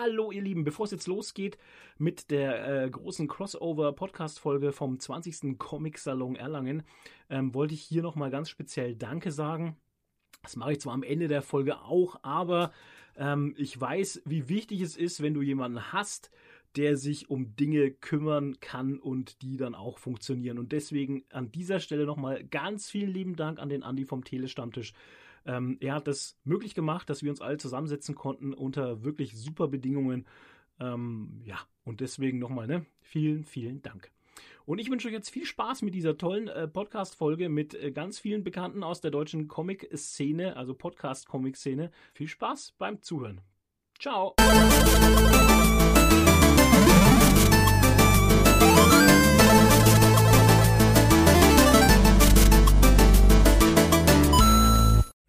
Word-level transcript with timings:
Hallo 0.00 0.30
ihr 0.30 0.42
Lieben, 0.42 0.62
bevor 0.62 0.84
es 0.84 0.92
jetzt 0.92 1.08
losgeht 1.08 1.58
mit 1.96 2.30
der 2.30 2.84
äh, 2.84 2.88
großen 2.88 3.26
Crossover-Podcast-Folge 3.26 4.70
vom 4.70 5.00
20. 5.00 5.58
Comic-Salon 5.58 6.36
Erlangen, 6.36 6.84
ähm, 7.28 7.52
wollte 7.52 7.74
ich 7.74 7.82
hier 7.82 8.02
nochmal 8.02 8.30
ganz 8.30 8.48
speziell 8.48 8.94
Danke 8.94 9.32
sagen. 9.32 9.76
Das 10.44 10.54
mache 10.54 10.70
ich 10.70 10.80
zwar 10.80 10.94
am 10.94 11.02
Ende 11.02 11.26
der 11.26 11.42
Folge 11.42 11.80
auch, 11.80 12.14
aber 12.22 12.70
ähm, 13.16 13.56
ich 13.58 13.80
weiß, 13.80 14.22
wie 14.24 14.48
wichtig 14.48 14.82
es 14.82 14.96
ist, 14.96 15.20
wenn 15.20 15.34
du 15.34 15.42
jemanden 15.42 15.92
hast, 15.92 16.30
der 16.76 16.96
sich 16.96 17.28
um 17.28 17.56
Dinge 17.56 17.90
kümmern 17.90 18.60
kann 18.60 19.00
und 19.00 19.42
die 19.42 19.56
dann 19.56 19.74
auch 19.74 19.98
funktionieren. 19.98 20.60
Und 20.60 20.70
deswegen 20.70 21.24
an 21.32 21.50
dieser 21.50 21.80
Stelle 21.80 22.06
nochmal 22.06 22.44
ganz 22.44 22.88
vielen 22.88 23.10
lieben 23.10 23.34
Dank 23.34 23.58
an 23.58 23.68
den 23.68 23.82
Andi 23.82 24.04
vom 24.04 24.22
Telestammtisch. 24.22 24.92
Ähm, 25.46 25.76
er 25.80 25.94
hat 25.94 26.06
das 26.06 26.38
möglich 26.44 26.74
gemacht, 26.74 27.08
dass 27.10 27.22
wir 27.22 27.30
uns 27.30 27.40
alle 27.40 27.58
zusammensetzen 27.58 28.14
konnten 28.14 28.52
unter 28.52 29.04
wirklich 29.04 29.36
super 29.36 29.68
Bedingungen. 29.68 30.26
Ähm, 30.80 31.40
ja, 31.44 31.58
und 31.84 32.00
deswegen 32.00 32.38
nochmal, 32.38 32.66
ne? 32.66 32.86
Vielen, 33.00 33.44
vielen 33.44 33.82
Dank. 33.82 34.10
Und 34.68 34.78
ich 34.78 34.90
wünsche 34.90 35.08
euch 35.08 35.14
jetzt 35.14 35.30
viel 35.30 35.46
Spaß 35.46 35.80
mit 35.82 35.94
dieser 35.94 36.18
tollen 36.18 36.48
äh, 36.48 36.68
Podcast-Folge 36.68 37.48
mit 37.48 37.74
äh, 37.74 37.90
ganz 37.90 38.18
vielen 38.18 38.44
Bekannten 38.44 38.82
aus 38.82 39.00
der 39.00 39.10
deutschen 39.10 39.48
Comic-Szene, 39.48 40.56
also 40.56 40.74
Podcast-Comic-Szene. 40.74 41.90
Viel 42.12 42.28
Spaß 42.28 42.74
beim 42.76 43.00
Zuhören. 43.00 43.40
Ciao! 43.98 44.34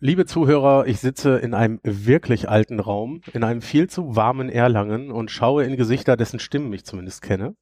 Liebe 0.01 0.25
Zuhörer, 0.25 0.87
ich 0.87 1.01
sitze 1.01 1.39
in 1.39 1.53
einem 1.53 1.81
wirklich 1.83 2.47
alten 2.47 2.79
Raum, 2.79 3.19
in 3.33 3.43
einem 3.43 3.61
viel 3.61 3.89
zu 3.89 4.15
warmen 4.15 4.47
Erlangen 4.47 5.11
und 5.11 5.29
schaue 5.29 5.65
in 5.65 5.75
Gesichter, 5.75 6.15
dessen 6.15 6.39
Stimmen 6.39 6.71
ich 6.71 6.85
zumindest 6.85 7.21
kenne. 7.21 7.57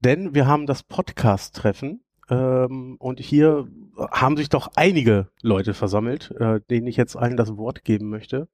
Denn 0.00 0.34
wir 0.34 0.46
haben 0.46 0.64
das 0.64 0.82
Podcast-Treffen 0.82 2.02
ähm, 2.30 2.96
und 2.98 3.20
hier 3.20 3.68
haben 4.10 4.38
sich 4.38 4.48
doch 4.48 4.70
einige 4.76 5.28
Leute 5.42 5.74
versammelt, 5.74 6.30
äh, 6.40 6.60
denen 6.70 6.86
ich 6.86 6.96
jetzt 6.96 7.16
allen 7.16 7.36
das 7.36 7.58
Wort 7.58 7.84
geben 7.84 8.08
möchte. 8.08 8.48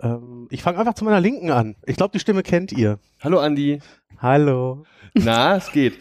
Ähm, 0.00 0.48
ich 0.50 0.62
fange 0.62 0.78
einfach 0.78 0.94
zu 0.94 1.04
meiner 1.04 1.20
Linken 1.20 1.50
an. 1.50 1.76
Ich 1.84 1.96
glaube, 1.96 2.12
die 2.12 2.20
Stimme 2.20 2.42
kennt 2.42 2.72
ihr. 2.72 2.98
Hallo 3.20 3.40
Andi. 3.40 3.82
Hallo. 4.16 4.84
Na, 5.12 5.56
es 5.56 5.70
geht. 5.70 5.98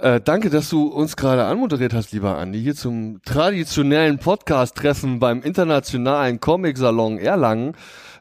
Äh, 0.00 0.22
danke, 0.22 0.48
dass 0.48 0.70
du 0.70 0.86
uns 0.86 1.14
gerade 1.14 1.44
anmoderiert 1.44 1.92
hast, 1.92 2.12
lieber 2.12 2.38
Andi, 2.38 2.58
hier 2.58 2.74
zum 2.74 3.20
traditionellen 3.22 4.16
Podcast-Treffen 4.18 5.18
beim 5.18 5.42
internationalen 5.42 6.40
Comic-Salon 6.40 7.18
Erlangen, 7.18 7.74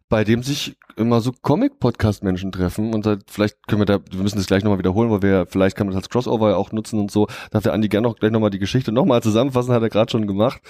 bei 0.10 0.24
dem 0.24 0.42
sich 0.42 0.76
immer 0.98 1.22
so 1.22 1.32
Comic-Podcast-Menschen 1.32 2.52
treffen 2.52 2.94
und 2.94 3.06
da, 3.06 3.18
vielleicht 3.28 3.56
können 3.68 3.82
wir 3.82 3.86
da, 3.86 4.00
wir 4.12 4.22
müssen 4.22 4.38
das 4.38 4.48
gleich 4.48 4.64
nochmal 4.64 4.80
wiederholen, 4.80 5.12
weil 5.12 5.22
wir, 5.22 5.46
vielleicht 5.48 5.78
kann 5.78 5.88
man 5.88 5.94
das 5.94 6.04
als 6.04 6.10
Crossover 6.10 6.58
auch 6.58 6.72
nutzen 6.72 7.00
und 7.00 7.10
so. 7.10 7.28
Darf 7.52 7.64
der 7.64 7.74
Andi 7.74 7.88
gerne 7.88 8.08
noch 8.08 8.18
gleich 8.18 8.32
nochmal 8.32 8.50
die 8.50 8.60
Geschichte 8.60 8.92
nochmal 8.92 9.24
zusammenfassen, 9.24 9.74
hat 9.74 9.82
er 9.82 9.90
gerade 9.90 10.12
schon 10.12 10.28
gemacht. 10.28 10.62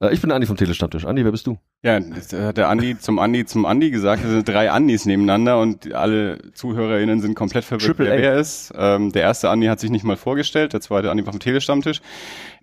Äh, 0.00 0.12
ich 0.12 0.20
bin 0.20 0.32
Andi 0.32 0.46
vom 0.46 0.56
Telestammtisch. 0.56 1.04
Andi, 1.04 1.24
wer 1.24 1.30
bist 1.30 1.46
du? 1.46 1.58
Ja, 1.82 2.00
das 2.00 2.32
hat 2.32 2.56
der 2.56 2.68
Andi 2.68 2.98
zum 2.98 3.18
Andi 3.18 3.44
zum 3.44 3.66
Andi 3.66 3.90
gesagt, 3.90 4.24
wir 4.24 4.30
sind 4.30 4.48
drei 4.48 4.70
Andis 4.70 5.04
nebeneinander 5.04 5.60
und 5.60 5.94
alle 5.94 6.38
ZuhörerInnen 6.52 7.20
sind 7.20 7.34
komplett 7.34 7.64
verwirrt, 7.64 7.98
wer 7.98 8.18
wer 8.18 8.38
ist. 8.38 8.72
Ähm, 8.76 9.12
der 9.12 9.22
erste 9.22 9.50
Andi 9.50 9.66
hat 9.66 9.78
sich 9.78 9.90
nicht 9.90 10.04
mal 10.04 10.16
vorgestellt, 10.16 10.72
der 10.72 10.80
zweite 10.80 11.10
Andi 11.10 11.24
war 11.26 11.32
vom 11.32 11.40
Telestammtisch. 11.40 12.00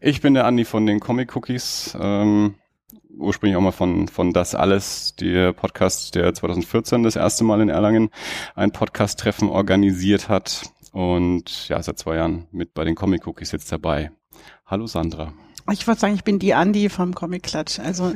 Ich 0.01 0.19
bin 0.19 0.33
der 0.33 0.45
Andi 0.45 0.65
von 0.65 0.85
den 0.85 0.99
Comic 0.99 1.35
Cookies. 1.35 1.95
Ähm, 2.01 2.55
ursprünglich 3.17 3.58
auch 3.58 3.61
mal 3.61 3.72
von, 3.72 4.08
von 4.08 4.33
Das 4.33 4.56
Alles, 4.56 5.16
der 5.16 5.53
Podcast, 5.53 6.16
der 6.16 6.33
2014 6.33 7.03
das 7.03 7.16
erste 7.16 7.44
Mal 7.44 7.61
in 7.61 7.69
Erlangen 7.69 8.09
ein 8.56 8.72
Podcast-Treffen 8.72 9.50
organisiert 9.50 10.30
hat 10.30 10.64
und 10.92 11.69
ja, 11.69 11.81
seit 11.81 12.00
zwei 12.00 12.16
Jahren 12.16 12.47
mit 12.52 12.73
bei 12.73 12.84
den 12.84 12.95
Comic 12.95 13.28
Cookies 13.28 13.52
jetzt 13.52 13.72
dabei. 13.72 14.11
Hallo 14.66 14.88
Sandra. 14.88 15.34
Ich 15.72 15.88
würde 15.88 16.00
sagen, 16.00 16.16
ich 16.16 16.23
bin 16.23 16.40
die 16.40 16.53
Andi 16.53 16.90
vom 16.90 17.13
Comic 17.13 17.44
Klatsch, 17.44 17.79
also 17.79 18.13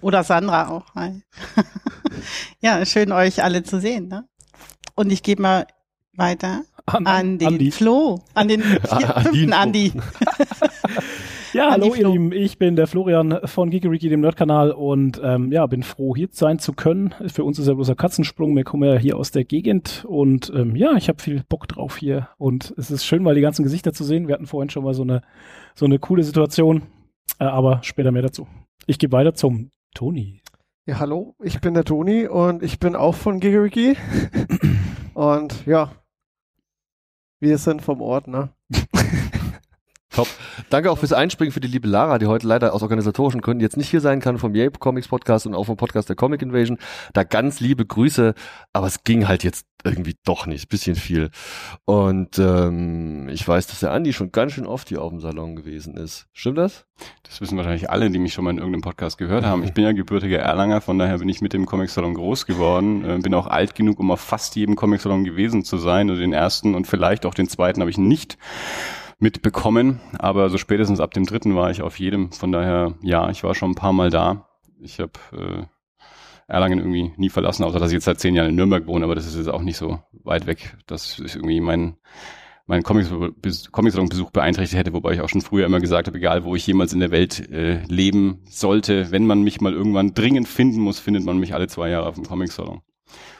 oder 0.00 0.22
Sandra 0.22 0.68
auch. 0.68 0.86
ja, 2.60 2.84
schön 2.86 3.12
euch 3.12 3.42
alle 3.42 3.64
zu 3.64 3.80
sehen. 3.80 4.08
Ne? 4.08 4.28
Und 4.94 5.10
ich 5.10 5.22
gebe 5.22 5.42
mal 5.42 5.66
weiter 6.12 6.62
an, 6.86 7.06
an 7.06 7.38
den 7.38 7.48
Andi. 7.48 7.70
Flo, 7.72 8.22
an 8.34 8.48
den 8.48 8.62
vier, 8.62 9.14
fünften 9.22 9.52
Andi. 9.52 9.92
Ja, 11.52 11.70
hallo 11.70 11.94
ihr 11.94 12.08
Lieben, 12.08 12.32
ich 12.32 12.58
bin 12.58 12.76
der 12.76 12.86
Florian 12.86 13.38
von 13.44 13.70
Geekeriki, 13.70 14.08
dem 14.08 14.20
Nerdkanal 14.20 14.72
und 14.72 15.20
ähm, 15.22 15.52
ja, 15.52 15.66
bin 15.66 15.82
froh 15.82 16.14
hier 16.16 16.28
sein 16.30 16.58
zu 16.58 16.72
können. 16.72 17.14
Für 17.28 17.44
uns 17.44 17.58
ist 17.58 17.68
ja 17.68 17.74
bloß 17.74 17.90
ein 17.90 17.96
Katzensprung, 17.96 18.56
wir 18.56 18.64
kommen 18.64 18.88
ja 18.88 18.98
hier 18.98 19.16
aus 19.16 19.30
der 19.30 19.44
Gegend 19.44 20.04
und 20.08 20.52
ähm, 20.54 20.74
ja, 20.76 20.96
ich 20.96 21.08
habe 21.08 21.22
viel 21.22 21.44
Bock 21.48 21.68
drauf 21.68 21.96
hier 21.96 22.28
und 22.36 22.74
es 22.76 22.90
ist 22.90 23.04
schön, 23.04 23.22
mal 23.22 23.34
die 23.34 23.40
ganzen 23.40 23.62
Gesichter 23.62 23.92
zu 23.92 24.02
sehen. 24.02 24.28
Wir 24.28 24.34
hatten 24.34 24.46
vorhin 24.46 24.70
schon 24.70 24.84
mal 24.84 24.94
so 24.94 25.02
eine, 25.02 25.22
so 25.74 25.86
eine 25.86 25.98
coole 25.98 26.24
Situation, 26.24 26.82
äh, 27.38 27.44
aber 27.44 27.80
später 27.82 28.10
mehr 28.12 28.22
dazu. 28.22 28.46
Ich 28.86 28.98
gehe 28.98 29.12
weiter 29.12 29.34
zum 29.34 29.70
Toni. 29.94 30.40
Ja, 30.84 30.98
hallo, 30.98 31.36
ich 31.42 31.60
bin 31.60 31.74
der 31.74 31.84
Toni 31.84 32.26
und 32.26 32.62
ich 32.62 32.78
bin 32.78 32.96
auch 32.96 33.14
von 33.14 33.40
Geekeriki 33.40 33.96
und 35.14 35.64
ja, 35.66 35.92
wir 37.40 37.58
sind 37.58 37.82
vom 37.82 38.00
Ort, 38.00 38.26
ne? 38.26 38.50
Top. 40.16 40.28
Danke 40.70 40.90
auch 40.90 40.96
fürs 40.96 41.12
Einspringen 41.12 41.52
für 41.52 41.60
die 41.60 41.68
liebe 41.68 41.86
Lara, 41.86 42.18
die 42.18 42.26
heute 42.26 42.46
leider 42.46 42.72
aus 42.72 42.80
organisatorischen 42.80 43.42
Gründen 43.42 43.60
jetzt 43.60 43.76
nicht 43.76 43.90
hier 43.90 44.00
sein 44.00 44.20
kann 44.20 44.38
vom 44.38 44.54
Yape 44.54 44.78
Comics 44.78 45.08
Podcast 45.08 45.46
und 45.46 45.54
auch 45.54 45.64
vom 45.64 45.76
Podcast 45.76 46.08
der 46.08 46.16
Comic 46.16 46.40
Invasion. 46.40 46.78
Da 47.12 47.22
ganz 47.22 47.60
liebe 47.60 47.84
Grüße, 47.84 48.32
aber 48.72 48.86
es 48.86 49.04
ging 49.04 49.28
halt 49.28 49.44
jetzt 49.44 49.66
irgendwie 49.84 50.16
doch 50.24 50.46
nicht, 50.46 50.70
bisschen 50.70 50.96
viel. 50.96 51.28
Und 51.84 52.38
ähm, 52.38 53.28
ich 53.28 53.46
weiß, 53.46 53.66
dass 53.66 53.80
der 53.80 53.92
Andi 53.92 54.14
schon 54.14 54.32
ganz 54.32 54.52
schön 54.52 54.64
oft 54.66 54.88
hier 54.88 55.02
auf 55.02 55.10
dem 55.10 55.20
Salon 55.20 55.54
gewesen 55.54 55.98
ist. 55.98 56.28
Stimmt 56.32 56.56
das? 56.56 56.86
Das 57.22 57.42
wissen 57.42 57.58
wahrscheinlich 57.58 57.90
alle, 57.90 58.08
die 58.08 58.18
mich 58.18 58.32
schon 58.32 58.44
mal 58.44 58.52
in 58.52 58.56
irgendeinem 58.56 58.80
Podcast 58.80 59.18
gehört 59.18 59.44
haben. 59.44 59.64
Ich 59.64 59.74
bin 59.74 59.84
ja 59.84 59.92
gebürtiger 59.92 60.38
Erlanger, 60.38 60.80
von 60.80 60.98
daher 60.98 61.18
bin 61.18 61.28
ich 61.28 61.42
mit 61.42 61.52
dem 61.52 61.66
Comic 61.66 61.90
Salon 61.90 62.14
groß 62.14 62.46
geworden. 62.46 63.04
Äh, 63.04 63.18
bin 63.18 63.34
auch 63.34 63.48
alt 63.48 63.74
genug, 63.74 64.00
um 64.00 64.10
auf 64.10 64.22
fast 64.22 64.56
jedem 64.56 64.76
Comic 64.76 65.02
Salon 65.02 65.24
gewesen 65.24 65.62
zu 65.62 65.76
sein. 65.76 66.08
Und 66.08 66.16
den 66.16 66.32
ersten 66.32 66.74
und 66.74 66.86
vielleicht 66.86 67.26
auch 67.26 67.34
den 67.34 67.50
zweiten 67.50 67.82
habe 67.82 67.90
ich 67.90 67.98
nicht 67.98 68.38
mitbekommen. 69.18 70.00
Aber 70.18 70.50
so 70.50 70.58
spätestens 70.58 71.00
ab 71.00 71.14
dem 71.14 71.24
dritten 71.24 71.54
war 71.54 71.70
ich 71.70 71.82
auf 71.82 71.98
jedem. 71.98 72.32
Von 72.32 72.52
daher, 72.52 72.94
ja, 73.02 73.30
ich 73.30 73.44
war 73.44 73.54
schon 73.54 73.72
ein 73.72 73.76
paar 73.76 73.92
Mal 73.92 74.10
da. 74.10 74.48
Ich 74.80 75.00
habe 75.00 75.12
äh, 75.32 75.64
Erlangen 76.48 76.78
irgendwie 76.78 77.12
nie 77.16 77.28
verlassen, 77.28 77.64
außer 77.64 77.80
dass 77.80 77.90
ich 77.90 77.94
jetzt 77.94 78.04
seit 78.04 78.20
zehn 78.20 78.34
Jahren 78.34 78.50
in 78.50 78.54
Nürnberg 78.54 78.86
wohne, 78.86 79.04
aber 79.04 79.14
das 79.14 79.26
ist 79.26 79.36
jetzt 79.36 79.48
auch 79.48 79.62
nicht 79.62 79.76
so 79.76 79.98
weit 80.12 80.46
weg, 80.46 80.76
dass 80.86 81.18
ich 81.18 81.34
irgendwie 81.34 81.60
mein 81.60 81.96
mein 82.68 82.82
Comic-Salon-Besuch 82.82 84.32
beeinträchtigt 84.32 84.76
hätte, 84.76 84.92
wobei 84.92 85.12
ich 85.12 85.20
auch 85.20 85.28
schon 85.28 85.40
früher 85.40 85.66
immer 85.66 85.78
gesagt 85.78 86.08
habe, 86.08 86.18
egal 86.18 86.42
wo 86.42 86.56
ich 86.56 86.66
jemals 86.66 86.92
in 86.92 86.98
der 86.98 87.12
Welt 87.12 87.48
äh, 87.48 87.84
leben 87.84 88.42
sollte, 88.48 89.12
wenn 89.12 89.24
man 89.24 89.42
mich 89.42 89.60
mal 89.60 89.72
irgendwann 89.72 90.14
dringend 90.14 90.48
finden 90.48 90.80
muss, 90.80 90.98
findet 90.98 91.24
man 91.24 91.38
mich 91.38 91.54
alle 91.54 91.68
zwei 91.68 91.90
Jahre 91.90 92.08
auf 92.08 92.16
dem 92.16 92.24
Comic-Salon. 92.24 92.82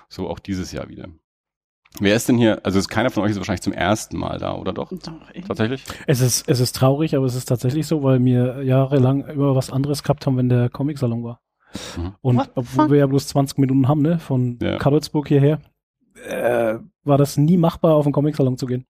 So 0.08 0.28
auch 0.28 0.38
dieses 0.38 0.70
Jahr 0.70 0.88
wieder. 0.88 1.08
Wer 1.98 2.16
ist 2.16 2.28
denn 2.28 2.38
hier? 2.38 2.60
Also 2.64 2.78
ist 2.78 2.88
keiner 2.88 3.10
von 3.10 3.22
euch 3.22 3.30
ist 3.30 3.38
wahrscheinlich 3.38 3.62
zum 3.62 3.72
ersten 3.72 4.18
Mal 4.18 4.38
da, 4.38 4.54
oder 4.54 4.72
doch? 4.72 4.90
Doch 4.90 5.12
Tatsächlich? 5.46 5.84
Es 6.06 6.20
ist, 6.20 6.48
es 6.48 6.60
ist 6.60 6.76
traurig, 6.76 7.16
aber 7.16 7.26
es 7.26 7.34
ist 7.34 7.46
tatsächlich 7.46 7.86
so, 7.86 8.02
weil 8.02 8.22
wir 8.24 8.62
jahrelang 8.62 9.28
über 9.28 9.54
was 9.56 9.70
anderes 9.70 10.02
gehabt 10.02 10.26
haben, 10.26 10.36
wenn 10.36 10.48
der 10.48 10.68
Comic-Salon 10.68 11.24
war. 11.24 11.40
Mhm. 11.96 12.14
Und 12.20 12.36
What 12.36 12.50
obwohl 12.54 12.90
wir 12.90 12.98
ja 12.98 13.06
bloß 13.06 13.28
20 13.28 13.58
Minuten 13.58 13.88
haben, 13.88 14.02
ne, 14.02 14.18
von 14.18 14.58
ja. 14.60 14.76
Karlsburg 14.78 15.28
hierher, 15.28 15.60
äh, 16.28 16.78
war 17.04 17.18
das 17.18 17.36
nie 17.36 17.56
machbar, 17.56 17.94
auf 17.94 18.04
den 18.04 18.12
Comic-Salon 18.12 18.58
zu 18.58 18.66
gehen. 18.66 18.86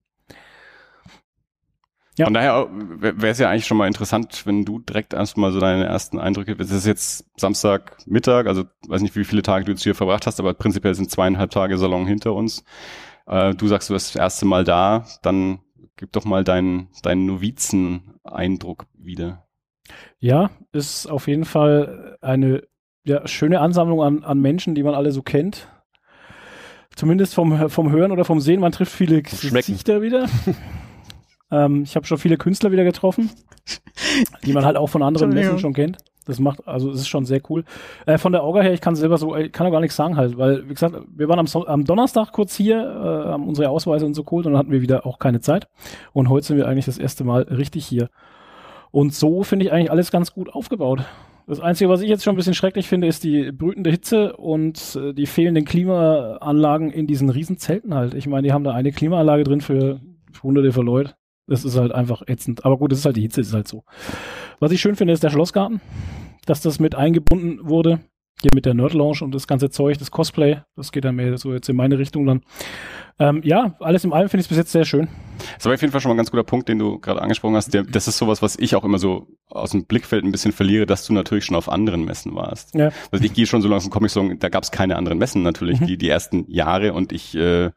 Ja. 2.18 2.24
Von 2.24 2.34
daher 2.34 2.68
wäre 2.70 3.28
es 3.28 3.38
ja 3.38 3.50
eigentlich 3.50 3.66
schon 3.66 3.76
mal 3.76 3.86
interessant, 3.86 4.46
wenn 4.46 4.64
du 4.64 4.78
direkt 4.78 5.12
erstmal 5.12 5.52
so 5.52 5.60
deine 5.60 5.84
ersten 5.84 6.18
Eindrücke, 6.18 6.56
es 6.58 6.70
ist 6.70 6.86
jetzt 6.86 7.26
Samstag 7.38 7.98
Mittag, 8.06 8.46
also 8.46 8.64
weiß 8.88 9.02
nicht, 9.02 9.16
wie 9.16 9.24
viele 9.24 9.42
Tage 9.42 9.66
du 9.66 9.72
jetzt 9.72 9.82
hier 9.82 9.94
verbracht 9.94 10.26
hast, 10.26 10.40
aber 10.40 10.54
prinzipiell 10.54 10.94
sind 10.94 11.10
zweieinhalb 11.10 11.50
Tage 11.50 11.76
Salon 11.76 12.06
hinter 12.06 12.32
uns. 12.32 12.64
Äh, 13.26 13.54
du 13.54 13.68
sagst, 13.68 13.90
du 13.90 13.94
bist 13.94 14.14
das 14.14 14.20
erste 14.20 14.46
Mal 14.46 14.64
da, 14.64 15.04
dann 15.22 15.60
gib 15.96 16.12
doch 16.12 16.24
mal 16.24 16.42
deinen, 16.42 16.88
deinen 17.02 17.26
Novizen-Eindruck 17.26 18.86
wieder. 18.94 19.46
Ja, 20.18 20.50
ist 20.72 21.06
auf 21.06 21.28
jeden 21.28 21.44
Fall 21.44 22.16
eine 22.22 22.62
ja, 23.04 23.26
schöne 23.28 23.60
Ansammlung 23.60 24.02
an, 24.02 24.24
an 24.24 24.40
Menschen, 24.40 24.74
die 24.74 24.82
man 24.82 24.94
alle 24.94 25.12
so 25.12 25.22
kennt. 25.22 25.68
Zumindest 26.94 27.34
vom, 27.34 27.68
vom 27.68 27.92
Hören 27.92 28.10
oder 28.10 28.24
vom 28.24 28.40
Sehen, 28.40 28.60
man 28.60 28.72
trifft 28.72 28.92
viele 28.92 29.20
Gesichter 29.20 30.00
wieder. 30.00 30.26
Ähm, 31.50 31.82
ich 31.82 31.96
habe 31.96 32.06
schon 32.06 32.18
viele 32.18 32.36
Künstler 32.36 32.72
wieder 32.72 32.84
getroffen, 32.84 33.30
die 34.44 34.52
man 34.52 34.64
halt 34.64 34.76
auch 34.76 34.88
von 34.88 35.02
anderen 35.02 35.30
Messen 35.30 35.58
schon 35.58 35.74
kennt. 35.74 35.98
Das 36.26 36.40
macht, 36.40 36.66
also 36.66 36.90
es 36.90 37.02
ist 37.02 37.08
schon 37.08 37.24
sehr 37.24 37.40
cool. 37.48 37.64
Äh, 38.04 38.18
von 38.18 38.32
der 38.32 38.42
Orga 38.42 38.60
her, 38.60 38.72
ich 38.72 38.80
kann 38.80 38.96
selber 38.96 39.16
so, 39.16 39.36
ich 39.36 39.52
kann 39.52 39.66
auch 39.66 39.70
gar 39.70 39.80
nichts 39.80 39.94
sagen 39.94 40.16
halt, 40.16 40.36
weil, 40.36 40.68
wie 40.68 40.74
gesagt, 40.74 40.96
wir 41.14 41.28
waren 41.28 41.38
am, 41.38 41.46
so 41.46 41.66
am 41.66 41.84
Donnerstag 41.84 42.32
kurz 42.32 42.56
hier, 42.56 42.78
äh, 42.78 43.28
haben 43.30 43.46
unsere 43.46 43.68
Ausweise 43.68 44.04
und 44.04 44.14
so 44.14 44.24
geholt 44.24 44.44
und 44.44 44.52
dann 44.52 44.58
hatten 44.58 44.72
wir 44.72 44.82
wieder 44.82 45.06
auch 45.06 45.20
keine 45.20 45.40
Zeit. 45.40 45.68
Und 46.12 46.28
heute 46.28 46.46
sind 46.46 46.56
wir 46.56 46.66
eigentlich 46.66 46.86
das 46.86 46.98
erste 46.98 47.22
Mal 47.22 47.42
richtig 47.42 47.86
hier. 47.86 48.10
Und 48.90 49.14
so 49.14 49.44
finde 49.44 49.66
ich 49.66 49.72
eigentlich 49.72 49.90
alles 49.92 50.10
ganz 50.10 50.32
gut 50.32 50.52
aufgebaut. 50.52 51.04
Das 51.46 51.60
Einzige, 51.60 51.88
was 51.88 52.00
ich 52.00 52.08
jetzt 52.08 52.24
schon 52.24 52.34
ein 52.34 52.36
bisschen 52.36 52.54
schrecklich 52.54 52.88
finde, 52.88 53.06
ist 53.06 53.22
die 53.22 53.52
brütende 53.52 53.90
Hitze 53.90 54.36
und 54.36 54.98
äh, 55.00 55.12
die 55.12 55.26
fehlenden 55.26 55.64
Klimaanlagen 55.64 56.90
in 56.90 57.06
diesen 57.06 57.30
Riesenzelten 57.30 57.94
halt. 57.94 58.14
Ich 58.14 58.26
meine, 58.26 58.48
die 58.48 58.52
haben 58.52 58.64
da 58.64 58.72
eine 58.72 58.90
Klimaanlage 58.90 59.44
drin 59.44 59.60
für 59.60 60.00
hunderte 60.42 60.72
von 60.72 60.86
Leuten. 60.86 61.12
Das 61.46 61.64
ist 61.64 61.76
halt 61.76 61.92
einfach 61.92 62.22
ätzend. 62.26 62.64
Aber 62.64 62.76
gut, 62.78 62.92
das 62.92 63.00
ist 63.00 63.04
halt 63.04 63.16
die 63.16 63.22
Hitze, 63.22 63.40
ist 63.40 63.54
halt 63.54 63.68
so. 63.68 63.84
Was 64.58 64.72
ich 64.72 64.80
schön 64.80 64.96
finde, 64.96 65.12
ist 65.12 65.22
der 65.22 65.30
Schlossgarten, 65.30 65.80
dass 66.44 66.60
das 66.60 66.80
mit 66.80 66.94
eingebunden 66.94 67.60
wurde. 67.62 68.00
Hier 68.42 68.50
mit 68.54 68.66
der 68.66 68.74
Nerd 68.74 68.92
Lounge 68.92 69.20
und 69.22 69.34
das 69.34 69.46
ganze 69.46 69.70
Zeug, 69.70 69.96
das 69.96 70.10
Cosplay. 70.10 70.58
Das 70.76 70.92
geht 70.92 71.06
dann 71.06 71.16
mehr 71.16 71.38
so 71.38 71.54
jetzt 71.54 71.70
in 71.70 71.76
meine 71.76 71.98
Richtung 71.98 72.26
dann. 72.26 72.42
Ähm, 73.18 73.40
ja, 73.42 73.74
alles 73.80 74.04
im 74.04 74.12
allem 74.12 74.28
finde 74.28 74.42
ich 74.42 74.44
es 74.44 74.48
bis 74.48 74.58
jetzt 74.58 74.72
sehr 74.72 74.84
schön. 74.84 75.08
Das 75.54 75.64
war 75.64 75.72
auf 75.72 75.80
jeden 75.80 75.90
Fall 75.90 76.02
schon 76.02 76.10
mal 76.10 76.14
ein 76.14 76.18
ganz 76.18 76.30
guter 76.30 76.44
Punkt, 76.44 76.68
den 76.68 76.78
du 76.78 76.98
gerade 76.98 77.22
angesprochen 77.22 77.56
hast. 77.56 77.72
Der, 77.72 77.82
das 77.84 78.08
ist 78.08 78.18
sowas, 78.18 78.42
was 78.42 78.58
ich 78.58 78.76
auch 78.76 78.84
immer 78.84 78.98
so 78.98 79.26
aus 79.48 79.70
dem 79.70 79.86
Blickfeld 79.86 80.22
ein 80.22 80.32
bisschen 80.32 80.52
verliere, 80.52 80.84
dass 80.84 81.06
du 81.06 81.14
natürlich 81.14 81.46
schon 81.46 81.56
auf 81.56 81.70
anderen 81.70 82.04
Messen 82.04 82.34
warst. 82.34 82.74
Ja. 82.74 82.90
Also 83.10 83.24
ich 83.24 83.32
gehe 83.32 83.46
schon 83.46 83.62
so 83.62 83.68
lange 83.68 83.88
Comic 83.88 84.10
Song, 84.10 84.38
da 84.38 84.50
gab 84.50 84.64
es 84.64 84.70
keine 84.70 84.96
anderen 84.96 85.16
Messen 85.16 85.42
natürlich, 85.42 85.80
mhm. 85.80 85.86
die, 85.86 85.96
die 85.96 86.10
ersten 86.10 86.44
Jahre 86.50 86.92
und 86.92 87.12
ich 87.12 87.34
äh, 87.34 87.70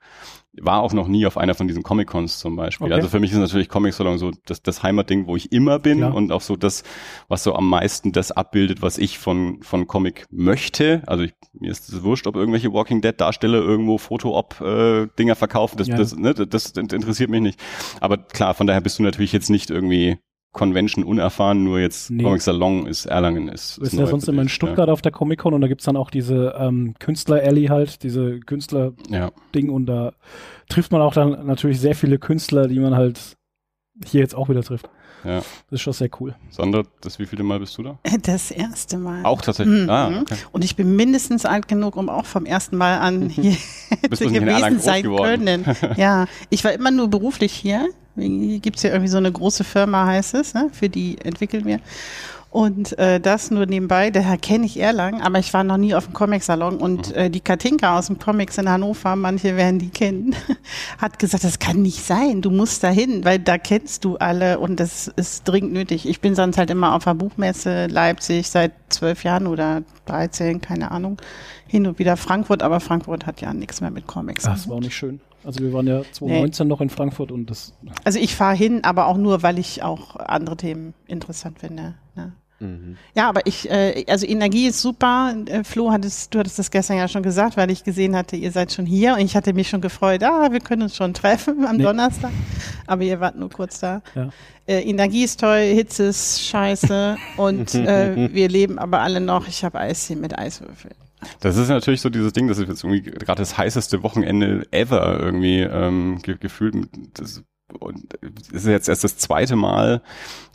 war 0.62 0.82
auch 0.82 0.94
noch 0.94 1.08
nie 1.08 1.26
auf 1.26 1.38
einer 1.38 1.56
von 1.56 1.68
diesen 1.68 1.84
Comic-Cons 1.84 2.40
zum 2.40 2.56
Beispiel. 2.56 2.86
Okay. 2.88 2.96
Also 2.96 3.10
für 3.10 3.20
mich 3.20 3.32
ist 3.32 3.38
natürlich 3.38 3.70
Comic 3.70 3.94
Salon 3.94 4.18
so 4.18 4.32
das, 4.46 4.62
das 4.62 4.84
Heimatding, 4.84 5.28
wo 5.28 5.36
ich 5.36 5.52
immer 5.52 5.80
bin 5.80 6.00
Klar. 6.00 6.14
und 6.14 6.32
auch 6.32 6.42
so 6.42 6.56
das, 6.56 6.84
was 7.28 7.44
so 7.44 7.56
am 7.56 7.70
meisten 7.70 8.12
das 8.12 8.32
abbildet, 8.32 8.82
was 8.82 8.98
ich 8.98 9.20
von, 9.20 9.62
von 9.62 9.88
Comic 9.88 10.26
möchte. 10.32 11.02
Also 11.08 11.24
ich, 11.24 11.34
mir 11.54 11.72
ist 11.72 11.90
es 11.90 12.04
wurscht, 12.04 12.28
ob 12.28 12.36
irgendwelche 12.36 12.74
Walking 12.74 13.02
Dead 13.02 13.20
Darsteller 13.20 13.60
irgendwo 13.60 13.98
Foto-Op-Dinger 13.98 15.34
äh, 15.34 15.36
verkaufen. 15.36 15.78
Das, 15.78 15.88
ja. 15.88 15.98
das, 15.98 16.16
ne, 16.16 16.34
das 16.34 16.72
interessiert 16.72 17.30
mich 17.30 17.42
nicht. 17.42 17.60
Aber 18.02 18.18
klar, 18.18 18.54
von 18.54 18.68
daher 18.68 18.82
bist 18.82 19.00
du 19.00 19.04
natürlich 19.04 19.34
jetzt 19.34 19.50
nicht 19.50 19.70
irgendwie 19.70 20.18
Convention 20.52 21.04
unerfahren, 21.04 21.64
nur 21.64 21.80
jetzt 21.80 22.10
nee. 22.10 22.24
Comic 22.24 22.42
Salon 22.42 22.88
ist 22.88 23.06
Erlangen 23.06 23.50
ist. 23.50 23.78
ist 23.78 23.94
ja 23.94 24.08
sonst 24.08 24.28
immer 24.28 24.42
in 24.42 24.50
Stuttgart 24.50 24.88
ja. 24.88 24.94
auf 24.94 25.02
der 25.02 25.12
Comic 25.12 25.40
Con 25.40 25.54
und 25.54 25.62
da 25.62 25.68
gibt's 25.68 25.86
dann 25.86 25.96
auch 25.96 26.10
diese 26.10 26.56
ähm, 26.58 26.96
Künstler 27.00 27.44
Alley 27.44 27.68
halt, 27.68 28.02
diese 28.02 28.40
Künstler 28.40 28.94
Ding 29.54 29.68
ja. 29.68 29.72
und 29.72 29.86
da 29.86 30.14
trifft 30.68 30.92
man 30.92 31.02
auch 31.02 31.14
dann 31.14 31.46
natürlich 31.46 31.80
sehr 31.80 31.94
viele 31.94 32.18
Künstler, 32.18 32.68
die 32.68 32.80
man 32.80 32.96
halt 32.96 33.38
hier 34.06 34.22
jetzt 34.22 34.36
auch 34.36 34.50
wieder 34.50 34.64
trifft. 34.64 34.90
Ja. 35.24 35.40
Das 35.40 35.46
ist 35.72 35.82
schon 35.82 35.94
sehr 35.94 36.10
cool. 36.20 36.36
Sandra, 36.50 36.84
das 37.02 37.20
wievielte 37.20 37.44
Mal 37.44 37.60
bist 37.60 37.78
du 37.78 37.84
da? 37.84 38.00
Das 38.24 38.52
erste 38.52 38.98
Mal. 38.98 39.26
Auch 39.26 39.42
tatsächlich. 39.42 39.84
Mhm. 39.84 39.90
Ah, 39.90 40.22
okay. 40.22 40.36
Und 40.52 40.64
ich 40.64 40.76
bin 40.76 40.96
mindestens 40.96 41.46
alt 41.46 41.68
genug, 41.68 41.96
um 41.96 42.10
auch 42.10 42.26
vom 42.26 42.46
ersten 42.46 42.78
Mal 42.78 43.00
an 43.00 43.30
hier 43.30 43.58
gewesen 44.00 44.80
sein 44.80 45.04
können. 45.04 45.66
Ja, 45.98 46.28
ich 46.50 46.64
war 46.64 46.72
immer 46.72 46.92
nur 46.92 47.10
beruflich 47.10 47.52
hier 47.52 47.90
Gibt 48.20 48.78
es 48.78 48.84
ja 48.84 48.90
irgendwie 48.90 49.10
so 49.10 49.18
eine 49.18 49.32
große 49.32 49.64
Firma, 49.64 50.06
heißt 50.06 50.34
es, 50.34 50.54
ne? 50.54 50.70
für 50.72 50.90
die 50.90 51.18
entwickeln 51.20 51.66
wir. 51.66 51.80
Und 52.52 52.98
äh, 52.98 53.20
das 53.20 53.52
nur 53.52 53.68
nebenbei, 53.68 54.10
daher 54.10 54.38
kenne 54.38 54.66
ich 54.66 54.80
Erlangen, 54.80 55.22
aber 55.22 55.38
ich 55.38 55.54
war 55.54 55.64
noch 55.64 55.78
nie 55.78 55.94
auf 55.94 56.06
dem 56.06 56.14
Comic-Salon 56.14 56.78
und 56.78 57.10
mhm. 57.10 57.16
äh, 57.16 57.30
die 57.30 57.42
Katinka 57.42 58.00
aus 58.00 58.08
dem 58.08 58.18
Comics 58.18 58.58
in 58.58 58.68
Hannover, 58.68 59.16
manche 59.16 59.56
werden 59.56 59.78
die 59.78 59.90
kennen, 59.90 60.36
hat 60.98 61.20
gesagt, 61.20 61.44
das 61.44 61.60
kann 61.60 61.84
nicht 61.84 62.04
sein, 62.04 62.42
du 62.42 62.50
musst 62.50 62.84
da 62.84 62.90
hin, 62.90 63.24
weil 63.24 63.38
da 63.38 63.60
kennst 63.60 64.04
du 64.04 64.18
alle 64.18 64.58
und 64.58 64.80
das 64.80 65.08
ist 65.10 65.48
dringend 65.48 65.74
nötig. 65.74 66.10
Ich 66.10 66.22
bin 66.22 66.34
sonst 66.34 66.58
halt 66.58 66.72
immer 66.72 66.96
auf 66.96 67.04
der 67.04 67.14
Buchmesse 67.14 67.86
Leipzig 67.86 68.50
seit 68.50 68.72
zwölf 68.90 69.24
Jahren 69.24 69.46
oder 69.46 69.84
13, 70.08 70.60
keine 70.60 70.90
Ahnung, 70.90 71.22
hin 71.68 71.86
und 71.86 72.00
wieder 72.00 72.18
Frankfurt, 72.18 72.64
aber 72.64 72.80
Frankfurt 72.80 73.28
hat 73.28 73.42
ja 73.42 73.54
nichts 73.54 73.80
mehr 73.80 73.92
mit 73.92 74.08
Comics. 74.08 74.46
Das 74.46 74.68
war 74.68 74.78
auch 74.78 74.82
nicht 74.82 74.96
schön. 74.96 75.22
Also 75.44 75.62
wir 75.62 75.72
waren 75.74 75.88
ja 75.88 76.02
2019 76.12 76.68
nee. 76.68 76.70
noch 76.70 76.82
in 76.82 76.90
Frankfurt 76.90 77.32
und 77.32 77.50
das. 77.50 77.74
Also 78.04 78.20
ich 78.20 78.36
fahre 78.36 78.56
hin, 78.56 78.84
aber 78.84 79.08
auch 79.08 79.18
nur, 79.18 79.42
weil 79.44 79.58
ich 79.58 79.84
auch 79.84 80.16
andere 80.18 80.58
Themen 80.58 80.94
interessant 81.08 81.60
finde. 81.60 81.96
Ne? 82.16 82.34
Mhm. 82.60 82.98
Ja, 83.16 83.30
aber 83.30 83.46
ich, 83.46 83.70
äh, 83.70 84.06
also 84.08 84.26
Energie 84.26 84.68
ist 84.68 84.82
super. 84.82 85.34
Äh, 85.46 85.64
Flo, 85.64 85.92
hattest, 85.92 86.34
du 86.34 86.40
hattest 86.40 86.60
das 86.60 86.72
gestern 86.72 86.98
ja 86.98 87.08
schon 87.08 87.24
gesagt, 87.24 87.58
weil 87.58 87.72
ich 87.72 87.84
gesehen 87.84 88.16
hatte, 88.16 88.36
ihr 88.36 88.52
seid 88.52 88.72
schon 88.72 88.86
hier 88.86 89.14
und 89.14 89.20
ich 89.20 89.36
hatte 89.36 89.54
mich 89.54 89.70
schon 89.70 89.82
gefreut, 89.82 90.24
ah, 90.24 90.52
wir 90.52 90.60
können 90.60 90.84
uns 90.84 90.96
schon 90.96 91.14
treffen 91.14 91.66
am 91.66 91.78
nee. 91.78 91.84
Donnerstag. 91.84 92.32
Aber 92.86 93.04
ihr 93.04 93.20
wart 93.20 93.38
nur 93.38 93.50
kurz 93.50 93.80
da. 93.80 94.02
Ja. 94.16 94.30
Äh, 94.68 94.82
Energie 94.82 95.24
ist 95.24 95.40
toll, 95.40 95.60
Hitze 95.60 96.04
ist 96.06 96.42
scheiße 96.44 97.18
und 97.38 97.76
äh, 97.76 98.34
wir 98.34 98.50
leben 98.50 98.78
aber 98.78 99.02
alle 99.02 99.22
noch. 99.22 99.48
Ich 99.48 99.64
habe 99.64 99.80
Eis 99.80 100.08
hier 100.08 100.18
mit 100.18 100.38
Eiswürfeln. 100.38 100.96
Das 101.40 101.58
ist 101.58 101.70
natürlich 101.70 102.02
so 102.02 102.10
dieses 102.10 102.34
Ding, 102.34 102.48
das 102.48 102.58
ist 102.58 102.68
jetzt 102.68 102.84
irgendwie 102.84 103.02
gerade 103.02 103.42
das 103.42 103.58
heißeste 103.58 104.04
Wochenende 104.04 104.68
ever 104.72 105.20
irgendwie 105.20 105.62
ähm, 105.62 106.20
ge 106.22 106.38
gefühlt. 106.40 106.76
Das, 107.14 107.44
und 107.80 108.14
ist 108.52 108.66
jetzt 108.66 108.90
erst 108.90 109.04
das 109.04 109.18
zweite 109.18 109.56
Mal, 109.56 110.02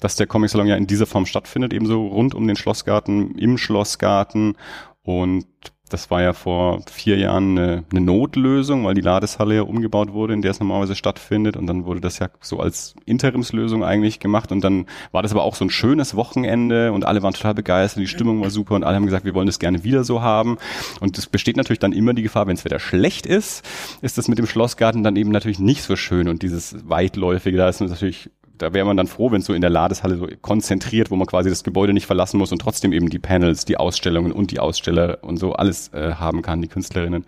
dass 0.00 0.16
der 0.16 0.26
Comic 0.26 0.50
Salon 0.50 0.66
ja 0.66 0.76
in 0.76 0.86
dieser 0.86 1.06
Form 1.06 1.26
stattfindet, 1.26 1.72
ebenso 1.72 2.06
rund 2.06 2.34
um 2.34 2.46
den 2.46 2.56
Schlossgarten, 2.56 3.38
im 3.38 3.56
Schlossgarten 3.56 4.56
und 5.02 5.46
das 5.90 6.10
war 6.10 6.22
ja 6.22 6.32
vor 6.32 6.80
vier 6.90 7.18
Jahren 7.18 7.58
eine, 7.58 7.84
eine, 7.90 8.00
Notlösung, 8.00 8.84
weil 8.84 8.94
die 8.94 9.02
Ladeshalle 9.02 9.56
ja 9.56 9.62
umgebaut 9.62 10.12
wurde, 10.12 10.32
in 10.32 10.40
der 10.40 10.50
es 10.50 10.58
normalerweise 10.58 10.94
stattfindet. 10.94 11.58
Und 11.58 11.66
dann 11.66 11.84
wurde 11.84 12.00
das 12.00 12.18
ja 12.18 12.30
so 12.40 12.58
als 12.58 12.94
Interimslösung 13.04 13.84
eigentlich 13.84 14.18
gemacht. 14.18 14.50
Und 14.50 14.64
dann 14.64 14.86
war 15.12 15.22
das 15.22 15.32
aber 15.32 15.42
auch 15.42 15.54
so 15.54 15.64
ein 15.64 15.70
schönes 15.70 16.16
Wochenende 16.16 16.90
und 16.92 17.04
alle 17.04 17.22
waren 17.22 17.34
total 17.34 17.54
begeistert, 17.54 18.02
die 18.02 18.08
Stimmung 18.08 18.40
war 18.40 18.48
super 18.48 18.74
und 18.76 18.84
alle 18.84 18.96
haben 18.96 19.04
gesagt, 19.04 19.26
wir 19.26 19.34
wollen 19.34 19.46
das 19.46 19.58
gerne 19.58 19.84
wieder 19.84 20.04
so 20.04 20.22
haben. 20.22 20.56
Und 21.00 21.18
es 21.18 21.26
besteht 21.26 21.58
natürlich 21.58 21.80
dann 21.80 21.92
immer 21.92 22.14
die 22.14 22.22
Gefahr, 22.22 22.46
wenn 22.46 22.56
es 22.56 22.64
wieder 22.64 22.80
schlecht 22.80 23.26
ist, 23.26 23.62
ist 24.00 24.16
das 24.16 24.26
mit 24.26 24.38
dem 24.38 24.46
Schlossgarten 24.46 25.04
dann 25.04 25.16
eben 25.16 25.30
natürlich 25.30 25.58
nicht 25.58 25.82
so 25.82 25.96
schön. 25.96 26.28
Und 26.28 26.42
dieses 26.42 26.88
weitläufige, 26.88 27.58
da 27.58 27.68
ist 27.68 27.80
natürlich 27.80 28.30
da 28.58 28.72
wäre 28.72 28.86
man 28.86 28.96
dann 28.96 29.06
froh, 29.06 29.30
wenn 29.30 29.40
es 29.40 29.46
so 29.46 29.52
in 29.52 29.60
der 29.60 29.70
Ladeshalle 29.70 30.16
so 30.16 30.28
konzentriert, 30.40 31.10
wo 31.10 31.16
man 31.16 31.26
quasi 31.26 31.50
das 31.50 31.64
Gebäude 31.64 31.92
nicht 31.92 32.06
verlassen 32.06 32.38
muss 32.38 32.52
und 32.52 32.60
trotzdem 32.60 32.92
eben 32.92 33.10
die 33.10 33.18
Panels, 33.18 33.64
die 33.64 33.76
Ausstellungen 33.76 34.32
und 34.32 34.50
die 34.50 34.60
Aussteller 34.60 35.18
und 35.22 35.38
so 35.38 35.54
alles 35.54 35.92
äh, 35.92 36.14
haben 36.14 36.42
kann, 36.42 36.62
die 36.62 36.68
Künstlerinnen. 36.68 37.24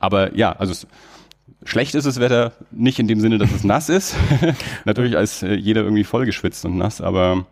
Aber 0.00 0.34
ja, 0.36 0.52
also 0.52 0.72
es, 0.72 0.86
schlecht 1.64 1.94
ist 1.94 2.06
das 2.06 2.20
Wetter 2.20 2.52
nicht 2.70 2.98
in 2.98 3.08
dem 3.08 3.20
Sinne, 3.20 3.38
dass 3.38 3.52
es 3.52 3.64
nass 3.64 3.88
ist. 3.88 4.16
Natürlich 4.84 5.16
als 5.16 5.42
äh, 5.42 5.54
jeder 5.54 5.82
irgendwie 5.82 6.04
vollgeschwitzt 6.04 6.64
und 6.64 6.76
nass, 6.76 7.00
aber 7.00 7.46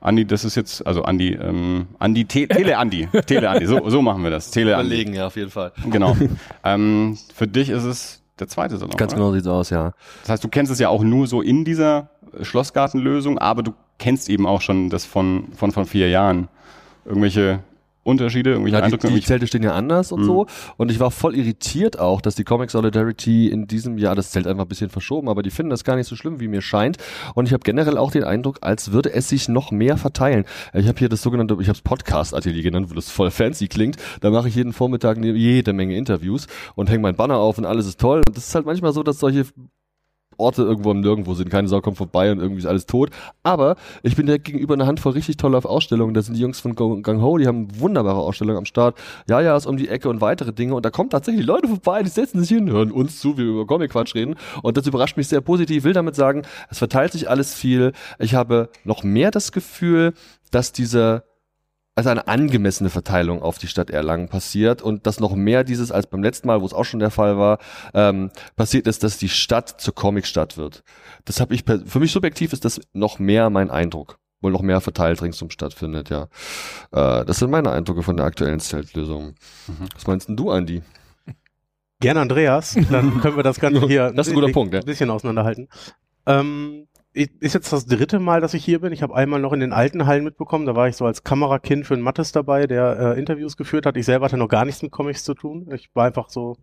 Andi, 0.00 0.24
das 0.24 0.44
ist 0.44 0.54
jetzt, 0.54 0.86
also 0.86 1.02
Andi, 1.02 1.34
ähm, 1.34 1.88
Andi, 1.98 2.24
Te 2.24 2.48
Tele 2.48 2.78
Andi, 2.78 3.06
Tele 3.26 3.50
Andi, 3.50 3.66
so, 3.66 3.90
so 3.90 4.00
machen 4.00 4.22
wir 4.22 4.30
das. 4.30 4.50
Tele 4.50 4.76
Andi. 4.76 4.86
Überlegen, 4.86 5.14
ja, 5.14 5.26
auf 5.26 5.36
jeden 5.36 5.50
Fall. 5.50 5.72
Genau. 5.90 6.16
ähm, 6.64 7.18
für 7.34 7.46
dich 7.46 7.68
ist 7.68 7.84
es 7.84 8.22
der 8.38 8.48
zweite 8.48 8.78
Salon. 8.78 8.96
Ganz 8.96 9.12
oder? 9.12 9.20
genau 9.20 9.32
sieht's 9.34 9.46
aus, 9.46 9.68
ja. 9.68 9.92
Das 10.22 10.30
heißt, 10.30 10.44
du 10.44 10.48
kennst 10.48 10.72
es 10.72 10.78
ja 10.78 10.88
auch 10.88 11.02
nur 11.02 11.26
so 11.26 11.42
in 11.42 11.66
dieser 11.66 12.08
Schlossgartenlösung, 12.42 13.38
aber 13.38 13.62
du 13.62 13.72
kennst 13.98 14.28
eben 14.28 14.46
auch 14.46 14.60
schon 14.60 14.90
das 14.90 15.04
von, 15.04 15.48
von, 15.54 15.72
von 15.72 15.86
vier 15.86 16.08
Jahren. 16.08 16.48
Irgendwelche 17.04 17.60
Unterschiede, 18.02 18.50
irgendwelche 18.50 18.78
ja, 18.78 18.84
Eindrücke? 18.84 19.08
Die, 19.08 19.14
die 19.14 19.20
Zelte 19.20 19.46
stehen 19.46 19.62
ja 19.62 19.72
anders 19.72 20.10
und 20.10 20.22
mhm. 20.22 20.24
so. 20.24 20.46
Und 20.78 20.90
ich 20.90 21.00
war 21.00 21.10
voll 21.10 21.36
irritiert 21.36 21.98
auch, 21.98 22.20
dass 22.22 22.34
die 22.34 22.44
Comic 22.44 22.70
Solidarity 22.70 23.48
in 23.48 23.66
diesem 23.66 23.98
Jahr 23.98 24.14
das 24.14 24.30
Zelt 24.30 24.46
einfach 24.46 24.64
ein 24.64 24.68
bisschen 24.68 24.88
verschoben, 24.88 25.28
aber 25.28 25.42
die 25.42 25.50
finden 25.50 25.70
das 25.70 25.84
gar 25.84 25.96
nicht 25.96 26.06
so 26.06 26.16
schlimm, 26.16 26.40
wie 26.40 26.48
mir 26.48 26.62
scheint. 26.62 26.96
Und 27.34 27.46
ich 27.46 27.52
habe 27.52 27.62
generell 27.62 27.98
auch 27.98 28.10
den 28.10 28.24
Eindruck, 28.24 28.58
als 28.62 28.92
würde 28.92 29.12
es 29.12 29.28
sich 29.28 29.48
noch 29.48 29.70
mehr 29.70 29.98
verteilen. 29.98 30.44
Ich 30.72 30.88
habe 30.88 30.98
hier 30.98 31.10
das 31.10 31.22
sogenannte, 31.22 31.56
ich 31.60 31.68
habe 31.68 31.76
es 31.76 31.82
Podcast-Atelier 31.82 32.62
genannt, 32.62 32.90
wo 32.90 32.94
das 32.94 33.10
voll 33.10 33.30
fancy 33.30 33.68
klingt. 33.68 33.96
Da 34.20 34.30
mache 34.30 34.48
ich 34.48 34.54
jeden 34.54 34.72
Vormittag 34.72 35.18
jede 35.22 35.72
Menge 35.74 35.96
Interviews 35.96 36.46
und 36.74 36.88
hänge 36.88 37.02
mein 37.02 37.16
Banner 37.16 37.36
auf 37.36 37.58
und 37.58 37.66
alles 37.66 37.86
ist 37.86 38.00
toll. 38.00 38.22
Und 38.26 38.36
das 38.36 38.48
ist 38.48 38.54
halt 38.54 38.64
manchmal 38.64 38.92
so, 38.92 39.02
dass 39.02 39.18
solche 39.18 39.44
Orte 40.40 40.62
irgendwo 40.62 40.90
im 40.90 41.00
Nirgendwo 41.00 41.34
sind. 41.34 41.50
Keine 41.50 41.68
Sau 41.68 41.80
kommt 41.80 41.96
vorbei 41.96 42.32
und 42.32 42.38
irgendwie 42.38 42.60
ist 42.60 42.66
alles 42.66 42.86
tot. 42.86 43.10
Aber 43.42 43.76
ich 44.02 44.16
bin 44.16 44.26
direkt 44.26 44.44
gegenüber 44.44 44.74
einer 44.74 44.86
Handvoll 44.86 45.12
richtig 45.12 45.36
toller 45.36 45.64
Ausstellungen. 45.64 46.14
Da 46.14 46.22
sind 46.22 46.34
die 46.34 46.40
Jungs 46.40 46.60
von 46.60 46.74
Gang 46.74 47.20
Ho, 47.20 47.38
die 47.38 47.46
haben 47.46 47.68
wunderbare 47.78 48.18
Ausstellungen 48.18 48.58
am 48.58 48.64
Start. 48.64 48.96
Ja, 49.28 49.40
ja, 49.40 49.56
ist 49.56 49.66
um 49.66 49.76
die 49.76 49.88
Ecke 49.88 50.08
und 50.08 50.20
weitere 50.20 50.52
Dinge. 50.52 50.74
Und 50.74 50.84
da 50.84 50.90
kommen 50.90 51.10
tatsächlich 51.10 51.46
Leute 51.46 51.68
vorbei, 51.68 52.02
die 52.02 52.08
setzen 52.08 52.40
sich 52.40 52.48
hin, 52.48 52.70
hören 52.70 52.90
uns 52.90 53.20
zu, 53.20 53.34
wie 53.34 53.44
wir 53.44 53.50
über 53.50 53.66
Comic-Quatsch 53.66 54.14
reden. 54.14 54.36
Und 54.62 54.76
das 54.76 54.86
überrascht 54.86 55.16
mich 55.16 55.28
sehr 55.28 55.40
positiv. 55.40 55.78
Ich 55.78 55.84
will 55.84 55.92
damit 55.92 56.14
sagen, 56.14 56.42
es 56.70 56.78
verteilt 56.78 57.12
sich 57.12 57.28
alles 57.28 57.54
viel. 57.54 57.92
Ich 58.18 58.34
habe 58.34 58.70
noch 58.84 59.02
mehr 59.02 59.30
das 59.30 59.52
Gefühl, 59.52 60.14
dass 60.50 60.72
diese 60.72 61.24
also 62.00 62.10
eine 62.10 62.28
angemessene 62.28 62.88
Verteilung 62.88 63.42
auf 63.42 63.58
die 63.58 63.66
Stadt 63.66 63.90
Erlangen 63.90 64.28
passiert 64.28 64.80
und 64.80 65.06
dass 65.06 65.20
noch 65.20 65.34
mehr 65.34 65.64
dieses 65.64 65.92
als 65.92 66.06
beim 66.06 66.22
letzten 66.22 66.48
Mal, 66.48 66.62
wo 66.62 66.66
es 66.66 66.72
auch 66.72 66.84
schon 66.84 67.00
der 67.00 67.10
Fall 67.10 67.36
war, 67.36 67.58
ähm, 67.92 68.30
passiert 68.56 68.86
ist, 68.86 69.04
dass 69.04 69.18
die 69.18 69.28
Stadt 69.28 69.80
zur 69.80 69.94
Comicstadt 69.94 70.56
wird. 70.56 70.82
Das 71.26 71.40
habe 71.40 71.54
ich 71.54 71.64
für 71.64 72.00
mich 72.00 72.12
subjektiv 72.12 72.54
ist 72.54 72.64
das 72.64 72.80
noch 72.94 73.18
mehr 73.18 73.50
mein 73.50 73.70
Eindruck, 73.70 74.18
wohl 74.40 74.50
noch 74.50 74.62
mehr 74.62 74.80
verteilt 74.80 75.20
ringsum 75.20 75.50
stattfindet. 75.50 76.08
Ja, 76.08 76.28
äh, 76.92 77.24
das 77.26 77.38
sind 77.38 77.50
meine 77.50 77.70
Eindrücke 77.70 78.02
von 78.02 78.16
der 78.16 78.24
aktuellen 78.24 78.60
Zeltlösung. 78.60 79.34
Mhm. 79.66 79.88
Was 79.94 80.06
meinst 80.06 80.28
denn 80.28 80.36
du, 80.36 80.50
Andi? 80.50 80.82
Gerne 82.00 82.20
Andreas, 82.20 82.78
dann 82.90 83.20
können 83.20 83.36
wir 83.36 83.42
das 83.42 83.60
Ganze 83.60 83.80
hier 83.86 84.10
das 84.12 84.26
ist 84.26 84.32
ein 84.32 84.40
guter 84.40 84.52
Punkt, 84.52 84.72
ja. 84.72 84.80
ein 84.80 84.86
bisschen 84.86 85.10
auseinanderhalten. 85.10 85.68
Ähm, 86.24 86.86
ist 87.12 87.54
jetzt 87.54 87.72
das 87.72 87.86
dritte 87.86 88.20
Mal, 88.20 88.40
dass 88.40 88.54
ich 88.54 88.64
hier 88.64 88.80
bin. 88.80 88.92
Ich 88.92 89.02
habe 89.02 89.14
einmal 89.14 89.40
noch 89.40 89.52
in 89.52 89.60
den 89.60 89.72
alten 89.72 90.06
Hallen 90.06 90.22
mitbekommen. 90.22 90.66
Da 90.66 90.76
war 90.76 90.88
ich 90.88 90.96
so 90.96 91.04
als 91.06 91.24
Kamerakind 91.24 91.86
für 91.86 91.94
einen 91.94 92.02
Mattes 92.02 92.30
dabei, 92.32 92.66
der 92.66 92.98
äh, 92.98 93.18
Interviews 93.18 93.56
geführt 93.56 93.86
hat. 93.86 93.96
Ich 93.96 94.06
selber 94.06 94.26
hatte 94.26 94.36
noch 94.36 94.48
gar 94.48 94.64
nichts 94.64 94.82
mit 94.82 94.92
Comics 94.92 95.24
zu 95.24 95.34
tun. 95.34 95.68
Ich 95.74 95.90
war 95.94 96.06
einfach 96.06 96.28
so, 96.28 96.56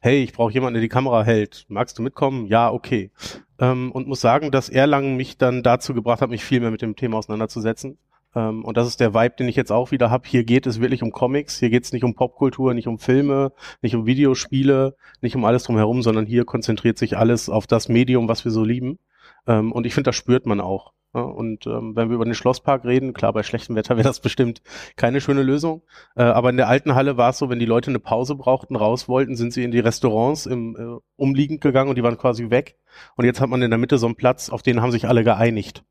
hey, 0.00 0.22
ich 0.22 0.34
brauche 0.34 0.52
jemanden, 0.52 0.74
der 0.74 0.82
die 0.82 0.88
Kamera 0.88 1.22
hält. 1.22 1.64
Magst 1.68 1.98
du 1.98 2.02
mitkommen? 2.02 2.46
Ja, 2.46 2.70
okay. 2.70 3.10
Ähm, 3.58 3.92
und 3.92 4.06
muss 4.06 4.20
sagen, 4.20 4.50
dass 4.50 4.68
Erlangen 4.68 5.16
mich 5.16 5.38
dann 5.38 5.62
dazu 5.62 5.94
gebracht 5.94 6.20
hat, 6.20 6.28
mich 6.28 6.44
viel 6.44 6.60
mehr 6.60 6.70
mit 6.70 6.82
dem 6.82 6.96
Thema 6.96 7.16
auseinanderzusetzen. 7.18 7.96
Ähm, 8.34 8.62
und 8.64 8.76
das 8.76 8.86
ist 8.86 9.00
der 9.00 9.14
Vibe, 9.14 9.36
den 9.38 9.48
ich 9.48 9.56
jetzt 9.56 9.72
auch 9.72 9.90
wieder 9.90 10.10
habe. 10.10 10.28
Hier 10.28 10.44
geht 10.44 10.66
es 10.66 10.80
wirklich 10.80 11.02
um 11.02 11.12
Comics, 11.12 11.58
hier 11.58 11.70
geht 11.70 11.84
es 11.84 11.92
nicht 11.92 12.04
um 12.04 12.14
Popkultur, 12.14 12.74
nicht 12.74 12.88
um 12.88 12.98
Filme, 12.98 13.52
nicht 13.80 13.94
um 13.94 14.04
Videospiele, 14.04 14.96
nicht 15.22 15.36
um 15.36 15.44
alles 15.46 15.62
drumherum, 15.62 16.02
sondern 16.02 16.26
hier 16.26 16.44
konzentriert 16.44 16.98
sich 16.98 17.16
alles 17.16 17.48
auf 17.48 17.66
das 17.66 17.88
Medium, 17.88 18.28
was 18.28 18.44
wir 18.44 18.52
so 18.52 18.64
lieben. 18.64 18.98
Ähm, 19.46 19.72
und 19.72 19.86
ich 19.86 19.94
finde, 19.94 20.08
das 20.08 20.16
spürt 20.16 20.46
man 20.46 20.60
auch. 20.60 20.92
Ja, 21.14 21.20
und 21.20 21.66
ähm, 21.66 21.94
wenn 21.94 22.08
wir 22.08 22.16
über 22.16 22.24
den 22.24 22.34
Schlosspark 22.34 22.84
reden, 22.84 23.12
klar, 23.12 23.32
bei 23.32 23.44
schlechtem 23.44 23.76
Wetter 23.76 23.96
wäre 23.96 24.08
das 24.08 24.20
bestimmt 24.20 24.62
keine 24.96 25.20
schöne 25.20 25.42
Lösung. 25.42 25.82
Äh, 26.16 26.24
aber 26.24 26.50
in 26.50 26.56
der 26.56 26.68
alten 26.68 26.94
Halle 26.94 27.16
war 27.16 27.30
es 27.30 27.38
so, 27.38 27.48
wenn 27.50 27.60
die 27.60 27.66
Leute 27.66 27.90
eine 27.90 28.00
Pause 28.00 28.34
brauchten, 28.34 28.74
raus 28.74 29.08
wollten, 29.08 29.36
sind 29.36 29.52
sie 29.52 29.62
in 29.62 29.70
die 29.70 29.78
Restaurants 29.78 30.46
im 30.46 30.76
äh, 30.76 31.00
umliegend 31.16 31.60
gegangen 31.60 31.88
und 31.88 31.96
die 31.96 32.02
waren 32.02 32.18
quasi 32.18 32.50
weg. 32.50 32.76
Und 33.16 33.24
jetzt 33.24 33.40
hat 33.40 33.48
man 33.48 33.62
in 33.62 33.70
der 33.70 33.78
Mitte 33.78 33.98
so 33.98 34.06
einen 34.06 34.16
Platz, 34.16 34.50
auf 34.50 34.62
den 34.62 34.82
haben 34.82 34.90
sich 34.90 35.06
alle 35.06 35.24
geeinigt. 35.24 35.84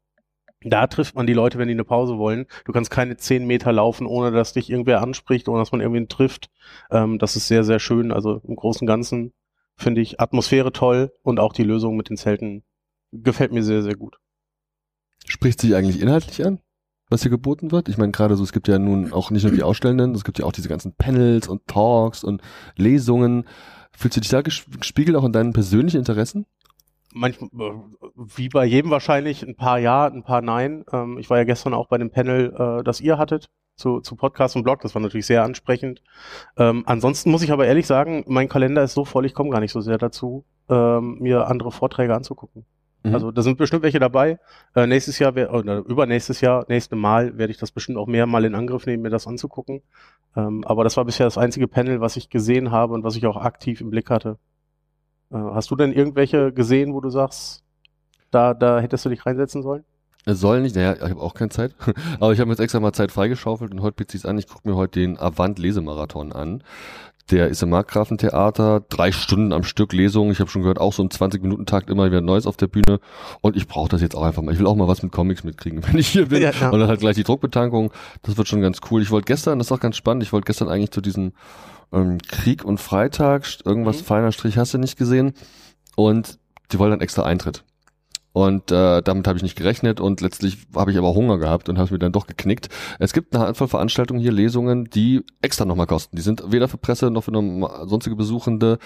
Da 0.65 0.87
trifft 0.87 1.15
man 1.15 1.27
die 1.27 1.33
Leute, 1.33 1.57
wenn 1.57 1.67
die 1.67 1.73
eine 1.73 1.83
Pause 1.83 2.17
wollen. 2.17 2.45
Du 2.65 2.71
kannst 2.71 2.89
keine 2.89 3.17
zehn 3.17 3.45
Meter 3.45 3.71
laufen, 3.73 4.07
ohne 4.07 4.31
dass 4.31 4.53
dich 4.53 4.69
irgendwer 4.69 5.01
anspricht, 5.01 5.49
ohne 5.49 5.59
dass 5.59 5.71
man 5.71 5.81
irgendwen 5.81 6.07
trifft. 6.07 6.49
Ähm, 6.91 7.19
das 7.19 7.35
ist 7.35 7.47
sehr, 7.47 7.63
sehr 7.63 7.79
schön. 7.79 8.11
Also 8.11 8.41
im 8.47 8.55
Großen 8.55 8.81
und 8.81 8.87
Ganzen 8.87 9.33
finde 9.75 10.01
ich 10.01 10.19
Atmosphäre 10.19 10.71
toll 10.71 11.11
und 11.23 11.39
auch 11.39 11.53
die 11.53 11.63
Lösung 11.63 11.95
mit 11.97 12.09
den 12.09 12.17
Zelten 12.17 12.63
gefällt 13.13 13.51
mir 13.51 13.63
sehr, 13.63 13.83
sehr 13.83 13.95
gut. 13.95 14.17
Spricht 15.25 15.61
sich 15.61 15.75
eigentlich 15.75 16.01
inhaltlich 16.01 16.45
an, 16.45 16.59
was 17.09 17.21
hier 17.21 17.31
geboten 17.31 17.71
wird? 17.71 17.87
Ich 17.87 17.97
meine, 17.97 18.11
gerade 18.11 18.35
so, 18.35 18.43
es 18.43 18.51
gibt 18.51 18.67
ja 18.67 18.79
nun 18.79 19.13
auch 19.13 19.31
nicht 19.31 19.43
nur 19.43 19.53
die 19.53 19.63
Ausstellenden, 19.63 20.15
es 20.15 20.23
gibt 20.23 20.39
ja 20.39 20.45
auch 20.45 20.51
diese 20.51 20.69
ganzen 20.69 20.93
Panels 20.95 21.47
und 21.47 21.65
Talks 21.67 22.23
und 22.23 22.41
Lesungen. 22.75 23.45
Fühlst 23.95 24.17
du 24.17 24.21
dich 24.21 24.31
da 24.31 24.41
gespiegelt 24.41 25.15
auch 25.15 25.23
in 25.23 25.31
deinen 25.31 25.53
persönlichen 25.53 25.97
Interessen? 25.97 26.45
manchmal, 27.13 27.83
wie 28.15 28.49
bei 28.49 28.65
jedem 28.65 28.91
wahrscheinlich, 28.91 29.43
ein 29.43 29.55
paar 29.55 29.79
Ja, 29.79 30.05
ein 30.05 30.23
paar 30.23 30.41
Nein. 30.41 30.83
Ähm, 30.91 31.17
ich 31.17 31.29
war 31.29 31.37
ja 31.37 31.43
gestern 31.43 31.73
auch 31.73 31.87
bei 31.87 31.97
dem 31.97 32.11
Panel, 32.11 32.53
äh, 32.53 32.83
das 32.83 33.01
ihr 33.01 33.17
hattet 33.17 33.49
zu, 33.75 34.01
zu 34.01 34.15
Podcast 34.15 34.55
und 34.55 34.63
Blog. 34.63 34.81
Das 34.81 34.95
war 34.95 35.01
natürlich 35.01 35.25
sehr 35.25 35.43
ansprechend. 35.43 36.01
Ähm, 36.57 36.83
ansonsten 36.85 37.31
muss 37.31 37.43
ich 37.43 37.51
aber 37.51 37.65
ehrlich 37.65 37.87
sagen, 37.87 38.23
mein 38.27 38.49
Kalender 38.49 38.83
ist 38.83 38.93
so 38.93 39.05
voll, 39.05 39.25
ich 39.25 39.33
komme 39.33 39.49
gar 39.49 39.59
nicht 39.59 39.71
so 39.71 39.81
sehr 39.81 39.97
dazu, 39.97 40.45
ähm, 40.69 41.17
mir 41.19 41.47
andere 41.47 41.71
Vorträge 41.71 42.15
anzugucken. 42.15 42.65
Mhm. 43.03 43.13
Also 43.13 43.31
da 43.31 43.41
sind 43.41 43.57
bestimmt 43.57 43.83
welche 43.83 43.99
dabei. 43.99 44.39
Äh, 44.75 44.87
nächstes 44.87 45.19
Jahr, 45.19 45.35
wär, 45.35 45.53
oder 45.53 45.79
übernächstes 45.79 46.41
Jahr, 46.41 46.65
nächste 46.69 46.95
Mal 46.95 47.37
werde 47.37 47.51
ich 47.51 47.57
das 47.57 47.71
bestimmt 47.71 47.97
auch 47.97 48.07
mehr 48.07 48.25
mal 48.25 48.45
in 48.45 48.55
Angriff 48.55 48.85
nehmen, 48.85 49.03
mir 49.03 49.09
das 49.09 49.27
anzugucken. 49.27 49.81
Ähm, 50.35 50.63
aber 50.65 50.83
das 50.83 50.97
war 50.97 51.05
bisher 51.05 51.25
das 51.25 51.37
einzige 51.37 51.67
Panel, 51.67 52.01
was 52.01 52.15
ich 52.15 52.29
gesehen 52.29 52.71
habe 52.71 52.93
und 52.93 53.03
was 53.03 53.15
ich 53.15 53.25
auch 53.25 53.37
aktiv 53.37 53.81
im 53.81 53.89
Blick 53.89 54.09
hatte. 54.09 54.37
Äh, 55.31 55.37
hast 55.37 55.69
du 55.71 55.75
denn 55.75 55.91
irgendwelche 55.91 56.53
gesehen, 56.53 56.93
wo 56.93 57.01
du 57.01 57.09
sagst, 57.09 57.63
da, 58.31 58.53
da 58.53 58.79
hättest 58.79 59.05
du 59.05 59.09
dich 59.09 59.25
reinsetzen 59.25 59.61
sollen? 59.61 59.83
Es 60.25 60.39
soll 60.39 60.61
nicht, 60.61 60.75
naja, 60.75 60.93
ich 60.93 61.01
habe 61.01 61.19
auch 61.19 61.33
keine 61.33 61.49
Zeit. 61.49 61.75
Aber 62.19 62.31
ich 62.31 62.39
habe 62.39 62.49
jetzt 62.49 62.59
extra 62.59 62.79
mal 62.79 62.93
Zeit 62.93 63.11
freigeschaufelt 63.11 63.71
und 63.71 63.81
heute 63.81 63.95
bezieht 63.95 64.21
es 64.21 64.25
an. 64.25 64.37
Ich 64.37 64.47
gucke 64.47 64.67
mir 64.69 64.75
heute 64.75 65.01
den 65.01 65.17
Avant-Lesemarathon 65.19 66.31
an. 66.31 66.63
Der 67.31 67.47
ist 67.47 67.63
im 67.63 67.69
Markgrafentheater, 67.69 68.81
drei 68.89 69.11
Stunden 69.11 69.53
am 69.53 69.63
Stück 69.63 69.93
Lesung. 69.93 70.31
Ich 70.31 70.39
habe 70.39 70.49
schon 70.49 70.61
gehört, 70.61 70.79
auch 70.79 70.91
so 70.91 71.01
im 71.01 71.09
20-Minuten-Takt 71.09 71.89
immer 71.89 72.05
wieder 72.05 72.19
Neues 72.19 72.45
auf 72.45 72.57
der 72.57 72.67
Bühne. 72.67 72.99
Und 73.41 73.55
ich 73.55 73.67
brauche 73.67 73.89
das 73.89 74.01
jetzt 74.01 74.15
auch 74.15 74.23
einfach 74.23 74.41
mal. 74.41 74.53
Ich 74.53 74.59
will 74.59 74.67
auch 74.67 74.75
mal 74.75 74.89
was 74.89 75.03
mit 75.03 75.13
Comics 75.13 75.43
mitkriegen, 75.43 75.81
wenn 75.87 75.97
ich 75.97 76.09
hier 76.09 76.27
bin. 76.27 76.41
Ja, 76.41 76.51
ja. 76.51 76.69
Und 76.69 76.79
dann 76.79 76.89
halt 76.89 76.99
gleich 76.99 77.15
die 77.15 77.23
Druckbetankung. 77.23 77.91
Das 78.23 78.37
wird 78.37 78.47
schon 78.47 78.61
ganz 78.61 78.79
cool. 78.91 79.01
Ich 79.01 79.11
wollte 79.11 79.25
gestern, 79.25 79.57
das 79.57 79.67
ist 79.67 79.71
auch 79.71 79.79
ganz 79.79 79.95
spannend, 79.95 80.23
ich 80.23 80.33
wollte 80.33 80.45
gestern 80.45 80.67
eigentlich 80.67 80.91
zu 80.91 81.01
diesem 81.01 81.31
ähm, 81.93 82.17
Krieg 82.27 82.65
und 82.65 82.79
Freitag, 82.79 83.45
irgendwas 83.63 83.99
mhm. 83.99 84.05
feiner 84.05 84.31
Strich 84.31 84.57
hast 84.57 84.73
du 84.73 84.77
nicht 84.77 84.97
gesehen. 84.97 85.33
Und 85.95 86.39
die 86.71 86.79
wollen 86.79 86.91
dann 86.91 87.01
extra 87.01 87.23
Eintritt. 87.23 87.63
Und 88.33 88.71
äh, 88.71 89.03
damit 89.03 89.27
habe 89.27 89.37
ich 89.37 89.43
nicht 89.43 89.55
gerechnet 89.55 89.99
und 90.01 90.19
letztlich 90.21 90.57
habe 90.75 90.91
ich 90.91 90.97
aber 90.97 91.13
Hunger 91.13 91.37
gehabt 91.37 91.69
und 91.69 91.77
habe 91.77 91.85
es 91.85 91.91
mir 91.91 91.99
dann 91.99 92.11
doch 92.11 92.25
geknickt. 92.25 92.67
Es 92.97 93.13
gibt 93.13 93.35
eine 93.35 93.45
Handvoll 93.45 93.67
Veranstaltungen 93.67 94.19
hier, 94.19 94.31
Lesungen, 94.31 94.85
die 94.85 95.23
extra 95.41 95.65
nochmal 95.65 95.85
kosten. 95.85 96.15
Die 96.15 96.23
sind 96.23 96.51
weder 96.51 96.67
für 96.67 96.77
Presse 96.77 97.11
noch 97.11 97.23
für 97.23 97.31
sonstige 97.87 98.15
Besuchende 98.15 98.79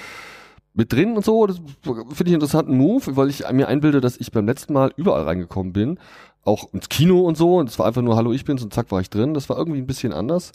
mit 0.73 0.91
drin 0.91 1.15
und 1.15 1.23
so. 1.23 1.47
Das 1.47 1.57
finde 1.57 2.03
ich 2.09 2.21
einen 2.21 2.33
interessanten 2.35 2.77
Move, 2.77 3.15
weil 3.15 3.29
ich 3.29 3.49
mir 3.51 3.69
einbilde, 3.69 4.01
dass 4.01 4.17
ich 4.17 4.31
beim 4.31 4.45
letzten 4.45 4.73
Mal 4.73 4.91
überall 4.97 5.23
reingekommen 5.23 5.71
bin. 5.71 5.97
Auch 6.43 6.71
ins 6.73 6.89
Kino 6.89 7.21
und 7.21 7.37
so. 7.37 7.55
Und 7.55 7.69
es 7.69 7.79
war 7.79 7.85
einfach 7.85 8.01
nur 8.01 8.17
Hallo, 8.17 8.33
ich 8.33 8.43
bin's 8.43 8.63
und 8.63 8.73
zack 8.73 8.91
war 8.91 8.99
ich 8.99 9.09
drin. 9.09 9.33
Das 9.33 9.47
war 9.47 9.57
irgendwie 9.57 9.79
ein 9.79 9.87
bisschen 9.87 10.11
anders. 10.11 10.51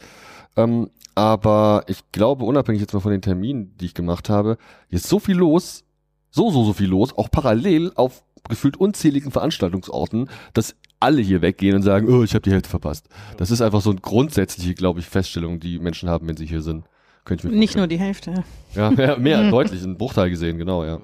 Ähm, 0.56 0.90
aber 1.14 1.84
ich 1.86 2.00
glaube, 2.12 2.44
unabhängig 2.44 2.82
jetzt 2.82 2.92
mal 2.92 3.00
von 3.00 3.12
den 3.12 3.22
Terminen, 3.22 3.74
die 3.78 3.86
ich 3.86 3.94
gemacht 3.94 4.28
habe, 4.28 4.58
hier 4.88 4.96
ist 4.96 5.08
so 5.08 5.18
viel 5.18 5.36
los, 5.36 5.84
so, 6.30 6.50
so, 6.50 6.64
so 6.64 6.72
viel 6.72 6.88
los, 6.88 7.16
auch 7.16 7.30
parallel 7.30 7.92
auf 7.94 8.22
gefühlt 8.48 8.76
unzähligen 8.76 9.30
Veranstaltungsorten, 9.30 10.28
dass 10.52 10.74
alle 11.00 11.20
hier 11.20 11.42
weggehen 11.42 11.74
und 11.74 11.82
sagen, 11.82 12.08
oh, 12.08 12.22
ich 12.22 12.34
habe 12.34 12.42
die 12.42 12.52
Hälfte 12.52 12.68
verpasst. 12.68 13.08
Das 13.36 13.50
ist 13.50 13.60
einfach 13.60 13.80
so 13.80 13.90
eine 13.90 14.00
grundsätzliche, 14.00 14.74
glaube 14.74 15.00
ich, 15.00 15.06
Feststellung, 15.06 15.60
die 15.60 15.78
Menschen 15.78 16.08
haben, 16.08 16.28
wenn 16.28 16.36
sie 16.36 16.46
hier 16.46 16.62
sind. 16.62 16.84
Könnte 17.24 17.46
ich 17.46 17.52
mir 17.52 17.58
Nicht 17.58 17.76
nur 17.76 17.86
die 17.86 17.98
Hälfte. 17.98 18.44
Ja, 18.74 18.90
mehr, 18.90 19.16
mehr 19.18 19.50
deutlich, 19.50 19.82
ein 19.82 19.96
Bruchteil 19.96 20.30
gesehen, 20.30 20.58
genau, 20.58 20.84
ja. 20.84 21.00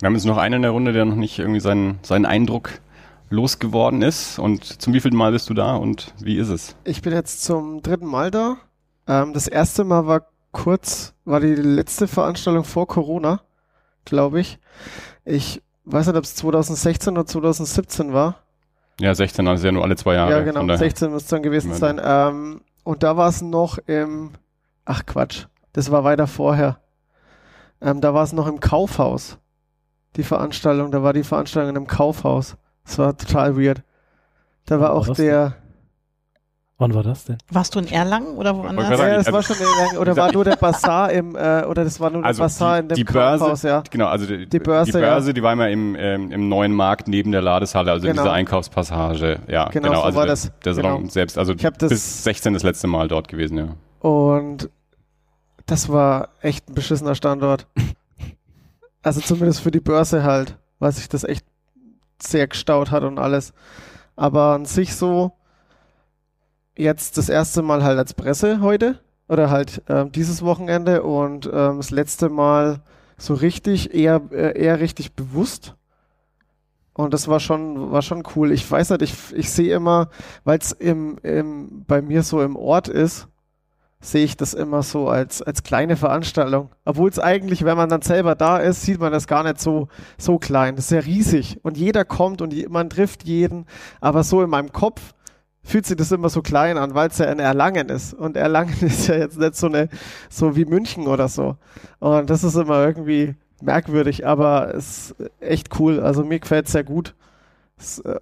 Wir 0.00 0.06
haben 0.06 0.14
jetzt 0.14 0.26
noch 0.26 0.36
einen 0.36 0.56
in 0.56 0.62
der 0.62 0.70
Runde, 0.72 0.92
der 0.92 1.04
noch 1.04 1.16
nicht 1.16 1.38
irgendwie 1.38 1.60
seinen, 1.60 1.98
seinen 2.02 2.26
Eindruck 2.26 2.80
losgeworden 3.30 4.02
ist. 4.02 4.38
Und 4.38 4.64
zum 4.64 4.92
wievielten 4.92 5.16
Mal 5.16 5.32
bist 5.32 5.48
du 5.48 5.54
da 5.54 5.76
und 5.76 6.12
wie 6.20 6.36
ist 6.36 6.48
es? 6.48 6.76
Ich 6.84 7.02
bin 7.02 7.12
jetzt 7.12 7.44
zum 7.44 7.82
dritten 7.82 8.06
Mal 8.06 8.30
da. 8.30 8.56
Ähm, 9.06 9.32
das 9.32 9.46
erste 9.46 9.84
Mal 9.84 10.06
war 10.06 10.26
kurz, 10.52 11.14
war 11.24 11.40
die 11.40 11.54
letzte 11.54 12.08
Veranstaltung 12.08 12.64
vor 12.64 12.86
Corona, 12.86 13.42
glaube 14.04 14.40
ich. 14.40 14.58
Ich 15.24 15.62
weiß 15.84 16.06
nicht, 16.06 16.16
ob 16.16 16.24
es 16.24 16.34
2016 16.36 17.12
oder 17.12 17.26
2017 17.26 18.12
war. 18.12 18.36
Ja, 19.00 19.14
16, 19.14 19.46
also 19.48 19.66
ja 19.66 19.72
nur 19.72 19.82
alle 19.82 19.96
zwei 19.96 20.14
Jahre. 20.14 20.30
Ja, 20.30 20.40
genau, 20.42 20.76
16 20.76 21.10
muss 21.10 21.24
es 21.24 21.28
dann 21.28 21.42
gewesen 21.42 21.74
sein. 21.74 22.00
Ähm, 22.02 22.60
und 22.84 23.02
da 23.02 23.16
war 23.16 23.28
es 23.28 23.42
noch 23.42 23.78
im, 23.86 24.32
ach 24.84 25.04
Quatsch, 25.06 25.46
das 25.72 25.90
war 25.90 26.04
weiter 26.04 26.26
vorher. 26.26 26.78
Ähm, 27.80 28.00
da 28.00 28.14
war 28.14 28.22
es 28.22 28.32
noch 28.32 28.46
im 28.46 28.60
Kaufhaus. 28.60 29.38
Die 30.16 30.22
Veranstaltung, 30.22 30.92
da 30.92 31.02
war 31.02 31.12
die 31.12 31.24
Veranstaltung 31.24 31.70
in 31.70 31.76
einem 31.76 31.86
Kaufhaus. 31.86 32.56
Das 32.84 32.98
war 32.98 33.16
total 33.16 33.56
weird. 33.56 33.82
Da 34.66 34.80
war, 34.80 34.90
war 34.90 34.94
auch 34.94 35.08
der, 35.08 35.56
Wann 36.84 36.92
war 36.92 37.02
das 37.02 37.24
denn? 37.24 37.38
Warst 37.50 37.74
du 37.74 37.78
in 37.78 37.86
Erlangen 37.86 38.36
oder 38.36 38.54
woanders? 38.54 38.90
Ja, 38.90 39.16
das 39.16 39.32
war 39.32 39.42
schon 39.42 39.56
in 39.56 39.62
Erlangen. 39.62 39.96
Oder 39.96 40.16
war 40.18 40.30
nur 40.30 40.44
der 40.44 40.56
Bazar 40.56 41.10
im, 41.10 41.34
äh, 41.34 41.64
oder 41.64 41.82
das 41.82 41.98
war 41.98 42.10
nur 42.10 42.22
also 42.22 42.42
der 42.42 42.44
Bazar 42.44 42.74
die, 42.74 42.80
in 42.82 42.88
dem 42.88 42.96
die 42.96 43.04
Börse, 43.04 43.68
ja. 43.68 43.82
Genau, 43.90 44.06
also 44.08 44.26
die, 44.26 44.46
die 44.46 44.58
Börse, 44.58 44.92
die, 44.92 44.98
Börse, 44.98 45.28
ja. 45.28 45.32
die 45.32 45.42
war 45.42 45.54
immer 45.54 45.70
im, 45.70 45.96
ähm, 45.98 46.30
im 46.30 46.50
neuen 46.50 46.72
Markt 46.72 47.08
neben 47.08 47.32
der 47.32 47.40
Ladeshalle, 47.40 47.90
also 47.90 48.06
genau. 48.06 48.20
in 48.20 48.24
dieser 48.24 48.34
Einkaufspassage. 48.34 49.38
Ja, 49.48 49.70
genau, 49.70 49.88
genau. 49.88 50.00
So 50.00 50.04
also 50.04 50.18
war 50.18 50.26
der, 50.26 50.32
das. 50.32 50.52
Der 50.62 50.74
Salon 50.74 50.98
genau. 50.98 51.10
selbst, 51.10 51.38
also 51.38 51.54
bis 51.54 52.24
16 52.24 52.52
das 52.52 52.62
letzte 52.62 52.86
Mal 52.86 53.08
dort 53.08 53.28
gewesen, 53.28 53.56
ja. 53.56 53.68
Und 54.06 54.68
das 55.64 55.88
war 55.88 56.28
echt 56.42 56.68
ein 56.68 56.74
beschissener 56.74 57.14
Standort. 57.14 57.66
also 59.02 59.22
zumindest 59.22 59.62
für 59.62 59.70
die 59.70 59.80
Börse 59.80 60.22
halt, 60.22 60.58
weil 60.80 60.92
sich 60.92 61.08
das 61.08 61.24
echt 61.24 61.46
sehr 62.20 62.46
gestaut 62.46 62.90
hat 62.90 63.04
und 63.04 63.18
alles. 63.18 63.54
Aber 64.16 64.52
an 64.52 64.66
sich 64.66 64.94
so, 64.94 65.32
jetzt 66.76 67.18
das 67.18 67.28
erste 67.28 67.62
Mal 67.62 67.82
halt 67.84 67.98
als 67.98 68.14
Presse 68.14 68.60
heute 68.60 68.98
oder 69.28 69.50
halt 69.50 69.82
äh, 69.88 70.06
dieses 70.10 70.42
Wochenende 70.42 71.02
und 71.02 71.46
ähm, 71.46 71.78
das 71.78 71.90
letzte 71.90 72.28
Mal 72.28 72.80
so 73.16 73.34
richtig, 73.34 73.94
eher, 73.94 74.20
äh, 74.32 74.60
eher 74.60 74.80
richtig 74.80 75.14
bewusst. 75.14 75.74
Und 76.94 77.12
das 77.12 77.26
war 77.26 77.40
schon, 77.40 77.90
war 77.90 78.02
schon 78.02 78.22
cool. 78.36 78.52
Ich 78.52 78.70
weiß 78.70 78.90
nicht, 78.90 79.02
ich, 79.02 79.14
ich 79.32 79.50
sehe 79.50 79.74
immer, 79.74 80.10
weil 80.44 80.58
es 80.58 80.72
im, 80.72 81.18
im, 81.22 81.84
bei 81.86 82.02
mir 82.02 82.22
so 82.22 82.40
im 82.40 82.54
Ort 82.54 82.88
ist, 82.88 83.26
sehe 84.00 84.24
ich 84.24 84.36
das 84.36 84.54
immer 84.54 84.82
so 84.82 85.08
als, 85.08 85.42
als 85.42 85.62
kleine 85.62 85.96
Veranstaltung. 85.96 86.70
Obwohl 86.84 87.08
es 87.08 87.18
eigentlich, 87.18 87.64
wenn 87.64 87.76
man 87.76 87.88
dann 87.88 88.02
selber 88.02 88.34
da 88.34 88.58
ist, 88.58 88.82
sieht 88.82 89.00
man 89.00 89.12
das 89.12 89.26
gar 89.26 89.42
nicht 89.42 89.60
so, 89.60 89.88
so 90.18 90.38
klein. 90.38 90.76
Das 90.76 90.86
ist 90.86 90.90
ja 90.90 91.00
riesig. 91.00 91.58
Und 91.62 91.78
jeder 91.78 92.04
kommt 92.04 92.42
und 92.42 92.54
man 92.70 92.90
trifft 92.90 93.24
jeden. 93.24 93.66
Aber 94.00 94.22
so 94.22 94.42
in 94.42 94.50
meinem 94.50 94.72
Kopf 94.72 95.13
fühlt 95.64 95.86
sich 95.86 95.96
das 95.96 96.12
immer 96.12 96.28
so 96.28 96.42
klein 96.42 96.78
an, 96.78 96.94
weil 96.94 97.08
es 97.08 97.18
ja 97.18 97.26
in 97.26 97.38
Erlangen 97.38 97.88
ist. 97.88 98.14
Und 98.14 98.36
Erlangen 98.36 98.76
ist 98.80 99.08
ja 99.08 99.16
jetzt 99.16 99.38
nicht 99.38 99.56
so 99.56 99.66
eine, 99.66 99.88
so 100.28 100.54
wie 100.54 100.66
München 100.66 101.06
oder 101.06 101.28
so. 101.28 101.56
Und 101.98 102.30
das 102.30 102.44
ist 102.44 102.54
immer 102.54 102.84
irgendwie 102.84 103.34
merkwürdig, 103.62 104.26
aber 104.26 104.74
es 104.74 105.10
ist 105.10 105.30
echt 105.40 105.80
cool. 105.80 106.00
Also 106.00 106.22
mir 106.22 106.38
gefällt 106.38 106.66
es 106.66 106.72
sehr 106.72 106.84
gut. 106.84 107.14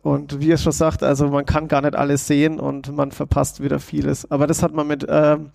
Und 0.02 0.40
wie 0.40 0.50
er 0.50 0.56
schon 0.56 0.72
sagt, 0.72 1.02
also 1.02 1.28
man 1.28 1.44
kann 1.44 1.68
gar 1.68 1.82
nicht 1.82 1.94
alles 1.94 2.26
sehen 2.26 2.58
und 2.58 2.94
man 2.96 3.12
verpasst 3.12 3.62
wieder 3.62 3.80
vieles. 3.80 4.30
Aber 4.30 4.46
das 4.46 4.62
hat 4.62 4.72
man 4.72 4.86
mit 4.86 5.04
ähm, 5.08 5.50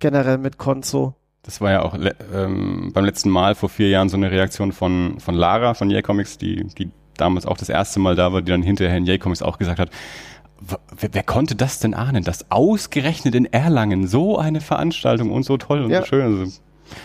generell 0.00 0.38
mit 0.38 0.58
Konzo. 0.58 1.14
Das 1.44 1.60
war 1.60 1.70
ja 1.70 1.82
auch 1.82 1.96
ähm, 2.34 2.90
beim 2.92 3.04
letzten 3.04 3.30
Mal 3.30 3.54
vor 3.54 3.68
vier 3.68 3.88
Jahren 3.88 4.08
so 4.08 4.16
eine 4.16 4.30
Reaktion 4.30 4.72
von, 4.72 5.18
von 5.20 5.34
Lara 5.34 5.74
von 5.74 5.90
Yay 5.90 6.02
Comics, 6.02 6.38
die, 6.38 6.64
die 6.78 6.90
damals 7.16 7.46
auch 7.46 7.56
das 7.56 7.68
erste 7.68 8.00
Mal 8.00 8.16
da 8.16 8.32
war, 8.32 8.42
die 8.42 8.50
dann 8.50 8.62
hinterher 8.62 8.96
in 8.96 9.06
Yay 9.06 9.18
Comics 9.18 9.42
auch 9.42 9.58
gesagt 9.58 9.78
hat, 9.78 9.90
wer, 10.96 11.10
wer, 11.12 11.22
konnte 11.22 11.54
das 11.54 11.78
denn 11.78 11.94
ahnen, 11.94 12.24
dass 12.24 12.50
ausgerechnet 12.50 13.34
in 13.34 13.46
Erlangen 13.46 14.06
so 14.06 14.38
eine 14.38 14.60
Veranstaltung 14.60 15.30
und 15.30 15.44
so 15.44 15.56
toll 15.56 15.82
und 15.82 15.90
ja. 15.90 16.00
so 16.00 16.06
schön. 16.06 16.22
Also, 16.22 16.52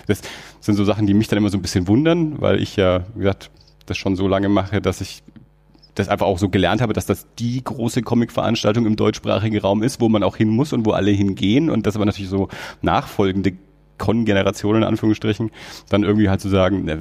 das 0.06 0.22
sind 0.60 0.76
so 0.76 0.84
Sachen, 0.84 1.08
die 1.08 1.14
mich 1.14 1.28
dann 1.28 1.38
immer 1.38 1.50
so 1.50 1.58
ein 1.58 1.62
bisschen 1.62 1.88
wundern, 1.88 2.42
weil 2.42 2.62
ich 2.62 2.76
ja, 2.76 3.06
wie 3.16 3.20
gesagt, 3.20 3.52
das 3.86 3.98
schon 3.98 4.16
so 4.16 4.28
lange 4.28 4.50
mache, 4.50 4.82
dass 4.82 5.02
ich 5.02 5.24
das 5.96 6.10
einfach 6.10 6.28
auch 6.28 6.38
so 6.38 6.50
gelernt 6.50 6.82
habe, 6.82 6.94
dass 6.94 7.06
das 7.06 7.28
die 7.40 7.64
große 7.64 8.04
Comic-Veranstaltung 8.04 8.86
im 8.86 8.96
deutschsprachigen 8.96 9.58
Raum 9.60 9.82
ist, 9.82 10.00
wo 10.00 10.10
man 10.10 10.24
auch 10.24 10.36
hin 10.36 10.50
muss 10.50 10.74
und 10.74 10.86
wo 10.86 10.92
alle 10.92 11.12
hingehen 11.12 11.70
und 11.70 11.88
das 11.88 11.96
aber 11.96 12.06
natürlich 12.06 12.30
so 12.30 12.50
nachfolgende 12.82 13.54
Con-Generationen 13.98 14.84
in 14.84 14.88
Anführungsstrichen 14.88 15.52
dann 15.90 16.04
irgendwie 16.04 16.30
halt 16.30 16.42
zu 16.42 16.50
sagen, 16.50 16.86
ne, 16.86 17.00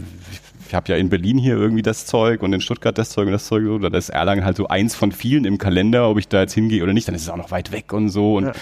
ich 0.68 0.74
habe 0.74 0.90
ja 0.92 0.98
in 0.98 1.08
Berlin 1.08 1.38
hier 1.38 1.56
irgendwie 1.56 1.82
das 1.82 2.06
Zeug 2.06 2.42
und 2.42 2.52
in 2.52 2.60
Stuttgart 2.60 2.96
das 2.96 3.10
Zeug 3.10 3.26
und 3.26 3.32
das 3.32 3.46
Zeug 3.46 3.64
so, 3.64 3.78
das 3.78 4.04
ist 4.04 4.10
Erlangen 4.10 4.44
halt 4.44 4.56
so 4.56 4.68
eins 4.68 4.94
von 4.94 5.12
vielen 5.12 5.44
im 5.44 5.58
Kalender, 5.58 6.08
ob 6.08 6.18
ich 6.18 6.28
da 6.28 6.40
jetzt 6.40 6.54
hingehe 6.54 6.82
oder 6.82 6.92
nicht, 6.92 7.08
dann 7.08 7.14
ist 7.14 7.22
es 7.22 7.28
auch 7.28 7.36
noch 7.36 7.50
weit 7.50 7.72
weg 7.72 7.92
und 7.92 8.08
so 8.08 8.36
und 8.36 8.46
ja. 8.46 8.52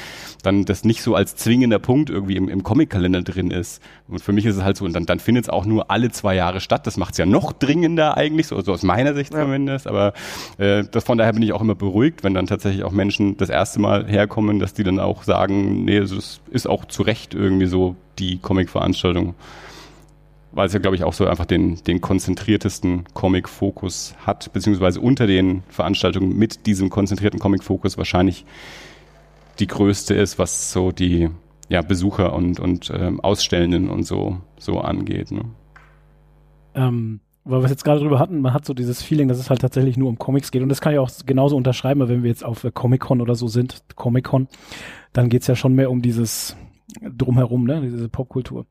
dann 0.43 0.65
das 0.65 0.85
nicht 0.85 1.03
so 1.03 1.15
als 1.15 1.37
zwingender 1.37 1.79
Punkt 1.79 2.11
irgendwie 2.11 2.37
im, 2.37 2.49
im 2.49 2.63
Comic-Kalender 2.63 3.23
drin 3.23 3.51
ist. 3.51 3.83
Und 4.09 4.21
für 4.21 4.33
mich 4.33 4.45
ist 4.47 4.57
es 4.57 4.63
halt 4.63 4.77
so, 4.77 4.85
und 4.85 4.93
dann, 4.93 5.07
dann 5.07 5.19
findet 5.19 5.45
es 5.45 5.49
auch 5.49 5.65
nur 5.65 5.91
alle 5.91 6.11
zwei 6.11 6.35
Jahre 6.35 6.61
statt. 6.61 6.87
Das 6.87 6.97
macht 6.97 7.13
es 7.13 7.19
ja 7.19 7.27
noch 7.27 7.53
dringender 7.53 8.17
eigentlich, 8.17 8.47
so, 8.49 8.61
so 8.61 8.73
aus 8.73 8.83
meiner 8.83 9.15
Sicht 9.15 9.33
ja. 9.33 9.41
zumindest. 9.41 9.87
Aber 9.87 10.13
äh, 10.59 10.85
das, 10.91 11.05
von 11.05 11.19
daher 11.19 11.33
bin 11.33 11.43
ich 11.43 11.53
auch 11.53 11.61
immer 11.61 11.75
beruhigt, 11.75 12.25
wenn 12.25 12.35
dann 12.35 12.47
tatsächlich 12.47 12.85
auch 12.85 12.93
Menschen 12.93 13.37
das 13.37 13.49
erste 13.49 13.81
Mal 13.81 14.07
herkommen, 14.07 14.59
dass 14.59 14.75
die 14.75 14.85
dann 14.85 15.01
auch 15.01 15.23
sagen, 15.23 15.85
nee, 15.85 15.97
es 15.97 16.41
ist 16.51 16.67
auch 16.67 16.85
zu 16.85 17.03
Recht 17.03 17.35
irgendwie 17.35 17.67
so 17.67 17.97
die 18.19 18.39
Comic-Veranstaltung 18.39 19.35
weil 20.55 20.67
es 20.67 20.73
ja, 20.73 20.79
glaube 20.79 20.97
ich, 20.97 21.05
auch 21.05 21.13
so 21.13 21.27
einfach 21.27 21.47
den, 21.47 21.83
den 21.85 22.01
konzentriertesten 22.01 23.05
Comic-Fokus 23.13 24.15
hat, 24.25 24.53
beziehungsweise 24.53 25.01
unter 25.01 25.27
den 25.27 25.63
Veranstaltungen 25.69 26.37
mit 26.37 26.67
diesem 26.67 26.91
konzentrierten 26.91 27.41
Comic-Fokus 27.41 27.99
wahrscheinlich 27.99 28.45
die 29.59 29.67
größte 29.67 30.15
ist, 30.15 30.39
was 30.39 30.73
so 30.73 30.93
die 30.93 31.31
ja, 31.69 31.83
Besucher 31.83 32.33
und, 32.35 32.61
und 32.61 32.93
ähm, 32.95 33.21
Ausstellenden 33.21 33.89
und 33.89 34.05
so, 34.05 34.39
so 34.59 34.81
angeht. 34.81 35.31
Ne? 35.31 35.43
Ähm, 36.75 37.21
weil 37.45 37.61
wir 37.61 37.65
es 37.65 37.71
jetzt 37.71 37.85
gerade 37.85 38.01
drüber 38.01 38.19
hatten, 38.19 38.41
man 38.41 38.55
hat 38.55 38.65
so 38.65 38.75
dieses 38.75 39.03
Feeling, 39.03 39.29
dass 39.29 39.39
es 39.39 39.51
halt 39.51 39.61
tatsächlich 39.61 39.97
nur 39.97 40.09
um 40.09 40.19
Comics 40.19 40.51
geht. 40.51 40.63
Und 40.63 40.69
das 40.69 40.81
kann 40.81 40.93
ich 40.93 40.99
auch 40.99 41.11
genauso 41.27 41.57
unterschreiben, 41.57 42.01
weil 42.01 42.09
wenn 42.09 42.23
wir 42.23 42.31
jetzt 42.31 42.45
auf 42.45 42.67
Comic-Con 42.73 43.21
oder 43.21 43.35
so 43.35 43.49
sind, 43.49 43.83
Comic-Con, 43.97 44.49
dann 45.13 45.29
geht's 45.29 45.47
ja 45.47 45.55
schon 45.55 45.75
mehr 45.75 45.91
um 45.91 46.01
dieses 46.01 46.57
Drumherum, 47.01 47.65
ne, 47.65 47.83
diese 47.83 48.09
Popkultur. 48.09 48.67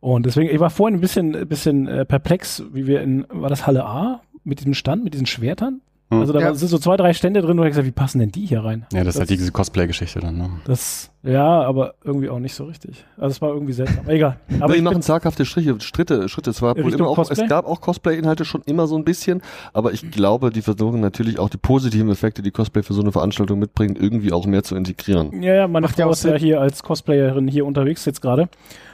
Und 0.00 0.26
deswegen, 0.26 0.54
ich 0.54 0.60
war 0.60 0.70
vorhin 0.70 0.98
ein 0.98 1.00
bisschen, 1.00 1.48
bisschen 1.48 1.86
äh, 1.86 2.04
perplex, 2.04 2.62
wie 2.72 2.86
wir 2.86 3.02
in, 3.02 3.26
war 3.28 3.48
das 3.48 3.66
Halle 3.66 3.84
A 3.84 4.22
mit 4.44 4.60
diesem 4.60 4.74
Stand, 4.74 5.04
mit 5.04 5.14
diesen 5.14 5.26
Schwertern? 5.26 5.80
Hm. 6.08 6.20
Also 6.20 6.32
da 6.32 6.40
ja. 6.40 6.54
sind 6.54 6.68
so 6.68 6.78
zwei, 6.78 6.96
drei 6.96 7.12
Stände 7.14 7.42
drin, 7.42 7.58
wo 7.58 7.64
ich 7.64 7.70
gesagt, 7.70 7.86
wie 7.86 7.92
passen 7.92 8.20
denn 8.20 8.30
die 8.30 8.46
hier 8.46 8.64
rein? 8.64 8.86
Ja, 8.92 8.98
das, 8.98 9.06
das 9.06 9.14
ist 9.14 9.20
halt 9.20 9.30
diese 9.30 9.50
Cosplay-Geschichte 9.50 10.20
dann, 10.20 10.38
ne? 10.38 10.50
Das, 10.64 11.10
ja, 11.24 11.62
aber 11.62 11.94
irgendwie 12.04 12.28
auch 12.28 12.38
nicht 12.38 12.54
so 12.54 12.64
richtig. 12.64 13.04
Also 13.16 13.32
es 13.32 13.42
war 13.42 13.52
irgendwie 13.52 13.72
seltsam. 13.72 14.08
Egal. 14.08 14.38
Aber 14.60 14.74
die 14.74 14.82
machen 14.82 15.02
zaghafte 15.02 15.44
Striche, 15.44 15.80
Schritte, 15.80 16.28
Schritte. 16.28 16.50
Es 16.50 16.62
war 16.62 16.76
immer 16.76 17.08
auch, 17.08 17.18
es 17.28 17.48
gab 17.48 17.66
auch 17.66 17.80
Cosplay-Inhalte 17.80 18.44
schon 18.44 18.62
immer 18.66 18.86
so 18.86 18.96
ein 18.96 19.02
bisschen, 19.02 19.42
aber 19.72 19.92
ich 19.92 20.10
glaube, 20.12 20.50
die 20.50 20.62
versuchen 20.62 21.00
natürlich 21.00 21.40
auch 21.40 21.48
die 21.48 21.56
positiven 21.56 22.08
Effekte, 22.08 22.42
die 22.42 22.52
Cosplay 22.52 22.84
für 22.84 22.94
so 22.94 23.00
eine 23.00 23.10
Veranstaltung 23.10 23.58
mitbringen, 23.58 23.96
irgendwie 23.96 24.32
auch 24.32 24.46
mehr 24.46 24.62
zu 24.62 24.76
integrieren. 24.76 25.42
Ja, 25.42 25.54
ja, 25.54 25.68
meine 25.68 25.86
Macht 25.86 25.96
Frau 25.96 26.10
ist 26.10 26.24
ja 26.24 26.36
hier 26.36 26.60
als 26.60 26.84
Cosplayerin 26.84 27.48
hier 27.48 27.66
unterwegs 27.66 28.04
jetzt 28.04 28.22
gerade. 28.22 28.48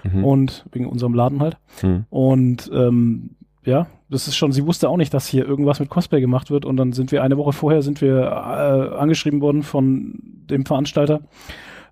Mhm. 0.04 0.25
Und 0.25 0.64
wegen 0.73 0.87
unserem 0.87 1.14
Laden 1.14 1.40
halt. 1.40 1.59
Mhm. 1.83 2.07
Und 2.09 2.71
ähm, 2.73 3.31
ja, 3.64 3.87
das 4.11 4.28
ist 4.28 4.37
schon, 4.37 4.52
sie 4.52 4.66
wusste 4.66 4.88
auch 4.88 4.97
nicht, 4.97 5.14
dass 5.14 5.26
hier 5.26 5.47
irgendwas 5.47 5.81
mit 5.81 5.88
Cosplay 5.88 6.21
gemacht 6.21 6.50
wird 6.50 6.64
und 6.64 6.76
dann 6.76 6.92
sind 6.92 7.12
wir 7.12 7.23
eine 7.23 7.38
Woche 7.38 7.52
vorher 7.52 7.83
sind 7.83 8.00
wir 8.00 8.23
äh, 8.23 8.97
angeschrieben 8.97 9.40
worden 9.40 9.62
von 9.62 10.21
dem 10.50 10.66
Veranstalter, 10.66 11.21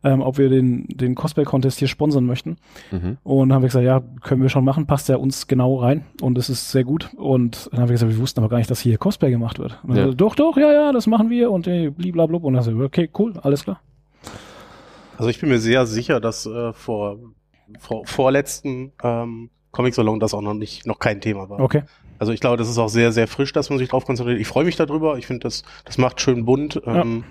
ähm, 0.02 0.20
ob 0.20 0.38
wir 0.38 0.48
den, 0.48 0.86
den 0.88 1.14
Cosplay-Contest 1.14 1.78
hier 1.78 1.88
sponsern 1.88 2.24
möchten. 2.24 2.56
Mhm. 2.90 3.18
Und 3.22 3.48
dann 3.48 3.54
haben 3.54 3.62
wir 3.62 3.68
gesagt, 3.68 3.84
ja, 3.84 4.02
können 4.22 4.42
wir 4.42 4.48
schon 4.48 4.64
machen, 4.64 4.86
passt 4.86 5.08
ja 5.08 5.16
uns 5.16 5.46
genau 5.46 5.76
rein 5.76 6.04
und 6.20 6.38
es 6.38 6.50
ist 6.50 6.70
sehr 6.70 6.84
gut. 6.84 7.10
Und 7.16 7.68
dann 7.70 7.82
haben 7.82 7.88
wir 7.88 7.94
gesagt, 7.94 8.12
wir 8.12 8.18
wussten 8.18 8.40
aber 8.40 8.48
gar 8.48 8.58
nicht, 8.58 8.70
dass 8.70 8.80
hier 8.80 8.98
Cosplay 8.98 9.30
gemacht 9.30 9.58
wird. 9.58 9.78
Ja. 9.88 9.94
Gesagt, 9.94 10.20
doch, 10.20 10.34
doch, 10.34 10.56
ja, 10.56 10.72
ja, 10.72 10.92
das 10.92 11.06
machen 11.06 11.30
wir 11.30 11.50
und 11.50 11.66
äh, 11.68 11.90
bliblablub. 11.90 12.44
Und 12.44 12.54
dann 12.54 12.64
haben 12.64 12.78
wir 12.78 12.86
okay, 12.86 13.08
cool, 13.18 13.34
alles 13.42 13.64
klar. 13.64 13.80
Also 15.16 15.28
ich 15.28 15.38
bin 15.38 15.50
mir 15.50 15.58
sehr 15.58 15.86
sicher, 15.86 16.18
dass 16.18 16.46
äh, 16.46 16.72
vor, 16.72 17.18
vor 17.78 18.06
vorletzten 18.06 18.92
ähm, 19.02 19.50
Comic-Salon 19.72 20.20
das 20.20 20.34
auch 20.34 20.42
noch 20.42 20.54
nicht, 20.54 20.86
noch 20.86 20.98
kein 20.98 21.20
Thema 21.20 21.48
war. 21.48 21.60
Okay. 21.60 21.82
Also 22.18 22.32
ich 22.32 22.40
glaube, 22.40 22.56
das 22.56 22.68
ist 22.68 22.78
auch 22.78 22.88
sehr, 22.88 23.12
sehr 23.12 23.26
frisch, 23.26 23.52
dass 23.52 23.70
man 23.70 23.78
sich 23.78 23.88
drauf 23.88 24.04
konzentriert. 24.04 24.40
Ich 24.40 24.46
freue 24.46 24.64
mich 24.64 24.76
darüber. 24.76 25.16
Ich 25.16 25.26
finde, 25.26 25.40
das, 25.40 25.62
das 25.84 25.96
macht 25.96 26.20
schön 26.20 26.44
bunt. 26.44 26.80
Ja. 26.84 27.02
Ähm, 27.02 27.24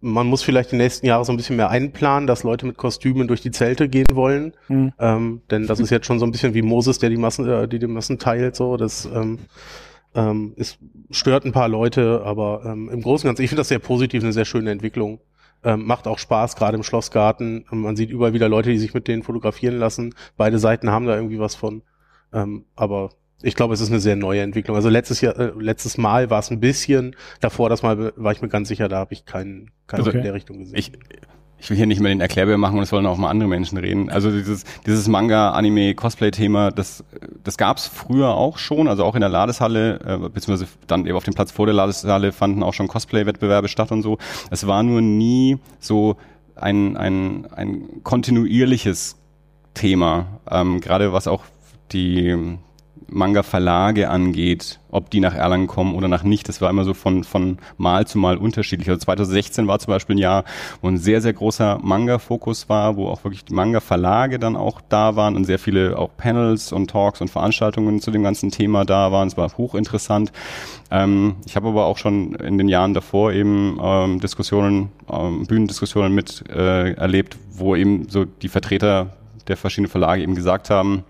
man 0.00 0.26
muss 0.26 0.42
vielleicht 0.42 0.72
die 0.72 0.76
nächsten 0.76 1.06
Jahre 1.06 1.24
so 1.24 1.32
ein 1.32 1.36
bisschen 1.36 1.56
mehr 1.56 1.70
einplanen, 1.70 2.26
dass 2.26 2.42
Leute 2.42 2.66
mit 2.66 2.76
Kostümen 2.76 3.26
durch 3.28 3.40
die 3.40 3.50
Zelte 3.50 3.88
gehen 3.88 4.06
wollen. 4.12 4.52
Mhm. 4.68 4.92
Ähm, 4.98 5.40
denn 5.50 5.66
das 5.66 5.80
ist 5.80 5.90
jetzt 5.90 6.06
schon 6.06 6.18
so 6.18 6.26
ein 6.26 6.32
bisschen 6.32 6.54
wie 6.54 6.62
Moses, 6.62 6.98
der 6.98 7.10
die 7.10 7.16
Massen, 7.16 7.48
äh, 7.48 7.66
die 7.66 7.78
die 7.78 7.86
Massen 7.86 8.18
teilt. 8.18 8.56
So, 8.56 8.76
das 8.76 9.06
ähm, 9.06 9.38
ähm, 10.14 10.54
es 10.56 10.78
stört 11.10 11.44
ein 11.44 11.52
paar 11.52 11.68
Leute, 11.68 12.22
aber 12.24 12.62
ähm, 12.64 12.88
im 12.88 13.02
Großen 13.02 13.26
und 13.26 13.30
Ganzen, 13.30 13.42
ich 13.42 13.50
finde 13.50 13.60
das 13.60 13.68
sehr 13.68 13.78
positiv, 13.78 14.22
eine 14.22 14.32
sehr 14.32 14.44
schöne 14.44 14.70
Entwicklung. 14.70 15.20
Ähm, 15.66 15.84
macht 15.84 16.06
auch 16.06 16.18
Spaß, 16.20 16.54
gerade 16.54 16.76
im 16.76 16.84
Schlossgarten. 16.84 17.64
Man 17.72 17.96
sieht 17.96 18.10
überall 18.10 18.32
wieder 18.32 18.48
Leute, 18.48 18.70
die 18.70 18.78
sich 18.78 18.94
mit 18.94 19.08
denen 19.08 19.24
fotografieren 19.24 19.76
lassen. 19.76 20.14
Beide 20.36 20.60
Seiten 20.60 20.90
haben 20.90 21.06
da 21.06 21.16
irgendwie 21.16 21.40
was 21.40 21.56
von. 21.56 21.82
Ähm, 22.32 22.66
aber 22.76 23.10
ich 23.42 23.56
glaube, 23.56 23.74
es 23.74 23.80
ist 23.80 23.90
eine 23.90 23.98
sehr 23.98 24.14
neue 24.14 24.42
Entwicklung. 24.42 24.76
Also 24.76 24.88
letztes 24.88 25.20
Jahr, 25.20 25.36
äh, 25.36 25.52
letztes 25.58 25.98
Mal 25.98 26.30
war 26.30 26.38
es 26.38 26.52
ein 26.52 26.60
bisschen, 26.60 27.16
davor 27.40 27.68
das 27.68 27.82
Mal 27.82 28.12
war 28.14 28.30
ich 28.30 28.42
mir 28.42 28.48
ganz 28.48 28.68
sicher, 28.68 28.88
da 28.88 28.98
habe 28.98 29.12
ich 29.12 29.24
keinen 29.24 29.72
keinen 29.88 30.06
okay. 30.06 30.18
in 30.18 30.22
der 30.22 30.34
Richtung 30.34 30.58
gesehen. 30.58 30.78
Ich, 30.78 30.92
ich 31.58 31.70
will 31.70 31.76
hier 31.76 31.86
nicht 31.86 32.00
mehr 32.00 32.10
den 32.10 32.20
Erklärbär 32.20 32.58
machen 32.58 32.76
und 32.76 32.82
es 32.82 32.92
wollen 32.92 33.06
auch 33.06 33.16
mal 33.16 33.30
andere 33.30 33.48
Menschen 33.48 33.78
reden. 33.78 34.10
Also 34.10 34.30
dieses, 34.30 34.64
dieses 34.84 35.08
Manga, 35.08 35.50
Anime, 35.50 35.94
Cosplay-Thema, 35.94 36.70
das, 36.70 37.04
das 37.44 37.56
gab's 37.56 37.86
früher 37.86 38.34
auch 38.34 38.58
schon, 38.58 38.88
also 38.88 39.04
auch 39.04 39.14
in 39.14 39.20
der 39.20 39.30
Ladeshalle, 39.30 40.00
äh, 40.00 40.28
beziehungsweise 40.28 40.70
dann 40.86 41.06
eben 41.06 41.16
auf 41.16 41.24
dem 41.24 41.34
Platz 41.34 41.52
vor 41.52 41.66
der 41.66 41.74
Ladeshalle 41.74 42.32
fanden 42.32 42.62
auch 42.62 42.74
schon 42.74 42.88
Cosplay-Wettbewerbe 42.88 43.68
statt 43.68 43.90
und 43.90 44.02
so. 44.02 44.18
Es 44.50 44.66
war 44.66 44.82
nur 44.82 45.00
nie 45.00 45.58
so 45.80 46.16
ein, 46.54 46.96
ein, 46.96 47.46
ein 47.52 48.02
kontinuierliches 48.02 49.16
Thema, 49.74 50.26
ähm, 50.50 50.80
gerade 50.80 51.12
was 51.12 51.26
auch 51.26 51.44
die 51.92 52.58
Manga-Verlage 53.08 54.10
angeht, 54.10 54.80
ob 54.90 55.10
die 55.10 55.20
nach 55.20 55.34
Erlangen 55.34 55.66
kommen 55.66 55.94
oder 55.94 56.08
nach 56.08 56.22
nicht. 56.22 56.48
Das 56.48 56.60
war 56.60 56.70
immer 56.70 56.84
so 56.84 56.94
von, 56.94 57.24
von 57.24 57.58
Mal 57.76 58.06
zu 58.06 58.18
Mal 58.18 58.36
unterschiedlich. 58.36 58.88
Also 58.88 59.00
2016 59.00 59.66
war 59.66 59.78
zum 59.78 59.92
Beispiel 59.92 60.16
ein 60.16 60.20
Jahr, 60.20 60.44
wo 60.80 60.88
ein 60.88 60.98
sehr, 60.98 61.20
sehr 61.20 61.32
großer 61.32 61.78
Manga-Fokus 61.82 62.68
war, 62.68 62.96
wo 62.96 63.08
auch 63.08 63.24
wirklich 63.24 63.44
die 63.44 63.54
Manga-Verlage 63.54 64.38
dann 64.38 64.56
auch 64.56 64.80
da 64.88 65.16
waren 65.16 65.36
und 65.36 65.44
sehr 65.44 65.58
viele 65.58 65.98
auch 65.98 66.10
Panels 66.16 66.72
und 66.72 66.90
Talks 66.90 67.20
und 67.20 67.28
Veranstaltungen 67.28 68.00
zu 68.00 68.10
dem 68.10 68.22
ganzen 68.22 68.50
Thema 68.50 68.84
da 68.84 69.12
waren. 69.12 69.28
Es 69.28 69.36
war 69.36 69.50
hochinteressant. 69.56 70.32
Ähm, 70.90 71.36
ich 71.46 71.56
habe 71.56 71.68
aber 71.68 71.86
auch 71.86 71.98
schon 71.98 72.34
in 72.34 72.58
den 72.58 72.68
Jahren 72.68 72.94
davor 72.94 73.32
eben 73.32 73.78
ähm, 73.82 74.20
Diskussionen, 74.20 74.90
ähm, 75.10 75.46
Bühnendiskussionen 75.46 76.14
mit 76.14 76.44
äh, 76.48 76.92
erlebt, 76.92 77.36
wo 77.52 77.76
eben 77.76 78.08
so 78.08 78.24
die 78.24 78.48
Vertreter 78.48 79.16
der 79.48 79.56
verschiedenen 79.56 79.90
Verlage 79.90 80.22
eben 80.22 80.34
gesagt 80.34 80.70
haben, 80.70 81.04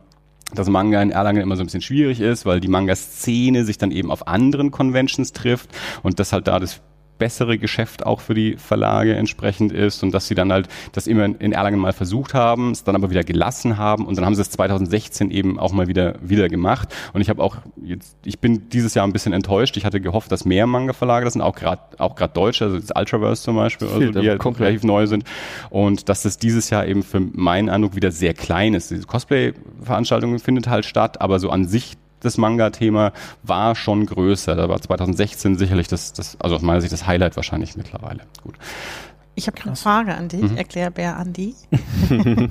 dass 0.54 0.68
Manga 0.68 1.02
in 1.02 1.10
Erlangen 1.10 1.42
immer 1.42 1.56
so 1.56 1.62
ein 1.62 1.66
bisschen 1.66 1.82
schwierig 1.82 2.20
ist, 2.20 2.46
weil 2.46 2.60
die 2.60 2.68
Manga-Szene 2.68 3.64
sich 3.64 3.78
dann 3.78 3.90
eben 3.90 4.10
auf 4.10 4.28
anderen 4.28 4.70
Conventions 4.70 5.32
trifft 5.32 5.70
und 6.02 6.18
das 6.20 6.32
halt 6.32 6.46
da 6.46 6.60
das 6.60 6.80
bessere 7.18 7.58
Geschäft 7.58 8.04
auch 8.04 8.20
für 8.20 8.34
die 8.34 8.56
Verlage 8.56 9.14
entsprechend 9.14 9.72
ist 9.72 10.02
und 10.02 10.12
dass 10.12 10.28
sie 10.28 10.34
dann 10.34 10.52
halt 10.52 10.68
das 10.92 11.06
immer 11.06 11.24
in 11.24 11.52
Erlangen 11.52 11.78
mal 11.78 11.92
versucht 11.92 12.34
haben, 12.34 12.72
es 12.72 12.84
dann 12.84 12.94
aber 12.94 13.10
wieder 13.10 13.24
gelassen 13.24 13.78
haben 13.78 14.06
und 14.06 14.16
dann 14.16 14.24
haben 14.24 14.34
sie 14.34 14.42
es 14.42 14.50
2016 14.50 15.30
eben 15.30 15.58
auch 15.58 15.72
mal 15.72 15.88
wieder 15.88 16.16
wieder 16.20 16.48
gemacht 16.48 16.94
und 17.12 17.20
ich 17.20 17.28
habe 17.28 17.42
auch 17.42 17.56
jetzt 17.82 18.16
ich 18.24 18.38
bin 18.38 18.68
dieses 18.70 18.94
Jahr 18.94 19.06
ein 19.06 19.12
bisschen 19.12 19.32
enttäuscht. 19.32 19.76
Ich 19.76 19.84
hatte 19.84 20.00
gehofft, 20.00 20.30
dass 20.32 20.44
mehr 20.44 20.66
Manga-Verlage 20.66 21.24
das 21.24 21.34
sind, 21.34 21.42
auch 21.42 21.54
gerade 21.54 21.80
auch 21.98 22.14
gerade 22.14 22.32
deutsche, 22.32 22.64
also 22.64 22.78
das 22.78 22.90
Ultraverse 22.94 23.42
zum 23.42 23.56
Beispiel, 23.56 23.88
also, 23.88 24.20
die 24.20 24.28
halt 24.28 24.44
relativ 24.60 24.84
neu 24.84 25.06
sind 25.06 25.24
und 25.70 26.08
dass 26.08 26.22
das 26.22 26.38
dieses 26.38 26.70
Jahr 26.70 26.86
eben 26.86 27.02
für 27.02 27.20
meinen 27.20 27.68
Eindruck 27.68 27.96
wieder 27.96 28.10
sehr 28.10 28.34
klein 28.34 28.74
ist. 28.74 28.90
Diese 28.90 29.06
Cosplay-Veranstaltung 29.06 30.38
findet 30.38 30.68
halt 30.68 30.84
statt, 30.84 31.20
aber 31.20 31.38
so 31.38 31.50
an 31.50 31.66
sich 31.66 31.96
das 32.20 32.38
Manga-Thema 32.38 33.12
war 33.42 33.74
schon 33.74 34.06
größer. 34.06 34.54
Da 34.54 34.68
war 34.68 34.80
2016 34.80 35.56
sicherlich 35.58 35.88
das, 35.88 36.12
das, 36.12 36.36
also 36.40 36.56
aus 36.56 36.62
meiner 36.62 36.80
Sicht 36.80 36.92
das 36.92 37.06
Highlight 37.06 37.36
wahrscheinlich 37.36 37.76
mittlerweile. 37.76 38.22
Gut. 38.42 38.54
Ich 39.38 39.46
habe 39.48 39.58
eine 39.66 39.76
Frage 39.76 40.14
an 40.14 40.28
dich, 40.28 40.40
mhm. 40.40 40.56
Erklärbär 40.56 41.18
Andi. 41.18 41.54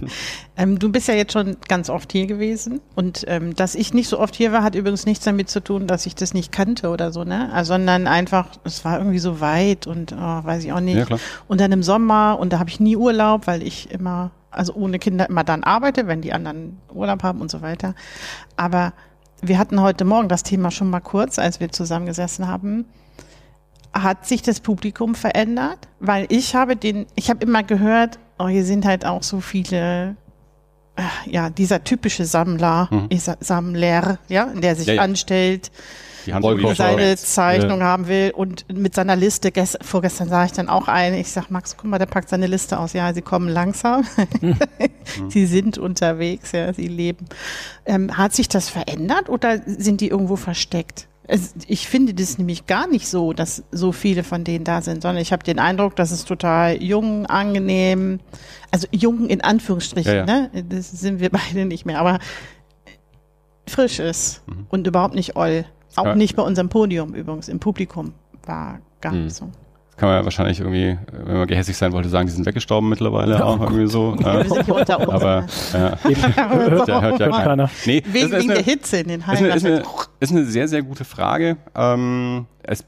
ähm, 0.56 0.78
du 0.78 0.92
bist 0.92 1.08
ja 1.08 1.16
jetzt 1.16 1.34
schon 1.34 1.58
ganz 1.68 1.90
oft 1.90 2.12
hier 2.12 2.28
gewesen 2.28 2.80
und 2.94 3.26
ähm, 3.28 3.56
dass 3.56 3.74
ich 3.74 3.96
nicht 3.96 4.08
so 4.08 4.20
oft 4.20 4.36
hier 4.36 4.52
war, 4.52 4.62
hat 4.62 4.76
übrigens 4.76 5.08
nichts 5.08 5.26
damit 5.26 5.50
zu 5.50 5.64
tun, 5.64 5.88
dass 5.88 6.06
ich 6.06 6.14
das 6.14 6.36
nicht 6.36 6.52
kannte 6.52 6.90
oder 6.90 7.12
so, 7.12 7.24
ne? 7.24 7.52
Also, 7.52 7.74
sondern 7.74 8.06
einfach, 8.06 8.50
es 8.64 8.86
war 8.86 9.00
irgendwie 9.00 9.18
so 9.18 9.42
weit 9.42 9.88
und 9.88 10.14
oh, 10.14 10.44
weiß 10.44 10.64
ich 10.64 10.74
auch 10.74 10.80
nicht. 10.80 10.98
Ja, 10.98 11.06
klar. 11.06 11.20
und 11.48 11.60
dann 11.60 11.72
im 11.72 11.82
Sommer 11.82 12.38
und 12.40 12.54
da 12.54 12.60
habe 12.60 12.70
ich 12.70 12.80
nie 12.80 12.96
Urlaub, 12.96 13.48
weil 13.48 13.64
ich 13.64 13.90
immer, 13.90 14.30
also 14.52 14.76
ohne 14.76 15.00
Kinder 15.00 15.28
immer 15.28 15.44
dann 15.44 15.64
arbeite, 15.64 16.06
wenn 16.06 16.22
die 16.22 16.34
anderen 16.34 16.78
Urlaub 16.94 17.24
haben 17.24 17.42
und 17.42 17.50
so 17.50 17.64
weiter. 17.64 17.96
Aber 18.58 18.94
wir 19.42 19.58
hatten 19.58 19.82
heute 19.82 20.06
Morgen 20.06 20.30
das 20.30 20.44
Thema 20.44 20.72
schon 20.72 20.90
mal 20.90 21.00
kurz, 21.00 21.40
als 21.40 21.60
wir 21.60 21.72
zusammengesessen 21.72 22.48
haben. 22.48 22.86
Hat 23.94 24.26
sich 24.26 24.42
das 24.42 24.60
Publikum 24.60 25.16
verändert? 25.16 25.88
Weil 26.00 26.26
ich 26.30 26.56
habe 26.56 26.76
den, 26.76 27.06
ich 27.16 27.30
habe 27.30 27.46
immer 27.46 27.64
gehört, 27.64 28.20
oh, 28.38 28.48
hier 28.48 28.66
sind 28.66 28.86
halt 28.86 29.06
auch 29.06 29.24
so 29.24 29.40
viele, 29.40 30.16
äh, 30.96 31.04
ja, 31.30 31.50
dieser 31.50 31.84
typische 31.84 32.26
Sammler, 32.26 32.90
mhm. 32.92 33.10
Sammler, 33.40 34.20
ja, 34.28 34.46
der 34.48 34.76
sich 34.76 34.88
ja, 34.88 34.96
ja. 34.96 35.02
anstellt, 35.02 35.72
seine 36.76 37.16
Zeichnung 37.18 37.80
ja. 37.80 37.86
haben 37.86 38.08
will 38.08 38.32
und 38.36 38.66
mit 38.74 38.96
seiner 38.96 39.16
Liste, 39.16 39.52
vorgestern 39.82 40.30
sah 40.30 40.46
ich 40.46 40.52
dann 40.52 40.70
auch 40.70 40.88
eine, 40.88 41.20
ich 41.20 41.32
sag, 41.32 41.50
Max, 41.50 41.78
guck 41.78 41.90
mal, 41.90 42.00
der 42.00 42.06
packt 42.06 42.30
seine 42.30 42.48
Liste 42.48 42.80
aus. 42.80 42.94
Ja, 42.94 43.14
sie 43.14 43.22
kommen 43.22 43.50
langsam. 43.50 44.06
Hm. 44.40 44.58
sie 45.30 45.46
sind 45.46 45.78
unterwegs, 45.78 46.52
ja, 46.52 46.74
sie 46.74 46.88
leben. 46.88 47.26
Ähm, 47.86 48.18
hat 48.18 48.34
sich 48.34 48.50
das 48.50 48.70
verändert 48.70 49.30
oder 49.30 49.62
sind 49.66 50.02
die 50.02 50.10
irgendwo 50.10 50.36
versteckt? 50.36 51.08
ich 51.68 51.88
finde 51.88 52.14
das 52.14 52.38
nämlich 52.38 52.68
gar 52.68 52.88
nicht 52.88 53.08
so, 53.08 53.34
dass 53.34 53.64
so 53.72 53.92
viele 53.92 54.24
von 54.24 54.44
denen 54.44 54.64
da 54.64 54.82
sind, 54.82 55.02
sondern 55.02 55.22
ich 55.22 55.32
habe 55.32 55.44
den 55.44 55.58
Eindruck, 55.58 55.96
dass 55.96 56.12
es 56.12 56.26
total 56.26 56.82
jung, 56.82 57.26
angenehm, 57.26 58.20
also 58.72 58.88
jung 58.92 59.28
in 59.28 59.42
Anführungsstrichen, 59.42 60.14
ja, 60.14 60.26
ja. 60.26 60.26
ne? 60.26 60.66
Das 60.70 60.92
sind 60.92 61.20
wir 61.20 61.30
beide 61.32 61.66
nicht 61.66 61.86
mehr, 61.86 62.00
aber 62.00 62.20
frisch 63.68 64.00
ist 64.00 64.44
mhm. 64.48 64.68
und 64.70 64.86
überhaupt 64.86 65.16
nicht 65.16 65.36
oll. 65.36 65.66
Auch 65.96 66.06
ja. 66.06 66.16
nicht 66.16 66.36
bei 66.36 66.44
unserem 66.44 66.70
Podium 66.70 67.14
übrigens, 67.14 67.50
im 67.50 67.60
Publikum 67.60 68.14
war 68.46 68.80
gar 69.02 69.14
nicht 69.14 69.36
so 69.36 69.50
kann 69.98 70.10
man 70.10 70.18
ja 70.18 70.26
wahrscheinlich 70.26 70.60
irgendwie, 70.60 70.98
wenn 71.12 71.38
man 71.38 71.48
gehässig 71.48 71.78
sein 71.78 71.94
wollte, 71.94 72.10
sagen, 72.10 72.28
die 72.28 72.34
sind 72.34 72.46
weggestorben 72.46 72.90
mittlerweile 72.90 73.36
ja, 73.36 73.46
auch 73.46 73.58
gut. 73.60 73.70
irgendwie 73.70 73.88
so. 73.88 74.14
Wir 74.18 74.44
sind 74.44 74.66
hier 74.66 74.76
unter 74.76 75.00
uns. 75.00 75.10
Aber 75.10 75.46
ja, 75.74 75.98
hört, 76.04 76.88
ja, 76.88 77.02
hört 77.02 77.20
ja 77.20 77.30
keiner. 77.30 77.70
Nee, 77.86 78.04
wegen, 78.06 78.32
wegen 78.32 78.52
eine, 78.52 78.54
der 78.56 78.64
Hitze 78.64 78.98
in 78.98 79.08
den 79.08 79.26
Hallen. 79.26 79.38
Ist 79.38 79.44
eine, 79.44 79.56
ist, 79.56 79.66
eine, 79.66 79.84
ist 80.20 80.32
eine 80.32 80.46
sehr, 80.46 80.68
sehr 80.68 80.82
gute 80.84 81.06
Frage. 81.06 81.56
Ähm, 81.76 82.46
es, 82.64 82.84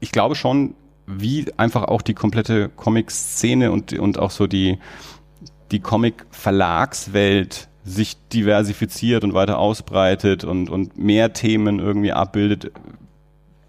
ich 0.00 0.10
glaube 0.10 0.34
schon, 0.34 0.74
wie 1.06 1.46
einfach 1.56 1.84
auch 1.84 2.02
die 2.02 2.14
komplette 2.14 2.70
Comic-Szene 2.70 3.70
und, 3.70 3.96
und 3.96 4.18
auch 4.18 4.32
so 4.32 4.48
die, 4.48 4.78
die 5.70 5.78
Comic-Verlagswelt 5.78 7.68
sich 7.84 8.16
diversifiziert 8.32 9.24
und 9.24 9.34
weiter 9.34 9.58
ausbreitet 9.58 10.44
und, 10.44 10.68
und 10.68 10.98
mehr 10.98 11.32
Themen 11.32 11.78
irgendwie 11.78 12.12
abbildet, 12.12 12.72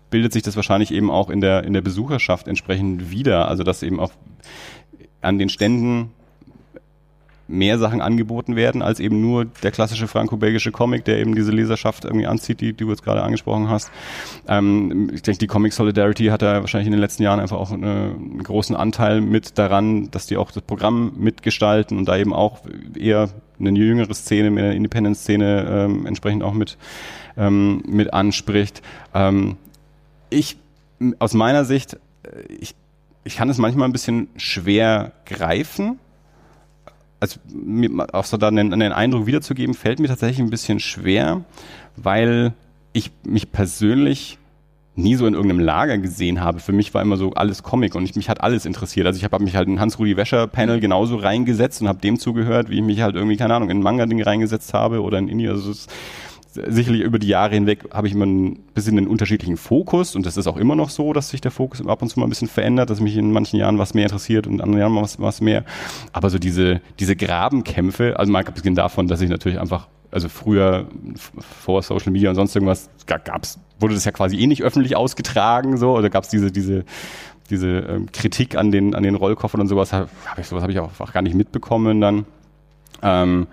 bildet 0.09 0.33
sich 0.33 0.43
das 0.43 0.55
wahrscheinlich 0.55 0.91
eben 0.91 1.09
auch 1.09 1.29
in 1.29 1.41
der, 1.41 1.63
in 1.63 1.73
der 1.73 1.81
Besucherschaft 1.81 2.47
entsprechend 2.47 3.09
wieder. 3.09 3.47
Also 3.47 3.63
dass 3.63 3.83
eben 3.83 3.99
auch 3.99 4.11
an 5.21 5.39
den 5.39 5.49
Ständen 5.49 6.11
mehr 7.51 7.77
Sachen 7.77 8.01
angeboten 8.01 8.55
werden, 8.55 8.81
als 8.81 8.99
eben 8.99 9.21
nur 9.21 9.45
der 9.45 9.71
klassische 9.71 10.07
franco-belgische 10.07 10.71
Comic, 10.71 11.05
der 11.05 11.19
eben 11.19 11.35
diese 11.35 11.51
Leserschaft 11.51 12.05
irgendwie 12.05 12.25
anzieht, 12.25 12.61
die, 12.61 12.73
die 12.73 12.85
du 12.85 12.89
jetzt 12.89 13.03
gerade 13.03 13.23
angesprochen 13.23 13.69
hast. 13.69 13.91
Ähm, 14.47 15.11
ich 15.13 15.21
denke, 15.21 15.39
die 15.39 15.47
Comic 15.47 15.73
Solidarity 15.73 16.27
hat 16.27 16.41
da 16.41 16.61
wahrscheinlich 16.61 16.87
in 16.87 16.93
den 16.93 17.01
letzten 17.01 17.23
Jahren 17.23 17.39
einfach 17.39 17.57
auch 17.57 17.71
eine, 17.71 18.15
einen 18.15 18.43
großen 18.43 18.75
Anteil 18.75 19.21
mit 19.21 19.57
daran, 19.57 20.09
dass 20.11 20.27
die 20.27 20.37
auch 20.37 20.51
das 20.51 20.63
Programm 20.63 21.13
mitgestalten 21.17 21.97
und 21.97 22.05
da 22.07 22.17
eben 22.17 22.33
auch 22.33 22.59
eher 22.97 23.29
eine 23.67 23.77
jüngere 23.77 24.13
Szene, 24.13 24.47
eine 24.47 24.75
Independent-Szene 24.75 25.67
ähm, 25.69 26.05
entsprechend 26.05 26.43
auch 26.43 26.53
mit, 26.53 26.77
ähm, 27.37 27.83
mit 27.85 28.13
anspricht. 28.13 28.81
Ähm, 29.13 29.57
ich, 30.29 30.57
aus 31.19 31.33
meiner 31.33 31.65
Sicht, 31.65 31.95
äh, 32.23 32.53
ich, 32.59 32.75
ich 33.23 33.35
kann 33.35 33.49
es 33.49 33.57
manchmal 33.57 33.87
ein 33.87 33.91
bisschen 33.91 34.29
schwer 34.37 35.11
greifen. 35.25 35.99
Also 37.19 37.39
mir 37.53 38.07
auch 38.13 38.25
so 38.25 38.37
dann 38.37 38.55
den, 38.55 38.71
den 38.71 38.91
Eindruck 38.91 39.27
wiederzugeben, 39.27 39.75
fällt 39.75 39.99
mir 39.99 40.07
tatsächlich 40.07 40.39
ein 40.39 40.49
bisschen 40.49 40.79
schwer, 40.79 41.43
weil 41.95 42.53
ich 42.93 43.11
mich 43.23 43.51
persönlich 43.51 44.39
nie 44.95 45.15
so 45.15 45.25
in 45.25 45.33
irgendeinem 45.33 45.61
Lager 45.61 45.97
gesehen 45.97 46.41
habe. 46.41 46.59
Für 46.59 46.73
mich 46.73 46.93
war 46.93 47.01
immer 47.01 47.17
so 47.17 47.31
alles 47.33 47.63
Comic 47.63 47.95
und 47.95 48.03
ich, 48.03 48.15
mich 48.15 48.29
hat 48.29 48.41
alles 48.41 48.65
interessiert. 48.65 49.07
Also 49.07 49.17
ich 49.17 49.23
habe 49.23 49.35
hab 49.35 49.41
mich 49.41 49.55
halt 49.55 49.67
in 49.67 49.79
Hans-Rudi 49.79 50.17
Wäscher-Panel 50.17 50.79
genauso 50.79 51.15
reingesetzt 51.15 51.81
und 51.81 51.87
habe 51.87 51.99
dem 51.99 52.19
zugehört, 52.19 52.69
wie 52.69 52.75
ich 52.75 52.81
mich 52.81 53.01
halt 53.01 53.15
irgendwie, 53.15 53.37
keine 53.37 53.55
Ahnung, 53.55 53.69
in 53.69 53.79
ein 53.79 53.83
Manga-Ding 53.83 54.21
reingesetzt 54.21 54.73
habe 54.73 55.01
oder 55.01 55.17
in 55.17 55.29
Indie. 55.29 55.47
Also 55.47 55.71
es, 55.71 55.87
sicherlich 56.53 57.01
über 57.01 57.19
die 57.19 57.27
Jahre 57.27 57.55
hinweg 57.55 57.85
habe 57.91 58.07
ich 58.07 58.13
immer 58.13 58.25
ein 58.25 58.59
bisschen 58.73 58.97
einen 58.97 59.07
unterschiedlichen 59.07 59.57
Fokus 59.57 60.15
und 60.15 60.25
das 60.25 60.35
ist 60.37 60.47
auch 60.47 60.57
immer 60.57 60.75
noch 60.75 60.89
so, 60.89 61.13
dass 61.13 61.29
sich 61.29 61.39
der 61.39 61.51
Fokus 61.51 61.85
ab 61.85 62.01
und 62.01 62.09
zu 62.09 62.19
mal 62.19 62.25
ein 62.25 62.29
bisschen 62.29 62.49
verändert, 62.49 62.89
dass 62.89 62.99
mich 62.99 63.15
in 63.15 63.31
manchen 63.31 63.57
Jahren 63.57 63.77
was 63.77 63.93
mehr 63.93 64.03
interessiert 64.03 64.47
und 64.47 64.55
in 64.55 64.61
anderen 64.61 64.81
Jahren 64.81 64.95
was, 64.95 65.19
was 65.19 65.39
mehr. 65.39 65.63
Aber 66.11 66.29
so 66.29 66.39
diese, 66.39 66.81
diese 66.99 67.15
Grabenkämpfe, 67.15 68.19
also 68.19 68.31
mal 68.31 68.45
abgesehen 68.45 68.75
davon, 68.75 69.07
dass 69.07 69.21
ich 69.21 69.29
natürlich 69.29 69.59
einfach, 69.59 69.87
also 70.11 70.27
früher 70.27 70.87
vor 71.39 71.81
Social 71.83 72.11
Media 72.11 72.29
und 72.29 72.35
sonst 72.35 72.53
irgendwas 72.53 72.89
gab's, 73.05 73.57
wurde 73.79 73.93
das 73.93 74.03
ja 74.03 74.11
quasi 74.11 74.37
eh 74.37 74.47
nicht 74.47 74.61
öffentlich 74.61 74.97
ausgetragen, 74.97 75.77
so, 75.77 75.97
oder 75.97 76.09
gab's 76.09 76.27
diese, 76.27 76.51
diese, 76.51 76.83
diese 77.49 77.67
ähm, 77.67 78.11
Kritik 78.11 78.57
an 78.57 78.71
den, 78.71 78.93
an 78.93 79.03
den 79.03 79.15
Rollkoffern 79.15 79.61
und 79.61 79.67
sowas, 79.67 79.93
hab 79.93 80.09
ich, 80.37 80.47
sowas 80.47 80.63
habe 80.63 80.73
ich 80.73 80.79
auch, 80.79 80.91
auch 80.99 81.13
gar 81.13 81.21
nicht 81.21 81.35
mitbekommen 81.35 82.01
dann. 82.01 82.25
Ähm, 83.01 83.47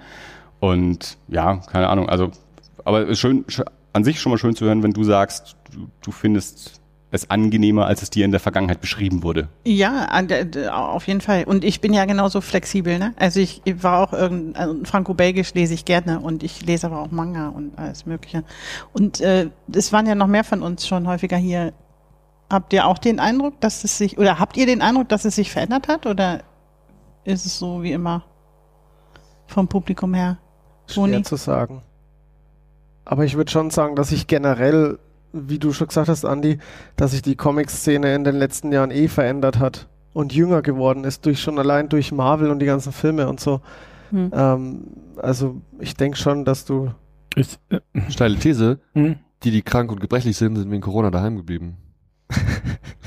und 0.58 1.16
ja, 1.28 1.58
keine 1.70 1.88
Ahnung, 1.88 2.08
also 2.08 2.32
aber 2.88 3.02
es 3.02 3.10
ist 3.10 3.18
schön, 3.18 3.44
an 3.92 4.02
sich 4.02 4.18
schon 4.18 4.32
mal 4.32 4.38
schön 4.38 4.56
zu 4.56 4.64
hören, 4.64 4.82
wenn 4.82 4.92
du 4.92 5.04
sagst, 5.04 5.56
du, 5.70 5.88
du 6.00 6.10
findest 6.10 6.80
es 7.10 7.28
angenehmer, 7.28 7.86
als 7.86 8.00
es 8.02 8.08
dir 8.08 8.24
in 8.24 8.30
der 8.30 8.40
Vergangenheit 8.40 8.80
beschrieben 8.80 9.22
wurde. 9.22 9.48
Ja, 9.64 10.08
auf 10.90 11.06
jeden 11.06 11.20
Fall. 11.20 11.44
Und 11.44 11.64
ich 11.64 11.82
bin 11.82 11.92
ja 11.92 12.06
genauso 12.06 12.40
flexibel. 12.40 12.98
Ne? 12.98 13.12
Also 13.16 13.40
ich 13.40 13.62
war 13.82 14.00
auch 14.00 14.12
irgendein 14.14 14.56
also 14.56 14.84
Franco-Belgisch 14.84 15.52
lese 15.52 15.74
ich 15.74 15.84
gerne 15.84 16.20
und 16.20 16.42
ich 16.42 16.64
lese 16.64 16.86
aber 16.86 17.00
auch 17.00 17.10
Manga 17.10 17.48
und 17.48 17.78
alles 17.78 18.06
Mögliche. 18.06 18.42
Und 18.94 19.20
äh, 19.20 19.50
es 19.72 19.92
waren 19.92 20.06
ja 20.06 20.14
noch 20.14 20.26
mehr 20.26 20.44
von 20.44 20.62
uns 20.62 20.86
schon 20.86 21.06
häufiger 21.06 21.36
hier. 21.36 21.74
Habt 22.50 22.72
ihr 22.72 22.86
auch 22.86 22.98
den 22.98 23.20
Eindruck, 23.20 23.60
dass 23.60 23.84
es 23.84 23.98
sich 23.98 24.16
oder 24.16 24.38
habt 24.38 24.56
ihr 24.56 24.64
den 24.64 24.80
Eindruck, 24.80 25.10
dass 25.10 25.26
es 25.26 25.34
sich 25.34 25.50
verändert 25.50 25.88
hat 25.88 26.06
oder 26.06 26.42
ist 27.24 27.44
es 27.44 27.58
so 27.58 27.82
wie 27.82 27.92
immer 27.92 28.24
vom 29.46 29.68
Publikum 29.68 30.14
her? 30.14 30.38
Schwer 30.86 31.22
zu 31.22 31.36
sagen. 31.36 31.82
Aber 33.08 33.24
ich 33.24 33.36
würde 33.36 33.50
schon 33.50 33.70
sagen, 33.70 33.96
dass 33.96 34.12
ich 34.12 34.26
generell, 34.26 34.98
wie 35.32 35.58
du 35.58 35.72
schon 35.72 35.88
gesagt 35.88 36.10
hast, 36.10 36.24
Andy, 36.24 36.58
dass 36.96 37.12
sich 37.12 37.22
die 37.22 37.36
Comic-Szene 37.36 38.14
in 38.14 38.22
den 38.22 38.36
letzten 38.36 38.70
Jahren 38.70 38.90
eh 38.90 39.08
verändert 39.08 39.58
hat 39.58 39.88
und 40.12 40.34
jünger 40.34 40.60
geworden 40.60 41.04
ist, 41.04 41.24
durch 41.24 41.40
schon 41.40 41.58
allein 41.58 41.88
durch 41.88 42.12
Marvel 42.12 42.50
und 42.50 42.58
die 42.58 42.66
ganzen 42.66 42.92
Filme 42.92 43.26
und 43.26 43.40
so. 43.40 43.62
Hm. 44.10 44.30
Ähm, 44.34 44.82
also 45.16 45.56
ich 45.80 45.94
denke 45.94 46.18
schon, 46.18 46.44
dass 46.44 46.66
du. 46.66 46.90
Ich, 47.34 47.58
äh, 47.70 47.80
Steile 48.10 48.36
These, 48.36 48.78
hm? 48.92 49.16
die, 49.42 49.52
die 49.52 49.62
krank 49.62 49.90
und 49.90 50.00
gebrechlich 50.00 50.36
sind, 50.36 50.56
sind 50.56 50.70
wegen 50.70 50.82
Corona 50.82 51.10
daheim 51.10 51.36
geblieben. 51.36 51.78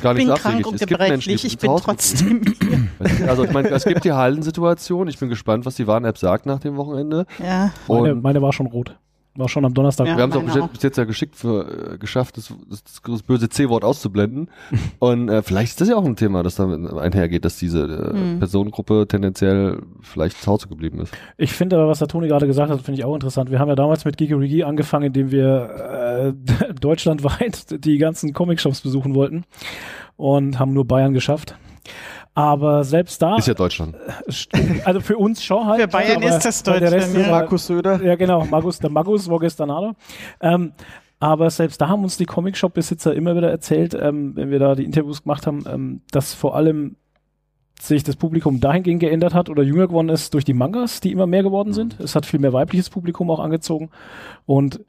Gar 0.02 0.16
nicht 0.16 0.24
ich 0.24 0.34
bin 0.34 0.36
krank 0.36 0.66
und 0.66 0.80
gebrechlich, 0.80 1.46
ich 1.46 1.60
bin 1.60 1.78
trotzdem 1.78 2.42
hier. 2.60 3.30
Also 3.30 3.44
ich 3.44 3.52
meine, 3.54 3.70
es 3.70 3.84
gibt 3.84 4.04
die 4.04 4.14
Hallensituation. 4.14 5.08
Ich 5.10 5.20
bin 5.20 5.30
gespannt, 5.30 5.68
was 5.68 5.76
die 5.76 5.86
Warn-App 5.86 6.18
sagt 6.18 6.48
nach 6.48 6.58
dem 6.58 6.76
Wochenende. 6.76 7.28
Ja. 7.38 7.72
Meine, 7.88 8.16
meine 8.16 8.42
war 8.42 8.52
schon 8.52 8.66
rot. 8.66 8.96
War 9.36 9.48
schon 9.48 9.64
am 9.64 9.74
Donnerstag. 9.74 10.08
Ja, 10.08 10.18
wir 10.18 10.24
haben 10.24 10.48
es 10.48 10.58
auch 10.58 10.68
bis, 10.68 10.84
jetzt 10.84 10.98
ja 10.98 11.06
geschickt 11.06 11.38
für, 11.38 11.94
äh, 11.94 11.98
geschafft, 11.98 12.36
das, 12.36 12.54
das, 12.70 12.84
das 13.02 13.24
böse 13.24 13.48
C-Wort 13.48 13.86
auszublenden. 13.86 14.50
und 15.00 15.30
äh, 15.30 15.42
vielleicht 15.42 15.72
ist 15.72 15.82
das 15.82 15.88
ja 15.88 15.96
auch 15.96 16.04
ein 16.04 16.18
Thema, 16.18 16.44
das 16.44 16.56
damit 16.56 16.92
einhergeht, 16.92 17.46
dass 17.46 17.58
diese 17.58 17.84
äh, 17.84 18.14
hm. 18.14 18.40
Personengruppe 18.40 19.08
tendenziell 19.08 19.82
vielleicht 20.02 20.42
zu 20.42 20.52
Hause 20.52 20.68
geblieben 20.68 21.00
ist. 21.00 21.14
Ich 21.38 21.54
finde 21.54 21.78
aber, 21.78 21.88
was 21.88 22.00
der 22.00 22.10
Toni 22.10 22.28
gerade 22.28 22.46
gesagt 22.46 22.70
hat, 22.70 22.82
finde 22.82 23.00
ich 23.00 23.06
auch 23.06 23.14
interessant. 23.14 23.50
Wir 23.52 23.60
haben 23.60 23.70
ja 23.70 23.76
damals 23.76 24.04
mit 24.04 24.18
Geeky 24.18 24.64
angefangen, 24.64 25.06
indem 25.06 25.32
wir 25.32 26.34
äh, 26.60 26.74
deutschlandweit 26.82 27.86
die 27.86 27.98
ganzen 28.00 28.34
Comic-Shops 28.34 28.82
besuchen 28.82 29.16
wollten 29.16 29.46
und 30.18 30.60
haben 30.60 30.74
nur 30.74 30.86
Bayern 30.86 31.14
geschafft. 31.14 31.56
Aber 32.34 32.84
selbst 32.86 33.22
da. 33.22 33.36
Ist 33.36 33.48
ja 33.48 33.54
Deutschland. 33.54 33.96
Also 34.86 35.02
für 35.02 35.18
uns 35.18 35.44
schon 35.44 35.66
halt. 35.66 35.82
Für 35.82 35.88
Bayern 35.88 36.22
ist 36.24 36.46
das 36.46 36.64
Deutschland. 36.64 36.94
Der 36.94 37.02
Rest 37.02 37.16
ja. 37.16 37.30
Markus 37.30 37.68
Söder. 37.68 38.02
Ja, 38.02 38.16
genau. 38.16 38.46
Markus, 38.46 38.80
der 38.80 38.90
Markus 38.90 39.30
war 39.30 39.40
gestern 39.40 39.70
auch 39.70 39.94
ähm, 40.40 40.74
aber 41.22 41.52
selbst 41.52 41.80
da 41.80 41.88
haben 41.88 42.04
uns 42.04 42.18
die 42.18 42.26
Comic-Shop-Besitzer 42.26 43.14
immer 43.14 43.36
wieder 43.36 43.52
erzählt, 43.52 43.94
ähm, 43.94 44.36
wenn 44.36 44.50
wir 44.50 44.58
da 44.58 44.74
die 44.74 44.84
Interviews 44.84 45.22
gemacht 45.22 45.46
haben, 45.46 45.64
ähm, 45.72 46.02
dass 46.10 46.34
vor 46.34 46.56
allem 46.56 46.96
sich 47.80 48.04
das 48.04 48.16
Publikum 48.16 48.60
dahingehend 48.60 49.02
geändert 49.02 49.36
hat 49.36 49.48
oder 49.48 49.62
jünger 49.62 49.88
geworden 49.88 50.10
ist 50.10 50.34
durch 50.34 50.46
die 50.46 50.56
Mangas, 50.56 51.00
die 51.00 51.12
immer 51.12 51.28
mehr 51.28 51.44
geworden 51.44 51.74
sind. 51.74 52.00
Es 52.00 52.16
hat 52.16 52.26
viel 52.26 52.40
mehr 52.40 52.54
weibliches 52.54 52.90
Publikum 52.90 53.30
auch 53.30 53.40
angezogen. 53.40 53.92
Und 54.48 54.84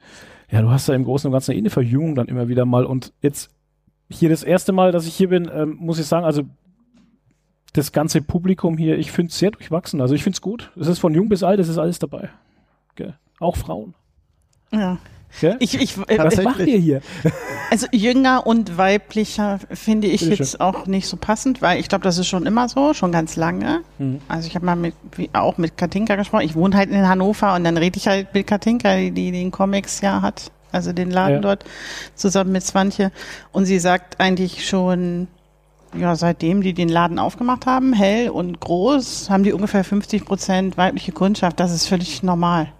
ja, 0.49 0.63
du 0.63 0.71
hast 0.71 0.89
da 0.89 0.95
im 0.95 1.03
Großen 1.03 1.27
und 1.27 1.33
Ganzen 1.33 1.51
eh 1.51 1.57
eine 1.59 1.69
Verjüngung 1.69 2.15
dann 2.15 2.27
immer 2.27 2.47
wieder 2.47 2.65
mal. 2.65 2.85
Und 2.85 3.13
jetzt 3.21 3.51
hier 4.09 4.29
das 4.29 4.41
erste 4.41 4.71
Mal, 4.71 4.91
dass 4.91 5.05
ich 5.05 5.15
hier 5.15 5.29
bin, 5.29 5.51
ähm, 5.53 5.77
muss 5.79 5.99
ich 5.99 6.07
sagen, 6.07 6.25
also 6.25 6.41
das 7.73 7.91
ganze 7.91 8.21
Publikum 8.21 8.77
hier, 8.77 8.97
ich 8.97 9.11
finde 9.11 9.31
es 9.31 9.39
sehr 9.39 9.51
durchwachsen. 9.51 9.99
Also 9.99 10.15
ich 10.15 10.23
finde 10.23 10.35
es 10.35 10.41
gut. 10.41 10.71
Es 10.79 10.87
ist 10.87 10.99
von 10.99 11.13
jung 11.13 11.29
bis 11.29 11.43
alt, 11.43 11.59
es 11.59 11.67
ist 11.67 11.77
alles 11.77 11.99
dabei. 11.99 12.29
Okay. 12.91 13.13
Auch 13.39 13.57
Frauen. 13.57 13.95
Ja. 14.71 14.99
Ich, 15.59 15.73
ich, 15.79 15.97
äh, 16.07 16.19
Was 16.19 16.41
macht 16.43 16.59
ihr 16.59 16.77
hier? 16.77 17.01
Also 17.71 17.87
jünger 17.91 18.45
und 18.45 18.77
weiblicher 18.77 19.59
finde 19.71 20.05
ich 20.05 20.21
Bitte 20.21 20.35
jetzt 20.35 20.51
schön. 20.51 20.61
auch 20.61 20.85
nicht 20.85 21.07
so 21.07 21.17
passend, 21.17 21.63
weil 21.63 21.79
ich 21.79 21.89
glaube, 21.89 22.03
das 22.03 22.19
ist 22.19 22.27
schon 22.27 22.45
immer 22.45 22.69
so, 22.69 22.93
schon 22.93 23.11
ganz 23.11 23.35
lange. 23.35 23.81
Mhm. 23.97 24.19
Also 24.27 24.47
ich 24.47 24.53
habe 24.53 24.63
mal 24.63 24.75
mit, 24.75 24.93
wie, 25.15 25.31
auch 25.33 25.57
mit 25.57 25.75
Katinka 25.75 26.15
gesprochen. 26.15 26.45
Ich 26.45 26.53
wohne 26.53 26.77
halt 26.77 26.91
in 26.91 27.07
Hannover 27.07 27.55
und 27.55 27.63
dann 27.63 27.77
rede 27.77 27.97
ich 27.97 28.07
halt 28.07 28.31
mit 28.35 28.45
Katinka, 28.45 28.95
die, 28.95 29.09
die 29.09 29.31
den 29.31 29.49
Comics 29.49 30.01
ja 30.01 30.21
hat, 30.21 30.51
also 30.71 30.93
den 30.93 31.09
Laden 31.09 31.37
ja. 31.37 31.41
dort, 31.41 31.65
zusammen 32.13 32.51
mit 32.51 32.63
Swantje. 32.63 33.11
Und 33.51 33.65
sie 33.65 33.79
sagt 33.79 34.19
eigentlich 34.19 34.67
schon, 34.67 35.27
ja, 35.97 36.15
seitdem 36.15 36.61
die 36.61 36.73
den 36.73 36.89
Laden 36.89 37.19
aufgemacht 37.19 37.65
haben, 37.65 37.93
hell 37.93 38.29
und 38.29 38.59
groß, 38.59 39.29
haben 39.29 39.43
die 39.43 39.53
ungefähr 39.53 39.83
50 39.83 40.25
Prozent 40.25 40.77
weibliche 40.77 41.11
Kundschaft. 41.11 41.59
Das 41.59 41.71
ist 41.71 41.87
völlig 41.87 42.23
normal. 42.23 42.71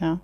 Ja. 0.00 0.18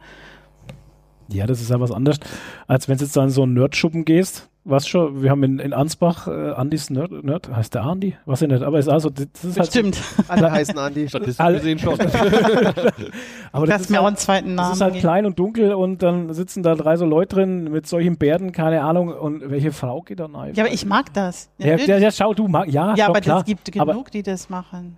Ja, 1.29 1.47
das 1.47 1.61
ist 1.61 1.71
ja 1.71 1.81
was 1.81 1.91
anderes, 1.91 2.19
als 2.67 2.89
wenn 2.89 2.99
du 2.99 3.05
jetzt 3.05 3.17
dann 3.17 3.31
so 3.31 3.43
einen 3.43 3.55
Nerdschuppen 3.55 4.05
gehst. 4.05 4.49
Was 4.67 4.89
schon, 4.89 5.23
wir 5.23 5.31
haben 5.31 5.43
in, 5.43 5.59
in 5.59 5.75
Ansbach 5.75 6.27
äh, 6.27 6.53
Andys 6.53 6.89
Nerd, 6.89 7.13
Nerd, 7.23 7.55
heißt 7.55 7.75
der 7.75 7.83
Andi? 7.83 8.17
Was 8.25 8.41
ja 8.41 8.47
nicht, 8.47 8.63
aber 8.63 8.79
ist 8.79 8.89
also, 8.89 9.11
das 9.11 9.27
ist 9.45 9.59
halt 9.59 9.69
Stimmt. 9.69 9.97
So, 9.97 10.23
Alle 10.29 10.51
heißen 10.51 10.79
Andi. 10.79 11.07
Statistisch 11.07 11.47
gesehen 11.47 11.79
schon. 11.79 12.01
aber 13.53 13.67
das, 13.67 13.75
das 13.75 13.83
ist 13.83 13.91
mir 13.91 13.99
halt, 13.99 14.05
auch 14.05 14.07
einen 14.07 14.17
zweiten 14.17 14.55
Namen. 14.55 14.71
Das 14.71 14.77
ist 14.79 14.81
halt 14.81 14.95
klein 14.95 15.27
und 15.27 15.39
dunkel 15.39 15.75
und 15.75 16.03
dann 16.03 16.33
sitzen 16.33 16.63
da 16.63 16.77
drei 16.77 16.97
so 16.97 17.05
Leute 17.05 17.37
drin 17.37 17.71
mit 17.71 17.87
solchen 17.87 18.17
Bärten, 18.17 18.53
keine 18.53 18.83
Ahnung, 18.83 19.09
und 19.13 19.51
welche 19.51 19.71
Frau 19.71 20.01
geht 20.01 20.21
da 20.21 20.27
rein? 20.33 20.55
Ja, 20.55 20.65
aber 20.65 20.73
ich 20.73 20.87
mag 20.87 21.13
das. 21.13 21.51
Ja, 21.59 21.77
ja, 21.77 21.99
ja 21.99 22.11
schau, 22.11 22.33
du 22.33 22.49
mag, 22.49 22.73
ja, 22.73 22.95
Ja, 22.95 23.09
aber 23.09 23.19
es 23.19 23.45
gibt 23.45 23.71
genug, 23.71 23.87
aber, 23.87 24.05
die 24.11 24.23
das 24.23 24.49
machen 24.49 24.97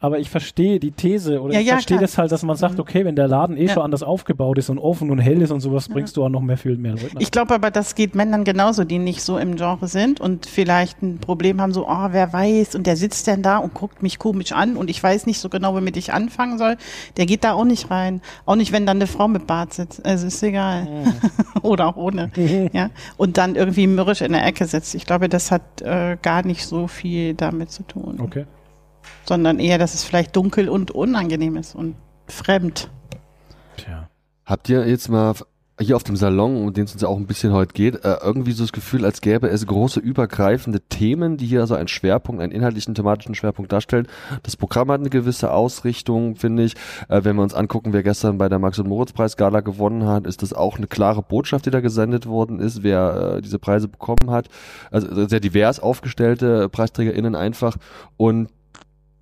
aber 0.00 0.18
ich 0.18 0.28
verstehe 0.28 0.78
die 0.80 0.90
These 0.90 1.40
oder 1.40 1.54
ja, 1.54 1.60
ich 1.60 1.66
ja, 1.66 1.74
verstehe 1.74 1.98
das 1.98 2.18
halt, 2.18 2.30
dass 2.30 2.42
man 2.42 2.56
sagt, 2.56 2.74
mhm. 2.74 2.80
okay, 2.80 3.04
wenn 3.06 3.16
der 3.16 3.26
Laden 3.26 3.56
eh 3.56 3.66
ja. 3.66 3.72
schon 3.72 3.82
anders 3.82 4.02
aufgebaut 4.02 4.58
ist 4.58 4.68
und 4.68 4.78
offen 4.78 5.10
und 5.10 5.18
hell 5.18 5.40
ist 5.40 5.50
und 5.50 5.60
sowas, 5.60 5.88
bringst 5.88 6.16
du 6.16 6.24
auch 6.24 6.28
noch 6.28 6.42
mehr 6.42 6.58
viel 6.58 6.76
mehr 6.76 6.92
Leute. 6.92 7.16
Ich 7.20 7.30
glaube 7.30 7.54
aber, 7.54 7.70
das 7.70 7.94
geht 7.94 8.14
Männern 8.14 8.44
genauso, 8.44 8.84
die 8.84 8.98
nicht 8.98 9.22
so 9.22 9.38
im 9.38 9.56
Genre 9.56 9.88
sind 9.88 10.20
und 10.20 10.44
vielleicht 10.44 11.02
ein 11.02 11.18
Problem 11.18 11.60
haben, 11.60 11.72
so, 11.72 11.88
oh, 11.88 12.08
wer 12.10 12.32
weiß, 12.32 12.74
und 12.74 12.86
der 12.86 12.96
sitzt 12.96 13.26
denn 13.26 13.42
da 13.42 13.56
und 13.56 13.72
guckt 13.72 14.02
mich 14.02 14.18
komisch 14.18 14.52
an 14.52 14.76
und 14.76 14.90
ich 14.90 15.02
weiß 15.02 15.24
nicht 15.24 15.40
so 15.40 15.48
genau, 15.48 15.74
womit 15.74 15.96
ich 15.96 16.12
anfangen 16.12 16.58
soll. 16.58 16.76
Der 17.16 17.24
geht 17.24 17.42
da 17.42 17.54
auch 17.54 17.64
nicht 17.64 17.90
rein. 17.90 18.20
Auch 18.44 18.56
nicht, 18.56 18.72
wenn 18.72 18.84
dann 18.84 18.98
eine 18.98 19.06
Frau 19.06 19.28
mit 19.28 19.46
Bart 19.46 19.72
sitzt. 19.72 20.04
Also 20.04 20.26
ist 20.26 20.42
egal. 20.42 20.84
Mhm. 20.84 21.14
oder 21.62 21.86
auch 21.86 21.96
ohne. 21.96 22.30
ja. 22.72 22.90
Und 23.16 23.38
dann 23.38 23.54
irgendwie 23.54 23.86
mürrisch 23.86 24.20
in 24.20 24.32
der 24.32 24.44
Ecke 24.44 24.66
sitzt. 24.66 24.94
Ich 24.94 25.06
glaube, 25.06 25.30
das 25.30 25.50
hat 25.50 25.80
äh, 25.80 26.18
gar 26.20 26.44
nicht 26.44 26.66
so 26.66 26.88
viel 26.88 27.32
damit 27.32 27.70
zu 27.70 27.84
tun. 27.84 28.18
Okay 28.20 28.44
sondern 29.24 29.58
eher, 29.58 29.78
dass 29.78 29.94
es 29.94 30.04
vielleicht 30.04 30.36
dunkel 30.36 30.68
und 30.68 30.90
unangenehm 30.90 31.56
ist 31.56 31.74
und 31.74 31.96
fremd. 32.26 32.90
Tja. 33.76 34.08
Habt 34.44 34.68
ihr 34.68 34.86
jetzt 34.86 35.08
mal 35.08 35.34
hier 35.80 35.96
auf 35.96 36.04
dem 36.04 36.14
Salon, 36.14 36.56
um 36.56 36.72
den 36.72 36.84
es 36.84 36.92
uns 36.92 37.02
ja 37.02 37.08
auch 37.08 37.16
ein 37.16 37.26
bisschen 37.26 37.52
heute 37.52 37.72
geht, 37.72 38.04
äh, 38.04 38.16
irgendwie 38.22 38.52
so 38.52 38.62
das 38.62 38.72
Gefühl, 38.72 39.04
als 39.04 39.20
gäbe 39.20 39.48
es 39.48 39.66
große 39.66 39.98
übergreifende 39.98 40.80
Themen, 40.80 41.36
die 41.36 41.46
hier 41.46 41.66
so 41.66 41.74
einen 41.74 41.88
Schwerpunkt, 41.88 42.40
einen 42.40 42.52
inhaltlichen, 42.52 42.94
thematischen 42.94 43.34
Schwerpunkt 43.34 43.72
darstellen. 43.72 44.06
Das 44.44 44.56
Programm 44.56 44.90
hat 44.92 45.00
eine 45.00 45.10
gewisse 45.10 45.52
Ausrichtung, 45.52 46.36
finde 46.36 46.62
ich. 46.62 46.74
Äh, 47.08 47.24
wenn 47.24 47.34
wir 47.34 47.42
uns 47.42 47.54
angucken, 47.54 47.92
wer 47.92 48.04
gestern 48.04 48.38
bei 48.38 48.48
der 48.48 48.60
Max- 48.60 48.78
und 48.78 48.88
Moritz-Preis-Gala 48.88 49.60
gewonnen 49.60 50.06
hat, 50.06 50.28
ist 50.28 50.42
das 50.42 50.52
auch 50.52 50.76
eine 50.76 50.86
klare 50.86 51.22
Botschaft, 51.22 51.66
die 51.66 51.70
da 51.70 51.80
gesendet 51.80 52.26
worden 52.26 52.60
ist, 52.60 52.84
wer 52.84 53.36
äh, 53.38 53.42
diese 53.42 53.58
Preise 53.58 53.88
bekommen 53.88 54.30
hat. 54.30 54.48
Also 54.92 55.26
sehr 55.26 55.40
divers 55.40 55.80
aufgestellte 55.80 56.68
PreisträgerInnen 56.68 57.34
einfach. 57.34 57.76
Und 58.16 58.48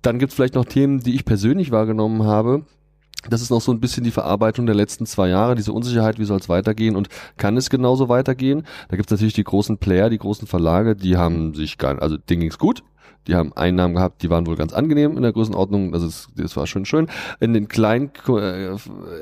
dann 0.03 0.19
gibt 0.19 0.31
es 0.31 0.35
vielleicht 0.35 0.55
noch 0.55 0.65
Themen, 0.65 0.99
die 0.99 1.15
ich 1.15 1.25
persönlich 1.25 1.71
wahrgenommen 1.71 2.23
habe. 2.23 2.65
Das 3.29 3.41
ist 3.41 3.49
noch 3.49 3.61
so 3.61 3.71
ein 3.71 3.79
bisschen 3.79 4.03
die 4.03 4.11
Verarbeitung 4.11 4.65
der 4.65 4.75
letzten 4.75 5.05
zwei 5.05 5.29
Jahre, 5.29 5.55
diese 5.55 5.71
Unsicherheit, 5.71 6.19
wie 6.19 6.25
soll 6.25 6.39
es 6.39 6.49
weitergehen 6.49 6.97
und 6.97 7.07
kann 7.37 7.55
es 7.55 7.69
genauso 7.69 8.09
weitergehen? 8.09 8.63
Da 8.89 8.97
gibt 8.97 9.07
es 9.07 9.11
natürlich 9.11 9.33
die 9.33 9.45
großen 9.45 9.77
Player, 9.77 10.09
die 10.09 10.17
großen 10.17 10.45
Verlage, 10.45 10.95
die 10.95 11.15
haben 11.15 11.53
sich 11.53 11.77
gar, 11.77 12.01
also 12.01 12.17
denen 12.17 12.41
ging's 12.41 12.59
gut, 12.59 12.83
die 13.27 13.35
haben 13.35 13.53
Einnahmen 13.53 13.95
gehabt, 13.95 14.21
die 14.23 14.29
waren 14.29 14.45
wohl 14.47 14.55
ganz 14.55 14.73
angenehm 14.73 15.15
in 15.15 15.23
der 15.23 15.31
Größenordnung. 15.31 15.93
Also 15.93 16.07
es, 16.07 16.27
das 16.35 16.55
war 16.57 16.67
schon 16.67 16.85
schön. 16.85 17.07
In 17.39 17.53
den 17.53 17.67
kleinen, 17.67 18.11
äh, 18.27 18.31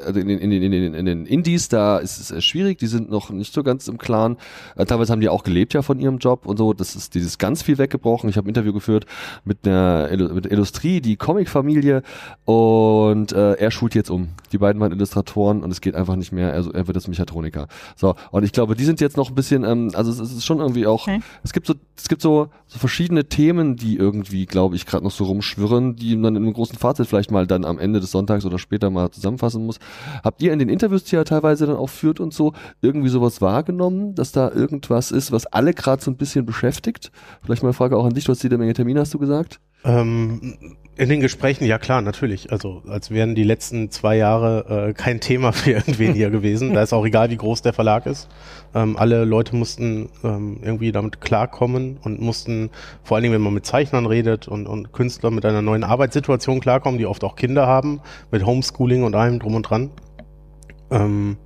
also 0.05 0.19
in 0.19 0.27
den, 0.27 0.39
in 0.39 0.49
den, 0.49 0.63
in 0.63 0.71
den, 0.71 0.93
in 0.93 1.05
den 1.05 1.25
Indies, 1.25 1.69
da 1.69 1.97
ist 1.97 2.31
es 2.31 2.43
schwierig. 2.43 2.79
Die 2.79 2.87
sind 2.87 3.09
noch 3.09 3.29
nicht 3.29 3.53
so 3.53 3.63
ganz 3.63 3.87
im 3.87 3.97
Klaren. 3.97 4.37
Äh, 4.75 4.85
teilweise 4.85 5.11
haben 5.11 5.21
die 5.21 5.29
auch 5.29 5.43
gelebt 5.43 5.73
ja 5.73 5.81
von 5.81 5.99
ihrem 5.99 6.17
Job 6.17 6.45
und 6.45 6.57
so. 6.57 6.73
Das 6.73 6.95
ist 6.95 7.15
dieses 7.15 7.37
ganz 7.37 7.61
viel 7.61 7.77
weggebrochen. 7.77 8.29
Ich 8.29 8.37
habe 8.37 8.47
ein 8.47 8.49
Interview 8.49 8.73
geführt 8.73 9.05
mit 9.45 9.67
einer 9.67 10.09
mit 10.33 10.45
der 10.45 10.51
Industrie, 10.51 11.01
die 11.01 11.15
Comic-Familie 11.15 12.03
und 12.45 13.31
äh, 13.33 13.53
er 13.53 13.71
schult 13.71 13.95
jetzt 13.95 14.09
um. 14.09 14.29
Die 14.51 14.57
beiden 14.57 14.81
waren 14.81 14.91
Illustratoren 14.91 15.63
und 15.63 15.71
es 15.71 15.81
geht 15.81 15.95
einfach 15.95 16.15
nicht 16.15 16.31
mehr. 16.31 16.53
Also 16.53 16.71
er 16.71 16.87
wird 16.87 16.97
jetzt 16.97 17.07
Mechatroniker. 17.07 17.67
So 17.95 18.15
und 18.31 18.43
ich 18.43 18.51
glaube, 18.51 18.75
die 18.75 18.85
sind 18.85 19.01
jetzt 19.01 19.17
noch 19.17 19.29
ein 19.29 19.35
bisschen. 19.35 19.63
Ähm, 19.63 19.91
also 19.93 20.11
es, 20.11 20.19
es 20.19 20.31
ist 20.31 20.45
schon 20.45 20.59
irgendwie 20.59 20.87
auch. 20.87 21.07
Okay. 21.07 21.21
Es 21.43 21.53
gibt 21.53 21.67
so 21.67 21.75
es 22.01 22.09
gibt 22.09 22.21
so, 22.21 22.49
so 22.65 22.79
verschiedene 22.79 23.25
Themen, 23.25 23.75
die 23.75 23.90
die 23.91 23.97
irgendwie, 23.97 24.45
glaube 24.45 24.77
ich, 24.77 24.85
gerade 24.85 25.03
noch 25.03 25.11
so 25.11 25.25
rumschwirren, 25.25 25.97
die 25.97 26.15
man 26.15 26.35
in 26.37 26.43
einem 26.43 26.53
großen 26.53 26.77
Fazit 26.77 27.07
vielleicht 27.07 27.29
mal 27.29 27.45
dann 27.45 27.65
am 27.65 27.77
Ende 27.77 27.99
des 27.99 28.11
Sonntags 28.11 28.45
oder 28.45 28.57
später 28.57 28.89
mal 28.89 29.11
zusammenfassen 29.11 29.65
muss. 29.65 29.79
Habt 30.23 30.41
ihr 30.41 30.53
in 30.53 30.59
den 30.59 30.69
Interviews, 30.69 31.03
die 31.03 31.17
ihr 31.17 31.25
teilweise 31.25 31.65
dann 31.65 31.75
auch 31.75 31.89
führt 31.89 32.21
und 32.21 32.33
so, 32.33 32.53
irgendwie 32.81 33.09
sowas 33.09 33.41
wahrgenommen, 33.41 34.15
dass 34.15 34.31
da 34.31 34.49
irgendwas 34.49 35.11
ist, 35.11 35.33
was 35.33 35.45
alle 35.45 35.73
gerade 35.73 36.01
so 36.01 36.09
ein 36.09 36.15
bisschen 36.15 36.45
beschäftigt? 36.45 37.11
Vielleicht 37.43 37.63
mal 37.63 37.69
eine 37.69 37.73
Frage 37.73 37.97
auch 37.97 38.05
an 38.05 38.13
dich, 38.13 38.23
du 38.23 38.31
hast 38.31 38.43
jede 38.43 38.57
Menge 38.57 38.73
Termine, 38.73 39.01
hast 39.01 39.13
du 39.13 39.19
gesagt? 39.19 39.59
Ähm, 39.83 40.77
in 40.97 41.07
den 41.09 41.21
Gesprächen, 41.21 41.65
ja 41.65 41.77
klar, 41.77 42.01
natürlich. 42.01 42.51
Also 42.51 42.83
als 42.87 43.11
wären 43.11 43.33
die 43.33 43.43
letzten 43.43 43.91
zwei 43.91 44.17
Jahre 44.17 44.89
äh, 44.89 44.93
kein 44.93 45.19
Thema 45.19 45.51
für 45.53 45.71
irgendwen 45.71 46.13
hier 46.13 46.29
gewesen. 46.29 46.73
Da 46.73 46.83
ist 46.83 46.93
auch 46.93 47.05
egal, 47.05 47.29
wie 47.29 47.37
groß 47.37 47.61
der 47.61 47.73
Verlag 47.73 48.05
ist. 48.05 48.27
Ähm, 48.75 48.97
alle 48.97 49.23
Leute 49.23 49.55
mussten 49.55 50.09
ähm, 50.23 50.59
irgendwie 50.61 50.91
damit 50.91 51.21
klarkommen 51.21 51.97
und 52.03 52.19
mussten, 52.19 52.69
vor 53.03 53.15
allen 53.15 53.23
Dingen, 53.23 53.33
wenn 53.33 53.41
man 53.41 53.53
mit 53.53 53.65
Zeichnern 53.65 54.05
redet 54.05 54.47
und, 54.47 54.67
und 54.67 54.91
Künstlern 54.91 55.33
mit 55.33 55.45
einer 55.45 55.61
neuen 55.61 55.83
Arbeitssituation 55.83 56.59
klarkommen, 56.59 56.97
die 56.97 57.05
oft 57.05 57.23
auch 57.23 57.35
Kinder 57.35 57.67
haben, 57.67 58.01
mit 58.29 58.45
Homeschooling 58.45 59.03
und 59.03 59.15
allem 59.15 59.39
drum 59.39 59.55
und 59.55 59.63
dran. 59.63 59.91
Ähm, 60.89 61.37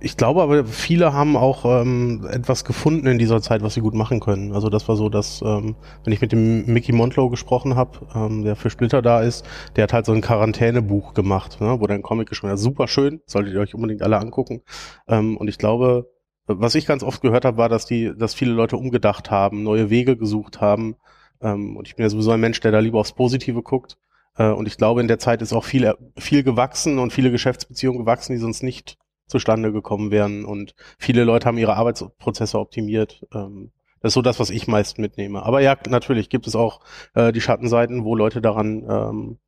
ich 0.00 0.16
glaube 0.16 0.42
aber, 0.42 0.64
viele 0.64 1.12
haben 1.12 1.36
auch 1.36 1.64
ähm, 1.64 2.26
etwas 2.30 2.64
gefunden 2.64 3.06
in 3.06 3.18
dieser 3.18 3.40
Zeit, 3.40 3.62
was 3.62 3.74
sie 3.74 3.80
gut 3.80 3.94
machen 3.94 4.20
können. 4.20 4.52
Also 4.52 4.68
das 4.68 4.88
war 4.88 4.96
so, 4.96 5.08
dass, 5.08 5.42
ähm, 5.42 5.76
wenn 6.04 6.12
ich 6.12 6.20
mit 6.20 6.32
dem 6.32 6.66
Mickey 6.66 6.92
Montlow 6.92 7.30
gesprochen 7.30 7.76
habe, 7.76 7.98
ähm, 8.14 8.42
der 8.42 8.56
für 8.56 8.70
Splitter 8.70 9.02
da 9.02 9.20
ist, 9.20 9.44
der 9.76 9.84
hat 9.84 9.92
halt 9.92 10.06
so 10.06 10.12
ein 10.12 10.20
Quarantänebuch 10.20 11.14
gemacht, 11.14 11.60
ne, 11.60 11.76
wo 11.80 11.86
ein 11.86 12.02
Comic 12.02 12.28
geschrieben 12.28 12.52
hat. 12.52 12.58
Super 12.58 12.88
schön, 12.88 13.20
solltet 13.26 13.54
ihr 13.54 13.60
euch 13.60 13.74
unbedingt 13.74 14.02
alle 14.02 14.18
angucken. 14.18 14.62
Ähm, 15.08 15.36
und 15.36 15.48
ich 15.48 15.58
glaube, 15.58 16.10
was 16.46 16.74
ich 16.74 16.86
ganz 16.86 17.02
oft 17.02 17.22
gehört 17.22 17.44
habe, 17.44 17.58
war, 17.58 17.68
dass 17.68 17.86
die, 17.86 18.12
dass 18.16 18.34
viele 18.34 18.52
Leute 18.52 18.76
umgedacht 18.76 19.30
haben, 19.30 19.62
neue 19.62 19.90
Wege 19.90 20.16
gesucht 20.16 20.60
haben. 20.60 20.96
Ähm, 21.40 21.76
und 21.76 21.88
ich 21.88 21.96
bin 21.96 22.04
ja 22.04 22.10
sowieso 22.10 22.30
ein 22.30 22.40
Mensch, 22.40 22.60
der 22.60 22.72
da 22.72 22.78
lieber 22.78 23.00
aufs 23.00 23.12
Positive 23.12 23.62
guckt. 23.62 23.98
Äh, 24.36 24.50
und 24.50 24.66
ich 24.68 24.76
glaube, 24.76 25.00
in 25.00 25.08
der 25.08 25.18
Zeit 25.18 25.42
ist 25.42 25.52
auch 25.52 25.64
viel, 25.64 25.94
viel 26.16 26.42
gewachsen 26.42 26.98
und 26.98 27.12
viele 27.12 27.30
Geschäftsbeziehungen 27.30 28.00
gewachsen, 28.00 28.32
die 28.32 28.38
sonst 28.38 28.62
nicht 28.62 28.98
zustande 29.26 29.72
gekommen 29.72 30.10
wären 30.10 30.44
und 30.44 30.74
viele 30.98 31.24
Leute 31.24 31.46
haben 31.46 31.58
ihre 31.58 31.76
Arbeitsprozesse 31.76 32.58
optimiert. 32.58 33.26
Ähm, 33.34 33.72
das 34.00 34.10
ist 34.10 34.14
so 34.14 34.22
das, 34.22 34.38
was 34.38 34.50
ich 34.50 34.68
meist 34.68 34.98
mitnehme. 34.98 35.42
Aber 35.42 35.60
ja, 35.60 35.76
natürlich 35.88 36.28
gibt 36.28 36.46
es 36.46 36.54
auch 36.54 36.80
äh, 37.14 37.32
die 37.32 37.40
Schattenseiten, 37.40 38.04
wo 38.04 38.14
Leute 38.14 38.40
daran 38.40 38.84
ähm, 38.88 39.38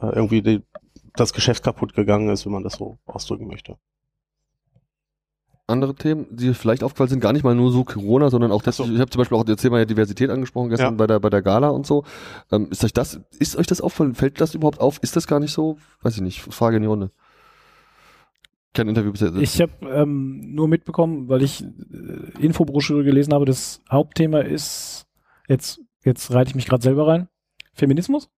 äh, 0.00 0.14
irgendwie 0.14 0.42
die, 0.42 0.62
das 1.14 1.32
Geschäft 1.32 1.64
kaputt 1.64 1.94
gegangen 1.94 2.28
ist, 2.28 2.44
wenn 2.44 2.52
man 2.52 2.64
das 2.64 2.74
so 2.74 2.98
ausdrücken 3.06 3.46
möchte. 3.46 3.76
Andere 5.66 5.94
Themen, 5.94 6.26
die 6.30 6.52
vielleicht 6.52 6.84
aufgefallen 6.84 7.08
sind, 7.08 7.20
gar 7.20 7.32
nicht 7.32 7.44
mal 7.44 7.54
nur 7.54 7.72
so 7.72 7.84
Corona, 7.84 8.28
sondern 8.28 8.52
auch 8.52 8.60
das. 8.60 8.76
So. 8.76 8.84
Ich 8.84 9.00
habe 9.00 9.08
zum 9.08 9.20
Beispiel 9.20 9.38
auch 9.38 9.44
das 9.44 9.62
Thema 9.62 9.82
Diversität 9.86 10.28
angesprochen 10.28 10.68
gestern 10.68 10.92
ja. 10.92 10.96
bei 10.98 11.06
der 11.06 11.20
bei 11.20 11.30
der 11.30 11.40
Gala 11.40 11.70
und 11.70 11.86
so. 11.86 12.04
Ähm, 12.52 12.68
ist 12.70 12.84
euch 12.84 12.92
das 12.92 13.20
ist 13.38 13.56
euch 13.56 13.66
das 13.66 13.80
auffallen? 13.80 14.14
Fällt 14.14 14.42
das 14.42 14.54
überhaupt 14.54 14.80
auf? 14.80 14.98
Ist 15.02 15.16
das 15.16 15.26
gar 15.26 15.40
nicht 15.40 15.52
so? 15.52 15.78
Weiß 16.02 16.16
ich 16.16 16.20
nicht. 16.20 16.42
Frage 16.42 16.76
in 16.76 16.82
die 16.82 16.88
Runde 16.88 17.10
kein 18.74 18.88
Interview 18.88 19.12
bisher. 19.12 19.34
Ich 19.36 19.60
habe 19.60 19.72
ähm, 19.88 20.54
nur 20.54 20.68
mitbekommen, 20.68 21.28
weil 21.28 21.42
ich 21.42 21.62
äh, 21.62 22.44
Infobroschüre 22.44 23.04
gelesen 23.04 23.32
habe, 23.32 23.44
das 23.44 23.82
Hauptthema 23.90 24.40
ist, 24.40 25.06
jetzt, 25.48 25.80
jetzt 26.04 26.32
reite 26.32 26.50
ich 26.50 26.54
mich 26.54 26.66
gerade 26.66 26.82
selber 26.82 27.06
rein, 27.06 27.28
Feminismus? 27.72 28.28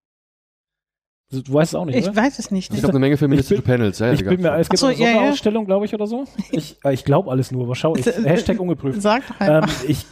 Also, 1.32 1.42
du 1.42 1.52
weißt 1.52 1.72
es 1.72 1.74
auch 1.74 1.84
nicht, 1.84 1.96
Ich 1.96 2.04
oder? 2.04 2.16
weiß 2.16 2.38
es 2.38 2.52
nicht. 2.52 2.72
Ich 2.72 2.78
glaube, 2.78 2.92
eine 2.92 3.00
Menge 3.00 3.16
feministische 3.16 3.62
bin, 3.62 3.72
Panels. 3.72 3.98
Ja, 3.98 4.12
ich 4.12 4.24
bin 4.24 4.40
mir, 4.40 4.54
es 4.58 4.68
gibt 4.68 4.78
so, 4.78 4.86
eine 4.86 4.96
ja, 4.96 5.12
Sonderausstellung, 5.12 5.64
ja. 5.64 5.66
glaube 5.66 5.86
ich, 5.86 5.94
oder 5.94 6.06
so. 6.06 6.24
Ich, 6.52 6.76
äh, 6.84 6.94
ich 6.94 7.04
glaube 7.04 7.30
alles 7.32 7.50
nur, 7.50 7.64
aber 7.64 7.74
schau, 7.74 7.96
ich, 7.96 8.06
Hashtag 8.24 8.60
ungeprüft. 8.60 9.02
Sag 9.02 9.26
doch 9.26 9.40
einfach. 9.40 9.68
Ähm, 9.68 9.88
ich, 9.88 10.06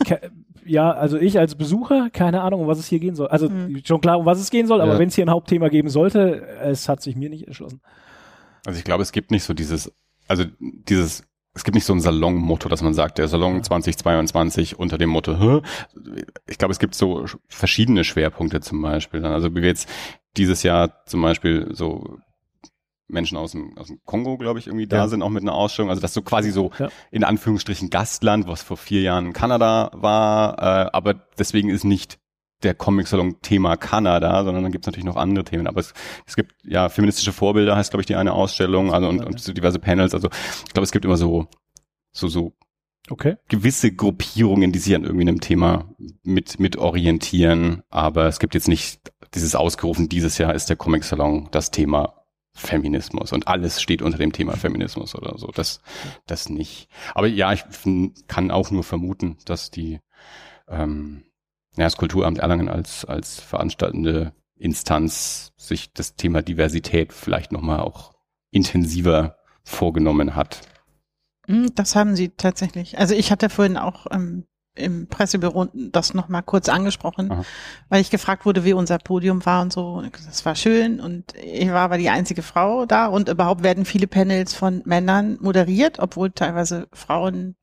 ja, 0.67 0.91
also 0.91 1.17
ich 1.19 1.39
als 1.39 1.55
Besucher, 1.55 2.11
keine 2.11 2.41
Ahnung, 2.41 2.63
um 2.63 2.67
was 2.67 2.79
es 2.79 2.87
hier 2.87 2.99
gehen 2.99 3.15
soll. 3.15 3.29
Also 3.29 3.49
hm. 3.49 3.81
schon 3.85 4.01
klar, 4.01 4.19
um 4.19 4.27
was 4.27 4.41
es 4.41 4.51
gehen 4.51 4.67
soll, 4.67 4.81
aber 4.81 4.95
ja. 4.95 4.99
wenn 4.99 5.09
es 5.09 5.15
hier 5.15 5.25
ein 5.25 5.31
Hauptthema 5.31 5.69
geben 5.69 5.89
sollte, 5.89 6.47
es 6.63 6.89
hat 6.89 7.03
sich 7.03 7.15
mir 7.15 7.31
nicht 7.31 7.47
erschlossen. 7.47 7.81
Also 8.67 8.79
ich 8.79 8.85
glaube, 8.85 9.03
es 9.03 9.13
gibt 9.13 9.31
nicht 9.31 9.45
so 9.45 9.55
dieses 9.55 9.93
also 10.29 10.45
dieses, 10.61 11.25
es 11.55 11.65
gibt 11.65 11.75
nicht 11.75 11.85
so 11.85 11.93
ein 11.93 12.01
Salon-Motto, 12.01 12.69
dass 12.69 12.83
man 12.83 12.95
sagt, 12.95 13.19
der 13.19 13.29
Salon 13.29 13.63
2022 13.63 14.79
unter 14.79 14.99
dem 14.99 15.11
Motto, 15.11 15.39
Hä? 15.39 15.61
ich 16.47 16.59
glaube, 16.59 16.73
es 16.73 16.79
gibt 16.79 16.95
so 16.95 17.27
verschiedene 17.49 18.05
Schwerpunkte 18.05 18.61
zum 18.61 18.83
Beispiel. 18.83 19.25
Also 19.25 19.55
wie 19.55 19.63
wir 19.63 19.69
jetzt 19.69 19.89
dieses 20.37 20.63
Jahr 20.63 21.05
zum 21.07 21.23
Beispiel 21.23 21.69
so 21.73 22.19
Menschen 23.07 23.37
aus 23.37 23.53
dem, 23.53 23.77
aus 23.79 23.89
dem 23.89 24.01
Kongo, 24.05 24.37
glaube 24.39 24.59
ich, 24.59 24.67
irgendwie 24.67 24.87
da 24.87 24.97
ja. 24.97 25.09
sind, 25.09 25.23
auch 25.23 25.31
mit 25.31 25.43
einer 25.43 25.55
Ausstellung. 25.55 25.91
Also 25.91 26.03
das 26.03 26.15
so 26.15 26.23
quasi 26.23 26.51
so 26.51 26.71
ja. 26.79 26.89
in 27.11 27.25
Anführungsstrichen 27.25 27.91
Gastland, 27.91 28.49
was 28.49 28.63
vor 28.63 28.77
vier 28.77 29.03
Jahren 29.03 29.33
Kanada 29.33 29.91
war, 29.95 30.59
äh, 30.59 30.91
aber 30.93 31.15
deswegen 31.39 31.69
ist 31.69 31.85
nicht 31.85 32.19
der 32.65 32.75
Comic-Salon 32.75 33.41
Thema 33.43 33.77
Kanada, 33.77 34.45
sondern 34.45 34.63
dann 34.63 34.73
gibt 34.73 34.85
es 34.85 34.87
natürlich 34.87 35.05
noch 35.05 35.17
andere 35.17 35.45
Themen. 35.45 35.67
Aber 35.67 35.81
es, 35.81 35.95
es 36.27 36.37
gibt 36.37 36.55
ja 36.65 36.89
feministische 36.89 37.33
Vorbilder, 37.33 37.77
heißt 37.77 37.91
glaube 37.91 38.03
ich 38.03 38.07
die 38.07 38.17
eine 38.17 38.33
Ausstellung, 38.33 38.93
also 38.93 39.09
und, 39.09 39.25
und 39.25 39.41
so 39.41 39.53
diverse 39.53 39.79
Panels. 39.79 40.15
Also 40.15 40.29
ich 40.67 40.73
glaube, 40.73 40.85
es 40.85 40.93
gibt 40.93 41.05
immer 41.05 41.17
so 41.17 41.47
so 42.13 42.29
so 42.29 42.53
okay. 43.11 43.37
gewisse 43.49 43.93
Gruppierungen, 43.93 44.73
die 44.73 44.79
sich 44.79 44.95
an 44.95 45.05
irgendwie 45.05 45.29
einem 45.29 45.41
Thema 45.41 45.91
mit 46.23 46.59
mit 46.59 46.77
orientieren. 46.77 47.83
Aber 47.91 48.27
es 48.27 48.39
gibt 48.39 48.55
jetzt 48.55 48.69
nicht 48.69 49.13
dieses 49.35 49.55
ausgerufen. 49.55 50.09
Dieses 50.09 50.39
Jahr 50.39 50.55
ist 50.55 50.69
der 50.69 50.77
Comic-Salon 50.77 51.49
das 51.51 51.71
Thema 51.71 52.25
Feminismus 52.55 53.33
und 53.33 53.49
alles 53.49 53.83
steht 53.83 54.01
unter 54.01 54.17
dem 54.17 54.33
Thema 54.33 54.57
Feminismus 54.57 55.15
oder 55.17 55.37
so. 55.39 55.49
Das, 55.49 55.81
das 56.27 56.49
nicht. 56.49 56.89
Aber 57.15 57.27
ja, 57.27 57.53
ich 57.53 57.65
kann 58.29 58.51
auch 58.53 58.71
nur 58.71 58.85
vermuten, 58.85 59.39
dass 59.45 59.71
die 59.71 59.99
ähm, 60.69 61.25
ja, 61.77 61.85
das 61.85 61.97
Kulturamt 61.97 62.39
Erlangen 62.39 62.69
als, 62.69 63.05
als 63.05 63.41
veranstaltende 63.41 64.33
Instanz 64.57 65.53
sich 65.57 65.93
das 65.93 66.15
Thema 66.15 66.43
Diversität 66.43 67.13
vielleicht 67.13 67.53
nochmal 67.53 67.81
auch 67.81 68.13
intensiver 68.51 69.37
vorgenommen 69.65 70.37
hat. 70.37 70.61
Hm, 71.47 71.75
das 71.75 71.97
haben 71.97 72.17
sie 72.17 72.31
tatsächlich. 72.31 72.99
Also 72.99 73.15
ich 73.15 73.33
hatte 73.33 73.51
vorhin 73.51 73.77
auch 73.77 74.07
ähm, 74.11 74.47
im 74.77 75.09
Pressebüro 75.09 75.69
das 75.75 76.15
nochmal 76.15 76.43
kurz 76.43 76.69
angesprochen, 76.69 77.31
Aha. 77.31 77.45
weil 77.89 78.01
ich 78.01 78.11
gefragt 78.11 78.45
wurde, 78.45 78.65
wie 78.65 78.73
unser 78.73 78.99
Podium 78.99 79.45
war 79.47 79.63
und 79.63 79.73
so. 79.73 80.03
Das 80.27 80.45
war 80.45 80.55
schön 80.55 81.01
und 81.01 81.35
ich 81.37 81.69
war 81.69 81.83
aber 81.83 81.99
die 81.99 82.11
einzige 82.11 82.43
Frau 82.43 82.87
da 82.87 83.07
und 83.07 83.29
überhaupt 83.29 83.63
werden 83.63 83.85
viele 83.85 84.07
Panels 84.07 84.55
von 84.55 84.83
Männern 84.85 85.39
moderiert, 85.41 85.99
obwohl 86.01 86.31
teilweise 86.31 86.89
Frauen 86.93 87.57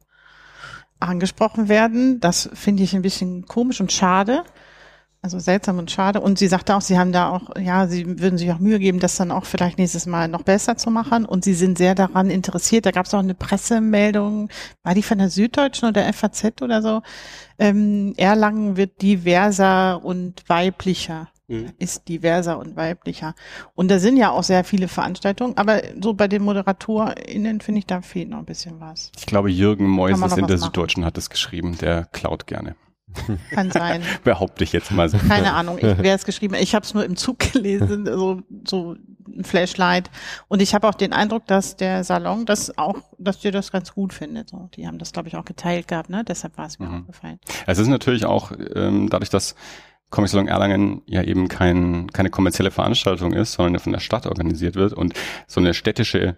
angesprochen 1.01 1.67
werden. 1.67 2.19
Das 2.19 2.49
finde 2.53 2.83
ich 2.83 2.95
ein 2.95 3.01
bisschen 3.01 3.45
komisch 3.45 3.81
und 3.81 3.91
schade. 3.91 4.43
Also 5.23 5.37
seltsam 5.37 5.77
und 5.77 5.91
schade. 5.91 6.19
Und 6.19 6.39
sie 6.39 6.47
sagte 6.47 6.75
auch, 6.75 6.81
sie 6.81 6.97
haben 6.97 7.11
da 7.11 7.29
auch, 7.29 7.55
ja, 7.55 7.85
sie 7.87 8.19
würden 8.19 8.39
sich 8.39 8.51
auch 8.51 8.57
Mühe 8.57 8.79
geben, 8.79 8.99
das 8.99 9.17
dann 9.17 9.29
auch 9.29 9.45
vielleicht 9.45 9.77
nächstes 9.77 10.07
Mal 10.07 10.27
noch 10.27 10.41
besser 10.41 10.77
zu 10.77 10.89
machen. 10.89 11.25
Und 11.25 11.43
sie 11.43 11.53
sind 11.53 11.77
sehr 11.77 11.93
daran 11.93 12.31
interessiert. 12.31 12.87
Da 12.87 12.91
gab 12.91 13.05
es 13.05 13.13
auch 13.13 13.19
eine 13.19 13.35
Pressemeldung, 13.35 14.49
war 14.81 14.95
die 14.95 15.03
von 15.03 15.19
der 15.19 15.29
Süddeutschen 15.29 15.89
oder 15.89 16.11
FAZ 16.11 16.61
oder 16.63 16.81
so? 16.81 17.03
Ähm, 17.59 18.15
Erlangen 18.17 18.77
wird 18.77 19.03
diverser 19.03 20.03
und 20.03 20.43
weiblicher. 20.47 21.29
Mhm. 21.47 21.73
Ist 21.77 22.07
diverser 22.07 22.57
und 22.57 22.75
weiblicher. 22.75 23.35
Und 23.75 23.91
da 23.91 23.99
sind 23.99 24.17
ja 24.17 24.31
auch 24.31 24.43
sehr 24.43 24.63
viele 24.63 24.87
Veranstaltungen, 24.87 25.55
aber 25.55 25.81
so 26.01 26.15
bei 26.15 26.27
den 26.29 26.41
ModeratorInnen 26.41 27.61
finde 27.61 27.79
ich, 27.79 27.85
da 27.85 28.01
fehlt 28.01 28.29
noch 28.29 28.39
ein 28.39 28.45
bisschen 28.45 28.79
was. 28.79 29.11
Ich 29.19 29.27
glaube, 29.27 29.51
Jürgen 29.51 29.85
Meuses 29.85 30.35
in 30.35 30.47
der 30.47 30.57
Süddeutschen 30.57 31.05
hat 31.05 31.17
es 31.19 31.29
geschrieben, 31.29 31.77
der 31.77 32.05
klaut 32.05 32.47
gerne. 32.47 32.75
Kann 33.51 33.71
sein. 33.71 34.01
Behaupte 34.23 34.63
ich 34.63 34.73
jetzt 34.73 34.91
mal 34.91 35.09
so. 35.09 35.17
Keine 35.17 35.53
Ahnung, 35.53 35.77
ich, 35.77 35.83
wer 35.97 36.15
es 36.15 36.25
geschrieben 36.25 36.55
Ich 36.55 36.75
habe 36.75 36.85
es 36.85 36.93
nur 36.93 37.05
im 37.05 37.15
Zug 37.15 37.39
gelesen, 37.39 38.05
so, 38.05 38.41
so 38.67 38.95
ein 39.27 39.43
Flashlight. 39.43 40.09
Und 40.47 40.61
ich 40.61 40.73
habe 40.73 40.87
auch 40.87 40.95
den 40.95 41.13
Eindruck, 41.13 41.47
dass 41.47 41.75
der 41.75 42.03
Salon 42.03 42.45
das 42.45 42.77
auch, 42.77 42.97
dass 43.17 43.39
dir 43.39 43.51
das 43.51 43.71
ganz 43.71 43.93
gut 43.93 44.13
findet. 44.13 44.49
So, 44.49 44.69
die 44.75 44.87
haben 44.87 44.97
das, 44.97 45.11
glaube 45.11 45.27
ich, 45.27 45.35
auch 45.35 45.45
geteilt 45.45 45.87
gehabt, 45.87 46.09
ne? 46.09 46.23
Deshalb 46.23 46.57
war 46.57 46.65
es 46.65 46.79
mir 46.79 46.87
mhm. 46.87 47.01
aufgefallen. 47.01 47.39
Es 47.67 47.77
ist 47.77 47.87
natürlich 47.87 48.25
auch 48.25 48.51
ähm, 48.75 49.09
dadurch, 49.09 49.29
dass 49.29 49.55
Comic 50.09 50.29
Salon 50.29 50.47
Erlangen 50.47 51.01
ja 51.05 51.23
eben 51.23 51.47
kein, 51.47 52.11
keine 52.11 52.29
kommerzielle 52.29 52.69
Veranstaltung 52.69 53.33
ist, 53.33 53.53
sondern 53.53 53.79
von 53.79 53.93
der 53.93 53.99
Stadt 53.99 54.27
organisiert 54.27 54.75
wird 54.75 54.93
und 54.93 55.13
so 55.47 55.61
eine 55.61 55.73
städtische 55.73 56.37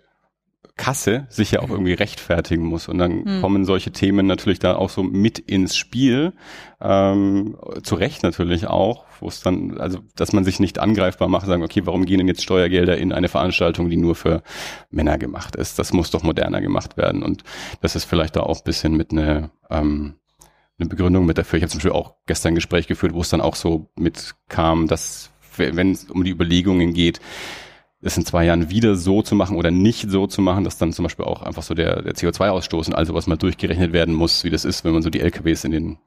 Kasse 0.75 1.27
sich 1.29 1.51
ja 1.51 1.61
auch 1.61 1.69
irgendwie 1.69 1.93
rechtfertigen 1.93 2.65
muss. 2.65 2.87
Und 2.87 2.97
dann 2.97 3.23
mhm. 3.23 3.41
kommen 3.41 3.65
solche 3.65 3.91
Themen 3.91 4.25
natürlich 4.25 4.59
da 4.59 4.75
auch 4.75 4.89
so 4.89 5.03
mit 5.03 5.37
ins 5.39 5.75
Spiel. 5.75 6.33
Ähm, 6.81 7.57
zu 7.83 7.95
Recht 7.95 8.23
natürlich 8.23 8.67
auch, 8.67 9.05
wo 9.19 9.27
es 9.27 9.41
dann, 9.41 9.77
also 9.77 9.99
dass 10.15 10.33
man 10.33 10.43
sich 10.43 10.59
nicht 10.59 10.79
angreifbar 10.79 11.27
macht, 11.27 11.45
sagen, 11.45 11.63
okay, 11.63 11.85
warum 11.85 12.05
gehen 12.05 12.17
denn 12.17 12.27
jetzt 12.27 12.43
Steuergelder 12.43 12.97
in 12.97 13.13
eine 13.13 13.29
Veranstaltung, 13.29 13.89
die 13.89 13.97
nur 13.97 14.15
für 14.15 14.41
Männer 14.89 15.17
gemacht 15.17 15.55
ist? 15.55 15.79
Das 15.79 15.93
muss 15.93 16.11
doch 16.11 16.23
moderner 16.23 16.61
gemacht 16.61 16.97
werden. 16.97 17.23
Und 17.23 17.43
das 17.81 17.95
ist 17.95 18.05
vielleicht 18.05 18.35
da 18.35 18.41
auch 18.41 18.57
ein 18.57 18.63
bisschen 18.65 18.97
mit 18.97 19.11
einer 19.11 19.51
ähm, 19.69 20.15
eine 20.79 20.89
Begründung 20.89 21.25
mit 21.25 21.37
dafür. 21.37 21.57
Ich 21.57 21.63
habe 21.63 21.71
zum 21.71 21.79
Beispiel 21.79 21.91
auch 21.91 22.15
gestern 22.25 22.53
ein 22.53 22.55
Gespräch 22.55 22.87
geführt, 22.87 23.13
wo 23.13 23.21
es 23.21 23.29
dann 23.29 23.41
auch 23.41 23.55
so 23.55 23.91
mitkam, 23.95 24.87
dass 24.87 25.29
wenn 25.57 25.91
es 25.91 26.05
um 26.05 26.23
die 26.23 26.31
Überlegungen 26.31 26.93
geht, 26.93 27.21
es 28.03 28.17
in 28.17 28.25
zwei 28.25 28.45
Jahren 28.45 28.69
wieder 28.69 28.95
so 28.95 29.21
zu 29.21 29.35
machen 29.35 29.57
oder 29.57 29.71
nicht 29.71 30.09
so 30.09 30.27
zu 30.27 30.41
machen, 30.41 30.63
dass 30.63 30.77
dann 30.77 30.93
zum 30.93 31.03
Beispiel 31.03 31.25
auch 31.25 31.41
einfach 31.41 31.63
so 31.63 31.73
der, 31.73 32.01
der 32.01 32.13
CO2-Ausstoß 32.13 32.87
und 32.87 32.95
also 32.95 33.13
was 33.13 33.27
mal 33.27 33.37
durchgerechnet 33.37 33.93
werden 33.93 34.13
muss, 34.13 34.43
wie 34.43 34.49
das 34.49 34.65
ist, 34.65 34.83
wenn 34.83 34.93
man 34.93 35.01
so 35.01 35.09
die 35.09 35.21
LKWs 35.21 35.63
in 35.63 35.71
den 35.71 35.97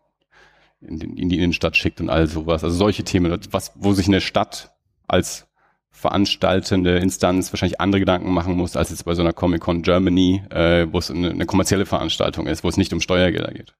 in, 0.81 0.99
den, 0.99 1.17
in 1.17 1.29
die 1.29 1.39
Innenstadt 1.39 1.77
schickt 1.77 2.01
und 2.01 2.11
all 2.11 2.27
sowas. 2.27 2.63
Also 2.63 2.77
solche 2.77 3.03
Themen, 3.03 3.39
was, 3.51 3.73
wo 3.77 3.93
sich 3.93 4.09
eine 4.09 4.21
Stadt 4.21 4.75
als 5.07 5.49
veranstaltende 5.91 6.99
Instanz 6.99 7.53
wahrscheinlich 7.53 7.81
andere 7.81 8.01
Gedanken 8.01 8.31
machen 8.31 8.55
muss, 8.55 8.77
als 8.77 8.91
jetzt 8.91 9.05
bei 9.05 9.15
so 9.15 9.23
einer 9.23 9.33
Comic-Con 9.33 9.81
Germany, 9.81 10.43
äh, 10.51 10.87
wo 10.93 10.99
es 10.99 11.11
eine, 11.11 11.31
eine 11.31 11.47
kommerzielle 11.47 11.87
Veranstaltung 11.87 12.47
ist, 12.47 12.63
wo 12.63 12.69
es 12.69 12.77
nicht 12.77 12.93
um 12.93 13.01
Steuergelder 13.01 13.53
geht. 13.53 13.75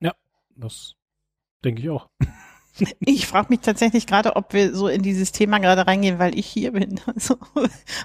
Ja, 0.00 0.14
das 0.56 0.94
denke 1.64 1.82
ich 1.82 1.90
auch. 1.90 2.08
Ich 3.00 3.26
frage 3.26 3.48
mich 3.50 3.60
tatsächlich 3.60 4.06
gerade, 4.06 4.36
ob 4.36 4.52
wir 4.52 4.74
so 4.74 4.88
in 4.88 5.02
dieses 5.02 5.32
Thema 5.32 5.58
gerade 5.58 5.86
reingehen, 5.86 6.18
weil 6.18 6.38
ich 6.38 6.46
hier 6.46 6.72
bin. 6.72 7.00
Also, 7.10 7.36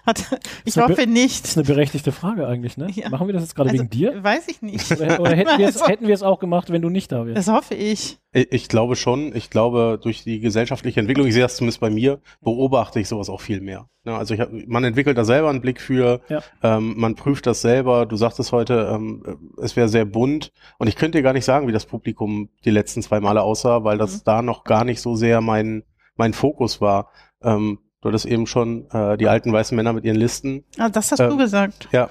warte, 0.04 0.39
ich 0.65 0.78
hoffe 0.78 1.06
nicht. 1.06 1.43
Das 1.43 1.51
ist 1.51 1.58
eine 1.58 1.65
berechtigte 1.65 2.12
Frage 2.12 2.47
eigentlich, 2.47 2.75
ne? 2.75 2.88
Ja. 2.91 3.10
Machen 3.10 3.28
wir 3.28 3.34
das 3.34 3.43
jetzt 3.43 3.56
gerade 3.56 3.69
also, 3.69 3.84
wegen 3.84 3.89
dir? 3.89 4.23
Weiß 4.23 4.47
ich 4.47 4.62
nicht. 4.62 4.91
Oder, 4.91 5.19
oder 5.19 5.36
hätten, 5.36 5.58
wir 5.60 5.69
es, 5.69 5.78
also, 5.82 5.88
hätten 5.88 6.08
wir 6.08 6.13
es 6.13 6.23
auch 6.23 6.39
gemacht, 6.39 6.71
wenn 6.71 6.82
du 6.82 6.89
nicht 6.89 7.12
da 7.12 7.25
wärst? 7.25 7.38
Das 7.38 7.47
hoffe 7.47 7.75
ich. 7.75 8.17
Ich 8.38 8.67
glaube 8.67 8.98
schon. 8.98 9.34
Ich 9.34 9.50
glaube, 9.50 9.98
durch 10.02 10.26
die 10.26 10.41
gesellschaftliche 10.41 11.00
Entwicklung, 11.00 11.26
ich 11.26 11.34
sehe 11.34 11.43
das 11.43 11.56
zumindest 11.56 11.80
bei 11.80 11.89
mir, 11.89 12.19
beobachte 12.41 13.00
ich 13.00 13.08
sowas 13.08 13.30
auch 13.30 13.39
viel 13.39 13.62
mehr. 13.62 13.88
Ja, 14.04 14.17
also 14.17 14.34
ich 14.34 14.41
hab, 14.41 14.50
man 14.52 14.84
entwickelt 14.84 15.17
da 15.17 15.24
selber 15.24 15.50
einen 15.50 15.62
Blick 15.62 15.80
für, 15.80 16.19
ja. 16.28 16.41
ähm, 16.62 16.95
man 16.98 17.15
prüft 17.15 17.48
das 17.48 17.62
selber. 17.62 18.06
Du 18.06 18.17
sagtest 18.17 18.52
heute, 18.52 18.91
ähm, 18.93 19.54
es 19.62 19.78
wäre 19.78 19.88
sehr 19.88 20.04
bunt 20.04 20.52
und 20.80 20.88
ich 20.88 20.98
könnte 20.98 21.17
dir 21.17 21.24
gar 21.24 21.32
nicht 21.32 21.45
sagen, 21.45 21.65
wie 21.69 21.71
das 21.71 21.86
Publikum 21.86 22.50
die 22.65 22.71
letzten 22.71 23.02
zwei 23.02 23.21
Male 23.21 23.41
aussah, 23.41 23.86
weil 23.86 23.98
das 23.98 24.17
mhm. 24.17 24.21
da 24.26 24.41
noch 24.41 24.65
gar 24.65 24.84
nicht 24.84 25.00
so 25.00 25.15
sehr 25.15 25.39
mein 25.39 25.84
mein 26.17 26.34
Fokus 26.34 26.82
war. 26.82 27.12
Ähm, 27.41 27.80
du 28.02 28.10
hattest 28.10 28.26
eben 28.26 28.48
schon 28.48 28.89
äh, 28.91 29.17
die 29.17 29.30
alten 29.30 29.54
weißen 29.54 29.76
Männer 29.76 29.93
mit 29.93 30.04
ihren 30.04 30.17
Listen. 30.17 30.65
Ah, 30.78 30.89
das 30.89 31.12
hast 31.12 31.19
äh, 31.19 31.30
du 31.30 31.38
gesagt. 31.38 31.88
Ja, 31.91 32.10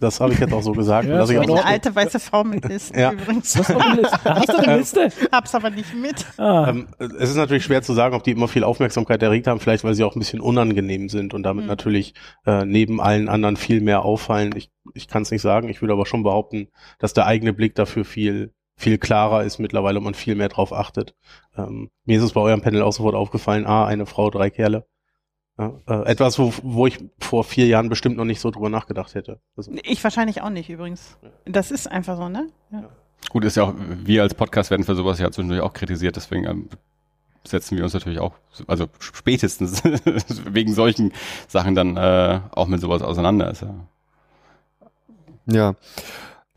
das 0.00 0.20
habe 0.20 0.32
ich 0.32 0.38
jetzt 0.38 0.52
auch 0.52 0.62
so 0.62 0.72
gesagt. 0.72 1.08
Ja, 1.08 1.22
ich 1.22 1.28
bin 1.28 1.38
eine 1.38 1.64
alte 1.64 1.94
weiße 1.94 2.20
Frau 2.20 2.44
mit 2.44 2.64
Listen 2.66 2.98
ja. 2.98 3.12
übrigens. 3.12 3.56
Hast 3.58 3.68
du 3.70 3.78
eine 3.78 4.00
Liste? 4.00 4.24
Hast 4.24 4.48
du 4.48 4.56
eine 4.56 4.76
Liste? 4.76 5.08
Hab's 5.32 5.54
aber 5.54 5.70
nicht 5.70 5.94
mit. 5.94 6.26
Ah. 6.38 6.68
Ähm, 6.70 6.88
es 6.98 7.30
ist 7.30 7.36
natürlich 7.36 7.64
schwer 7.64 7.82
zu 7.82 7.92
sagen, 7.92 8.14
ob 8.14 8.24
die 8.24 8.32
immer 8.32 8.48
viel 8.48 8.64
Aufmerksamkeit 8.64 9.22
erregt 9.22 9.46
haben, 9.46 9.60
vielleicht 9.60 9.84
weil 9.84 9.94
sie 9.94 10.04
auch 10.04 10.16
ein 10.16 10.20
bisschen 10.20 10.40
unangenehm 10.40 11.08
sind 11.08 11.34
und 11.34 11.42
damit 11.42 11.64
mhm. 11.64 11.68
natürlich 11.68 12.14
äh, 12.46 12.64
neben 12.64 13.00
allen 13.00 13.28
anderen 13.28 13.56
viel 13.56 13.80
mehr 13.80 14.04
auffallen. 14.04 14.54
Ich, 14.56 14.70
ich 14.94 15.08
kann 15.08 15.22
es 15.22 15.30
nicht 15.30 15.42
sagen. 15.42 15.68
Ich 15.68 15.82
würde 15.82 15.94
aber 15.94 16.06
schon 16.06 16.22
behaupten, 16.22 16.68
dass 16.98 17.14
der 17.14 17.26
eigene 17.26 17.52
Blick 17.52 17.74
dafür 17.74 18.04
viel 18.04 18.52
viel 18.78 18.96
klarer 18.96 19.42
ist 19.42 19.58
mittlerweile 19.58 19.98
und 19.98 20.04
man 20.04 20.14
viel 20.14 20.36
mehr 20.36 20.48
drauf 20.48 20.72
achtet. 20.72 21.16
Ähm, 21.56 21.90
mir 22.04 22.18
ist 22.18 22.24
es 22.24 22.32
bei 22.32 22.40
eurem 22.40 22.62
Panel 22.62 22.82
auch 22.82 22.92
sofort 22.92 23.16
aufgefallen, 23.16 23.66
ah, 23.66 23.84
eine 23.84 24.06
Frau, 24.06 24.30
drei 24.30 24.50
Kerle. 24.50 24.86
Ja, 25.58 25.72
äh, 25.88 26.04
etwas, 26.06 26.38
wo, 26.38 26.52
wo 26.62 26.86
ich 26.86 26.98
vor 27.18 27.42
vier 27.42 27.66
Jahren 27.66 27.88
bestimmt 27.88 28.16
noch 28.16 28.24
nicht 28.24 28.40
so 28.40 28.50
drüber 28.50 28.68
nachgedacht 28.68 29.14
hätte. 29.16 29.40
Also, 29.56 29.72
ich 29.82 30.02
wahrscheinlich 30.04 30.40
auch 30.42 30.50
nicht 30.50 30.70
übrigens. 30.70 31.18
Das 31.44 31.72
ist 31.72 31.90
einfach 31.90 32.16
so, 32.16 32.28
ne? 32.28 32.46
Ja. 32.70 32.84
Gut, 33.30 33.44
ist 33.44 33.56
ja 33.56 33.64
auch, 33.64 33.74
wir 33.76 34.22
als 34.22 34.34
Podcast 34.34 34.70
werden 34.70 34.84
für 34.84 34.94
sowas 34.94 35.18
ja 35.18 35.30
zwischendurch 35.30 35.60
auch 35.60 35.72
kritisiert, 35.72 36.14
deswegen 36.14 36.44
ähm, 36.44 36.68
setzen 37.44 37.76
wir 37.76 37.82
uns 37.82 37.92
natürlich 37.92 38.20
auch, 38.20 38.34
also 38.68 38.86
spätestens 39.00 39.82
wegen 40.44 40.72
solchen 40.72 41.12
Sachen 41.48 41.74
dann 41.74 41.96
äh, 41.96 42.40
auch 42.52 42.68
mit 42.68 42.80
sowas 42.80 43.02
auseinander. 43.02 43.50
Ist 43.50 43.62
ja. 43.62 43.74
ja. 45.46 45.74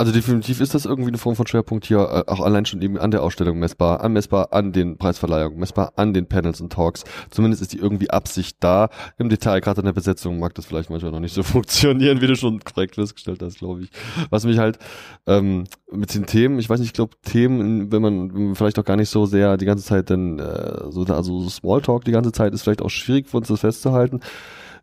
Also 0.02 0.14
definitiv 0.14 0.62
ist 0.62 0.74
das 0.74 0.86
irgendwie 0.86 1.10
eine 1.10 1.20
Form 1.20 1.36
von 1.36 1.46
Schwerpunkt 1.46 1.86
hier, 1.86 2.00
äh, 2.00 2.32
auch 2.32 2.40
allein 2.40 2.66
schon 2.66 2.82
eben 2.82 2.98
an 2.98 3.12
der 3.12 3.22
Ausstellung 3.22 3.60
messbar, 3.60 4.10
messbar 4.10 4.52
an 4.52 4.72
den 4.72 4.98
Preisverleihungen, 4.98 5.60
messbar 5.60 5.94
an 5.96 6.12
den 6.12 6.26
Panels 6.26 6.60
und 6.60 6.74
Talks. 6.74 7.04
Zumindest 7.30 7.62
ist 7.62 7.74
die 7.74 7.78
irgendwie 7.78 8.10
Absicht 8.10 8.58
da. 8.62 8.90
Im 9.20 9.30
Detail, 9.30 9.60
gerade 9.60 9.82
in 9.82 9.86
der 9.86 9.94
Besetzung, 9.94 10.40
mag 10.40 10.56
das 10.56 10.66
vielleicht 10.66 10.90
manchmal 10.90 11.12
noch 11.12 11.20
nicht 11.20 11.36
so 11.36 11.44
funktionieren, 11.44 12.20
wie 12.20 12.26
du 12.26 12.36
schon 12.36 12.62
korrekt 12.62 12.96
festgestellt 12.96 13.44
hast, 13.44 13.60
glaube 13.60 13.84
ich. 13.84 13.92
Was 14.32 14.44
mich 14.44 14.58
halt 14.58 14.80
ähm, 15.28 15.66
mit 15.92 16.16
den 16.16 16.26
Themen, 16.26 16.58
ich 16.58 16.68
weiß 16.68 16.80
nicht, 16.80 16.90
ich 16.90 16.94
glaube 16.94 17.14
Themen, 17.24 17.92
wenn 17.92 18.02
man, 18.02 18.34
wenn 18.34 18.46
man 18.48 18.56
vielleicht 18.56 18.80
auch 18.80 18.86
gar 18.86 18.98
nicht 18.98 19.10
so 19.10 19.28
sehr 19.28 19.56
die 19.58 19.66
ganze 19.66 19.86
Zeit 19.86 20.10
dann 20.10 20.40
äh, 20.40 20.90
so, 20.90 21.04
also 21.04 21.48
Smalltalk 21.48 22.06
die 22.06 22.12
ganze 22.12 22.32
Zeit 22.32 22.56
ist 22.56 22.64
vielleicht 22.64 22.82
auch 22.82 22.90
schwierig 22.90 23.30
für 23.30 23.38
uns 23.38 23.50
das 23.50 23.60
festzuhalten. 23.60 24.20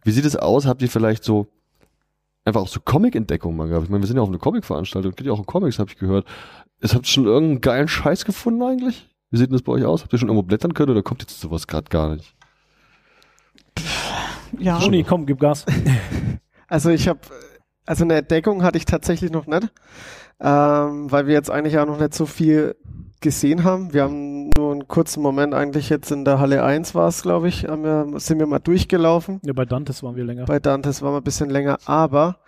Wie 0.04 0.12
sieht 0.12 0.26
es 0.26 0.36
aus? 0.36 0.64
Habt 0.64 0.80
ihr 0.80 0.88
vielleicht 0.88 1.24
so 1.24 1.48
einfach 2.48 2.62
auch 2.62 2.68
so 2.68 2.80
Comic-Entdeckungen 2.80 3.56
mal 3.56 3.68
gehabt. 3.68 3.84
Ich 3.84 3.90
meine, 3.90 4.02
wir 4.02 4.06
sind 4.06 4.16
ja 4.16 4.22
auch 4.22 4.28
eine 4.28 4.38
Comic-Veranstaltung, 4.38 5.12
geht 5.12 5.26
ja 5.26 5.32
auch 5.32 5.38
um 5.38 5.46
Comics, 5.46 5.78
habe 5.78 5.90
ich 5.90 5.98
gehört. 5.98 6.26
Es 6.80 6.94
habt 6.94 7.06
ihr 7.06 7.12
schon 7.12 7.26
irgendeinen 7.26 7.60
geilen 7.60 7.88
Scheiß 7.88 8.24
gefunden 8.24 8.62
eigentlich? 8.62 9.08
Wie 9.30 9.36
sieht 9.36 9.48
denn 9.48 9.52
das 9.52 9.62
bei 9.62 9.72
euch 9.72 9.84
aus? 9.84 10.02
Habt 10.02 10.12
ihr 10.12 10.18
schon 10.18 10.28
irgendwo 10.28 10.46
blättern 10.46 10.74
können 10.74 10.92
oder 10.92 11.02
kommt 11.02 11.22
jetzt 11.22 11.40
sowas 11.40 11.66
gerade 11.66 11.88
gar 11.88 12.14
nicht? 12.14 12.34
Ja. 14.58 14.78
Juni, 14.80 15.04
komm, 15.04 15.26
gib 15.26 15.40
Gas. 15.40 15.66
Also 16.70 16.90
ich 16.90 17.08
habe, 17.08 17.20
also 17.88 18.04
eine 18.04 18.16
Entdeckung 18.16 18.62
hatte 18.62 18.76
ich 18.76 18.84
tatsächlich 18.84 19.30
noch 19.30 19.46
nicht, 19.46 19.72
ähm, 20.40 21.10
weil 21.10 21.26
wir 21.26 21.32
jetzt 21.32 21.50
eigentlich 21.50 21.78
auch 21.78 21.86
noch 21.86 21.98
nicht 21.98 22.12
so 22.12 22.26
viel 22.26 22.76
gesehen 23.22 23.64
haben. 23.64 23.94
Wir 23.94 24.02
haben 24.02 24.50
nur 24.50 24.72
einen 24.72 24.86
kurzen 24.86 25.22
Moment 25.22 25.54
eigentlich 25.54 25.88
jetzt 25.88 26.12
in 26.12 26.26
der 26.26 26.38
Halle 26.38 26.62
1 26.62 26.94
war 26.94 27.08
es, 27.08 27.22
glaube 27.22 27.48
ich, 27.48 27.64
haben 27.64 27.82
wir, 27.84 28.20
sind 28.20 28.38
wir 28.38 28.46
mal 28.46 28.58
durchgelaufen. 28.58 29.40
Ja, 29.42 29.54
bei 29.54 29.64
Dantes 29.64 30.02
waren 30.02 30.16
wir 30.16 30.24
länger. 30.24 30.44
Bei 30.44 30.60
Dantes 30.60 31.00
waren 31.00 31.14
wir 31.14 31.20
ein 31.20 31.24
bisschen 31.24 31.48
länger, 31.48 31.78
aber 31.86 32.40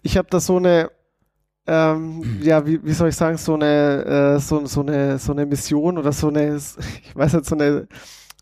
ich 0.00 0.16
habe 0.16 0.28
da 0.30 0.40
so 0.40 0.56
eine, 0.56 0.90
ähm, 1.66 2.40
ja, 2.40 2.66
wie, 2.66 2.82
wie 2.82 2.92
soll 2.92 3.10
ich 3.10 3.16
sagen, 3.16 3.36
so 3.36 3.52
eine, 3.52 4.36
äh, 4.36 4.40
so, 4.40 4.64
so 4.64 4.80
eine, 4.80 5.18
so 5.18 5.32
eine 5.32 5.44
Mission 5.44 5.98
oder 5.98 6.12
so 6.12 6.28
eine, 6.28 6.56
ich 7.02 7.14
weiß 7.14 7.34
nicht, 7.34 7.44
so 7.44 7.54
eine 7.54 7.86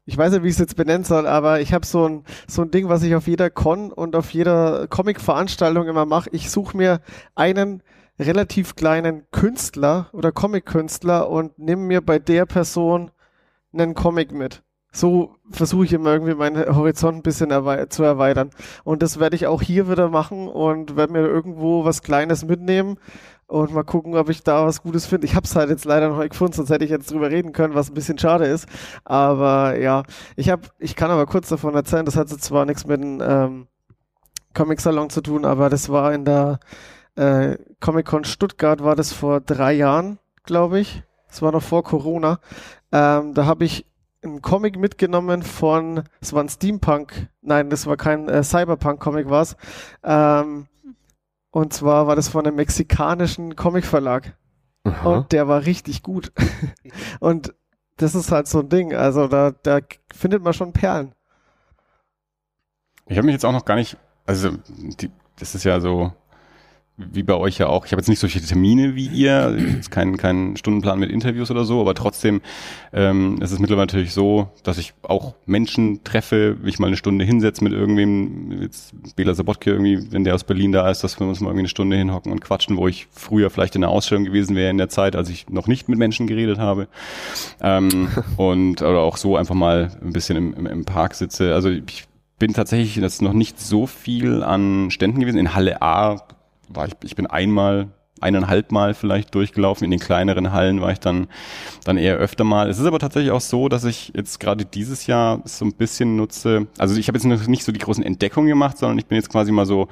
ich 0.06 0.18
weiß 0.18 0.32
nicht, 0.32 0.42
wie 0.42 0.48
ich 0.48 0.54
es 0.54 0.58
jetzt 0.58 0.76
benennen 0.76 1.04
soll, 1.04 1.26
aber 1.26 1.60
ich 1.60 1.72
habe 1.72 1.86
so 1.86 2.06
ein, 2.06 2.24
so 2.46 2.62
ein 2.62 2.70
Ding, 2.70 2.88
was 2.88 3.02
ich 3.02 3.14
auf 3.14 3.26
jeder 3.26 3.50
Con 3.50 3.90
und 3.90 4.16
auf 4.16 4.30
jeder 4.30 4.86
Comic-Veranstaltung 4.88 5.88
immer 5.88 6.04
mache. 6.04 6.28
Ich 6.32 6.50
suche 6.50 6.76
mir 6.76 7.00
einen 7.34 7.82
relativ 8.18 8.76
kleinen 8.76 9.24
Künstler 9.30 10.08
oder 10.12 10.30
Comic-Künstler 10.30 11.28
und 11.28 11.58
nehme 11.58 11.82
mir 11.82 12.00
bei 12.00 12.18
der 12.18 12.46
Person 12.46 13.10
einen 13.72 13.94
Comic 13.94 14.32
mit. 14.32 14.62
So 14.92 15.34
versuche 15.50 15.86
ich 15.86 15.92
immer 15.92 16.12
irgendwie 16.12 16.34
meinen 16.34 16.76
Horizont 16.76 17.16
ein 17.16 17.22
bisschen 17.22 17.50
erwei 17.50 17.86
zu 17.86 18.04
erweitern. 18.04 18.50
Und 18.84 19.02
das 19.02 19.18
werde 19.18 19.34
ich 19.34 19.48
auch 19.48 19.60
hier 19.60 19.90
wieder 19.90 20.08
machen 20.08 20.46
und 20.46 20.96
werde 20.96 21.12
mir 21.12 21.26
irgendwo 21.26 21.84
was 21.84 22.02
Kleines 22.02 22.44
mitnehmen 22.44 22.98
und 23.54 23.72
mal 23.72 23.84
gucken, 23.84 24.16
ob 24.16 24.30
ich 24.30 24.42
da 24.42 24.66
was 24.66 24.82
Gutes 24.82 25.06
finde. 25.06 25.26
Ich 25.26 25.36
habe 25.36 25.46
es 25.46 25.54
halt 25.54 25.70
jetzt 25.70 25.84
leider 25.84 26.08
noch 26.08 26.18
nicht 26.18 26.30
gefunden, 26.30 26.54
sonst 26.54 26.70
hätte 26.70 26.84
ich 26.84 26.90
jetzt 26.90 27.12
drüber 27.12 27.30
reden 27.30 27.52
können, 27.52 27.74
was 27.74 27.88
ein 27.88 27.94
bisschen 27.94 28.18
schade 28.18 28.46
ist. 28.46 28.66
Aber 29.04 29.78
ja, 29.78 30.02
ich 30.34 30.50
habe, 30.50 30.62
ich 30.80 30.96
kann 30.96 31.12
aber 31.12 31.24
kurz 31.26 31.48
davon 31.48 31.74
erzählen. 31.74 32.04
Das 32.04 32.16
hat 32.16 32.30
jetzt 32.30 32.42
zwar 32.42 32.66
nichts 32.66 32.84
mit 32.84 33.00
dem 33.00 33.22
ähm, 33.22 33.68
Comic 34.54 34.80
Salon 34.80 35.08
zu 35.08 35.20
tun, 35.20 35.44
aber 35.44 35.70
das 35.70 35.88
war 35.88 36.12
in 36.12 36.24
der 36.24 36.58
äh, 37.14 37.56
Comic 37.78 38.06
Con 38.06 38.24
Stuttgart 38.24 38.82
war 38.82 38.96
das 38.96 39.12
vor 39.12 39.40
drei 39.40 39.72
Jahren, 39.72 40.18
glaube 40.42 40.80
ich. 40.80 41.04
Das 41.28 41.40
war 41.40 41.52
noch 41.52 41.62
vor 41.62 41.84
Corona. 41.84 42.40
Ähm, 42.90 43.34
da 43.34 43.46
habe 43.46 43.64
ich 43.64 43.86
einen 44.24 44.42
Comic 44.42 44.78
mitgenommen 44.78 45.44
von, 45.44 46.02
es 46.20 46.32
war 46.32 46.42
ein 46.42 46.48
Steampunk, 46.48 47.28
nein, 47.40 47.70
das 47.70 47.86
war 47.86 47.96
kein 47.96 48.28
äh, 48.28 48.42
Cyberpunk-Comic, 48.42 49.30
war 49.30 49.42
es. 49.42 49.56
Ähm, 50.02 50.66
und 51.54 51.72
zwar 51.72 52.08
war 52.08 52.16
das 52.16 52.26
von 52.26 52.44
einem 52.44 52.56
mexikanischen 52.56 53.54
Comicverlag. 53.54 54.36
Und 55.04 55.30
der 55.30 55.46
war 55.46 55.64
richtig 55.64 56.02
gut. 56.02 56.32
und 57.20 57.54
das 57.96 58.16
ist 58.16 58.32
halt 58.32 58.48
so 58.48 58.58
ein 58.58 58.68
Ding. 58.68 58.92
Also 58.92 59.28
da, 59.28 59.52
da 59.52 59.78
findet 60.12 60.42
man 60.42 60.52
schon 60.52 60.72
Perlen. 60.72 61.14
Ich 63.06 63.16
habe 63.16 63.26
mich 63.26 63.34
jetzt 63.34 63.44
auch 63.44 63.52
noch 63.52 63.64
gar 63.64 63.76
nicht, 63.76 63.96
also 64.26 64.50
die, 64.66 65.12
das 65.38 65.54
ist 65.54 65.62
ja 65.62 65.78
so, 65.78 66.12
wie 66.96 67.24
bei 67.24 67.34
euch 67.34 67.58
ja 67.58 67.66
auch, 67.66 67.86
ich 67.86 67.92
habe 67.92 68.00
jetzt 68.00 68.08
nicht 68.08 68.20
solche 68.20 68.40
Termine 68.40 68.94
wie 68.94 69.08
ihr, 69.08 69.56
jetzt 69.58 69.90
keinen 69.90 70.16
keinen 70.16 70.56
Stundenplan 70.56 71.00
mit 71.00 71.10
Interviews 71.10 71.50
oder 71.50 71.64
so, 71.64 71.80
aber 71.80 71.94
trotzdem 71.94 72.40
ähm, 72.92 73.38
es 73.40 73.50
ist 73.50 73.58
mittlerweile 73.58 73.86
natürlich 73.86 74.12
so, 74.12 74.48
dass 74.62 74.78
ich 74.78 74.94
auch 75.02 75.34
Menschen 75.44 76.04
treffe, 76.04 76.56
mich 76.62 76.78
mal 76.78 76.86
eine 76.86 76.96
Stunde 76.96 77.24
hinsetze 77.24 77.64
mit 77.64 77.72
irgendwem, 77.72 78.62
jetzt 78.62 78.94
Bela 79.16 79.34
Sabotke 79.34 79.72
irgendwie, 79.72 80.12
wenn 80.12 80.22
der 80.22 80.36
aus 80.36 80.44
Berlin 80.44 80.70
da 80.70 80.88
ist, 80.88 81.02
dass 81.02 81.18
wir 81.18 81.26
uns 81.26 81.40
mal 81.40 81.48
irgendwie 81.48 81.62
eine 81.62 81.68
Stunde 81.68 81.96
hinhocken 81.96 82.30
und 82.30 82.40
quatschen, 82.40 82.76
wo 82.76 82.86
ich 82.86 83.08
früher 83.10 83.50
vielleicht 83.50 83.74
in 83.74 83.80
der 83.80 83.90
Ausstellung 83.90 84.24
gewesen 84.24 84.54
wäre 84.54 84.70
in 84.70 84.78
der 84.78 84.88
Zeit, 84.88 85.16
als 85.16 85.28
ich 85.30 85.48
noch 85.48 85.66
nicht 85.66 85.88
mit 85.88 85.98
Menschen 85.98 86.28
geredet 86.28 86.58
habe. 86.58 86.86
Ähm, 87.60 88.08
und 88.36 88.82
oder 88.82 89.00
auch 89.00 89.16
so 89.16 89.36
einfach 89.36 89.56
mal 89.56 89.90
ein 90.00 90.12
bisschen 90.12 90.36
im, 90.36 90.54
im, 90.54 90.66
im 90.66 90.84
Park 90.84 91.14
sitze. 91.14 91.54
Also 91.54 91.70
ich 91.70 92.06
bin 92.38 92.52
tatsächlich 92.52 92.96
jetzt 92.96 93.22
noch 93.22 93.32
nicht 93.32 93.60
so 93.60 93.86
viel 93.86 94.42
an 94.42 94.90
Ständen 94.90 95.20
gewesen. 95.20 95.38
In 95.38 95.54
Halle 95.54 95.82
A 95.82 96.22
war 96.68 96.86
ich, 96.86 96.94
ich 97.02 97.16
bin 97.16 97.26
einmal, 97.26 97.88
eineinhalb 98.20 98.72
Mal 98.72 98.94
vielleicht 98.94 99.34
durchgelaufen. 99.34 99.84
In 99.84 99.90
den 99.90 100.00
kleineren 100.00 100.52
Hallen 100.52 100.80
war 100.80 100.92
ich 100.92 101.00
dann, 101.00 101.26
dann 101.84 101.98
eher 101.98 102.16
öfter 102.16 102.44
mal. 102.44 102.68
Es 102.70 102.78
ist 102.78 102.86
aber 102.86 102.98
tatsächlich 102.98 103.32
auch 103.32 103.40
so, 103.40 103.68
dass 103.68 103.84
ich 103.84 104.12
jetzt 104.14 104.40
gerade 104.40 104.64
dieses 104.64 105.06
Jahr 105.06 105.42
so 105.44 105.64
ein 105.64 105.74
bisschen 105.74 106.16
nutze. 106.16 106.66
Also 106.78 106.96
ich 106.96 107.08
habe 107.08 107.18
jetzt 107.18 107.24
noch 107.24 107.46
nicht 107.46 107.64
so 107.64 107.72
die 107.72 107.80
großen 107.80 108.04
Entdeckungen 108.04 108.48
gemacht, 108.48 108.78
sondern 108.78 108.98
ich 108.98 109.06
bin 109.06 109.16
jetzt 109.16 109.30
quasi 109.30 109.52
mal 109.52 109.66
so, 109.66 109.88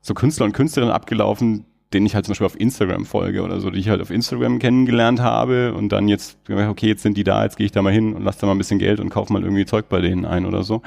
so 0.00 0.14
Künstler 0.14 0.46
und 0.46 0.52
Künstlerinnen 0.52 0.94
abgelaufen, 0.94 1.64
denen 1.92 2.06
ich 2.06 2.14
halt 2.14 2.26
zum 2.26 2.32
Beispiel 2.32 2.46
auf 2.46 2.60
Instagram 2.60 3.06
folge 3.06 3.42
oder 3.42 3.60
so, 3.60 3.70
die 3.70 3.78
ich 3.78 3.88
halt 3.88 4.02
auf 4.02 4.10
Instagram 4.10 4.58
kennengelernt 4.58 5.20
habe 5.20 5.72
und 5.74 5.90
dann 5.90 6.08
jetzt, 6.08 6.38
okay, 6.48 6.88
jetzt 6.88 7.02
sind 7.02 7.16
die 7.16 7.24
da, 7.24 7.44
jetzt 7.44 7.56
gehe 7.56 7.66
ich 7.66 7.72
da 7.72 7.80
mal 7.80 7.92
hin 7.92 8.14
und 8.14 8.24
lasse 8.24 8.40
da 8.40 8.46
mal 8.46 8.52
ein 8.52 8.58
bisschen 8.58 8.78
Geld 8.78 9.00
und 9.00 9.08
kaufe 9.08 9.32
mal 9.32 9.42
irgendwie 9.42 9.64
Zeug 9.64 9.88
bei 9.88 10.00
denen 10.00 10.26
ein 10.26 10.44
oder 10.44 10.64
so. 10.64 10.82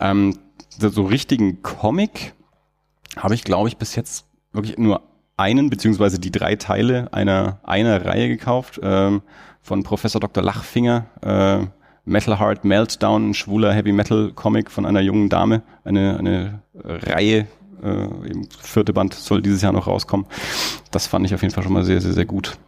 Ähm, 0.00 0.38
so, 0.68 0.88
so 0.88 1.04
richtigen 1.04 1.62
Comic 1.62 2.34
habe 3.16 3.34
ich, 3.34 3.42
glaube 3.42 3.68
ich, 3.68 3.76
bis 3.76 3.96
jetzt 3.96 4.26
wirklich 4.56 4.78
nur 4.78 5.02
einen 5.36 5.70
beziehungsweise 5.70 6.18
die 6.18 6.30
drei 6.30 6.56
Teile 6.56 7.12
einer 7.12 7.60
einer 7.62 8.04
Reihe 8.04 8.28
gekauft 8.28 8.80
ähm, 8.82 9.22
von 9.60 9.82
Professor 9.82 10.20
Dr. 10.20 10.42
Lachfinger. 10.42 11.06
Äh, 11.22 11.66
Metal 12.08 12.38
Heart 12.38 12.64
Meltdown, 12.64 13.30
ein 13.30 13.34
schwuler 13.34 13.72
Heavy 13.72 13.90
Metal 13.90 14.30
Comic 14.32 14.70
von 14.70 14.86
einer 14.86 15.00
jungen 15.00 15.28
Dame. 15.28 15.62
Eine, 15.82 16.16
eine 16.18 16.62
Reihe, 16.72 17.48
äh, 17.82 18.28
eben 18.28 18.48
vierte 18.60 18.92
Band 18.92 19.12
soll 19.14 19.42
dieses 19.42 19.60
Jahr 19.60 19.72
noch 19.72 19.88
rauskommen. 19.88 20.26
Das 20.92 21.08
fand 21.08 21.26
ich 21.26 21.34
auf 21.34 21.42
jeden 21.42 21.52
Fall 21.52 21.64
schon 21.64 21.72
mal 21.72 21.84
sehr, 21.84 22.00
sehr, 22.00 22.12
sehr 22.12 22.24
gut. 22.24 22.58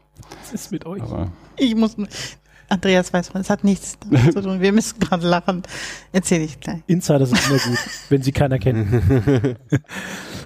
Was 0.40 0.52
ist 0.52 0.72
mit 0.72 0.84
euch? 0.86 1.00
Aber 1.00 1.30
ich 1.56 1.74
muss, 1.76 1.96
Andreas 2.68 3.12
weiß 3.12 3.32
man, 3.32 3.42
es 3.42 3.48
hat 3.48 3.64
nichts 3.64 3.96
damit 4.00 4.32
zu 4.32 4.42
tun. 4.42 4.60
Wir 4.60 4.72
müssen 4.72 4.98
gerade 4.98 5.26
lachen. 5.26 5.62
Erzähl 6.12 6.42
ich 6.42 6.58
gleich. 6.58 6.80
Insider 6.88 7.24
sind 7.24 7.40
immer 7.48 7.58
gut, 7.58 7.78
wenn 8.08 8.22
sie 8.22 8.32
keiner 8.32 8.58
kennt. 8.58 8.92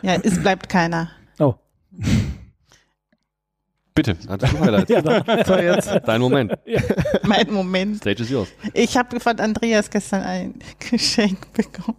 ja, 0.03 0.17
es 0.23 0.39
bleibt 0.39 0.69
keiner. 0.69 1.11
Oh. 1.39 1.55
Bitte, 3.95 4.19
tut 4.19 4.61
mir 4.61 4.71
leid. 4.71 4.89
Ja, 4.89 5.03
dann, 5.03 5.45
So, 5.47 5.55
jetzt. 5.57 5.91
Dein 6.07 6.21
Moment. 6.21 6.55
Mein 7.25 7.53
Moment. 7.53 7.99
Stage 7.99 8.23
is 8.23 8.31
yours. 8.31 8.49
Ich 8.73 8.97
habe 8.97 9.21
von 9.21 9.39
Andreas 9.39 9.91
gestern 9.91 10.23
ein 10.23 10.55
Geschenk 10.79 11.53
bekommen. 11.53 11.99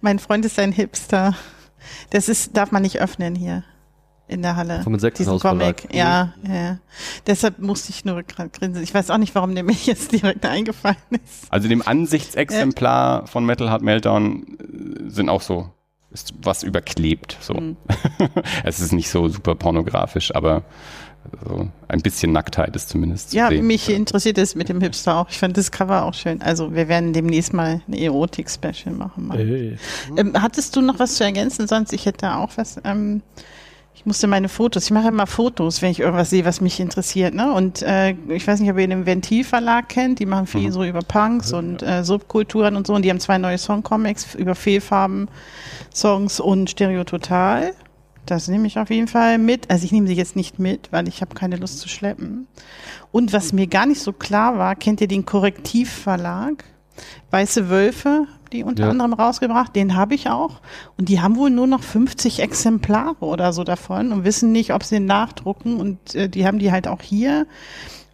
mein 0.00 0.18
Freund 0.18 0.44
ist 0.44 0.58
ein 0.58 0.72
Hipster. 0.72 1.36
Das 2.10 2.28
ist, 2.28 2.56
darf 2.56 2.72
man 2.72 2.82
nicht 2.82 3.00
öffnen 3.00 3.36
hier 3.36 3.62
in 4.26 4.42
der 4.42 4.56
Halle. 4.56 4.82
Vom 4.82 4.94
Diesen 4.94 5.08
Insektenhausverlag. 5.08 5.76
Comic. 5.82 5.94
Ja, 5.94 6.34
ja. 6.42 6.78
Deshalb 7.26 7.60
musste 7.60 7.90
ich 7.90 8.04
nur 8.04 8.22
gerade 8.22 8.50
grinsen. 8.50 8.82
Ich 8.82 8.92
weiß 8.92 9.10
auch 9.10 9.18
nicht, 9.18 9.34
warum 9.34 9.54
der 9.54 9.62
mir 9.62 9.76
jetzt 9.84 10.10
direkt 10.10 10.44
eingefallen 10.44 10.96
ist. 11.10 11.50
Also 11.50 11.68
dem 11.68 11.86
Ansichtsexemplar 11.86 13.26
von 13.28 13.44
Metal 13.46 13.70
Heart 13.70 13.82
Meltdown 13.82 14.42
äh, 14.58 15.10
sind 15.10 15.28
auch 15.28 15.42
so 15.42 15.70
ist 16.12 16.34
was 16.42 16.62
überklebt. 16.62 17.36
So. 17.40 17.54
Mhm. 17.54 17.76
es 18.64 18.80
ist 18.80 18.92
nicht 18.92 19.08
so 19.10 19.28
super 19.28 19.54
pornografisch, 19.54 20.34
aber 20.34 20.62
so 21.48 21.68
ein 21.86 22.00
bisschen 22.00 22.32
Nacktheit 22.32 22.74
ist 22.74 22.88
zumindest 22.88 23.30
zu 23.30 23.36
Ja, 23.36 23.48
sehen. 23.48 23.64
mich 23.66 23.88
interessiert 23.88 24.38
es 24.38 24.54
mit 24.56 24.68
dem 24.68 24.80
Hipster 24.80 25.16
auch. 25.18 25.28
Ich 25.30 25.38
fand 25.38 25.56
das 25.56 25.70
Cover 25.70 26.04
auch 26.04 26.14
schön. 26.14 26.42
Also 26.42 26.74
wir 26.74 26.88
werden 26.88 27.12
demnächst 27.12 27.52
mal 27.52 27.80
eine 27.86 28.00
Erotik-Special 28.00 28.92
machen. 28.94 29.30
Äh, 29.30 29.76
Ähm, 30.16 30.32
hattest 30.40 30.74
du 30.74 30.80
noch 30.80 30.98
was 30.98 31.14
zu 31.14 31.24
ergänzen? 31.24 31.68
Sonst, 31.68 31.92
ich 31.92 32.06
hätte 32.06 32.34
auch 32.34 32.50
was. 32.56 32.80
Ähm, 32.84 33.22
ich 33.94 34.06
musste 34.06 34.26
meine 34.26 34.48
Fotos, 34.48 34.84
ich 34.84 34.90
mache 34.90 35.08
immer 35.08 35.26
Fotos, 35.26 35.82
wenn 35.82 35.90
ich 35.90 36.00
irgendwas 36.00 36.30
sehe, 36.30 36.44
was 36.44 36.60
mich 36.60 36.80
interessiert. 36.80 37.34
Ne? 37.34 37.52
Und 37.52 37.82
äh, 37.82 38.16
ich 38.28 38.46
weiß 38.46 38.60
nicht, 38.60 38.70
ob 38.70 38.78
ihr 38.78 38.88
den 38.88 39.06
Ventil-Verlag 39.06 39.88
kennt, 39.88 40.18
die 40.18 40.26
machen 40.26 40.46
viel 40.46 40.72
so 40.72 40.82
über 40.82 41.00
Punks 41.00 41.52
und 41.52 41.82
äh, 41.82 42.02
Subkulturen 42.02 42.74
und 42.74 42.86
so. 42.86 42.94
Und 42.94 43.02
die 43.02 43.10
haben 43.10 43.20
zwei 43.20 43.38
neue 43.38 43.58
Songcomics 43.58 44.34
über 44.34 44.54
Fehlfarben, 44.54 45.28
Songs 45.94 46.40
und 46.40 46.70
Stereo 46.70 47.04
Total. 47.04 47.74
Das 48.26 48.48
nehme 48.48 48.66
ich 48.66 48.78
auf 48.78 48.90
jeden 48.90 49.08
Fall 49.08 49.38
mit. 49.38 49.70
Also 49.70 49.84
ich 49.84 49.92
nehme 49.92 50.06
sie 50.06 50.14
jetzt 50.14 50.36
nicht 50.36 50.58
mit, 50.58 50.90
weil 50.90 51.06
ich 51.06 51.20
habe 51.20 51.34
keine 51.34 51.56
Lust 51.56 51.78
zu 51.78 51.88
schleppen. 51.88 52.46
Und 53.10 53.32
was 53.32 53.52
mir 53.52 53.66
gar 53.66 53.86
nicht 53.86 54.00
so 54.00 54.12
klar 54.12 54.58
war, 54.58 54.74
kennt 54.74 55.00
ihr 55.00 55.08
den 55.08 55.26
Korrektivverlag? 55.26 56.64
Weiße 57.30 57.68
Wölfe, 57.70 58.26
die 58.52 58.62
unter 58.64 58.84
Ja. 58.84 58.90
anderem 58.90 59.12
rausgebracht, 59.14 59.74
den 59.74 59.96
habe 59.96 60.14
ich 60.14 60.28
auch. 60.28 60.60
Und 60.98 61.08
die 61.08 61.20
haben 61.20 61.36
wohl 61.36 61.50
nur 61.50 61.66
noch 61.66 61.82
50 61.82 62.40
Exemplare 62.40 63.16
oder 63.20 63.52
so 63.52 63.64
davon 63.64 64.12
und 64.12 64.24
wissen 64.24 64.52
nicht, 64.52 64.72
ob 64.74 64.84
sie 64.84 64.96
den 64.96 65.06
nachdrucken. 65.06 65.76
Und 65.78 66.14
äh, 66.14 66.28
die 66.28 66.46
haben 66.46 66.58
die 66.58 66.70
halt 66.72 66.86
auch 66.88 67.00
hier. 67.02 67.46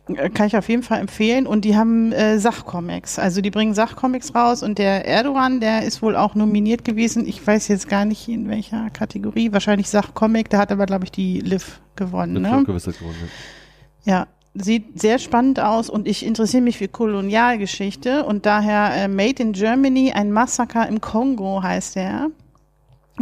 Äh, 0.09 0.31
Kann 0.31 0.47
ich 0.47 0.57
auf 0.57 0.68
jeden 0.68 0.83
Fall 0.85 1.01
empfehlen. 1.01 1.47
Und 1.47 1.64
die 1.64 1.76
haben 1.76 2.12
äh, 2.12 2.39
Sachcomics. 2.39 3.18
Also 3.18 3.41
die 3.41 3.51
bringen 3.51 3.74
Sachcomics 3.74 4.35
raus. 4.35 4.62
Und 4.62 4.79
der 4.79 5.07
Erdogan, 5.07 5.61
der 5.61 5.83
ist 5.83 6.01
wohl 6.03 6.14
auch 6.16 6.35
nominiert 6.37 6.85
gewesen. 6.85 7.26
Ich 7.26 7.45
weiß 7.45 7.66
jetzt 7.68 7.89
gar 7.89 8.05
nicht 8.05 8.29
in 8.29 8.49
welcher 8.49 8.91
Kategorie. 8.91 9.53
Wahrscheinlich 9.53 9.91
Sachcomic. 9.91 10.49
Der 10.51 10.61
hat 10.61 10.70
aber, 10.72 10.87
glaube 10.87 11.05
ich, 11.05 11.11
die 11.12 11.41
Liv 11.41 11.81
gewonnen. 11.97 12.35
Mit 12.35 12.43
Ne? 12.43 12.64
Gewonnen. 12.64 13.29
ja. 14.05 14.26
Sieht 14.61 15.00
sehr 15.00 15.18
spannend 15.18 15.61
aus 15.61 15.88
und 15.88 16.09
ich 16.09 16.26
interessiere 16.26 16.62
mich 16.62 16.78
für 16.78 16.88
Kolonialgeschichte 16.88 18.24
und 18.24 18.44
daher 18.44 18.92
äh, 18.94 19.09
Made 19.09 19.42
in 19.42 19.52
Germany, 19.52 20.12
ein 20.12 20.32
Massaker 20.32 20.88
im 20.88 21.00
Kongo 21.00 21.62
heißt 21.62 21.96
er. 21.96 22.30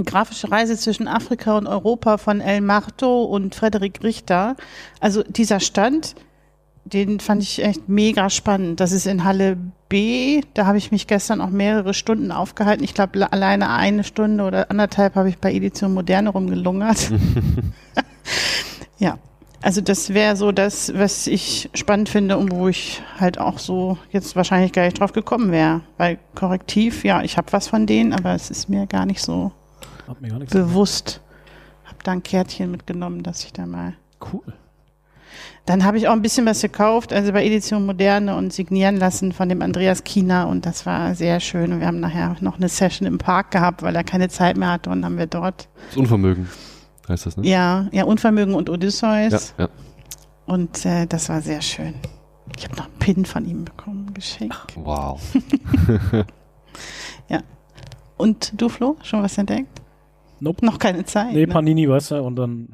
Grafische 0.02 0.50
Reise 0.50 0.76
zwischen 0.76 1.08
Afrika 1.08 1.56
und 1.58 1.66
Europa 1.66 2.18
von 2.18 2.40
El 2.40 2.60
Marto 2.60 3.24
und 3.24 3.54
Frederik 3.54 4.02
Richter. 4.02 4.56
Also 5.00 5.22
dieser 5.22 5.60
Stand, 5.60 6.14
den 6.84 7.18
fand 7.20 7.42
ich 7.42 7.62
echt 7.62 7.88
mega 7.88 8.30
spannend. 8.30 8.80
Das 8.80 8.92
ist 8.92 9.06
in 9.06 9.24
Halle 9.24 9.56
B. 9.88 10.42
Da 10.54 10.66
habe 10.66 10.78
ich 10.78 10.92
mich 10.92 11.06
gestern 11.06 11.40
auch 11.40 11.50
mehrere 11.50 11.94
Stunden 11.94 12.30
aufgehalten. 12.30 12.84
Ich 12.84 12.94
glaube, 12.94 13.30
alleine 13.32 13.70
eine 13.70 14.04
Stunde 14.04 14.44
oder 14.44 14.70
anderthalb 14.70 15.16
habe 15.16 15.28
ich 15.28 15.38
bei 15.38 15.52
Edition 15.52 15.94
Moderne 15.94 16.30
rumgelungert. 16.30 17.10
ja, 18.98 19.18
also 19.62 19.80
das 19.80 20.12
wäre 20.14 20.36
so 20.36 20.52
das, 20.52 20.92
was 20.94 21.26
ich 21.26 21.70
spannend 21.74 22.08
finde 22.08 22.36
und 22.36 22.52
wo 22.52 22.68
ich 22.68 23.02
halt 23.18 23.38
auch 23.38 23.58
so 23.58 23.98
jetzt 24.10 24.36
wahrscheinlich 24.36 24.72
gar 24.72 24.84
nicht 24.84 25.00
drauf 25.00 25.12
gekommen 25.12 25.50
wäre. 25.50 25.80
Weil 25.96 26.18
Korrektiv, 26.34 27.04
ja, 27.04 27.22
ich 27.22 27.36
habe 27.36 27.52
was 27.52 27.68
von 27.68 27.86
denen, 27.86 28.12
aber 28.12 28.34
es 28.34 28.50
ist 28.50 28.68
mir 28.68 28.86
gar 28.86 29.06
nicht 29.06 29.22
so 29.22 29.52
gar 30.06 30.16
bewusst. 30.50 31.20
Hab 31.84 32.02
da 32.04 32.12
ein 32.12 32.22
Kärtchen 32.22 32.70
mitgenommen, 32.70 33.22
dass 33.22 33.44
ich 33.44 33.52
da 33.52 33.66
mal. 33.66 33.94
Cool. 34.32 34.52
Dann 35.64 35.84
habe 35.84 35.98
ich 35.98 36.06
auch 36.06 36.12
ein 36.12 36.22
bisschen 36.22 36.46
was 36.46 36.62
gekauft, 36.62 37.12
also 37.12 37.32
bei 37.32 37.44
Edition 37.44 37.86
Moderne 37.86 38.36
und 38.36 38.52
signieren 38.52 38.96
lassen 38.96 39.32
von 39.32 39.48
dem 39.48 39.62
Andreas 39.62 40.04
Kiener 40.04 40.46
und 40.46 40.64
das 40.64 40.86
war 40.86 41.14
sehr 41.16 41.40
schön. 41.40 41.72
Und 41.72 41.80
wir 41.80 41.88
haben 41.88 41.98
nachher 41.98 42.36
noch 42.40 42.56
eine 42.56 42.68
Session 42.68 43.06
im 43.06 43.18
Park 43.18 43.50
gehabt, 43.50 43.82
weil 43.82 43.96
er 43.96 44.04
keine 44.04 44.28
Zeit 44.28 44.56
mehr 44.56 44.70
hatte 44.70 44.90
und 44.90 45.04
haben 45.04 45.18
wir 45.18 45.26
dort. 45.26 45.68
Das 45.88 45.96
Unvermögen 45.96 46.48
heißt 47.08 47.26
das, 47.26 47.36
ne? 47.36 47.46
Ja, 47.46 47.88
ja, 47.92 48.04
Unvermögen 48.04 48.54
und 48.54 48.68
Odysseus. 48.70 49.54
Ja, 49.58 49.64
ja. 49.64 49.68
Und 50.46 50.84
äh, 50.86 51.06
das 51.06 51.28
war 51.28 51.40
sehr 51.40 51.60
schön. 51.60 51.94
Ich 52.56 52.64
habe 52.64 52.76
noch 52.76 52.86
einen 52.86 52.98
Pin 52.98 53.24
von 53.24 53.44
ihm 53.46 53.64
bekommen, 53.64 54.14
geschenkt. 54.14 54.56
Wow. 54.76 55.20
ja. 57.28 57.40
Und 58.16 58.60
du, 58.60 58.68
Flo, 58.68 58.96
schon 59.02 59.22
was 59.22 59.36
entdeckt? 59.38 59.82
Nope. 60.40 60.64
Noch 60.64 60.78
keine 60.78 61.04
Zeit. 61.04 61.32
Nee, 61.32 61.46
ne? 61.46 61.52
Panini, 61.52 61.88
weißt 61.88 62.12
du, 62.12 62.22
und 62.22 62.36
dann. 62.36 62.68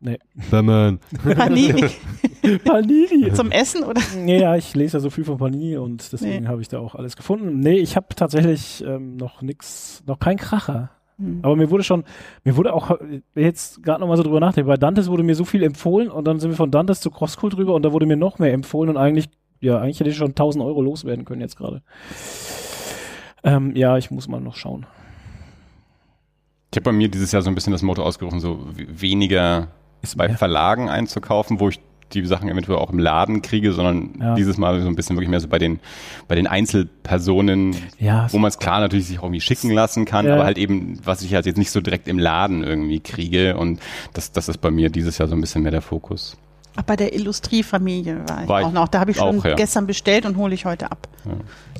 Nee. 0.00 0.18
Batman. 0.50 0.98
Panini. 1.36 1.84
Panini! 2.64 3.32
Zum 3.34 3.52
Essen 3.52 3.84
oder? 3.84 4.00
Nee, 4.16 4.40
ja, 4.40 4.56
ich 4.56 4.74
lese 4.74 4.96
ja 4.96 5.00
so 5.00 5.10
viel 5.10 5.24
von 5.24 5.38
Panini 5.38 5.76
und 5.76 6.12
deswegen 6.12 6.42
Nee. 6.44 6.48
habe 6.48 6.60
ich 6.60 6.68
da 6.68 6.80
auch 6.80 6.96
alles 6.96 7.16
gefunden. 7.16 7.60
Nee, 7.60 7.78
ich 7.78 7.94
habe 7.96 8.08
tatsächlich 8.16 8.82
ähm, 8.84 9.16
noch 9.16 9.42
nix, 9.42 10.02
noch 10.06 10.18
kein 10.18 10.36
Kracher. 10.38 10.90
Hm. 11.22 11.38
Aber 11.42 11.54
mir 11.54 11.70
wurde 11.70 11.84
schon, 11.84 12.04
mir 12.42 12.56
wurde 12.56 12.74
auch 12.74 12.98
jetzt 13.34 13.82
gerade 13.82 14.00
nochmal 14.00 14.16
so 14.16 14.24
drüber 14.24 14.40
nachdenken, 14.40 14.68
bei 14.68 14.76
Dantes 14.76 15.08
wurde 15.08 15.22
mir 15.22 15.36
so 15.36 15.44
viel 15.44 15.62
empfohlen 15.62 16.10
und 16.10 16.24
dann 16.26 16.40
sind 16.40 16.50
wir 16.50 16.56
von 16.56 16.70
Dantes 16.70 17.00
zu 17.00 17.10
Crosscool 17.10 17.50
drüber 17.50 17.74
und 17.74 17.82
da 17.82 17.92
wurde 17.92 18.06
mir 18.06 18.16
noch 18.16 18.38
mehr 18.38 18.52
empfohlen 18.52 18.90
und 18.90 18.96
eigentlich, 18.96 19.30
ja, 19.60 19.78
eigentlich 19.78 20.00
hätte 20.00 20.10
ich 20.10 20.16
schon 20.16 20.30
1000 20.30 20.64
Euro 20.64 20.82
loswerden 20.82 21.24
können 21.24 21.40
jetzt 21.40 21.56
gerade. 21.56 21.82
Ähm, 23.44 23.74
ja, 23.76 23.96
ich 23.96 24.10
muss 24.10 24.26
mal 24.26 24.40
noch 24.40 24.56
schauen. 24.56 24.86
Ich 26.72 26.76
habe 26.76 26.84
bei 26.84 26.92
mir 26.92 27.08
dieses 27.08 27.30
Jahr 27.32 27.42
so 27.42 27.50
ein 27.50 27.54
bisschen 27.54 27.72
das 27.72 27.82
Motto 27.82 28.02
ausgerufen, 28.02 28.40
so 28.40 28.66
weniger 28.74 29.68
Ist 30.00 30.16
bei. 30.16 30.28
Verlagen 30.30 30.88
einzukaufen, 30.88 31.60
wo 31.60 31.68
ich 31.68 31.80
die 32.14 32.24
Sachen 32.26 32.48
eventuell 32.48 32.78
auch 32.78 32.90
im 32.90 32.98
Laden 32.98 33.42
kriege, 33.42 33.72
sondern 33.72 34.10
Ja. 34.20 34.34
dieses 34.34 34.58
Mal 34.58 34.80
so 34.80 34.88
ein 34.88 34.94
bisschen 34.96 35.16
wirklich 35.16 35.30
mehr 35.30 35.40
so 35.40 35.48
bei 35.48 35.58
den, 35.58 35.80
bei 36.28 36.34
den 36.34 36.46
Einzelpersonen, 36.46 37.74
Ja, 37.98 38.26
wo 38.30 38.38
man 38.38 38.48
es 38.48 38.58
klar 38.58 38.80
natürlich 38.80 39.06
sich 39.06 39.18
auch 39.18 39.24
irgendwie 39.24 39.40
schicken 39.40 39.70
lassen 39.70 40.04
kann, 40.04 40.26
Ja. 40.26 40.34
aber 40.34 40.44
halt 40.44 40.58
eben, 40.58 40.98
was 41.04 41.22
ich 41.22 41.34
halt 41.34 41.46
jetzt 41.46 41.58
nicht 41.58 41.70
so 41.70 41.80
direkt 41.80 42.08
im 42.08 42.18
Laden 42.18 42.62
irgendwie 42.64 43.00
kriege 43.00 43.56
und 43.56 43.80
das, 44.14 44.32
das 44.32 44.48
ist 44.48 44.58
bei 44.58 44.70
mir 44.70 44.90
dieses 44.90 45.18
Jahr 45.18 45.28
so 45.28 45.34
ein 45.34 45.40
bisschen 45.40 45.62
mehr 45.62 45.72
der 45.72 45.82
Fokus. 45.82 46.36
Ach, 46.74 46.82
bei 46.82 46.96
der 46.96 47.14
Illustriefamilie 47.14 48.22
war 48.28 48.42
ich 48.44 48.48
War 48.48 48.60
ich 48.60 48.66
auch 48.66 48.72
noch. 48.72 48.88
Da 48.88 49.00
habe 49.00 49.10
ich 49.10 49.18
schon 49.18 49.38
auch, 49.40 49.44
ja. 49.44 49.54
gestern 49.54 49.86
bestellt 49.86 50.24
und 50.24 50.36
hole 50.38 50.54
ich 50.54 50.64
heute 50.64 50.90
ab. 50.90 51.06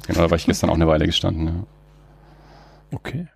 Genau, 0.06 0.20
da 0.20 0.30
war 0.30 0.36
ich 0.36 0.44
gestern 0.44 0.68
auch 0.68 0.74
eine 0.74 0.86
Weile 0.86 1.06
gestanden. 1.06 1.46
Ja. 1.46 1.52
okay. 2.92 3.26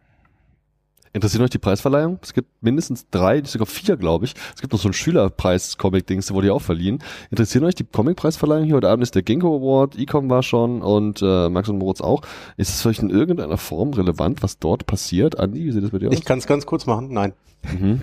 Interessiert 1.16 1.42
euch 1.42 1.48
die 1.48 1.58
Preisverleihung? 1.58 2.18
Es 2.20 2.34
gibt 2.34 2.62
mindestens 2.62 3.08
drei, 3.08 3.42
sogar 3.42 3.64
vier, 3.64 3.96
glaube 3.96 4.26
ich. 4.26 4.34
Es 4.54 4.60
gibt 4.60 4.74
noch 4.74 4.78
so 4.78 4.90
ein 4.90 4.92
Schülerpreis-Comic-Dings, 4.92 6.26
der 6.26 6.36
wurde 6.36 6.48
ja 6.48 6.52
auch 6.52 6.60
verliehen. 6.60 7.02
Interessieren 7.30 7.64
euch 7.64 7.74
die 7.74 7.84
Comic-Preisverleihung 7.84 8.66
hier? 8.66 8.74
Heute 8.74 8.90
Abend 8.90 9.02
ist 9.02 9.14
der 9.14 9.22
Ginkgo 9.22 9.56
Award, 9.56 9.98
Ecom 9.98 10.28
war 10.28 10.42
schon 10.42 10.82
und 10.82 11.22
äh, 11.22 11.48
Max 11.48 11.70
und 11.70 11.78
Moritz 11.78 12.02
auch. 12.02 12.20
Ist 12.58 12.68
es 12.68 12.84
euch 12.84 12.98
in 12.98 13.08
irgendeiner 13.08 13.56
Form 13.56 13.94
relevant, 13.94 14.42
was 14.42 14.58
dort 14.58 14.86
passiert? 14.86 15.40
Andi, 15.40 15.64
wie 15.64 15.72
sieht 15.72 15.84
das 15.84 15.90
bei 15.90 16.00
dir 16.00 16.08
aus? 16.08 16.14
Ich 16.14 16.26
kann 16.26 16.38
es 16.38 16.46
ganz 16.46 16.66
kurz 16.66 16.84
machen. 16.84 17.08
Nein. 17.10 17.32
Mhm. 17.62 18.02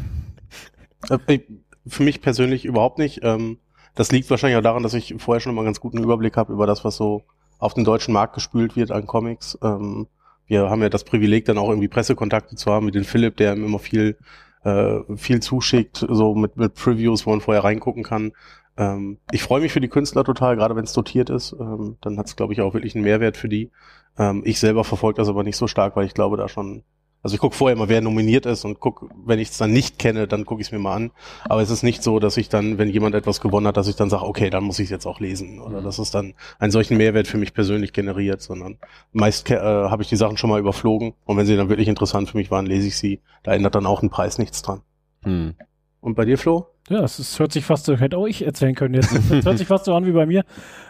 Äh, 1.27 1.39
Für 1.85 2.01
mich 2.01 2.19
persönlich 2.19 2.65
überhaupt 2.65 2.97
nicht. 2.97 3.19
Ähm, 3.21 3.59
Das 3.93 4.11
liegt 4.11 4.27
wahrscheinlich 4.31 4.57
auch 4.57 4.63
daran, 4.63 4.81
dass 4.81 4.95
ich 4.95 5.13
vorher 5.19 5.39
schon 5.39 5.51
immer 5.51 5.61
einen 5.61 5.67
ganz 5.67 5.79
guten 5.79 6.03
Überblick 6.03 6.35
habe 6.35 6.51
über 6.51 6.65
das, 6.65 6.83
was 6.83 6.95
so 6.95 7.21
auf 7.59 7.75
den 7.75 7.83
deutschen 7.83 8.11
Markt 8.11 8.33
gespült 8.33 8.75
wird 8.75 8.89
an 8.89 9.05
Comics. 9.05 9.55
Ähm, 9.61 10.07
Wir 10.47 10.69
haben 10.69 10.81
ja 10.81 10.89
das 10.89 11.03
Privileg, 11.03 11.45
dann 11.45 11.57
auch 11.57 11.69
irgendwie 11.69 11.87
Pressekontakte 11.87 12.55
zu 12.55 12.71
haben 12.71 12.85
mit 12.85 12.95
dem 12.95 13.05
Philipp, 13.05 13.37
der 13.37 13.53
ihm 13.53 13.65
immer 13.65 13.79
viel, 13.79 14.17
äh, 14.63 14.99
viel 15.15 15.41
zuschickt, 15.41 16.05
so 16.09 16.35
mit, 16.35 16.57
mit 16.57 16.73
Previews, 16.73 17.25
wo 17.25 17.31
man 17.31 17.41
vorher 17.41 17.63
reingucken 17.63 18.03
kann. 18.03 18.33
Ähm, 18.77 19.19
ich 19.31 19.43
freue 19.43 19.61
mich 19.61 19.71
für 19.71 19.81
die 19.81 19.87
Künstler 19.87 20.23
total, 20.23 20.55
gerade 20.55 20.75
wenn 20.75 20.83
es 20.83 20.93
dotiert 20.93 21.29
ist. 21.29 21.55
Ähm, 21.59 21.97
dann 22.01 22.17
hat 22.17 22.27
es, 22.27 22.35
glaube 22.35 22.53
ich, 22.53 22.61
auch 22.61 22.73
wirklich 22.73 22.95
einen 22.95 23.03
Mehrwert 23.03 23.37
für 23.37 23.49
die. 23.49 23.71
Ähm, 24.17 24.41
ich 24.45 24.59
selber 24.59 24.83
verfolge 24.83 25.17
das 25.17 25.29
aber 25.29 25.43
nicht 25.43 25.57
so 25.57 25.67
stark, 25.67 25.95
weil 25.95 26.05
ich 26.05 26.13
glaube, 26.13 26.37
da 26.37 26.47
schon 26.47 26.83
also 27.23 27.35
ich 27.35 27.39
gucke 27.39 27.55
vorher 27.55 27.77
mal, 27.77 27.87
wer 27.87 28.01
nominiert 28.01 28.45
ist 28.45 28.65
und 28.65 28.81
guck, 28.81 29.09
wenn 29.25 29.39
ich 29.39 29.49
es 29.49 29.57
dann 29.57 29.71
nicht 29.71 29.97
kenne, 29.97 30.27
dann 30.27 30.45
gucke 30.45 30.61
ich 30.61 30.67
es 30.67 30.71
mir 30.73 30.79
mal 30.79 30.95
an. 30.95 31.11
Aber 31.45 31.61
es 31.61 31.69
ist 31.69 31.81
nicht 31.81 32.03
so, 32.03 32.19
dass 32.19 32.35
ich 32.35 32.49
dann, 32.49 32.77
wenn 32.77 32.89
jemand 32.89 33.15
etwas 33.15 33.39
gewonnen 33.39 33.65
hat, 33.65 33.77
dass 33.77 33.87
ich 33.87 33.95
dann 33.95 34.09
sage, 34.09 34.25
okay, 34.25 34.49
dann 34.49 34.65
muss 34.65 34.77
ich 34.79 34.85
es 34.85 34.89
jetzt 34.89 35.05
auch 35.05 35.21
lesen. 35.21 35.61
Oder 35.61 35.81
dass 35.81 35.99
es 35.99 36.11
dann 36.11 36.33
einen 36.59 36.71
solchen 36.71 36.97
Mehrwert 36.97 37.27
für 37.27 37.37
mich 37.37 37.53
persönlich 37.53 37.93
generiert, 37.93 38.41
sondern 38.41 38.77
meist 39.13 39.49
äh, 39.49 39.57
habe 39.57 40.03
ich 40.03 40.09
die 40.09 40.17
Sachen 40.17 40.35
schon 40.35 40.49
mal 40.49 40.59
überflogen 40.59 41.13
und 41.23 41.37
wenn 41.37 41.45
sie 41.45 41.55
dann 41.55 41.69
wirklich 41.69 41.87
interessant 41.87 42.29
für 42.29 42.37
mich 42.37 42.51
waren, 42.51 42.65
lese 42.65 42.87
ich 42.87 42.97
sie. 42.97 43.21
Da 43.43 43.53
ändert 43.53 43.75
dann 43.75 43.85
auch 43.85 44.03
ein 44.03 44.09
Preis 44.09 44.37
nichts 44.37 44.61
dran. 44.61 44.81
Hm. 45.23 45.55
Und 46.03 46.15
bei 46.15 46.25
dir, 46.25 46.37
Flo? 46.37 46.67
Ja, 46.89 46.99
es 47.03 47.17
ist, 47.17 47.39
hört 47.39 47.53
sich 47.53 47.63
fast 47.63 47.85
so, 47.85 47.95
hätte 47.95 48.17
auch 48.17 48.27
ich 48.27 48.45
erzählen 48.45 48.75
können 48.75 48.93
jetzt. 48.93 49.09
Es 49.31 49.45
hört 49.45 49.57
sich 49.57 49.67
fast 49.67 49.85
so 49.85 49.95
an 49.95 50.05
wie 50.05 50.11
bei 50.11 50.25
mir, 50.25 50.43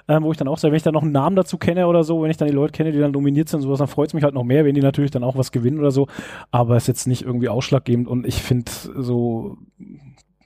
ähm, 0.07 0.24
wo 0.24 0.32
ich 0.32 0.38
dann 0.39 0.47
auch 0.47 0.57
sage, 0.57 0.72
wenn 0.72 0.78
ich 0.78 0.84
dann 0.84 0.95
noch 0.95 1.03
einen 1.03 1.11
Namen 1.11 1.36
dazu 1.36 1.59
kenne 1.59 1.86
oder 1.86 2.03
so, 2.03 2.24
wenn 2.24 2.32
ich 2.32 2.38
dann 2.38 2.47
die 2.47 2.53
Leute 2.53 2.72
kenne, 2.72 2.91
die 2.91 2.97
dann 2.99 3.11
nominiert 3.11 3.47
sind 3.47 3.59
und 3.59 3.64
sowas, 3.64 3.78
dann 3.78 3.88
freut 3.88 4.07
es 4.07 4.16
mich 4.16 4.24
halt 4.24 4.34
noch 4.34 4.43
mehr, 4.43 4.66
wenn 4.66 4.74
die 4.74 4.82
natürlich 4.82 5.11
dann 5.11 5.24
auch 5.24 5.38
was 5.38 5.51
gewinnen 5.51 5.78
oder 5.80 5.91
so. 5.91 6.07
Aber 6.49 6.76
es 6.78 6.84
ist 6.84 6.88
jetzt 6.88 7.07
nicht 7.07 7.22
irgendwie 7.22 7.47
ausschlaggebend 7.47 8.07
und 8.07 8.26
ich 8.26 8.41
finde 8.41 8.72
so, 8.97 9.57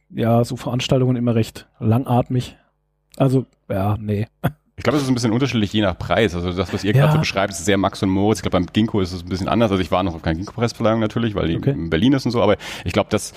ja, 0.09 0.43
so 0.43 0.57
Veranstaltungen 0.57 1.15
immer 1.15 1.33
recht 1.33 1.67
langatmig. 1.79 2.57
Also, 3.15 3.45
ja, 3.69 3.95
nee. 3.99 4.27
Ich 4.75 4.83
glaube, 4.83 4.97
es 4.97 5.03
ist 5.03 5.09
ein 5.09 5.15
bisschen 5.15 5.31
unterschiedlich 5.31 5.71
je 5.73 5.81
nach 5.81 5.97
Preis. 5.97 6.35
Also 6.35 6.51
das, 6.51 6.73
was 6.73 6.83
ihr 6.83 6.93
Ja. 6.93 7.01
gerade 7.03 7.13
so 7.13 7.19
beschreibt, 7.19 7.51
ist 7.53 7.63
sehr 7.65 7.77
Max 7.77 8.03
und 8.03 8.09
Moritz. 8.09 8.39
Ich 8.39 8.43
glaube, 8.43 8.57
beim 8.57 8.67
Ginkgo 8.67 8.99
ist 8.99 9.13
es 9.13 9.23
ein 9.23 9.29
bisschen 9.29 9.47
anders. 9.47 9.71
Also 9.71 9.81
ich 9.81 9.91
war 9.91 10.03
noch 10.03 10.13
auf 10.13 10.21
keiner 10.21 10.35
Ginkgo-Pressverleihung 10.35 10.99
natürlich, 10.99 11.33
weil 11.35 11.47
die 11.47 11.55
Okay. 11.57 11.71
in 11.71 11.89
Berlin 11.89 12.13
ist 12.13 12.25
und 12.25 12.31
so. 12.31 12.41
Aber 12.43 12.57
ich 12.85 12.93
glaube, 12.93 13.09
dass 13.09 13.33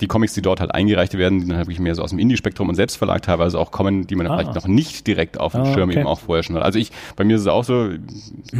die 0.00 0.06
Comics, 0.06 0.32
die 0.34 0.42
dort 0.42 0.60
halt 0.60 0.72
eingereicht 0.74 1.14
werden, 1.14 1.40
die 1.40 1.46
dann 1.48 1.56
halt 1.56 1.66
wirklich 1.66 1.80
mehr 1.80 1.94
so 1.94 2.02
aus 2.02 2.10
dem 2.10 2.18
Indie-Spektrum 2.20 2.68
und 2.68 2.74
Selbstverlag 2.76 3.20
teilweise 3.22 3.58
auch 3.58 3.70
kommen, 3.72 4.06
die 4.06 4.14
man 4.14 4.26
Ah. 4.28 4.38
vielleicht 4.38 4.54
noch 4.54 4.68
nicht 4.68 5.06
direkt 5.06 5.40
auf 5.40 5.52
dem 5.52 5.62
Ah, 5.62 5.74
Schirm 5.74 5.88
okay. 5.90 5.98
eben 6.00 6.06
auch 6.08 6.20
vorher 6.20 6.42
schon 6.44 6.54
hat. 6.56 6.62
Also 6.62 6.78
ich, 6.78 6.92
bei 7.16 7.24
mir 7.24 7.34
ist 7.36 7.42
es 7.42 7.46
auch 7.48 7.64
so, 7.64 7.88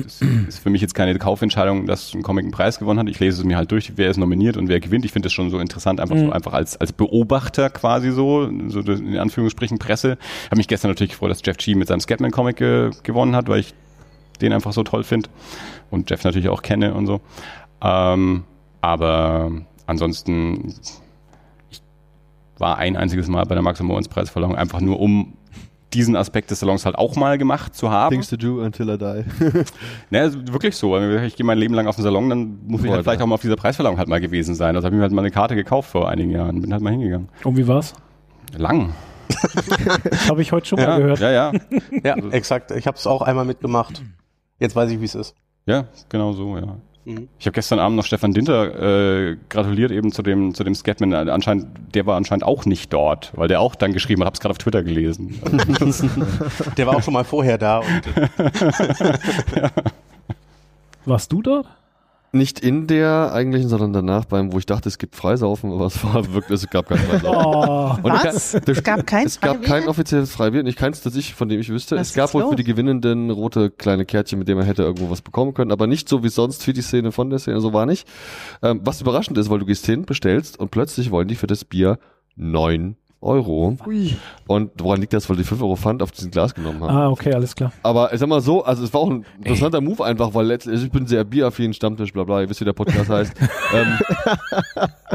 es 0.07 0.21
ist 0.21 0.59
für 0.59 0.71
mich 0.71 0.81
jetzt 0.83 0.95
keine 0.95 1.17
Kaufentscheidung, 1.19 1.87
dass 1.87 2.13
ein 2.15 2.23
Comic 2.23 2.45
einen 2.45 2.53
Preis 2.53 2.79
gewonnen 2.79 2.99
hat. 2.99 3.09
Ich 3.09 3.21
lese 3.21 3.39
es 3.41 3.45
mir 3.45 3.57
halt 3.57 3.71
durch, 3.71 3.93
wer 3.97 4.11
ist 4.11 4.17
nominiert 4.17 4.57
und 4.57 4.69
wer 4.69 4.81
gewinnt. 4.81 5.05
Ich 5.05 5.13
finde 5.13 5.27
das 5.27 5.33
schon 5.33 5.51
so 5.51 5.59
interessant, 5.61 6.01
einfach 6.01 6.17
Mhm. 6.17 6.27
so 6.27 6.33
einfach 6.33 6.53
als, 6.55 6.77
als 6.77 6.93
Beobachter 6.93 7.71
quasi 7.71 8.11
so, 8.11 8.51
so 8.69 8.81
in 8.81 9.17
Anführungsstrichen 9.19 9.79
Presse. 9.79 10.19
Ich 10.45 10.47
habe 10.47 10.57
mich 10.57 10.69
gestern 10.69 10.91
natürlich 10.91 11.13
gefreut, 11.13 11.31
dass 11.31 11.41
Jeff 11.45 11.57
G 11.57 11.75
mit 11.77 11.87
seinem 11.89 12.01
Scatman-Comic 12.01 12.57
ge 12.57 12.91
gewonnen 13.05 13.37
hat, 13.37 13.49
weil 13.49 13.61
ich 13.61 13.75
den 14.41 14.53
einfach 14.53 14.73
so 14.73 14.83
toll 14.83 15.05
finde 15.05 15.29
und 15.91 16.11
Jeff 16.11 16.25
natürlich 16.25 16.49
auch 16.49 16.63
kenne 16.63 16.95
und 16.95 17.07
so. 17.07 17.21
Ähm, 17.83 18.45
aber 18.81 19.51
ansonsten, 19.87 20.75
war 22.59 22.79
ein 22.79 22.97
einziges 22.97 23.29
Mal 23.29 23.45
bei 23.45 23.55
der 23.55 23.63
Max 23.63 23.81
Moritz 23.81 24.09
Preisverleihung 24.09 24.57
einfach 24.57 24.81
nur 24.81 25.01
um 25.01 25.35
diesen 25.95 26.17
Aspekt 26.17 26.51
des 26.51 26.61
Salons 26.61 26.85
halt 26.85 26.97
auch 26.99 27.17
mal 27.17 27.39
gemacht 27.39 27.75
zu 27.75 27.91
haben. 27.91 28.11
Things 28.13 28.29
to 28.29 28.37
do 28.37 28.61
until 28.61 28.91
I 28.91 28.99
die. 28.99 29.25
Ne, 30.11 30.21
also 30.21 30.39
wirklich 30.49 30.77
so. 30.77 30.93
Wenn 30.93 31.25
Ich 31.25 31.35
gehe 31.37 31.47
mein 31.47 31.57
Leben 31.57 31.73
lang 31.73 31.87
auf 31.87 31.97
den 31.97 32.03
Salon, 32.05 32.29
dann 32.29 32.59
muss 32.67 32.85
ich 32.85 32.91
halt 32.91 33.03
vielleicht 33.05 33.23
auch 33.23 33.27
mal 33.27 33.37
auf 33.37 33.41
dieser 33.41 33.57
Preisverleihung 33.57 33.97
halt 33.99 34.09
mal 34.09 34.21
gewesen 34.21 34.55
sein. 34.55 34.77
Also 34.77 34.85
habe 34.85 34.95
ich 34.95 34.99
mir 34.99 35.03
halt 35.05 35.13
mal 35.13 35.23
eine 35.23 35.31
Karte 35.31 35.55
gekauft 35.55 35.91
vor 35.91 36.09
einigen 36.09 36.31
Jahren. 36.31 36.61
Bin 36.61 36.73
halt 36.73 36.83
mal 36.83 36.91
hingegangen. 36.91 37.29
Und 37.45 37.57
wie 37.57 37.67
war's? 37.67 37.95
Lang. 38.57 38.93
Habe 40.29 40.43
ich 40.43 40.53
heute 40.53 40.67
schon 40.67 40.79
mal 40.79 40.89
Ja, 40.89 40.99
gehört. 40.99 41.21
ja, 41.21 41.31
ja. 41.31 41.53
Ja, 42.05 42.17
exakt. 42.33 42.71
Ich 42.73 42.87
habe 42.87 42.97
es 42.97 43.07
auch 43.07 43.23
einmal 43.23 43.45
mitgemacht. 43.45 44.03
Jetzt 44.59 44.75
weiß 44.77 44.91
ich, 44.91 45.01
wie 45.01 45.05
es 45.07 45.15
ist. 45.15 45.35
Ja, 45.67 45.85
genau 46.09 46.33
so, 46.33 46.57
ja. 46.59 46.77
Mhm. 47.09 47.29
Ich 47.39 47.47
habe 47.47 47.55
gestern 47.55 47.79
Abend 47.79 47.97
noch 47.97 48.05
Stefan 48.05 48.33
Dinter 48.33 49.31
äh, 49.31 49.37
gratuliert 49.49 49.91
eben 49.91 50.13
zu 50.13 50.23
dem 50.23 50.53
zu 50.55 50.63
dem 50.63 50.75
Scatman. 50.75 51.15
Anscheinend, 51.15 51.67
der 51.95 52.05
war 52.05 52.17
anscheinend 52.17 52.45
auch 52.45 52.67
nicht 52.67 52.93
dort, 52.93 53.33
weil 53.35 53.49
der 53.49 53.63
auch 53.63 53.75
dann 53.75 53.95
geschrieben 53.95 54.21
hat. 54.21 54.27
Hab's 54.27 54.41
gerade 54.41 54.51
auf 54.51 54.59
Twitter 54.59 54.83
gelesen. 54.83 55.41
Der 56.77 56.87
war 56.87 56.97
auch 56.97 57.03
schon 57.03 57.15
mal 57.15 57.25
vorher 57.25 57.57
da. 57.57 57.79
Und, 57.79 58.03
Warst 61.07 61.33
du 61.33 61.41
dort? 61.41 61.67
Nicht 62.31 62.61
in 62.61 62.87
der 62.87 63.33
eigentlichen, 63.33 63.71
sondern 63.71 63.95
danach 63.95 64.27
beim, 64.27 64.53
wo 64.53 64.59
ich 64.59 64.67
dachte, 64.67 64.87
es 64.91 64.99
gibt 64.99 65.17
Freisaufen, 65.17 65.73
aber 65.73 65.87
es 65.87 66.05
war 66.05 66.31
wirklich, 66.35 66.63
es 66.63 66.69
gab 66.69 66.87
kein 66.87 66.99
Freisaufen. 66.99 67.27
Oh, 67.35 67.97
Und 68.07 68.15
ich 68.17 68.25
Was? 68.25 68.53
kann- 68.53 68.63
Es 68.67 68.83
gab 68.83 69.07
kein 69.07 69.27
Es 69.27 69.41
gab 69.41 69.63
kein 69.63 69.89
offizielles 69.89 70.31
Freibier, 70.31 70.63
nicht 70.63 70.77
keins, 70.79 71.01
das 71.01 71.17
ich, 71.17 71.35
von 71.35 71.49
dem 71.49 71.59
ich 71.59 71.71
wüsste. 71.71 71.97
Was 71.97 72.09
es 72.11 72.15
gab 72.15 72.35
wohl 72.35 72.43
für 72.43 72.49
los? 72.49 72.57
die 72.57 72.65
Gewinnenden 72.65 73.31
rote 73.31 73.71
kleine 73.71 74.05
Kärtchen, 74.05 74.39
mit 74.39 74.47
denen 74.47 74.59
man 74.59 74.67
hätte 74.67 74.83
irgendwo 74.83 75.09
was 75.11 75.23
bekommen 75.23 75.55
können, 75.55 75.73
aber 75.73 75.87
nicht 75.87 76.07
so 76.09 76.23
wie 76.23 76.29
sonst 76.29 76.63
für 76.65 76.75
die 76.75 76.83
Szene 76.83 77.13
von 77.13 77.31
der 77.31 77.39
Szene, 77.39 77.61
so 77.63 77.73
war 77.73 77.87
nicht. 77.87 78.07
Ähm, 78.63 78.81
was 78.85 79.01
überraschend 79.01 79.39
ist, 79.39 79.49
weil 79.49 79.61
du 79.61 79.67
gehst 79.67 79.87
hin, 79.87 80.05
bestellst 80.05 80.61
und 80.61 80.71
plötzlich 80.71 81.11
wollen 81.11 81.29
die 81.29 81.35
für 81.37 81.47
das 81.47 81.65
Bier 81.65 81.99
neun 82.37 82.97
Euro. 83.21 83.77
Und 84.47 84.71
woran 84.79 85.01
liegt 85.01 85.13
das, 85.13 85.29
weil 85.29 85.37
die 85.37 85.45
fünf 85.45 85.61
Euro 85.61 85.75
Pfand 85.75 86.03
auf 86.03 86.13
diesen 86.13 86.31
Glas 86.31 86.55
genommen 86.55 86.83
haben? 86.83 86.97
ah, 86.97 87.09
okay, 87.11 87.33
alles 87.35 87.55
klar. 87.57 87.73
Aber 87.83 88.13
ich 88.13 88.21
sag 88.21 88.29
mal 88.29 88.41
so, 88.41 88.65
also 88.65 88.85
es 88.85 88.95
war 88.95 89.01
auch 89.01 89.11
ein 89.11 89.25
interessanter 89.39 89.81
Move 89.81 90.05
einfach, 90.05 90.35
weil 90.35 90.47
letztlich, 90.47 90.75
also 90.75 90.87
ich 90.87 90.93
bin 90.93 91.07
sehr 91.07 91.25
bieraffin, 91.25 91.75
Stammtisch, 91.75 92.13
bla 92.13 92.23
bla, 92.25 92.41
ihr 92.43 92.49
wisst, 92.49 92.61
wie 92.61 92.65
der 92.65 92.73
Podcast 92.73 93.11
heißt. 93.11 93.35
ähm, 93.75 93.99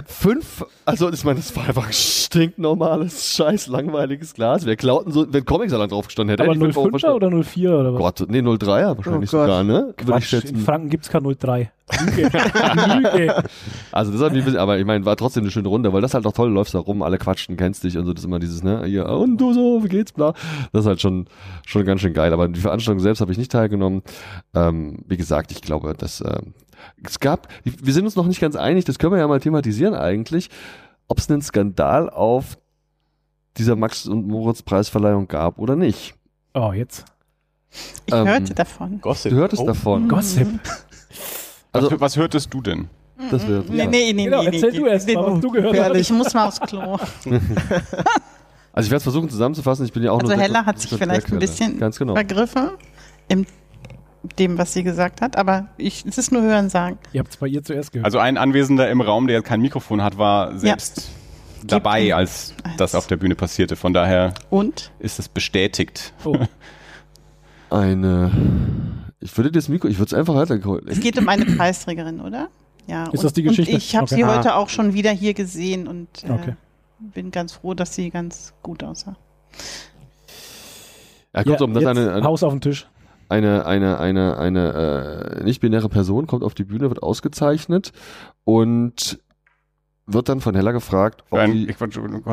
fünf, 0.06 0.66
also 0.86 1.12
ich 1.12 1.24
meine, 1.24 1.38
das 1.38 1.56
war 1.56 1.66
einfach 1.66 1.88
ein 1.88 1.94
stinknormales, 1.94 3.36
scheiß 3.36 3.68
langweiliges 3.68 4.34
Glas. 4.34 4.66
Wer 4.66 4.76
klauten 4.76 5.12
so, 5.12 5.32
wenn 5.32 5.46
Comic-Salat 5.46 5.92
drauf 5.92 6.08
gestanden 6.08 6.32
hätte, 6.32 6.44
Aber 6.44 6.54
hätte 6.54 6.68
ich 6.68 6.74
fünf 6.74 6.78
Euro 6.78 6.98
05er 6.98 7.14
oder 7.14 7.28
04er 7.30 7.80
oder 7.80 7.94
was? 7.94 8.00
Gott, 8.00 8.30
nee, 8.30 8.40
03er 8.40 8.98
wahrscheinlich 8.98 9.34
Oh 9.34 9.40
sogar, 9.40 9.64
ne? 9.64 9.94
Würde 9.98 10.20
ich 10.20 10.30
Quatsch, 10.30 10.50
in. 10.50 10.58
Franken 10.58 10.90
gibt's 10.90 11.10
kein 11.10 11.24
03. 11.24 11.72
Lüge. 12.00 12.24
Lüge. 12.32 13.44
Also 13.92 14.12
das 14.12 14.22
hat 14.22 14.32
mich 14.32 14.42
ein 14.42 14.46
bisschen, 14.46 14.60
aber 14.60 14.80
ich 14.80 14.86
meine, 14.86 15.06
war 15.06 15.16
trotzdem 15.18 15.44
eine 15.44 15.52
schöne 15.52 15.68
Runde, 15.68 15.92
weil 15.94 16.02
das 16.02 16.14
halt 16.14 16.26
auch 16.26 16.34
toll, 16.34 16.50
läufst 16.50 16.74
da 16.74 16.80
rum, 16.80 17.02
alle 17.02 17.18
quatschen, 17.18 17.58
kennst 17.58 17.84
dich 17.84 17.98
und 17.98 18.06
so, 18.06 18.14
das 18.14 18.22
ist 18.22 18.28
immer 18.28 18.40
dieses, 18.40 18.64
ne, 18.64 18.86
hier, 18.86 19.08
und 19.08 19.38
du 19.38 19.54
so, 19.54 19.84
wie 19.84 19.90
geht's, 19.90 20.14
bla. 20.14 20.34
Das 20.72 20.82
ist 20.82 20.88
halt 20.88 21.02
schon, 21.02 21.28
schon 21.66 21.86
ganz 21.86 22.02
schön 22.02 22.14
geil. 22.14 22.34
Aber 22.34 22.48
die 22.48 22.60
Veranstaltung 22.60 23.00
selbst 23.00 23.22
habe 23.22 23.32
ich 23.32 23.38
nicht 23.38 23.52
teilgenommen. 23.52 24.02
Ähm, 24.54 25.04
wie 25.08 25.18
gesagt, 25.18 25.52
ich 25.52 25.62
glaube, 25.62 25.94
dass 25.94 26.22
äh, 26.22 26.42
es 27.04 27.20
gab, 27.20 27.48
wir 27.64 27.94
sind 27.94 28.06
uns 28.06 28.16
noch 28.16 28.28
nicht 28.28 28.42
ganz 28.42 28.56
einig, 28.56 28.86
das 28.86 29.00
können 29.00 29.14
wir 29.14 29.20
ja 29.20 29.28
mal 29.28 29.40
thematisieren 29.40 29.94
eigentlich, 29.94 30.50
ob 31.08 31.20
es 31.20 31.30
einen 31.30 31.42
Skandal 31.42 32.10
auf 32.10 32.58
dieser 33.58 33.76
Max- 33.76 34.08
und 34.08 34.28
Moritz-Preisverleihung 34.28 35.28
gab 35.28 35.60
oder 35.60 35.76
nicht. 35.76 36.16
Oh, 36.54 36.72
jetzt. 36.74 37.06
Ich 38.06 38.14
ähm, 38.14 38.28
hörte 38.28 38.54
davon. 38.54 39.02
Gossip. 39.02 39.32
Du 39.32 39.38
hörtest 39.38 39.62
oh. 39.62 39.68
davon. 39.68 40.08
Gossip. 40.08 40.48
Also, 41.74 41.92
was, 41.92 42.00
was 42.00 42.18
hörtest 42.18 42.54
du 42.54 42.62
denn? 42.62 42.90
Das 43.32 43.48
wird. 43.48 43.70
Nee, 43.70 43.86
nee, 43.88 44.14
nee, 44.14 44.26
genau, 44.26 44.42
nee, 44.42 44.46
erzähl 44.48 44.72
nee, 44.72 44.78
du 44.78 44.86
erst 44.88 45.14
mal, 45.14 45.34
was 45.34 45.40
du 45.40 45.52
gehört 45.52 45.80
hast. 45.80 45.96
Ich 45.96 46.12
muss 46.12 46.34
mal 46.34 46.48
aufs 46.48 46.60
Klo. 46.62 46.80
also 48.74 48.86
ich 48.86 48.90
werde 48.90 48.96
es 48.96 49.04
versuchen 49.04 49.30
zusammenzufassen. 49.30 49.86
Ich 49.86 49.94
bin 49.94 50.04
ja 50.04 50.12
auch 50.12 50.20
also 50.20 50.34
nur 50.34 50.42
Hella 50.42 50.66
hat 50.66 50.80
sich 50.80 50.90
vielleicht 50.98 51.32
ein 51.32 51.40
bisschen 51.40 51.80
Ganz 51.80 51.98
genau. 52.00 52.14
vergriffen 52.14 52.72
in 53.28 53.46
dem, 54.40 54.58
was 54.58 54.74
sie 54.74 54.84
gesagt 54.84 55.22
hat, 55.22 55.36
aber 55.36 55.68
ich, 55.78 56.06
es 56.06 56.18
ist 56.18 56.32
nur 56.32 56.42
Hören 56.42 56.70
sagen. 56.70 56.98
Ihr 57.12 57.20
habt 57.20 57.32
es 57.32 57.38
bei 57.38 57.48
ihr 57.48 57.64
zuerst 57.64 57.92
gehört. 57.92 58.06
Also 58.06 58.20
ein 58.20 58.38
Anwesender 58.38 58.90
im 58.90 59.02
Raum, 59.02 59.28
der 59.28 59.42
kein 59.42 59.62
Mikrofon 59.62 60.02
hat, 60.02 60.18
war 60.18 60.58
selbst 60.58 61.10
ja. 61.62 61.68
dabei, 61.68 62.16
als 62.16 62.54
das 62.78 62.96
auf 62.96 63.08
der 63.08 63.18
Bühne 63.18 63.36
passierte. 63.36 63.76
Von 63.76 63.94
daher 63.94 64.34
Und? 64.50 64.92
ist 65.00 65.20
es 65.20 65.28
bestätigt. 65.28 66.14
Oh. 66.24 66.38
Eine 67.70 68.32
ich 69.24 69.36
würde 69.38 69.52
das 69.52 69.70
Mikro, 69.70 69.88
ich 69.88 69.98
würde 69.98 70.08
es 70.08 70.14
einfach 70.14 70.36
weiterholen. 70.36 70.86
Es 70.88 71.00
geht 71.00 71.18
um 71.18 71.30
eine 71.30 71.46
Preisträgerin, 71.46 72.20
oder? 72.20 72.50
Ja. 72.88 73.06
Ist 73.06 73.20
und, 73.20 73.24
das 73.24 73.34
die 73.34 73.44
Geschichte? 73.44 73.72
Und 73.72 73.78
ich 73.78 73.96
habe 73.96 74.04
okay. 74.04 74.16
sie 74.16 74.24
ah. 74.24 74.38
heute 74.38 74.56
auch 74.56 74.70
schon 74.70 74.94
wieder 74.94 75.12
hier 75.12 75.34
gesehen 75.34 75.88
und 75.88 76.08
äh, 76.24 76.32
okay. 76.32 76.56
bin 77.00 77.32
ganz 77.32 77.54
froh, 77.54 77.74
dass 77.74 77.96
sie 77.96 78.10
ganz 78.10 78.54
gut 78.62 78.84
aussah. 78.84 79.16
Ja, 81.34 81.44
kommt 81.44 81.60
ja, 81.60 81.66
um, 81.66 81.74
das 81.74 81.86
eine, 81.86 82.14
eine, 82.14 82.24
Haus 82.26 82.44
auf 82.44 82.52
den 82.52 82.62
Tisch. 82.62 82.88
Eine, 83.30 83.66
eine, 83.66 84.00
eine, 84.00 84.38
eine 84.38 85.40
äh, 85.40 85.44
nicht-binäre 85.44 85.90
Person 85.90 86.28
kommt 86.28 86.44
auf 86.44 86.54
die 86.54 86.66
Bühne, 86.66 86.90
wird 86.90 87.02
ausgezeichnet 87.02 87.94
und 88.44 89.23
wird 90.06 90.28
dann 90.28 90.42
von 90.42 90.54
Hella 90.54 90.72
gefragt, 90.72 91.24
ob 91.30 91.40
ein, 91.40 91.54
die, 91.54 91.74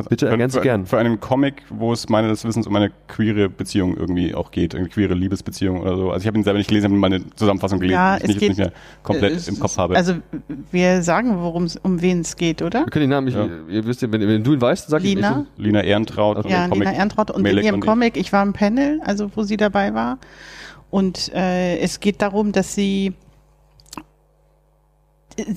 bitte 0.08 0.28
ergänze 0.28 0.58
für, 0.58 0.62
gern. 0.62 0.86
Für 0.86 0.98
einen 0.98 1.20
Comic, 1.20 1.62
wo 1.70 1.92
es 1.92 2.08
meines 2.08 2.44
Wissens 2.44 2.66
um 2.66 2.74
eine 2.74 2.90
queere 3.06 3.48
Beziehung 3.48 3.96
irgendwie 3.96 4.34
auch 4.34 4.50
geht, 4.50 4.74
eine 4.74 4.88
queere 4.88 5.14
Liebesbeziehung 5.14 5.80
oder 5.80 5.96
so. 5.96 6.10
Also 6.10 6.22
ich 6.22 6.26
habe 6.26 6.36
ihn 6.36 6.42
selber 6.42 6.58
nicht 6.58 6.66
gelesen, 6.66 6.86
habe 6.86 6.96
meine 6.96 7.30
Zusammenfassung 7.36 7.78
gelesen, 7.78 7.94
ja, 7.94 8.18
die 8.18 8.32
ich 8.32 8.38
geht, 8.38 8.48
nicht 8.50 8.58
mehr 8.58 8.72
komplett 9.04 9.46
im 9.46 9.60
Kopf 9.60 9.76
habe. 9.78 9.94
Also 9.94 10.14
wir 10.72 11.02
sagen, 11.02 11.40
worum 11.40 11.68
um 11.82 12.02
wen 12.02 12.22
es 12.22 12.36
geht, 12.36 12.60
oder? 12.60 12.86
Wir 12.86 12.90
können 12.90 13.04
den 13.04 13.10
Namen, 13.10 13.28
ich, 13.28 13.34
ja. 13.34 13.48
ihr 13.68 13.86
wisst 13.86 14.02
ja, 14.02 14.10
wenn, 14.10 14.20
wenn, 14.20 14.42
du 14.42 14.52
ihn 14.52 14.60
weißt, 14.60 14.88
sag 14.88 15.02
Lina. 15.02 15.46
ich 15.56 15.64
Lina 15.64 15.82
Ehrentraut. 15.82 16.38
Okay. 16.38 16.50
Ja, 16.50 16.66
Lina 16.66 16.92
Ehrentraut 16.92 17.30
und 17.30 17.42
Melek 17.42 17.64
in 17.64 17.66
ihrem 17.66 17.80
Comic, 17.80 18.16
ich 18.16 18.32
war 18.32 18.42
im 18.42 18.52
Panel, 18.52 19.00
also 19.04 19.30
wo 19.36 19.44
sie 19.44 19.56
dabei 19.56 19.94
war. 19.94 20.18
Und 20.90 21.32
äh, 21.34 21.78
es 21.78 22.00
geht 22.00 22.20
darum, 22.20 22.50
dass 22.50 22.74
sie 22.74 23.14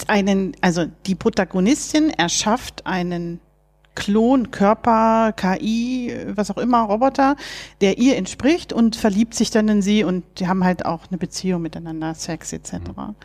einen, 0.08 0.56
also 0.62 0.86
die 1.06 1.16
Protagonistin 1.16 2.10
erschafft 2.10 2.86
einen 2.86 3.40
Klon, 3.96 4.52
Körper, 4.52 5.34
KI, 5.34 6.14
was 6.30 6.50
auch 6.50 6.58
immer, 6.58 6.82
Roboter, 6.82 7.36
der 7.82 7.98
ihr 8.00 8.18
entspricht 8.18 8.74
und 8.74 8.96
verliebt 8.96 9.36
sich 9.36 9.52
dann 9.52 9.68
in 9.68 9.82
sie 9.82 10.04
und 10.04 10.24
die 10.40 10.48
haben 10.48 10.64
halt 10.64 10.86
auch 10.86 11.02
eine 11.10 11.18
Beziehung 11.18 11.62
miteinander, 11.62 12.16
Sex 12.16 12.54
etc. 12.54 12.74
Mhm. 12.74 13.16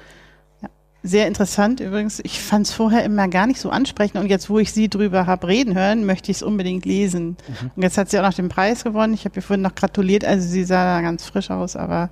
Ja. 0.60 0.68
Sehr 1.02 1.26
interessant 1.26 1.80
übrigens. 1.80 2.20
Ich 2.22 2.40
fand 2.40 2.66
es 2.66 2.72
vorher 2.72 3.02
immer 3.04 3.28
gar 3.28 3.46
nicht 3.46 3.60
so 3.60 3.70
ansprechend 3.70 4.20
und 4.20 4.28
jetzt, 4.28 4.50
wo 4.50 4.58
ich 4.58 4.72
sie 4.72 4.88
drüber 4.88 5.26
habe 5.26 5.48
reden 5.48 5.74
hören, 5.74 6.04
möchte 6.04 6.30
ich 6.30 6.38
es 6.38 6.42
unbedingt 6.42 6.84
lesen. 6.84 7.38
Mhm. 7.48 7.70
Und 7.76 7.82
jetzt 7.82 7.96
hat 7.96 8.10
sie 8.10 8.18
auch 8.18 8.24
noch 8.24 8.34
den 8.34 8.50
Preis 8.50 8.84
gewonnen. 8.84 9.14
Ich 9.14 9.24
habe 9.24 9.36
ihr 9.36 9.42
vorhin 9.42 9.62
noch 9.62 9.74
gratuliert, 9.74 10.24
also 10.24 10.46
sie 10.46 10.64
sah 10.64 11.00
ganz 11.00 11.24
frisch 11.24 11.50
aus, 11.50 11.76
aber 11.76 12.10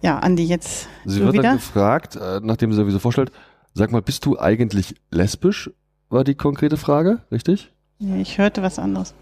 ja, 0.00 0.18
Andi, 0.18 0.44
jetzt. 0.44 0.88
Sie 1.04 1.20
wird 1.20 1.32
wieder? 1.32 1.42
dann 1.42 1.56
gefragt, 1.56 2.16
äh, 2.16 2.40
nachdem 2.42 2.72
sie 2.72 2.76
sowieso 2.76 2.98
vorstellt, 2.98 3.30
Sag 3.76 3.90
mal, 3.90 4.02
bist 4.02 4.24
du 4.24 4.38
eigentlich 4.38 4.94
lesbisch? 5.10 5.68
War 6.08 6.22
die 6.22 6.36
konkrete 6.36 6.76
Frage, 6.76 7.22
richtig? 7.32 7.72
Nee, 7.98 8.22
ich 8.22 8.38
hörte 8.38 8.62
was 8.62 8.78
anderes. 8.78 9.14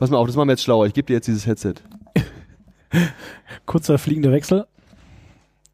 Pass 0.00 0.10
mal 0.10 0.16
auf, 0.16 0.26
das 0.26 0.34
machen 0.34 0.48
wir 0.48 0.54
jetzt 0.54 0.64
schlauer. 0.64 0.88
Ich 0.88 0.94
gebe 0.94 1.06
dir 1.06 1.14
jetzt 1.14 1.28
dieses 1.28 1.46
Headset. 1.46 1.74
Kurzer 3.66 3.96
fliegender 3.98 4.32
Wechsel. 4.32 4.66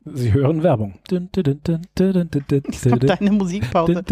Sie 0.05 0.33
hören 0.35 0.62
Werbung. 0.62 0.99
Jetzt 1.11 2.89
kommt 2.89 3.09
deine 3.09 3.33
Musikpause. 3.33 4.03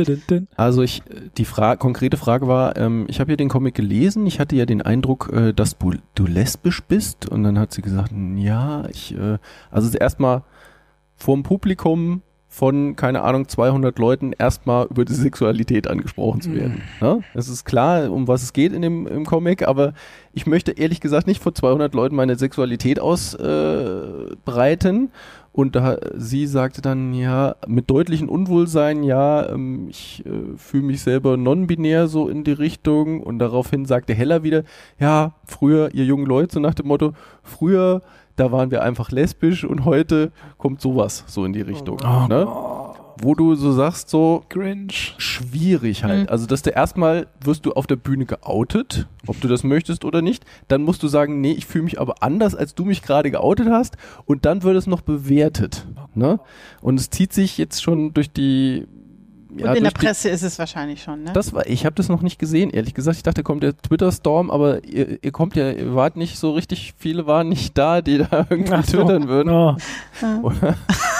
Also 0.57 0.83
ich, 0.83 1.03
die 1.37 1.45
Fra 1.45 1.77
konkrete 1.77 2.17
Frage 2.17 2.49
war, 2.49 2.77
ähm, 2.79 3.05
ich 3.09 3.21
habe 3.21 3.33
ja 3.33 3.37
den 3.37 3.49
Comic 3.51 3.75
gelesen, 3.75 4.27
ich 4.27 4.41
hatte 4.41 4.57
ja 4.57 4.65
den 4.65 4.81
Eindruck, 4.81 5.31
äh, 5.33 5.53
dass 5.53 5.77
du, 5.77 5.95
du 6.15 6.27
lesbisch 6.27 6.83
bist 6.83 7.29
und 7.29 7.43
dann 7.43 7.59
hat 7.59 7.73
sie 7.73 7.83
gesagt, 7.83 8.13
ja, 8.37 8.87
ich, 8.89 9.15
äh, 9.15 9.39
also 9.71 9.97
erstmal 9.97 10.43
vorm 11.19 11.43
Publikum 11.43 12.23
von, 12.51 12.97
keine 12.97 13.23
Ahnung, 13.23 13.47
200 13.47 13.99
Leuten 13.99 14.33
erstmal 14.33 14.87
über 14.87 15.05
die 15.05 15.13
Sexualität 15.13 15.87
angesprochen 15.87 16.41
zu 16.41 16.55
werden. 16.55 16.83
Mhm. 16.99 17.07
Ja? 17.07 17.19
Es 17.35 17.49
ist 17.49 17.67
klar, 17.67 18.11
um 18.11 18.27
was 18.27 18.43
es 18.43 18.55
geht 18.55 18.73
in 18.73 18.81
dem 18.81 19.07
im 19.07 19.27
Comic, 19.27 19.69
aber 19.69 19.93
ich 20.33 20.47
möchte 20.47 20.73
ehrlich 20.73 21.01
gesagt 21.01 21.27
nicht 21.27 21.43
vor 21.43 21.55
200 21.55 21.95
Leuten 21.95 22.17
meine 22.17 22.37
Sexualität 22.37 23.01
ausbreiten. 23.01 25.05
Äh, 25.05 25.09
und 25.53 25.75
da, 25.75 25.99
sie 26.17 26.47
sagte 26.47 26.83
dann, 26.83 27.15
ja, 27.15 27.57
mit 27.67 27.91
deutlichen 27.91 28.29
Unwohlsein, 28.29 29.03
ja, 29.03 29.49
ähm, 29.49 29.89
ich 29.91 30.25
äh, 30.25 30.57
fühle 30.57 30.85
mich 30.85 31.03
selber 31.03 31.37
non-binär 31.37 32.07
so 32.07 32.29
in 32.29 32.45
die 32.45 32.53
Richtung. 32.53 33.23
Und 33.23 33.41
daraufhin 33.41 33.85
sagte 33.85 34.15
Hella 34.15 34.43
wieder, 34.43 34.63
ja, 34.99 35.35
früher, 35.45 35.93
ihr 35.95 36.05
jungen 36.05 36.27
Leute, 36.27 36.55
so 36.55 36.61
nach 36.61 36.75
dem 36.75 36.87
Motto, 36.87 37.13
früher 37.43 38.03
da 38.39 38.53
waren 38.53 38.71
wir 38.71 38.83
einfach 38.83 39.11
lesbisch 39.11 39.65
und 39.65 39.85
heute 39.85 40.31
kommt 40.57 40.81
sowas 40.81 41.25
so 41.27 41.45
in 41.45 41.53
die 41.53 41.61
Richtung. 41.61 41.99
Oh, 42.03 42.27
ne? 42.29 42.47
Wo 43.21 43.35
du 43.35 43.57
so 43.57 43.73
sagst, 43.73 44.11
so 44.11 44.45
cringe. 44.49 44.93
Schwierig 44.93 46.05
halt. 46.05 46.23
Mhm. 46.23 46.29
Also, 46.29 46.47
dass 46.47 46.63
du 46.63 46.71
erstmal 46.71 47.27
wirst 47.43 47.67
du 47.67 47.73
auf 47.73 47.89
der 47.89 47.97
Bühne 47.97 48.27
geoutet, 48.27 49.09
ob 49.27 49.41
du 49.41 49.49
das 49.49 49.65
möchtest 49.65 50.05
oder 50.05 50.23
nicht. 50.23 50.45
Dann 50.69 50.83
musst 50.83 51.03
du 51.03 51.09
sagen, 51.09 51.41
nee, 51.41 51.51
ich 51.51 51.67
fühle 51.67 51.85
mich 51.85 52.01
aber 52.01 52.23
anders, 52.23 52.55
als 52.55 52.77
du 52.77 52.85
mich 52.85 53.03
gerade 53.03 53.33
geoutet 53.33 53.69
hast. 53.71 53.97
Und 54.25 54.45
dann 54.45 54.63
wird 54.63 54.77
es 54.77 54.87
noch 54.87 55.01
bewertet. 55.01 55.85
Ne? 56.15 56.39
Und 56.81 57.01
es 57.01 57.11
zieht 57.11 57.33
sich 57.33 57.59
jetzt 57.59 57.83
schon 57.83 58.15
durch 58.15 58.31
die 58.31 58.87
ja, 59.59 59.71
und 59.71 59.77
in 59.77 59.85
der 59.85 59.91
Presse 59.91 60.29
die, 60.29 60.35
ist 60.35 60.43
es 60.43 60.59
wahrscheinlich 60.59 61.03
schon, 61.03 61.23
ne? 61.23 61.33
Das 61.33 61.53
war, 61.53 61.67
ich 61.67 61.85
habe 61.85 61.95
das 61.95 62.09
noch 62.09 62.23
nicht 62.23 62.39
gesehen, 62.39 62.71
ehrlich 62.71 62.95
gesagt. 62.95 63.17
Ich 63.17 63.23
dachte, 63.23 63.43
kommt 63.43 63.63
der 63.63 63.77
Twitter-Storm, 63.77 64.51
aber 64.51 64.85
ihr, 64.85 65.23
ihr, 65.23 65.33
kommt 65.33 65.57
ja, 65.57 65.71
ihr 65.71 65.95
wart 65.95 66.17
nicht 66.17 66.39
so 66.39 66.53
richtig, 66.53 66.95
viele 66.97 67.27
waren 67.27 67.49
nicht 67.49 67.77
da, 67.77 68.01
die 68.01 68.19
da 68.19 68.47
irgendwie 68.51 68.73
Ach 68.73 68.85
twittern 68.85 69.23
so. 69.23 69.29
würden. 69.29 69.53
Oh. 69.53 69.77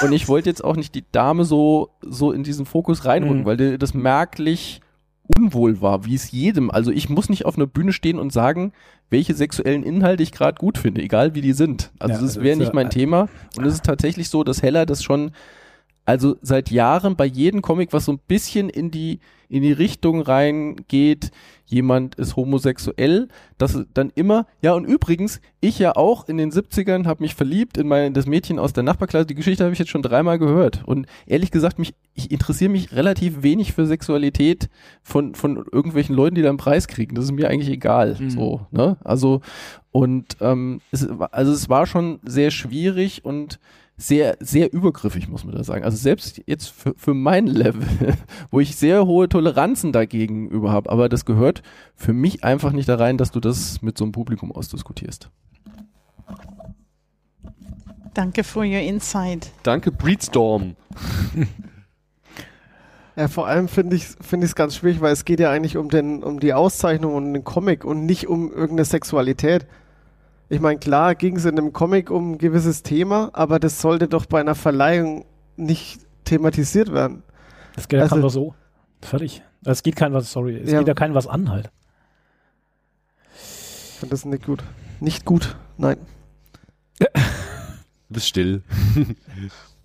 und 0.03 0.13
ich 0.13 0.29
wollte 0.29 0.49
jetzt 0.49 0.65
auch 0.65 0.77
nicht 0.77 0.95
die 0.95 1.05
Dame 1.13 1.45
so, 1.45 1.91
so 2.03 2.33
in 2.33 2.43
diesen 2.43 2.67
Fokus 2.67 3.05
reinrücken, 3.05 3.41
mhm. 3.41 3.47
weil 3.47 3.79
das 3.79 3.95
merklich 3.95 4.81
unwohl 5.37 5.81
war, 5.81 6.05
wie 6.05 6.15
es 6.15 6.31
jedem. 6.31 6.71
Also 6.71 6.91
ich 6.91 7.09
muss 7.09 7.29
nicht 7.29 7.45
auf 7.45 7.57
einer 7.57 7.67
Bühne 7.67 7.93
stehen 7.93 8.19
und 8.19 8.33
sagen, 8.33 8.73
welche 9.11 9.35
sexuellen 9.35 9.83
Inhalte 9.83 10.23
ich 10.23 10.33
gerade 10.33 10.59
gut 10.59 10.79
finde, 10.79 11.03
egal 11.03 11.35
wie 11.35 11.41
die 11.41 11.53
sind. 11.53 11.91
Also 11.99 12.15
ja, 12.15 12.21
das 12.21 12.41
wäre 12.41 12.57
nicht 12.57 12.75
mein 12.75 12.91
Thema. 12.91 13.29
Und 13.57 13.65
es 13.65 13.75
ist 13.75 13.85
tatsächlich 13.85 14.29
so, 14.29 14.45
dass 14.45 14.63
Heller 14.63 14.87
das 14.87 15.03
schon 15.03 15.33
also 16.09 16.37
seit 16.41 16.71
Jahren 16.71 17.17
bei 17.17 17.27
jedem 17.27 17.61
Comic, 17.61 17.93
was 17.93 18.07
so 18.07 18.13
ein 18.13 18.21
bisschen 18.27 18.71
in 18.71 18.91
die, 18.91 19.21
in 19.51 19.61
die 19.61 19.73
Richtung 19.73 20.23
reingeht, 20.23 21.33
jemand 21.67 22.15
ist 22.15 22.35
homosexuell, 22.35 23.29
das 23.59 23.79
dann 23.93 24.11
immer, 24.15 24.47
ja 24.63 24.73
und 24.73 24.87
übrigens, 24.87 25.43
ich 25.61 25.79
ja 25.79 25.97
auch 25.97 26.27
in 26.27 26.39
den 26.39 26.51
70ern 26.51 27.05
habe 27.05 27.23
mich 27.23 27.35
verliebt 27.35 27.77
in 27.77 27.89
mein, 27.89 28.15
das 28.15 28.25
Mädchen 28.25 28.59
aus 28.59 28.73
der 28.73 28.85
Nachbarklasse, 28.85 29.27
die 29.27 29.35
Geschichte 29.35 29.65
habe 29.65 29.75
ich 29.75 29.79
jetzt 29.79 29.91
schon 29.91 30.01
dreimal 30.01 30.39
gehört. 30.39 30.83
Und 30.87 31.07
ehrlich 31.27 31.51
gesagt, 31.51 31.79
mich, 31.79 31.93
ich 32.15 32.31
interessiere 32.31 32.71
mich 32.71 32.93
relativ 32.93 33.43
wenig 33.43 33.75
für 33.75 33.85
Sexualität 33.85 34.71
von, 35.03 35.35
von 35.35 35.57
irgendwelchen 35.57 36.17
Leuten, 36.17 36.37
die 36.37 36.43
da 36.43 36.49
einen 36.49 36.57
Preis 36.57 36.89
kriegen, 36.89 37.17
das 37.17 37.27
ist 37.27 37.33
mir 37.33 37.51
eigentlich 37.51 37.69
egal, 37.69 38.17
mhm. 38.19 38.31
so, 38.31 38.67
ne, 38.71 38.97
also 39.05 39.43
und 39.91 40.39
ähm, 40.41 40.81
es, 40.91 41.07
also 41.07 41.53
es 41.53 41.69
war 41.69 41.85
schon 41.85 42.19
sehr 42.25 42.51
schwierig 42.51 43.27
und 43.27 43.59
sehr, 44.01 44.37
sehr 44.39 44.73
übergriffig, 44.73 45.29
muss 45.29 45.45
man 45.45 45.55
da 45.55 45.65
sagen. 45.65 45.85
Also 45.85 45.97
selbst 45.97 46.41
jetzt 46.47 46.69
für, 46.69 46.95
für 46.97 47.15
mein 47.15 47.49
Level, 47.49 47.83
wo 48.51 48.61
ich 48.61 48.77
sehr 48.77 49.07
hohe 49.07 49.29
Toleranzen 49.29 49.93
dagegen 49.93 50.49
über 50.49 50.71
habe, 50.71 50.89
aber 50.89 51.09
das 51.09 51.25
gehört 51.25 51.63
für 51.97 52.13
mich 52.13 52.45
einfach 52.45 52.73
nicht 52.73 52.89
da 52.89 52.95
rein, 52.95 53.19
dass 53.19 53.33
du 53.33 53.41
das 53.41 53.83
mit 53.83 53.99
so 53.99 54.05
einem 54.05 54.13
Publikum 54.13 54.53
ausdiskutierst. 54.53 55.31
Danke 58.15 58.45
for 58.45 58.65
your 58.65 58.81
insight. 58.81 59.51
Danke, 59.65 59.93
Breedstorm. 59.93 60.77
Ja, 63.17 63.27
vor 63.27 63.49
allem 63.49 63.67
finde 63.67 63.97
ich 63.97 64.05
finde 64.05 64.45
ich 64.45 64.53
es 64.53 64.55
ganz 64.55 64.77
schwierig, 64.77 65.01
weil 65.01 65.13
es 65.13 65.25
geht 65.25 65.41
ja 65.41 65.51
eigentlich 65.51 65.77
um 65.77 65.89
den 65.89 66.23
um 66.23 66.39
die 66.39 66.55
Auszeichnung 66.55 67.15
und 67.15 67.35
den 67.35 67.43
Comic 67.43 67.85
und 67.85 68.07
nicht 68.07 68.29
um 68.29 68.53
irgendeine 68.53 68.85
Sexualität. 68.85 69.67
Ich 70.51 70.61
meine, 70.61 70.79
klar 70.79 71.15
ging 71.15 71.37
es 71.37 71.45
in 71.45 71.59
einem 71.59 71.73
Comic 71.73 72.11
um 72.11 72.33
ein 72.33 72.39
gewisses 72.39 72.83
Thema, 72.83 73.31
aber 73.35 73.59
das 73.59 73.81
sollte 73.81 74.09
doch 74.09 74.25
bei 74.27 74.41
einer 74.41 74.55
Verleihung 74.55 75.27
nicht 75.57 76.01
thematisiert 76.25 76.93
werden. 76.93 77.23
Das 77.75 77.89
geht 77.89 77.99
ja 77.99 78.05
also, 78.05 78.21
doch 78.21 78.31
so. 78.31 78.55
Fertig. 79.03 79.43
Es 79.65 79.83
geht 79.83 79.97
kein 79.97 80.13
was, 80.15 80.33
sorry, 80.33 80.57
es 80.57 80.71
ja. 80.71 80.79
geht 80.79 80.89
ja 80.89 80.95
kein 80.95 81.15
was 81.15 81.27
an 81.27 81.51
halt. 81.51 81.71
Ich 83.35 84.01
finde 84.01 84.11
das 84.11 84.25
nicht 84.25 84.47
gut. 84.47 84.63
Nicht 85.01 85.25
gut, 85.25 85.57
nein. 85.77 85.99
Du 88.11 88.15
bist 88.15 88.29
still. 88.29 88.63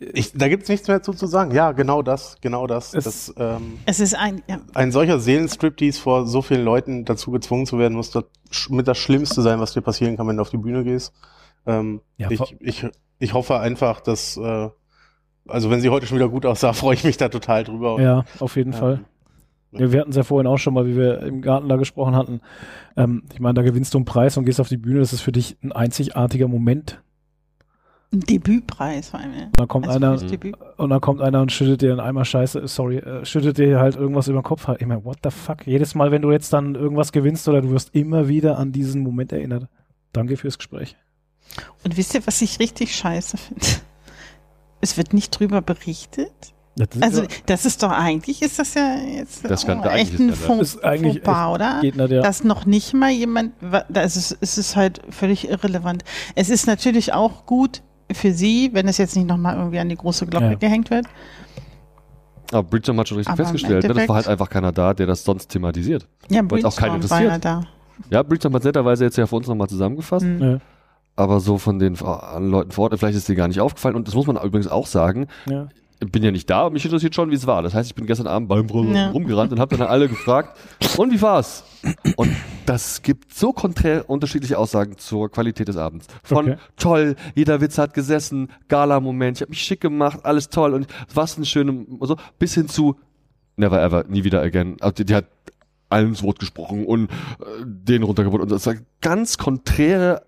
Ich, 0.00 0.32
da 0.32 0.48
gibt 0.48 0.64
es 0.64 0.68
nichts 0.68 0.88
mehr 0.88 1.02
zu, 1.02 1.12
zu 1.12 1.26
sagen. 1.26 1.52
Ja, 1.52 1.72
genau 1.72 2.02
das, 2.02 2.36
genau 2.40 2.66
das. 2.66 2.94
Es, 2.94 3.04
das, 3.04 3.34
ähm, 3.38 3.78
es 3.86 4.00
ist 4.00 4.14
ein, 4.14 4.42
ja. 4.48 4.58
ein 4.74 4.90
solcher 4.90 5.20
Seelenstriptease 5.20 6.00
vor 6.00 6.26
so 6.26 6.42
vielen 6.42 6.64
Leuten 6.64 7.04
dazu 7.04 7.30
gezwungen 7.30 7.66
zu 7.66 7.78
werden, 7.78 7.94
muss 7.94 8.10
das 8.10 8.24
mit 8.70 8.88
das 8.88 8.98
Schlimmste 8.98 9.40
sein, 9.42 9.60
was 9.60 9.72
dir 9.72 9.82
passieren 9.82 10.16
kann, 10.16 10.26
wenn 10.26 10.36
du 10.36 10.42
auf 10.42 10.50
die 10.50 10.56
Bühne 10.56 10.82
gehst. 10.82 11.12
Ähm, 11.66 12.00
ja, 12.16 12.30
ich, 12.30 12.56
ich, 12.60 12.86
ich 13.18 13.34
hoffe 13.34 13.58
einfach, 13.60 14.00
dass, 14.00 14.36
äh, 14.36 14.68
also 15.46 15.70
wenn 15.70 15.80
sie 15.80 15.90
heute 15.90 16.06
schon 16.06 16.18
wieder 16.18 16.28
gut 16.28 16.44
aussah, 16.44 16.72
freue 16.74 16.94
ich 16.94 17.04
mich 17.04 17.16
da 17.16 17.28
total 17.28 17.62
drüber. 17.62 18.00
Ja, 18.00 18.24
auf 18.40 18.56
jeden 18.56 18.72
ähm, 18.72 18.78
Fall. 18.78 19.04
Ja, 19.70 19.92
wir 19.92 20.00
hatten 20.00 20.10
es 20.10 20.16
ja 20.16 20.24
vorhin 20.24 20.46
auch 20.48 20.58
schon 20.58 20.74
mal, 20.74 20.86
wie 20.86 20.96
wir 20.96 21.20
im 21.20 21.40
Garten 21.40 21.68
da 21.68 21.76
gesprochen 21.76 22.16
hatten. 22.16 22.40
Ähm, 22.96 23.24
ich 23.32 23.40
meine, 23.40 23.54
da 23.54 23.62
gewinnst 23.62 23.94
du 23.94 23.98
einen 23.98 24.04
Preis 24.04 24.36
und 24.36 24.44
gehst 24.44 24.60
auf 24.60 24.68
die 24.68 24.76
Bühne. 24.76 25.00
Das 25.00 25.12
ist 25.12 25.20
für 25.20 25.32
dich 25.32 25.56
ein 25.62 25.72
einzigartiger 25.72 26.48
Moment 26.48 27.02
ein 28.14 28.20
Debütpreis 28.20 29.10
vor 29.10 29.20
allem. 29.20 29.32
Und 29.32 29.60
dann 29.60 29.68
kommt 29.68 29.86
also 29.86 29.96
einer 29.96 30.18
und 30.76 30.90
dann 30.90 31.00
kommt 31.00 31.20
einer 31.20 31.40
und 31.40 31.52
schüttet 31.52 31.82
dir 31.82 31.92
in 31.92 32.00
einmal 32.00 32.24
Scheiße, 32.24 32.66
sorry, 32.68 32.98
äh, 32.98 33.24
schüttet 33.24 33.58
dir 33.58 33.78
halt 33.78 33.96
irgendwas 33.96 34.28
über 34.28 34.40
den 34.40 34.44
Kopf. 34.44 34.68
Ich 34.78 34.86
meine, 34.86 35.04
what 35.04 35.18
the 35.22 35.30
fuck? 35.30 35.66
Jedes 35.66 35.94
Mal, 35.94 36.10
wenn 36.10 36.22
du 36.22 36.32
jetzt 36.32 36.52
dann 36.52 36.74
irgendwas 36.74 37.12
gewinnst 37.12 37.48
oder 37.48 37.60
du 37.60 37.70
wirst 37.70 37.94
immer 37.94 38.28
wieder 38.28 38.58
an 38.58 38.72
diesen 38.72 39.02
Moment 39.02 39.32
erinnert. 39.32 39.68
Danke 40.12 40.36
fürs 40.36 40.58
Gespräch. 40.58 40.96
Und 41.84 41.96
wisst 41.96 42.14
ihr, 42.14 42.26
was 42.26 42.40
ich 42.40 42.58
richtig 42.60 42.94
scheiße 42.94 43.36
finde? 43.36 43.66
Es 44.80 44.96
wird 44.96 45.12
nicht 45.12 45.30
drüber 45.30 45.62
berichtet. 45.62 46.32
Das 46.76 46.88
also 47.00 47.22
ja, 47.22 47.28
das 47.46 47.66
ist 47.66 47.82
doch 47.84 47.92
eigentlich, 47.92 48.42
ist 48.42 48.58
das 48.58 48.74
ja 48.74 48.96
jetzt 48.96 49.48
das 49.48 49.64
kann, 49.64 49.80
oh, 49.80 49.88
echt 49.88 50.18
ein 50.18 50.32
Faux, 50.32 50.78
Fauxpas, 50.82 51.54
oder? 51.54 51.80
Nicht, 51.82 51.96
ja. 51.96 52.20
Dass 52.20 52.42
noch 52.42 52.66
nicht 52.66 52.94
mal 52.94 53.12
jemand, 53.12 53.52
das 53.88 54.16
ist, 54.16 54.36
es 54.40 54.58
ist 54.58 54.74
halt 54.74 55.00
völlig 55.08 55.48
irrelevant. 55.48 56.02
Es 56.34 56.50
ist 56.50 56.66
natürlich 56.66 57.12
auch 57.12 57.46
gut, 57.46 57.82
für 58.12 58.32
sie, 58.32 58.70
wenn 58.72 58.88
es 58.88 58.98
jetzt 58.98 59.16
nicht 59.16 59.26
nochmal 59.26 59.56
irgendwie 59.56 59.78
an 59.78 59.88
die 59.88 59.96
große 59.96 60.26
Glocke 60.26 60.50
ja. 60.50 60.54
gehängt 60.54 60.90
wird. 60.90 61.06
Aber 62.50 62.62
Bridgestone 62.62 63.00
hat 63.00 63.08
schon 63.08 63.18
richtig 63.18 63.32
Aber 63.32 63.42
festgestellt, 63.42 63.84
ne? 63.84 63.94
das 63.94 64.08
war 64.08 64.16
halt 64.16 64.28
einfach 64.28 64.48
keiner 64.50 64.70
da, 64.70 64.94
der 64.94 65.06
das 65.06 65.24
sonst 65.24 65.48
thematisiert. 65.48 66.06
Ja, 66.30 66.42
Bridgestone 66.42 66.68
auch 66.68 66.76
keinen 66.76 66.94
interessiert. 66.96 67.24
war 67.24 67.32
ja 67.32 67.38
da. 67.38 67.62
Ja, 68.10 68.22
Bridgestone 68.22 68.54
hat 68.54 68.64
netterweise 68.64 69.04
jetzt 69.04 69.16
ja 69.16 69.26
für 69.26 69.36
uns 69.36 69.46
nochmal 69.46 69.68
zusammengefasst. 69.68 70.26
Mhm. 70.26 70.42
Ja. 70.42 70.58
Aber 71.16 71.40
so 71.40 71.58
von 71.58 71.78
den 71.78 71.94
Leuten 71.94 72.72
vor 72.72 72.84
Ort, 72.90 72.98
vielleicht 72.98 73.16
ist 73.16 73.28
dir 73.28 73.36
gar 73.36 73.48
nicht 73.48 73.60
aufgefallen. 73.60 73.94
Und 73.94 74.08
das 74.08 74.14
muss 74.14 74.26
man 74.26 74.36
übrigens 74.36 74.66
auch 74.66 74.86
sagen. 74.86 75.28
Ja 75.48 75.68
bin 76.00 76.22
ja 76.22 76.30
nicht 76.30 76.48
da 76.50 76.68
mich 76.70 76.84
interessiert 76.84 77.14
schon, 77.14 77.30
wie 77.30 77.34
es 77.34 77.46
war. 77.46 77.62
Das 77.62 77.74
heißt, 77.74 77.88
ich 77.88 77.94
bin 77.94 78.06
gestern 78.06 78.26
Abend 78.26 78.48
beim 78.48 78.66
ja. 78.94 79.10
rumgerannt 79.10 79.52
und 79.52 79.60
habe 79.60 79.76
dann 79.76 79.86
alle 79.86 80.08
gefragt, 80.08 80.58
und 80.96 81.12
wie 81.12 81.20
war's? 81.22 81.64
Und 82.16 82.30
das 82.66 83.02
gibt 83.02 83.32
so 83.34 83.52
konträr 83.52 84.08
unterschiedliche 84.08 84.58
Aussagen 84.58 84.96
zur 84.98 85.30
Qualität 85.30 85.68
des 85.68 85.76
Abends. 85.76 86.06
Von 86.22 86.52
okay. 86.52 86.56
toll, 86.76 87.16
jeder 87.34 87.60
Witz 87.60 87.78
hat 87.78 87.94
gesessen, 87.94 88.50
Gala-Moment, 88.68 89.38
ich 89.38 89.42
habe 89.42 89.50
mich 89.50 89.62
schick 89.62 89.80
gemacht, 89.80 90.20
alles 90.24 90.48
toll 90.48 90.74
und 90.74 90.86
was 91.12 91.36
ein 91.38 91.44
schöner, 91.44 91.84
so, 92.00 92.16
bis 92.38 92.54
hin 92.54 92.68
zu 92.68 92.96
never 93.56 93.80
ever, 93.80 94.04
nie 94.08 94.24
wieder 94.24 94.42
again. 94.42 94.76
Also 94.80 94.94
die, 94.94 95.04
die 95.04 95.14
hat 95.14 95.26
allen 95.90 96.08
ins 96.08 96.22
Wort 96.22 96.38
gesprochen 96.38 96.86
und 96.86 97.10
äh, 97.10 97.14
den 97.64 98.02
runtergebracht. 98.02 98.42
Und 98.42 98.50
das 98.50 98.66
war 98.66 98.74
ganz 99.00 99.38
konträre 99.38 100.22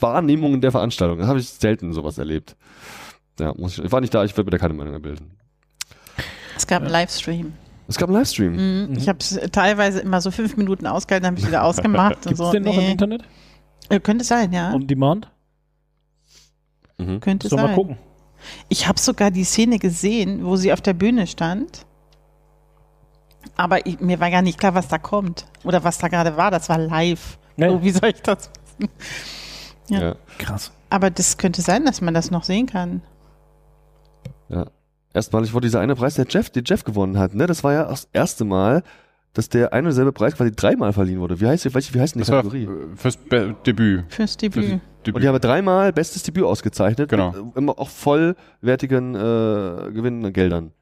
Wahrnehmungen 0.00 0.60
der 0.60 0.72
Veranstaltung. 0.72 1.18
Das 1.18 1.28
habe 1.28 1.38
ich 1.38 1.48
selten 1.48 1.92
sowas 1.92 2.18
erlebt. 2.18 2.56
Ja, 3.38 3.54
muss 3.56 3.78
ich, 3.78 3.84
ich 3.84 3.92
war 3.92 4.00
nicht 4.00 4.14
da, 4.14 4.24
ich 4.24 4.36
werde 4.36 4.44
mir 4.44 4.50
da 4.50 4.58
keine 4.58 4.74
Meinung 4.74 4.92
mehr 4.92 5.00
bilden. 5.00 5.30
Es 6.56 6.66
gab 6.66 6.82
einen 6.82 6.90
Livestream. 6.90 7.52
Es 7.88 7.96
gab 7.96 8.08
einen 8.08 8.18
Livestream. 8.18 8.52
Mhm. 8.52 8.90
Mhm. 8.90 8.98
Ich 8.98 9.08
habe 9.08 9.18
es 9.20 9.38
teilweise 9.50 10.00
immer 10.00 10.20
so 10.20 10.30
fünf 10.30 10.56
Minuten 10.56 10.86
ausgehalten, 10.86 11.24
dann 11.24 11.34
habe 11.34 11.40
ich 11.40 11.46
wieder 11.46 11.64
ausgemacht. 11.64 12.22
Gibt 12.22 12.32
es 12.32 12.38
so. 12.38 12.52
den 12.52 12.62
nee. 12.62 12.70
noch 12.70 12.82
im 12.82 12.90
Internet? 12.90 13.24
Äh, 13.88 14.00
könnte 14.00 14.24
sein, 14.24 14.52
ja. 14.52 14.72
On 14.72 14.86
Demand? 14.86 15.30
Mhm. 16.98 17.20
Könnte 17.20 17.48
Soll 17.48 17.58
sein. 17.58 17.68
mal 17.68 17.74
gucken. 17.74 17.98
Ich 18.68 18.88
habe 18.88 18.98
sogar 18.98 19.30
die 19.30 19.44
Szene 19.44 19.78
gesehen, 19.78 20.44
wo 20.44 20.56
sie 20.56 20.72
auf 20.72 20.80
der 20.80 20.94
Bühne 20.94 21.26
stand. 21.26 21.86
Aber 23.56 23.86
ich, 23.86 24.00
mir 24.00 24.20
war 24.20 24.30
gar 24.30 24.42
nicht 24.42 24.58
klar, 24.58 24.74
was 24.74 24.88
da 24.88 24.98
kommt. 24.98 25.46
Oder 25.64 25.84
was 25.84 25.98
da 25.98 26.08
gerade 26.08 26.36
war. 26.36 26.50
Das 26.50 26.68
war 26.68 26.78
live. 26.78 27.38
Nee. 27.56 27.68
So, 27.68 27.82
wie 27.82 27.90
soll 27.90 28.10
ich 28.10 28.22
das 28.22 28.50
wissen? 28.78 28.92
Ja. 29.88 30.00
ja. 30.00 30.16
Krass. 30.38 30.72
Aber 30.90 31.10
das 31.10 31.38
könnte 31.38 31.62
sein, 31.62 31.84
dass 31.84 32.00
man 32.00 32.14
das 32.14 32.30
noch 32.30 32.44
sehen 32.44 32.66
kann. 32.66 33.02
Ja. 34.52 34.66
Erstmalig 35.14 35.52
wurde 35.52 35.66
dieser 35.66 35.80
eine 35.80 35.94
Preis, 35.94 36.14
der 36.14 36.26
Jeff, 36.28 36.50
den 36.50 36.64
Jeff 36.64 36.84
gewonnen 36.84 37.18
hat, 37.18 37.34
ne? 37.34 37.46
Das 37.46 37.62
war 37.64 37.72
ja 37.72 37.84
das 37.84 38.08
erste 38.12 38.44
Mal, 38.44 38.82
dass 39.34 39.48
der 39.48 39.72
ein 39.72 39.86
und 39.86 39.92
selbe 39.92 40.12
Preis 40.12 40.34
quasi 40.34 40.52
dreimal 40.52 40.92
verliehen 40.92 41.20
wurde. 41.20 41.40
Wie 41.40 41.46
heißt, 41.46 41.64
wie, 41.64 41.74
wie 41.94 42.00
heißt 42.00 42.14
denn 42.14 42.22
die 42.22 42.26
das 42.26 42.36
Kategorie? 42.36 42.68
fürs 42.96 43.16
Be 43.16 43.54
Debüt. 43.66 44.04
Fürs 44.08 44.36
Debüt. 44.36 44.64
Fürs 44.64 44.80
Debüt. 45.04 45.14
Und 45.14 45.22
die 45.22 45.28
haben 45.28 45.40
dreimal 45.40 45.92
bestes 45.92 46.22
Debüt 46.22 46.44
ausgezeichnet. 46.44 47.08
Genau. 47.08 47.32
Mit 47.32 47.56
immer 47.56 47.78
auch 47.78 47.88
vollwertigen 47.88 49.14
äh, 49.14 49.90
gewinnenden 49.92 50.32
Geldern. 50.32 50.72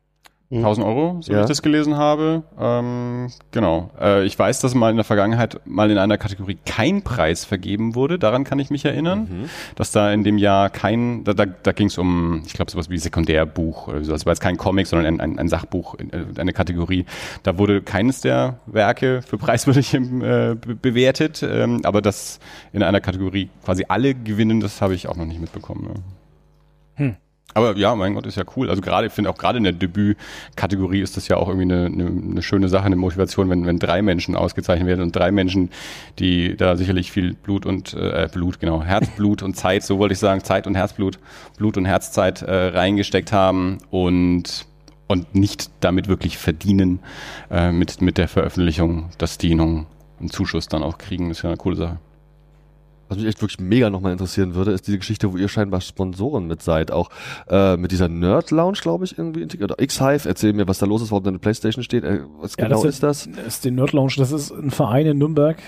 1000 0.53 0.85
mhm. 0.85 0.93
Euro, 0.93 1.19
so 1.21 1.33
ja. 1.33 1.39
wie 1.39 1.43
ich 1.43 1.49
das 1.49 1.63
gelesen 1.63 1.97
habe. 1.97 2.43
Ähm, 2.59 3.29
genau. 3.53 3.91
Äh, 4.01 4.25
ich 4.25 4.37
weiß, 4.37 4.61
dass 4.61 4.75
mal 4.75 4.91
in 4.91 4.97
der 4.97 5.05
Vergangenheit 5.05 5.61
mal 5.65 5.89
in 5.93 5.99
einer 5.99 6.19
Kategorie 6.19 6.59
kein 6.67 7.03
Preis 7.03 7.45
vergeben 7.45 7.95
wurde. 7.95 8.19
Daran 8.19 8.43
kann 8.43 8.59
ich 8.59 8.69
mich 8.69 8.85
erinnern, 8.85 9.29
mhm. 9.31 9.51
dass 9.77 9.93
da 9.93 10.13
in 10.13 10.25
dem 10.25 10.39
Jahr 10.39 10.69
kein, 10.69 11.23
da, 11.23 11.35
da, 11.35 11.47
da 11.47 11.71
ging 11.71 11.87
es 11.87 11.99
um, 11.99 12.43
ich 12.45 12.55
glaube, 12.55 12.69
sowas 12.69 12.91
wie 12.91 12.99
Sekundärbuch 12.99 13.87
oder 13.87 14.03
so. 14.03 14.11
Das 14.11 14.27
war 14.27 14.33
jetzt 14.33 14.41
kein 14.41 14.57
Comic, 14.57 14.89
sondern 14.89 15.07
ein, 15.07 15.21
ein, 15.21 15.39
ein 15.39 15.49
Sachbuch, 15.49 15.95
äh, 15.95 16.41
eine 16.41 16.53
Kategorie. 16.53 17.07
Da 17.45 17.57
wurde 17.57 17.81
keines 17.81 18.21
der 18.21 18.59
Werke 18.67 19.23
für 19.23 19.39
preiswürdig 19.39 19.95
äh, 19.95 20.57
bewertet. 20.57 21.45
Ähm, 21.49 21.83
aber 21.85 22.03
das 22.03 22.41
in 22.73 22.83
einer 22.83 23.01
Kategorie 23.01 23.51
quasi 23.65 23.85
alle 23.87 24.15
gewinnen, 24.15 24.59
das 24.59 24.81
habe 24.81 24.95
ich 24.95 25.07
auch 25.07 25.17
noch 25.17 25.27
nicht 25.27 25.41
mitbekommen. 25.41 25.85
Ne? 25.85 25.95
Hm. 26.97 27.17
Aber 27.55 27.77
ja, 27.77 27.95
mein 27.97 28.15
Gott, 28.15 28.27
ist 28.27 28.37
ja 28.37 28.45
cool. 28.57 28.71
Also 28.71 28.81
gerade, 28.81 29.09
ich 29.09 29.13
finde 29.13 29.31
auch 29.31 29.37
gerade 29.37 29.59
in 29.59 29.65
der 29.65 29.73
Debütkategorie 29.73 31.01
ist 31.01 31.17
das 31.17 31.29
ja 31.29 31.37
auch 31.37 31.49
irgendwie 31.49 31.73
eine, 31.73 31.87
eine, 31.87 32.07
eine 32.07 32.43
schöne 32.43 32.69
Sache, 32.69 32.85
eine 32.85 32.97
Motivation, 32.97 33.51
wenn, 33.51 33.67
wenn 33.67 33.79
drei 33.79 34.03
Menschen 34.03 34.37
ausgezeichnet 34.37 34.87
werden 34.87 35.03
und 35.03 35.17
drei 35.17 35.33
Menschen, 35.33 35.71
die 36.19 36.57
da 36.57 36.77
sicherlich 36.77 37.11
viel 37.11 37.35
Blut 37.35 37.67
und 37.67 37.95
äh, 37.95 38.29
Blut, 38.33 38.61
genau, 38.61 38.83
Herzblut 38.83 39.43
und 39.43 39.57
Zeit, 39.57 39.83
so 39.83 39.99
wollte 39.99 40.13
ich 40.13 40.21
sagen, 40.21 40.45
Zeit 40.45 40.67
und 40.67 40.77
Herzblut, 40.77 41.19
Blut 41.57 41.77
und 41.77 41.87
Herzzeit 41.87 42.43
äh, 42.43 42.69
reingesteckt 42.69 43.33
haben 43.33 43.79
und 43.91 44.67
und 45.09 45.35
nicht 45.35 45.71
damit 45.81 46.07
wirklich 46.07 46.39
verdienen 46.39 47.01
äh, 47.51 47.73
mit 47.73 48.01
mit 48.01 48.17
der 48.17 48.29
Veröffentlichung, 48.29 49.11
dass 49.19 49.39
die 49.39 49.57
noch 49.57 49.87
einen 50.21 50.31
Zuschuss 50.31 50.69
dann 50.69 50.85
auch 50.85 50.99
kriegen, 50.99 51.31
ist 51.31 51.43
ja 51.43 51.51
eine 51.51 51.57
coole 51.57 51.75
Sache. 51.75 51.99
Was 53.11 53.19
mich 53.19 53.27
echt 53.27 53.43
wirklich 53.43 53.59
mega 53.59 53.91
nochmal 53.91 54.13
interessieren 54.13 54.55
würde, 54.55 54.71
ist 54.71 54.87
diese 54.87 54.99
Geschichte, 54.99 55.33
wo 55.33 55.37
ihr 55.37 55.49
scheinbar 55.49 55.81
Sponsoren 55.81 56.47
mit 56.47 56.63
seid. 56.63 56.93
Auch 56.93 57.11
äh, 57.49 57.77
mit 57.77 57.91
dieser 57.91 58.09
Nerd 58.09 58.53
Lounge, 58.53 58.79
glaube 58.81 59.05
ich, 59.05 59.19
irgendwie 59.19 59.43
integriert. 59.43 59.75
X-Hive, 59.83 60.29
erzähl 60.29 60.53
mir, 60.53 60.69
was 60.69 60.79
da 60.79 60.87
los 60.87 61.03
ist, 61.03 61.11
warum 61.11 61.25
da 61.25 61.31
eine 61.31 61.41
Playstation 61.41 61.83
steht. 61.83 62.05
Äh, 62.05 62.21
was 62.41 62.55
ja, 62.57 62.69
genau 62.69 62.85
das 62.85 62.95
ist, 62.95 63.03
das? 63.03 63.29
Das 63.29 63.47
ist 63.47 63.65
die 63.65 63.73
Nerd 63.73 63.93
Lounge, 63.93 64.13
das 64.17 64.31
ist 64.31 64.53
ein 64.53 64.71
Verein 64.71 65.07
in 65.07 65.19
Nürnberg, 65.19 65.59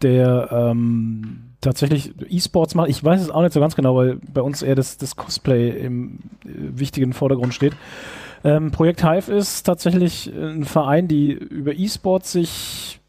der 0.00 0.48
ähm, 0.52 1.54
tatsächlich 1.60 2.14
E-Sports 2.28 2.76
macht. 2.76 2.88
Ich 2.88 3.02
weiß 3.02 3.20
es 3.20 3.30
auch 3.30 3.42
nicht 3.42 3.52
so 3.52 3.58
ganz 3.58 3.74
genau, 3.74 3.96
weil 3.96 4.20
bei 4.32 4.42
uns 4.42 4.62
eher 4.62 4.76
das, 4.76 4.96
das 4.96 5.16
Cosplay 5.16 5.70
im 5.70 6.20
äh, 6.44 6.78
wichtigen 6.78 7.12
Vordergrund 7.14 7.52
steht. 7.52 7.72
Ähm, 8.44 8.70
Projekt 8.70 9.02
Hive 9.02 9.32
ist 9.32 9.64
tatsächlich 9.64 10.32
ein 10.32 10.64
Verein, 10.64 11.08
die 11.08 11.32
über 11.32 11.74
E-Sports 11.74 12.30
sich 12.30 13.00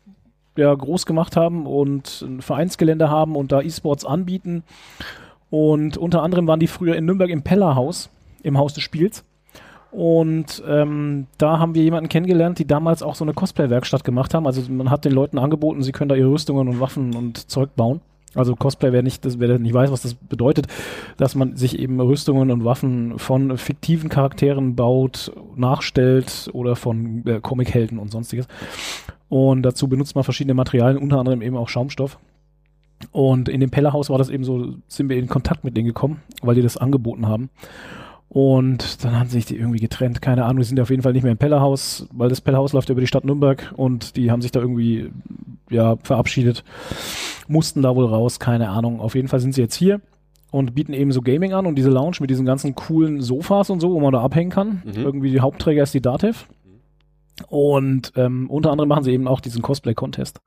ja, 0.58 0.74
groß 0.74 1.06
gemacht 1.06 1.36
haben 1.36 1.66
und 1.66 2.22
ein 2.22 2.42
Vereinsgelände 2.42 3.10
haben 3.10 3.36
und 3.36 3.52
da 3.52 3.62
E-Sports 3.62 4.06
anbieten. 4.06 4.64
Und 5.50 5.98
unter 5.98 6.24
anderem 6.24 6.48
waren 6.48 6.60
die 6.60 6.68
früher 6.68 6.96
in 6.96 7.06
Nürnberg 7.06 7.30
im 7.30 7.44
Pellerhaus, 7.44 8.10
im 8.44 8.58
Haus 8.58 8.74
des 8.74 8.84
Spiels. 8.84 9.24
Und 9.92 10.62
ähm, 10.68 11.28
da 11.38 11.60
haben 11.60 11.74
wir 11.74 11.82
jemanden 11.82 12.10
kennengelernt, 12.10 12.60
die 12.60 12.68
damals 12.68 13.02
auch 13.02 13.16
so 13.16 13.24
eine 13.24 13.34
Cosplay-Werkstatt 13.34 14.04
gemacht 14.04 14.34
haben. 14.34 14.46
Also 14.46 14.62
man 14.72 14.90
hat 14.90 15.06
den 15.06 15.14
Leuten 15.14 15.38
angeboten, 15.38 15.82
sie 15.82 15.94
können 15.94 16.10
da 16.10 16.16
ihre 16.16 16.30
Rüstungen 16.30 16.68
und 16.68 16.80
Waffen 16.80 17.16
und 17.16 17.50
Zeug 17.50 17.76
bauen. 17.76 18.02
Also 18.36 18.56
Cosplay, 18.56 18.92
wer 18.92 19.02
nicht, 19.02 19.26
das, 19.26 19.40
wer 19.40 19.58
nicht 19.58 19.74
weiß, 19.74 19.90
was 19.90 20.02
das 20.02 20.14
bedeutet, 20.14 20.68
dass 21.16 21.34
man 21.34 21.56
sich 21.56 21.80
eben 21.80 22.00
Rüstungen 22.00 22.52
und 22.52 22.66
Waffen 22.66 23.18
von 23.18 23.58
fiktiven 23.58 24.10
Charakteren 24.10 24.76
baut, 24.76 25.32
nachstellt 25.56 26.50
oder 26.54 26.76
von 26.76 27.26
äh, 27.26 27.40
Comichelden 27.40 27.98
und 27.98 28.12
sonstiges. 28.12 28.48
Und 29.30 29.64
dazu 29.64 29.88
benutzt 29.88 30.16
man 30.16 30.24
verschiedene 30.24 30.54
Materialien, 30.54 31.02
unter 31.02 31.20
anderem 31.20 31.42
eben 31.42 31.58
auch 31.58 31.70
Schaumstoff. 31.70 32.18
Und 33.12 33.50
in 33.50 33.60
dem 33.60 33.70
Pellerhaus 33.70 34.10
war 34.10 34.18
das 34.18 34.30
eben 34.30 34.44
so, 34.44 34.76
sind 34.88 35.10
wir 35.10 35.18
in 35.18 35.28
Kontakt 35.28 35.64
mit 35.64 35.78
denen 35.78 35.88
gekommen, 35.88 36.22
weil 36.42 36.56
die 36.56 36.62
das 36.62 36.78
angeboten 36.78 37.28
haben. 37.28 37.50
Und 38.30 39.04
dann 39.06 39.18
haben 39.18 39.30
sich 39.30 39.46
die 39.46 39.56
irgendwie 39.56 39.80
getrennt. 39.80 40.22
Keine 40.22 40.46
Ahnung, 40.46 40.58
die 40.60 40.66
sind 40.66 40.78
ja 40.78 40.84
auf 40.84 40.90
jeden 40.90 41.02
Fall 41.02 41.14
nicht 41.14 41.24
mehr 41.24 41.32
im 41.32 41.38
Pellerhaus, 41.38 42.08
weil 42.12 42.30
das 42.30 42.42
Pellerhaus 42.42 42.74
läuft 42.74 42.90
über 42.90 43.02
die 43.02 43.08
Stadt 43.08 43.24
Nürnberg 43.24 43.74
und 43.78 44.18
die 44.18 44.32
haben 44.32 44.42
sich 44.42 44.52
da 44.52 44.60
irgendwie 44.60 45.12
ja 45.70 45.96
verabschiedet, 46.04 46.64
mussten 47.48 47.82
da 47.82 47.96
wohl 47.96 48.06
raus, 48.06 48.40
keine 48.40 48.70
Ahnung. 48.70 49.00
Auf 49.00 49.16
jeden 49.16 49.28
Fall 49.28 49.40
sind 49.40 49.54
sie 49.54 49.62
jetzt 49.62 49.76
hier 49.76 50.02
und 50.52 50.76
bieten 50.76 50.94
eben 50.94 51.12
so 51.12 51.22
Gaming 51.22 51.54
an 51.54 51.66
und 51.66 51.76
diese 51.76 51.90
Lounge 51.90 52.18
mit 52.20 52.30
diesen 52.30 52.46
ganzen 52.46 52.76
coolen 52.76 53.22
Sofas 53.22 53.70
und 53.70 53.80
so, 53.80 53.92
wo 53.92 54.00
man 54.00 54.14
da 54.14 54.22
abhängen 54.22 54.52
kann. 54.52 54.82
Mhm. 54.86 55.02
Irgendwie 55.02 55.32
die 55.32 55.42
Hauptträger 55.42 55.84
ist 55.84 55.94
die 55.94 56.02
Dativ. 56.02 56.48
Und 57.48 58.14
ähm, 58.16 58.50
unter 58.50 58.72
anderem 58.72 58.90
machen 58.90 59.04
sie 59.04 59.12
eben 59.14 59.28
auch 59.28 59.40
diesen 59.40 59.62
Cosplay-Contest. 59.62 60.42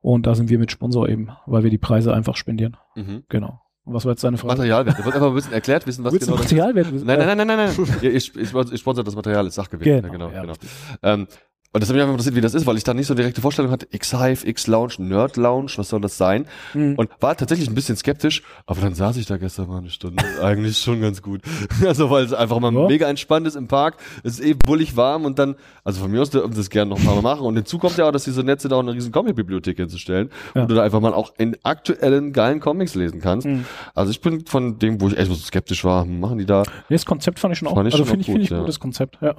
Und 0.00 0.26
da 0.26 0.34
sind 0.34 0.50
wir 0.50 0.58
mit 0.58 0.70
Sponsor 0.70 1.08
eben, 1.08 1.30
weil 1.46 1.62
wir 1.64 1.70
die 1.70 1.78
Preise 1.78 2.12
einfach 2.14 2.36
spendieren. 2.36 2.76
Mhm. 2.94 3.24
Genau. 3.28 3.60
Und 3.84 3.94
was 3.94 4.04
war 4.04 4.12
jetzt 4.12 4.22
deine 4.22 4.36
Frage? 4.36 4.58
Materialwert. 4.58 4.96
Du 4.98 5.04
wolltest 5.04 5.16
einfach 5.16 5.28
ein 5.28 5.34
bisschen 5.34 5.52
erklärt 5.54 5.86
wissen, 5.86 6.04
was 6.04 6.12
genau 6.12 6.36
das 6.36 6.44
ist. 6.46 6.52
Materialwert? 6.52 6.92
Nein, 6.92 7.18
nein, 7.18 7.18
nein, 7.18 7.36
nein, 7.38 7.46
nein, 7.46 7.74
nein. 7.76 7.96
Ja, 8.02 8.10
ich, 8.10 8.36
ich, 8.36 8.54
ich 8.54 8.80
sponsor 8.80 9.02
das 9.02 9.16
Material, 9.16 9.46
ist 9.46 9.54
Sachgewinn. 9.54 10.02
Genau, 10.02 10.12
Genau, 10.12 10.30
ja, 10.30 10.42
genau. 10.42 10.54
Ähm, 11.02 11.26
und 11.72 11.80
das 11.82 11.88
hat 11.88 11.94
mich 11.94 12.02
einfach 12.02 12.12
interessiert, 12.14 12.34
wie 12.36 12.40
das 12.40 12.54
ist, 12.54 12.66
weil 12.66 12.76
ich 12.78 12.84
da 12.84 12.94
nicht 12.94 13.06
so 13.06 13.14
direkte 13.14 13.40
Vorstellung 13.42 13.70
hatte. 13.70 13.86
X-Hive, 13.90 14.46
X-Lounge, 14.46 14.94
Nerd-Lounge, 14.98 15.72
was 15.76 15.88
soll 15.90 16.00
das 16.00 16.16
sein? 16.16 16.46
Mhm. 16.74 16.94
Und 16.96 17.10
war 17.20 17.36
tatsächlich 17.36 17.68
ein 17.68 17.74
bisschen 17.74 17.96
skeptisch, 17.96 18.42
aber 18.66 18.80
dann 18.80 18.94
saß 18.94 19.16
ich 19.18 19.26
da 19.26 19.36
gestern 19.36 19.68
mal 19.68 19.78
eine 19.78 19.90
Stunde. 19.90 20.22
Eigentlich 20.42 20.78
schon 20.78 21.00
ganz 21.00 21.22
gut. 21.22 21.42
Also, 21.86 22.10
weil 22.10 22.24
es 22.24 22.32
einfach 22.32 22.58
mal 22.60 22.72
Ja. 22.74 22.86
mega 22.86 23.08
entspannt 23.08 23.46
ist 23.46 23.54
im 23.54 23.68
Park. 23.68 23.96
Es 24.24 24.38
ist 24.38 24.44
eh 24.44 24.54
bullig 24.54 24.96
warm 24.96 25.24
und 25.24 25.38
dann, 25.38 25.54
also 25.84 26.00
von 26.00 26.10
mir 26.10 26.20
aus 26.22 26.30
dürfen 26.30 26.52
sie 26.52 26.58
das 26.58 26.70
gerne 26.70 26.90
noch 26.90 27.02
mal 27.02 27.20
machen. 27.22 27.42
Und 27.46 27.54
hinzu 27.56 27.78
kommt 27.78 27.96
ja 27.96 28.06
auch, 28.08 28.12
dass 28.12 28.24
die 28.24 28.30
so 28.30 28.42
nett 28.42 28.60
sind, 28.60 28.72
auch 28.72 28.80
eine 28.80 28.92
riesen 28.92 29.12
Comic-Bibliothek 29.12 29.76
hinzustellen, 29.76 30.30
Ja. 30.54 30.62
wo 30.62 30.66
du 30.66 30.74
da 30.74 30.82
einfach 30.82 31.00
mal 31.00 31.14
auch 31.14 31.32
in 31.38 31.56
aktuellen, 31.62 32.32
geilen 32.32 32.60
Comics 32.60 32.94
lesen 32.94 33.20
kannst. 33.20 33.46
Mhm. 33.46 33.64
Also 33.94 34.10
ich 34.10 34.20
bin 34.20 34.44
von 34.46 34.78
dem, 34.78 35.00
wo 35.00 35.08
ich 35.08 35.16
echt 35.16 35.28
so 35.28 35.34
skeptisch 35.34 35.84
war, 35.84 36.04
hm, 36.04 36.20
machen 36.20 36.38
die 36.38 36.46
da. 36.46 36.62
Nee, 36.88 36.96
das 36.96 37.06
Konzept 37.06 37.38
fand 37.38 37.52
ich 37.52 37.58
schon 37.58 37.68
auch. 37.68 37.72
Ich 37.84 37.92
also 37.94 38.04
finde 38.04 38.20
ich, 38.20 38.26
finde 38.26 38.42
ich 38.42 38.48
gut, 38.48 38.56
ja. 38.56 38.60
gutes 38.60 38.80
Konzept, 38.80 39.18
ja. 39.20 39.34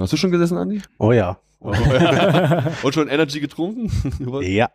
Hast 0.00 0.12
du 0.12 0.16
schon 0.16 0.30
gesessen, 0.30 0.58
Andi? 0.58 0.82
Oh 0.98 1.12
ja. 1.12 1.38
Und 1.60 2.92
schon 2.92 3.08
Energy 3.08 3.40
getrunken? 3.40 3.90
Ja. 4.42 4.68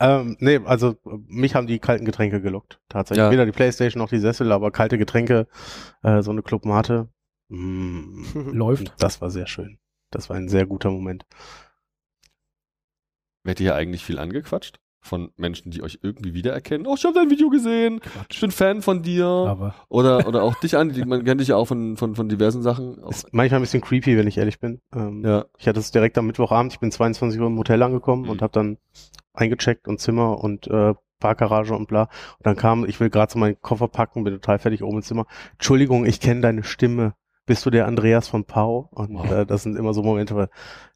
ähm, 0.00 0.36
nee, 0.38 0.60
also 0.64 0.96
mich 1.26 1.54
haben 1.56 1.66
die 1.66 1.80
kalten 1.80 2.04
Getränke 2.04 2.40
gelockt. 2.40 2.80
Tatsächlich. 2.88 3.24
Ja. 3.24 3.30
Weder 3.30 3.46
die 3.46 3.52
Playstation 3.52 4.00
noch 4.00 4.08
die 4.10 4.18
Sessel, 4.18 4.52
aber 4.52 4.70
kalte 4.70 4.96
Getränke, 4.96 5.48
äh, 6.02 6.22
so 6.22 6.30
eine 6.30 6.42
Clubmate. 6.42 7.08
Mm, 7.48 8.52
Läuft. 8.52 8.94
das 8.98 9.20
war 9.20 9.30
sehr 9.30 9.48
schön. 9.48 9.78
Das 10.12 10.30
war 10.30 10.36
ein 10.36 10.48
sehr 10.48 10.66
guter 10.66 10.90
Moment. 10.90 11.26
Werdet 13.42 13.60
ihr 13.60 13.74
eigentlich 13.74 14.04
viel 14.04 14.18
angequatscht? 14.18 14.78
Von 15.02 15.30
Menschen, 15.36 15.70
die 15.70 15.82
euch 15.82 15.98
irgendwie 16.02 16.34
wiedererkennen? 16.34 16.86
Oh, 16.86 16.94
ich 16.94 17.04
habe 17.04 17.14
dein 17.14 17.30
Video 17.30 17.48
gesehen. 17.48 18.00
Ich 18.28 18.38
bin 18.40 18.50
Fan 18.50 18.82
von 18.82 19.02
dir. 19.02 19.24
Aber 19.24 19.74
Oder, 19.88 20.26
oder 20.28 20.42
auch 20.42 20.54
dich, 20.56 20.76
Andi. 20.76 21.04
Man 21.06 21.24
kennt 21.24 21.40
dich 21.40 21.48
ja 21.48 21.56
auch 21.56 21.64
von, 21.64 21.96
von, 21.96 22.14
von 22.14 22.28
diversen 22.28 22.62
Sachen. 22.62 22.98
Ist 23.08 23.26
manchmal 23.32 23.60
ein 23.60 23.62
bisschen 23.62 23.80
creepy, 23.80 24.18
wenn 24.18 24.26
ich 24.26 24.36
ehrlich 24.36 24.60
bin. 24.60 24.80
Ähm, 24.94 25.24
ja. 25.24 25.46
Ich 25.58 25.66
hatte 25.66 25.80
es 25.80 25.90
direkt 25.90 26.18
am 26.18 26.26
Mittwochabend, 26.26 26.72
ich 26.74 26.80
bin 26.80 26.92
22 26.92 27.40
Uhr 27.40 27.46
im 27.46 27.56
Hotel 27.58 27.82
angekommen 27.82 28.24
Mhm. 28.24 28.28
und 28.30 28.42
habe 28.42 28.52
dann 28.52 28.76
eingecheckt 29.32 29.88
und 29.88 30.00
Zimmer 30.00 30.42
und 30.42 30.66
äh, 30.66 30.94
Parkgarage 31.18 31.74
und 31.74 31.86
bla. 31.88 32.02
Und 32.38 32.46
dann 32.46 32.56
kam, 32.56 32.84
ich 32.86 32.98
will 33.00 33.10
gerade 33.10 33.32
so 33.32 33.38
meinen 33.38 33.60
Koffer 33.60 33.88
packen, 33.88 34.24
bin 34.24 34.34
total 34.34 34.58
fertig 34.58 34.82
oben 34.82 34.96
im 34.98 35.02
Zimmer. 35.02 35.26
Entschuldigung, 35.52 36.04
ich 36.06 36.20
kenne 36.20 36.40
deine 36.40 36.62
Stimme. 36.62 37.14
Bist 37.50 37.66
du 37.66 37.70
der 37.70 37.88
Andreas 37.88 38.28
von 38.28 38.44
Pau? 38.44 38.88
Und 38.92 39.12
Wow. 39.12 39.28
äh, 39.28 39.44
das 39.44 39.64
sind 39.64 39.76
immer 39.76 39.92
so 39.92 40.04
Momente, 40.04 40.36
weil, 40.36 40.48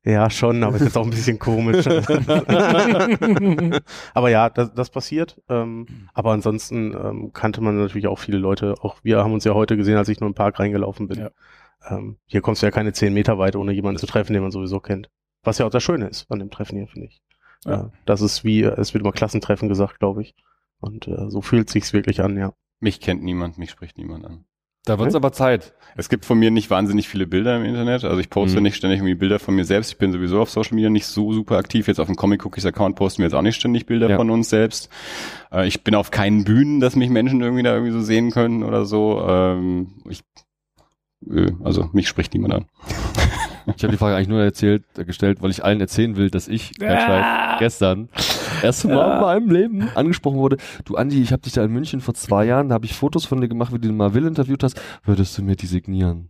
ja 0.04 0.30
schon, 0.30 0.62
aber 0.62 0.76
es 0.76 0.82
ist 0.82 0.96
auch 0.96 1.02
ein 1.02 1.10
bisschen 1.10 1.40
komisch. 1.40 1.84
aber 4.14 4.30
ja, 4.30 4.48
das, 4.50 4.72
das 4.72 4.90
passiert. 4.90 5.42
Ähm, 5.48 6.08
aber 6.12 6.30
ansonsten 6.30 6.94
ähm, 6.94 7.32
kannte 7.32 7.60
man 7.60 7.76
natürlich 7.76 8.06
auch 8.06 8.20
viele 8.20 8.38
Leute. 8.38 8.76
Auch 8.82 8.98
wir 9.02 9.18
haben 9.18 9.32
uns 9.32 9.42
ja 9.42 9.52
heute 9.52 9.76
gesehen, 9.76 9.96
als 9.96 10.08
ich 10.08 10.20
nur 10.20 10.28
im 10.28 10.34
Park 10.34 10.60
reingelaufen 10.60 11.08
bin. 11.08 11.18
Ja. 11.18 11.30
Ähm, 11.88 12.18
hier 12.26 12.40
kommst 12.40 12.62
du 12.62 12.66
ja 12.66 12.70
keine 12.70 12.92
zehn 12.92 13.12
Meter 13.12 13.36
weit, 13.36 13.56
ohne 13.56 13.72
jemanden 13.72 13.98
zu 13.98 14.06
treffen, 14.06 14.32
den 14.32 14.42
man 14.42 14.52
sowieso 14.52 14.78
kennt. 14.78 15.10
Was 15.42 15.58
ja 15.58 15.66
auch 15.66 15.70
das 15.70 15.82
Schöne 15.82 16.06
ist 16.06 16.30
an 16.30 16.38
dem 16.38 16.52
Treffen 16.52 16.78
hier, 16.78 16.86
finde 16.86 17.08
ich. 17.08 17.20
Ja. 17.64 17.72
Ja. 17.72 17.90
das 18.04 18.20
ist 18.20 18.44
wie, 18.44 18.62
es 18.62 18.94
wird 18.94 19.02
immer 19.02 19.10
Klassentreffen 19.10 19.68
gesagt, 19.68 19.98
glaube 19.98 20.22
ich. 20.22 20.36
Und 20.78 21.08
äh, 21.08 21.30
so 21.30 21.42
fühlt 21.42 21.68
sich's 21.68 21.92
wirklich 21.92 22.22
an, 22.22 22.36
ja. 22.36 22.52
Mich 22.78 23.00
kennt 23.00 23.24
niemand, 23.24 23.58
mich 23.58 23.72
spricht 23.72 23.98
niemand 23.98 24.24
an. 24.24 24.44
Da 24.84 24.98
wird's 24.98 25.14
Hm? 25.14 25.18
aber 25.18 25.32
Zeit. 25.32 25.72
Es 25.96 26.08
gibt 26.08 26.24
von 26.24 26.38
mir 26.38 26.50
nicht 26.50 26.70
wahnsinnig 26.70 27.08
viele 27.08 27.26
Bilder 27.26 27.56
im 27.56 27.64
Internet. 27.64 28.02
Also 28.04 28.18
ich 28.18 28.28
poste 28.28 28.56
Mhm. 28.58 28.64
nicht 28.64 28.74
ständig 28.76 28.98
irgendwie 28.98 29.14
Bilder 29.14 29.38
von 29.38 29.54
mir 29.54 29.64
selbst. 29.64 29.92
Ich 29.92 29.98
bin 29.98 30.12
sowieso 30.12 30.40
auf 30.40 30.50
Social 30.50 30.74
Media 30.74 30.90
nicht 30.90 31.06
so 31.06 31.32
super 31.32 31.56
aktiv. 31.56 31.86
Jetzt 31.86 32.00
auf 32.00 32.08
dem 32.08 32.16
Comic 32.16 32.44
Cookies 32.44 32.66
Account 32.66 32.96
posten 32.96 33.18
wir 33.22 33.26
jetzt 33.26 33.34
auch 33.34 33.42
nicht 33.42 33.54
ständig 33.56 33.86
Bilder 33.86 34.10
Ja. 34.10 34.16
von 34.16 34.28
uns 34.30 34.50
selbst. 34.50 34.88
Äh, 35.52 35.68
ich 35.68 35.84
bin 35.84 35.94
auf 35.94 36.10
keinen 36.10 36.44
Bühnen, 36.44 36.80
dass 36.80 36.96
mich 36.96 37.10
Menschen 37.10 37.40
irgendwie 37.40 37.62
da 37.62 37.72
irgendwie 37.74 37.92
so 37.92 38.00
sehen 38.00 38.30
können 38.32 38.64
oder 38.64 38.84
so. 38.84 39.24
Ähm, 39.26 39.94
ich, 40.08 40.20
äh, 41.30 41.52
also 41.62 41.88
mich 41.92 42.08
spricht 42.08 42.34
niemand 42.34 42.54
an. 42.54 42.64
Ich 43.76 43.82
habe 43.84 43.92
die 43.92 43.96
Frage 43.98 44.16
eigentlich 44.16 44.28
nur 44.28 44.42
erzählt, 44.42 44.84
äh, 44.98 45.04
gestellt, 45.04 45.38
weil 45.40 45.50
ich 45.50 45.64
allen 45.64 45.80
erzählen 45.80 46.16
will, 46.16 46.28
dass 46.28 46.48
ich 46.48 46.72
Bergstein, 46.78 47.58
gestern 47.60 48.08
erste 48.64 48.88
Mal 48.88 49.14
in 49.16 49.20
meinem 49.20 49.50
Leben 49.50 49.88
angesprochen 49.94 50.38
wurde. 50.38 50.56
Du 50.84 50.96
Andi, 50.96 51.22
ich 51.22 51.32
habe 51.32 51.42
dich 51.42 51.52
da 51.52 51.64
in 51.64 51.72
München 51.72 52.00
vor 52.00 52.14
zwei 52.14 52.44
Jahren, 52.46 52.68
da 52.68 52.74
habe 52.74 52.86
ich 52.86 52.94
Fotos 52.94 53.24
von 53.24 53.40
dir 53.40 53.48
gemacht, 53.48 53.72
wie 53.72 53.78
du 53.78 53.88
den 53.88 53.96
Marville 53.96 54.26
interviewt 54.28 54.62
hast. 54.62 54.80
Würdest 55.04 55.36
du 55.38 55.42
mir 55.42 55.56
die 55.56 55.66
signieren? 55.66 56.28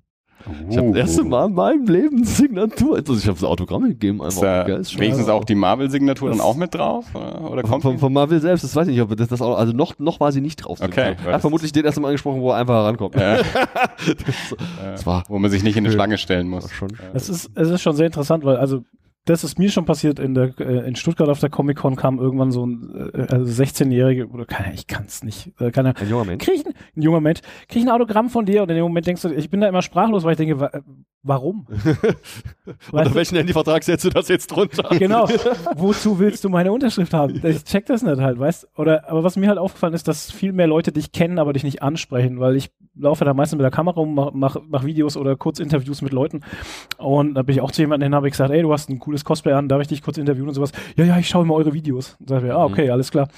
Ich 0.69 0.77
habe 0.77 0.89
das 0.89 0.97
erste 0.99 1.25
Mal 1.25 1.47
in 1.47 1.55
meinem 1.55 1.87
Leben 1.87 2.17
eine 2.19 2.27
Signatur. 2.27 2.97
Also 2.97 3.15
ich 3.15 3.27
habe 3.27 3.35
das 3.41 3.45
Autogramm 3.45 3.85
gegeben. 3.85 4.19
Ist 4.19 4.37
Einfach. 4.37 4.41
da 4.43 4.63
Geil, 4.65 4.81
ist 4.81 4.99
wenigstens 4.99 5.29
auch 5.31 5.43
die 5.45 5.55
Marvel-Signatur 5.55 6.29
dann 6.29 6.37
Das- 6.39 6.47
auch 6.47 6.57
mit 6.57 6.75
drauf? 6.75 7.07
Oder, 7.15 7.63
kommt 7.63 7.83
von, 7.83 7.97
von 7.99 8.13
Marvel 8.13 8.41
selbst, 8.43 8.63
das 8.63 8.77
weiß 8.77 8.89
ich 8.89 8.95
nicht, 8.97 9.03
ob 9.03 9.17
das, 9.17 9.29
das 9.29 9.41
auch, 9.41 9.57
also 9.57 9.73
noch, 9.73 9.99
noch 9.99 10.21
war 10.21 10.33
sie 10.33 10.43
nicht 10.43 10.57
drauf. 10.57 10.81
Okay, 10.83 11.01
Er 11.01 11.25
hat 11.25 11.27
das- 11.37 11.41
vermutlich 11.41 11.73
den 11.73 11.87
ersten 11.87 12.03
Mal 12.03 12.09
angesprochen, 12.09 12.43
wo 12.43 12.51
er 12.51 12.57
einfach 12.57 12.75
herankommt. 12.75 13.15
Ja. 13.15 13.39
das, 14.07 14.55
das 14.85 15.07
war 15.07 15.23
wo 15.29 15.39
man 15.39 15.51
sich 15.51 15.63
nicht 15.63 15.79
in 15.79 15.85
eine. 15.87 15.95
Schlange 15.95 16.19
stellen 16.19 16.49
muss. 16.49 16.71
schon. 16.73 16.91
es 17.15 17.31
ist, 17.31 17.51
es 17.55 17.71
ist 17.71 17.81
schon 17.81 17.97
sehr 17.97 18.07
interessant, 18.07 18.45
weil 18.45 18.57
also 18.59 18.83
das 19.25 19.43
ist 19.43 19.59
mir 19.59 19.71
schon 19.71 19.87
passiert 19.87 20.19
in 20.19 20.35
der 20.35 20.53
äh, 20.61 20.87
in 20.87 20.97
Stuttgart 20.97 21.29
auf 21.29 21.41
der 21.41 21.49
Comic 21.49 21.79
Con 21.79 21.97
kam 21.97 22.19
irgendwann 22.19 22.51
so 22.51 22.67
ein 22.67 23.11
äh, 23.15 23.27
also 23.31 23.63
16-jährige 23.63 24.29
oder 24.29 24.45
keine, 24.45 24.75
ich 24.75 24.87
kann 24.87 25.05
es 25.07 25.23
nicht, 25.23 25.53
äh, 25.61 25.71
keine, 25.71 25.97
Ein 25.97 26.09
junger 26.09 26.25
Mensch. 26.25 26.45
krieg 26.45 26.57
ich 26.57 26.67
ein, 26.67 26.75
ein 26.97 27.03
junger 27.03 27.21
Mensch, 27.21 27.41
krieg 27.69 27.83
ich 27.83 27.89
ein 27.89 27.91
Autogramm 27.91 28.29
von 28.29 28.45
dir 28.45 28.63
und 28.63 28.69
in 28.71 28.77
dem 28.77 28.83
Moment 28.83 29.07
denkst 29.07 29.23
du, 29.23 29.33
ich 29.33 29.49
bin 29.49 29.61
da 29.61 29.69
immer 29.69 29.83
sprachlos, 29.83 30.25
weil 30.25 30.33
ich 30.33 30.39
denke, 30.39 30.61
wa 30.61 30.71
warum? 31.25 31.67
Unter 32.93 33.15
welchen 33.15 33.37
Handyvertrag 33.37 33.83
setzt 33.83 34.05
du 34.05 34.11
das 34.11 34.29
jetzt 34.29 34.49
drunter? 34.49 34.91
Genau. 34.99 35.27
Wozu 35.77 36.19
willst 36.19 36.45
du 36.45 36.51
meine 36.51 36.71
Unterschrift 36.71 37.15
haben? 37.15 37.41
Ich 37.43 37.65
check 37.65 37.87
das 37.87 38.03
nicht 38.03 38.21
halt, 38.21 38.39
weißt? 38.39 38.69
Oder 38.77 39.09
aber 39.11 39.25
was 39.25 39.37
mir 39.37 39.49
halt 39.49 39.59
aufgefallen 39.59 39.95
ist, 39.95 40.07
dass 40.07 40.31
viel 40.31 40.53
mehr 40.53 40.67
Leute 40.67 40.93
dich 40.93 41.13
kennen, 41.13 41.39
aber 41.39 41.55
dich 41.55 41.65
nicht 41.65 41.83
ansprechen, 41.83 42.41
weil 42.41 42.57
ich 42.57 42.71
laufe 42.95 43.25
da 43.25 43.35
meistens 43.35 43.57
mit 43.57 43.65
der 43.65 43.71
Kamera 43.71 43.97
rum, 43.97 44.15
mach, 44.15 44.31
mach, 44.33 44.57
mach 44.69 44.85
Videos 44.85 45.17
oder 45.17 45.37
Kurzinterviews 45.37 46.03
mit 46.03 46.13
Leuten. 46.13 46.43
Und 46.99 47.35
da 47.35 47.43
bin 47.43 47.55
ich 47.55 47.61
auch 47.61 47.73
zu 47.73 47.83
jemandem 47.83 48.07
hin, 48.09 48.15
habe 48.15 48.29
ich 48.29 48.33
gesagt, 48.33 48.53
ey, 48.53 48.63
du 48.63 48.73
hast 48.73 48.89
ein 48.89 48.99
cooles 49.15 49.25
Cosplay 49.25 49.53
an, 49.53 49.69
darf 49.69 49.81
ich 49.81 49.89
dich 49.89 50.03
kurz 50.03 50.19
interviewen 50.19 50.49
und 50.49 50.55
sowas? 50.55 50.73
Ja, 50.97 51.05
ja, 51.05 51.19
ich 51.19 51.29
schaue 51.29 51.45
immer 51.45 51.55
eure 51.55 51.73
Videos. 51.73 52.17
Und 52.19 52.29
sag 52.29 52.43
ich, 52.43 52.51
ah, 52.51 52.65
okay, 52.65 52.91
alles 52.91 53.11
klar. 53.11 53.29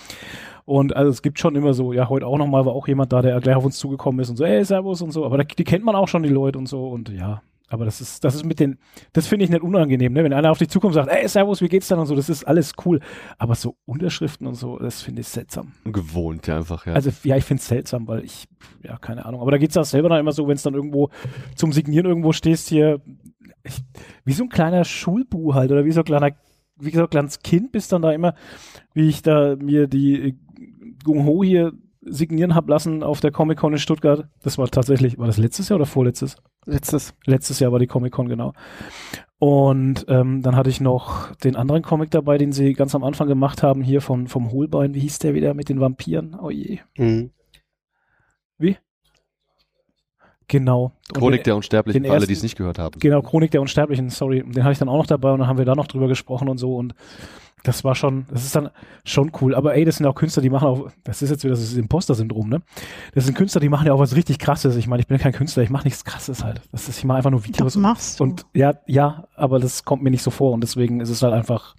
Und 0.65 0.97
also 0.97 1.11
es 1.11 1.23
gibt 1.23 1.39
schon 1.39 1.55
immer 1.55 1.75
so, 1.75 1.93
ja, 1.93 2.09
heute 2.09 2.27
auch 2.27 2.39
nochmal 2.39 2.67
war 2.67 2.73
auch 2.73 2.89
jemand 2.89 3.13
da, 3.13 3.23
der 3.23 3.41
gleich 3.41 3.55
auf 3.55 3.65
uns 3.65 3.79
zugekommen 3.79 4.21
ist 4.21 4.31
und 4.31 4.37
so, 4.37 4.45
ey, 4.45 4.65
Servus 4.65 5.03
und 5.03 5.13
so. 5.13 5.25
Aber 5.25 5.39
da, 5.39 5.45
die 5.45 5.65
kennt 5.65 5.85
man 5.85 5.95
auch 5.95 6.09
schon, 6.09 6.23
die 6.23 6.29
Leute 6.29 6.59
und 6.59 6.67
so. 6.67 6.89
Und 6.89 7.11
ja, 7.11 7.43
aber 7.69 7.85
das 7.85 8.01
ist, 8.01 8.23
das 8.23 8.35
ist 8.37 8.45
mit 8.45 8.61
den, 8.61 8.79
das 9.13 9.27
finde 9.27 9.45
ich 9.45 9.51
nicht 9.51 9.63
unangenehm, 9.63 10.13
ne? 10.13 10.23
Wenn 10.23 10.33
einer 10.33 10.53
auf 10.53 10.59
zukommt 10.59 10.95
und 10.97 11.05
sagt, 11.05 11.11
ey, 11.11 11.27
Servus, 11.29 11.61
wie 11.61 11.69
geht's 11.69 11.89
dann 11.89 11.99
und 11.99 12.07
so, 12.07 12.15
das 12.15 12.29
ist 12.29 12.45
alles 12.45 12.73
cool. 12.85 13.01
Aber 13.39 13.55
so 13.57 13.77
Unterschriften 13.87 14.47
und 14.47 14.55
so, 14.55 14.79
das 14.79 15.03
finde 15.03 15.23
ich 15.23 15.29
seltsam. 15.29 15.73
Gewohnt, 15.85 16.47
ja, 16.47 16.59
einfach, 16.59 16.87
ja. 16.87 16.93
Also 16.93 17.11
ja, 17.25 17.37
ich 17.37 17.45
finde 17.45 17.61
es 17.61 17.69
seltsam, 17.69 18.07
weil 18.07 18.25
ich, 18.25 18.47
ja, 18.85 18.97
keine 18.99 19.27
Ahnung. 19.27 19.41
Aber 19.41 19.51
da 19.51 19.59
geht's 19.59 19.77
auch 19.77 19.85
selber 19.85 20.09
dann 20.09 20.21
immer 20.21 20.33
so, 20.33 20.47
wenn 20.47 20.57
es 20.57 20.63
dann 20.63 20.75
irgendwo 20.75 21.11
zum 21.57 21.73
Signieren 21.73 22.07
irgendwo 22.07 22.33
stehst 22.33 22.69
hier, 22.69 23.01
ich, 23.65 23.83
wie 24.25 24.33
so 24.33 24.45
ein 24.45 24.49
kleiner 24.49 24.85
Schulbu 24.85 25.55
halt 25.55 25.73
oder 25.73 25.85
wie 25.85 25.93
so 25.93 26.01
ein 26.01 26.05
kleiner, 26.05 26.31
wie 26.79 26.91
so 26.91 27.03
ein 27.03 27.11
kleines 27.11 27.41
Kind 27.41 27.73
bist 27.73 27.93
dann 27.93 28.03
da 28.03 28.13
immer, 28.13 28.35
wie 28.95 29.09
ich 29.09 29.23
da 29.23 29.57
mir 29.57 29.89
die 29.89 30.39
Gung 31.03 31.27
Ho 31.27 31.43
hier 31.43 31.73
signieren 32.07 32.55
hab 32.55 32.69
lassen 32.69 33.03
auf 33.03 33.21
der 33.21 33.31
Comic 33.31 33.59
Con 33.59 33.73
in 33.73 33.79
Stuttgart. 33.79 34.29
Das 34.43 34.59
war 34.59 34.69
tatsächlich, 34.69 35.19
war 35.19 35.27
das 35.27 35.39
letztes 35.39 35.69
Jahr 35.69 35.77
oder 35.77 35.87
vorletztes? 35.87 36.37
Letztes. 36.65 37.15
Letztes 37.27 37.61
Jahr 37.61 37.73
war 37.73 37.79
die 37.79 37.87
Comic 37.87 38.13
Con, 38.13 38.29
genau. 38.29 38.53
Und 39.39 40.07
ähm, 40.09 40.43
dann 40.43 40.57
hatte 40.57 40.71
ich 40.71 40.81
noch 40.81 41.35
den 41.37 41.57
anderen 41.57 41.83
Comic 41.83 42.11
dabei, 42.11 42.39
den 42.39 42.53
sie 42.53 42.73
ganz 42.73 42.95
am 42.95 43.05
Anfang 43.05 43.29
gemacht 43.29 43.63
haben, 43.63 43.83
hier 43.83 44.01
von, 44.01 44.29
vom 44.29 44.51
Hohlbein. 44.51 44.95
Wie 44.95 45.01
hieß 45.01 45.19
der 45.19 45.35
wieder 45.35 45.53
mit 45.55 45.69
den 45.69 45.81
Vampiren? 45.81 46.37
Oh 46.41 46.51
je. 46.51 46.79
Mhm. 46.97 47.31
Genau. 50.49 50.93
Und 51.09 51.19
Chronik 51.19 51.41
den, 51.41 51.45
der 51.45 51.57
Unsterblichen, 51.57 52.05
für 52.05 52.13
alle, 52.13 52.27
die 52.27 52.33
es 52.33 52.43
nicht 52.43 52.57
gehört 52.57 52.79
haben. 52.79 52.99
Genau, 53.01 53.21
Chronik 53.23 53.51
der 53.51 53.61
Unsterblichen, 53.61 54.11
sorry. 54.11 54.45
Den 54.47 54.63
hatte 54.63 54.73
ich 54.73 54.79
dann 54.79 54.89
auch 54.89 54.99
noch 54.99 55.07
dabei 55.07 55.33
und 55.33 55.41
dann 55.41 55.49
haben 55.49 55.59
wir 55.59 55.65
da 55.65 55.75
noch 55.75 55.89
drüber 55.89 56.09
gesprochen 56.09 56.49
und 56.49 56.59
so. 56.59 56.77
Und 56.77 56.95
das 57.63 57.83
war 57.85 57.95
schon, 57.95 58.27
das 58.31 58.45
ist 58.45 58.55
dann 58.55 58.71
schon 59.05 59.33
cool. 59.41 59.55
Aber 59.55 59.75
ey, 59.75 59.85
das 59.85 59.97
sind 59.97 60.07
auch 60.07 60.15
Künstler, 60.15 60.43
die 60.43 60.51
machen 60.51 60.69
auch, 60.69 60.91
das 61.05 61.23
ist 61.23 61.31
jetzt 61.31 61.43
wieder 61.45 61.55
das 61.55 61.75
Imposter-Syndrom, 61.75 62.49
ne? 62.49 62.63
Das 63.15 63.25
sind 63.25 63.37
Künstler, 63.37 63.61
die 63.61 63.69
machen 63.69 63.87
ja 63.87 63.93
auch 63.93 63.99
was 63.99 64.15
richtig 64.15 64.39
krasses. 64.39 64.77
Ich 64.77 64.87
meine, 64.87 65.01
ich 65.01 65.09
bin 65.09 65.19
kein 65.19 65.33
Künstler, 65.33 65.63
ich 65.63 65.71
mache 65.71 65.85
nichts 65.85 66.05
krasses 66.05 66.45
halt. 66.45 66.61
Das 66.71 66.89
ist, 66.89 66.99
ich 66.99 67.05
mache 67.05 67.19
einfach 67.19 67.31
nur 67.31 67.45
Videos. 67.45 67.75
machst 67.77 68.21
du. 68.21 68.25
Und 68.25 68.47
ja, 68.55 68.75
ja, 68.87 69.27
aber 69.35 69.59
das 69.59 69.85
kommt 69.85 70.03
mir 70.03 70.11
nicht 70.11 70.23
so 70.23 70.31
vor 70.31 70.53
und 70.53 70.61
deswegen 70.63 71.01
ist 71.01 71.11
es 71.11 71.23
halt 71.23 71.35
einfach, 71.35 71.75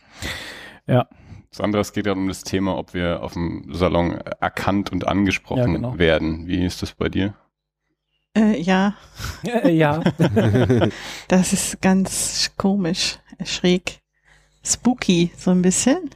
ja, 0.88 1.08
Das 1.52 1.62
andere, 1.62 1.82
es 1.82 1.94
geht 1.94 2.06
ja 2.06 2.12
um 2.14 2.28
das 2.28 2.44
Thema, 2.44 2.78
ob 2.78 2.94
wir 2.94 3.24
auf 3.24 3.34
dem 3.34 3.70
Salon 3.74 4.14
erkannt 4.42 4.92
und 4.92 5.08
angesprochen 5.08 5.60
Ja, 5.60 5.66
genau. 5.68 5.98
werden. 5.98 6.48
Wie 6.48 6.66
ist 6.66 6.82
das 6.82 6.92
bei 6.94 7.08
dir? 7.08 7.34
Äh, 8.38 8.60
ja, 8.62 8.94
äh, 9.46 9.72
ja, 9.74 10.02
das 11.28 11.54
ist 11.54 11.82
ganz 11.82 12.52
komisch, 12.58 13.18
schräg, 13.46 14.02
spooky, 14.74 15.32
so 15.38 15.52
ein 15.52 15.62
bisschen. 15.62 16.10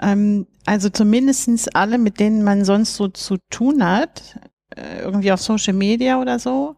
Ähm, 0.00 0.46
also 0.66 0.88
zumindestens 0.88 1.68
alle, 1.68 1.98
mit 1.98 2.20
denen 2.20 2.42
man 2.42 2.64
sonst 2.64 2.94
so 2.94 3.08
zu 3.08 3.38
tun 3.50 3.84
hat, 3.84 4.38
äh, 4.76 5.00
irgendwie 5.00 5.32
auf 5.32 5.40
Social 5.40 5.74
Media 5.74 6.20
oder 6.20 6.38
so, 6.38 6.76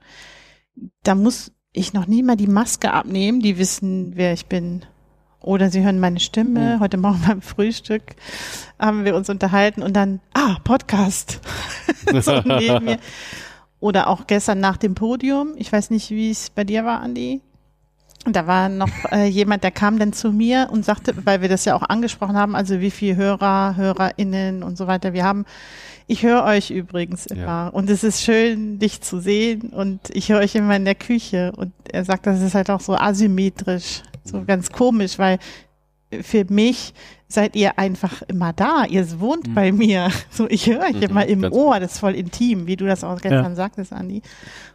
da 1.03 1.15
muss 1.15 1.53
ich 1.73 1.93
noch 1.93 2.07
nie 2.07 2.23
mal 2.23 2.37
die 2.37 2.47
Maske 2.47 2.93
abnehmen, 2.93 3.41
die 3.41 3.59
wissen, 3.59 4.13
wer 4.15 4.33
ich 4.33 4.47
bin. 4.47 4.85
Oder 5.41 5.71
sie 5.71 5.83
hören 5.83 5.99
meine 5.99 6.21
Stimme. 6.21 6.77
Mhm. 6.77 6.81
Heute 6.81 6.97
Morgen 6.99 7.21
beim 7.27 7.43
Frühstück 7.43 8.15
haben 8.79 9.05
wir 9.05 9.17
uns 9.17 9.29
unterhalten 9.29 9.83
und 9.83 9.95
dann, 9.95 10.21
ah, 10.35 10.59
Podcast. 10.63 11.41
so 12.21 12.41
neben 12.45 12.85
mir. 12.85 12.99
Oder 13.81 14.07
auch 14.07 14.29
gestern 14.29 14.61
nach 14.61 14.77
dem 14.77 14.95
Podium. 14.95 15.55
Ich 15.57 15.73
weiß 15.73 15.91
nicht, 15.91 16.11
wie 16.11 16.31
es 16.31 16.51
bei 16.51 16.63
dir 16.63 16.85
war, 16.85 17.01
Andi. 17.01 17.43
Da 18.25 18.47
war 18.47 18.69
noch 18.69 18.91
äh, 19.11 19.27
jemand, 19.27 19.65
der 19.65 19.73
kam 19.73 19.99
dann 19.99 20.13
zu 20.13 20.31
mir 20.31 20.69
und 20.71 20.85
sagte, 20.85 21.15
weil 21.25 21.43
wir 21.43 21.49
das 21.49 21.65
ja 21.65 21.75
auch 21.75 21.83
angesprochen 21.83 22.37
haben, 22.37 22.55
also 22.55 22.81
wie 22.81 22.93
viel 22.93 23.17
Hörer, 23.17 23.75
HörerInnen 23.77 24.63
und 24.63 24.79
so 24.79 24.87
weiter 24.87 25.13
wir 25.13 25.25
haben. 25.25 25.45
Ich 26.07 26.23
höre 26.23 26.45
euch 26.45 26.71
übrigens 26.71 27.27
immer 27.27 27.43
ja. 27.43 27.69
und 27.69 27.91
es 27.91 28.05
ist 28.05 28.23
schön, 28.23 28.79
dich 28.79 29.01
zu 29.01 29.21
sehen 29.21 29.71
und 29.71 30.01
ich 30.13 30.29
höre 30.29 30.41
euch 30.41 30.55
immer 30.55 30.77
in 30.77 30.85
der 30.85 30.95
Küche 30.95 31.53
und 31.57 31.73
er 31.91 32.05
sagt, 32.05 32.27
das 32.27 32.41
ist 32.43 32.55
halt 32.55 32.71
auch 32.71 32.81
so 32.81 32.95
asymmetrisch, 32.95 34.03
so 34.25 34.39
mhm. 34.39 34.47
ganz 34.47 34.71
komisch, 34.71 35.19
weil 35.19 35.39
für 36.21 36.45
mich 36.49 36.95
seid 37.29 37.57
ihr 37.57 37.79
einfach 37.79 38.23
immer 38.23 38.53
da. 38.53 38.85
Ihr 38.85 39.21
wohnt 39.21 39.49
mhm. 39.49 39.55
bei 39.55 39.73
mir. 39.73 40.11
So, 40.31 40.49
ich 40.49 40.67
höre 40.67 40.81
euch 40.81 40.97
mhm, 40.97 41.03
immer 41.03 41.27
im 41.27 41.45
Ohr. 41.45 41.81
Das 41.81 41.93
ist 41.93 41.99
voll 41.99 42.15
intim, 42.15 42.67
wie 42.67 42.77
du 42.77 42.87
das 42.87 43.05
auch 43.05 43.21
gestern 43.21 43.45
ja. 43.45 43.55
sagtest, 43.55 43.93
Andi. 43.93 44.23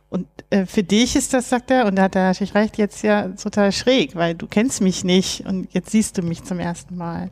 Und 0.10 0.28
äh, 0.50 0.66
für 0.66 0.84
dich 0.84 1.16
ist 1.16 1.34
das, 1.34 1.50
sagt 1.50 1.70
er, 1.70 1.86
und 1.86 1.96
da 1.96 2.04
hat 2.04 2.16
er 2.16 2.28
natürlich 2.28 2.56
recht, 2.56 2.78
jetzt 2.78 3.04
ja 3.04 3.28
total 3.30 3.72
schräg, 3.72 4.16
weil 4.16 4.36
du 4.36 4.48
kennst 4.48 4.82
mich 4.82 5.04
nicht 5.04 5.46
und 5.46 5.68
jetzt 5.74 5.92
siehst 5.92 6.18
du 6.18 6.22
mich 6.22 6.44
zum 6.44 6.60
ersten 6.60 6.96
Mal 6.96 7.32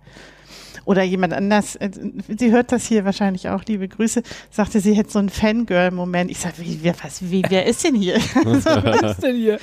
oder 0.85 1.03
jemand 1.03 1.33
anders, 1.33 1.75
äh, 1.75 1.89
sie 2.37 2.51
hört 2.51 2.71
das 2.71 2.85
hier 2.85 3.05
wahrscheinlich 3.05 3.49
auch, 3.49 3.63
liebe 3.65 3.87
Grüße, 3.87 4.21
sagte, 4.49 4.79
sie 4.79 4.93
hätte 4.93 5.11
so 5.11 5.19
einen 5.19 5.29
Fangirl-Moment. 5.29 6.31
Ich 6.31 6.39
sage, 6.39 6.55
wie, 6.59 6.79
wer, 6.81 6.95
was, 7.03 7.29
wie, 7.29 7.43
wer 7.49 7.65
ist 7.65 7.83
denn 7.83 7.95
hier? 7.95 8.15
wer 8.43 9.03
ist 9.11 9.23
denn 9.23 9.35
hier? 9.35 9.59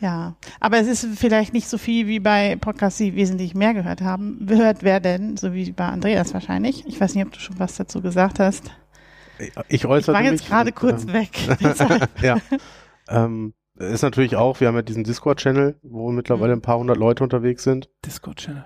Ja, 0.00 0.36
aber 0.60 0.78
es 0.78 0.86
ist 0.86 1.06
vielleicht 1.16 1.52
nicht 1.52 1.68
so 1.68 1.78
viel 1.78 2.06
wie 2.06 2.20
bei 2.20 2.56
Podcasts, 2.56 2.98
die 2.98 3.14
wesentlich 3.14 3.54
mehr 3.54 3.74
gehört 3.74 4.00
haben. 4.00 4.46
Gehört 4.46 4.82
wer 4.82 5.00
denn? 5.00 5.36
So 5.36 5.52
wie 5.52 5.72
bei 5.72 5.86
Andreas 5.86 6.32
wahrscheinlich. 6.32 6.86
Ich 6.86 7.00
weiß 7.00 7.14
nicht, 7.14 7.26
ob 7.26 7.32
du 7.32 7.40
schon 7.40 7.58
was 7.58 7.76
dazu 7.76 8.00
gesagt 8.00 8.38
hast. 8.38 8.70
Ich 9.68 9.86
äußere 9.86 10.16
Ich 10.16 10.24
war 10.24 10.30
jetzt 10.30 10.46
gerade 10.46 10.72
kurz 10.72 11.04
ähm, 11.04 11.12
weg. 11.14 11.30
ja. 12.22 12.38
Ähm, 13.08 13.54
ist 13.78 14.02
natürlich 14.02 14.36
auch, 14.36 14.60
wir 14.60 14.68
haben 14.68 14.74
ja 14.74 14.82
diesen 14.82 15.04
Discord-Channel, 15.04 15.78
wo 15.82 16.10
mittlerweile 16.10 16.52
ein 16.52 16.60
paar 16.60 16.78
hundert 16.78 16.98
Leute 16.98 17.24
unterwegs 17.24 17.62
sind. 17.62 17.88
Discord-Channel. 18.04 18.64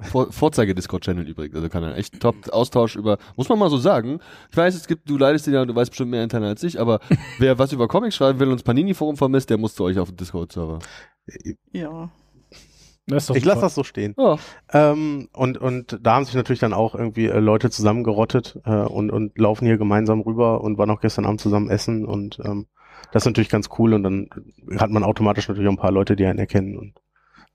Vor, 0.00 0.32
Vorzeige-Discord-Channel 0.32 1.26
übrigens. 1.28 1.56
Also 1.56 1.68
kann 1.68 1.84
ein 1.84 1.94
echt 1.94 2.20
top 2.20 2.48
Austausch 2.50 2.96
über, 2.96 3.18
muss 3.36 3.48
man 3.48 3.58
mal 3.58 3.70
so 3.70 3.78
sagen. 3.78 4.20
Ich 4.50 4.56
weiß, 4.56 4.74
es 4.74 4.86
gibt, 4.86 5.08
du 5.08 5.16
leidest 5.16 5.46
den 5.46 5.54
ja 5.54 5.62
und 5.62 5.68
du 5.68 5.74
weißt 5.74 5.90
bestimmt 5.90 6.10
mehr 6.10 6.22
interne 6.22 6.46
als 6.46 6.62
ich, 6.62 6.80
aber 6.80 7.00
wer 7.38 7.58
was 7.58 7.72
über 7.72 7.88
Comics 7.88 8.16
schreiben 8.16 8.38
will 8.38 8.48
und 8.48 8.56
das 8.56 8.62
Panini-Forum 8.62 9.16
vermisst, 9.16 9.50
der 9.50 9.58
muss 9.58 9.74
zu 9.74 9.84
euch 9.84 9.98
auf 9.98 10.08
den 10.08 10.16
Discord-Server. 10.16 10.78
Ja. 11.72 12.10
Ich 13.06 13.44
lasse 13.44 13.62
das 13.62 13.74
so 13.74 13.84
stehen. 13.84 14.12
Oh. 14.18 14.36
Ähm, 14.70 15.30
und, 15.32 15.56
und 15.56 15.98
da 16.02 16.14
haben 16.14 16.26
sich 16.26 16.34
natürlich 16.34 16.60
dann 16.60 16.74
auch 16.74 16.94
irgendwie 16.94 17.26
äh, 17.26 17.38
Leute 17.38 17.70
zusammengerottet 17.70 18.60
äh, 18.66 18.70
und, 18.70 19.10
und 19.10 19.38
laufen 19.38 19.64
hier 19.64 19.78
gemeinsam 19.78 20.20
rüber 20.20 20.60
und 20.60 20.76
waren 20.76 20.90
auch 20.90 21.00
gestern 21.00 21.24
Abend 21.24 21.40
zusammen 21.40 21.70
essen 21.70 22.04
und 22.04 22.38
ähm, 22.44 22.66
das 23.12 23.22
ist 23.22 23.26
natürlich 23.26 23.48
ganz 23.48 23.70
cool 23.78 23.94
und 23.94 24.02
dann 24.02 24.28
hat 24.78 24.90
man 24.90 25.04
automatisch 25.04 25.48
natürlich 25.48 25.68
auch 25.68 25.72
ein 25.72 25.78
paar 25.78 25.92
Leute, 25.92 26.16
die 26.16 26.26
einen 26.26 26.38
erkennen 26.38 26.76
und 26.76 27.00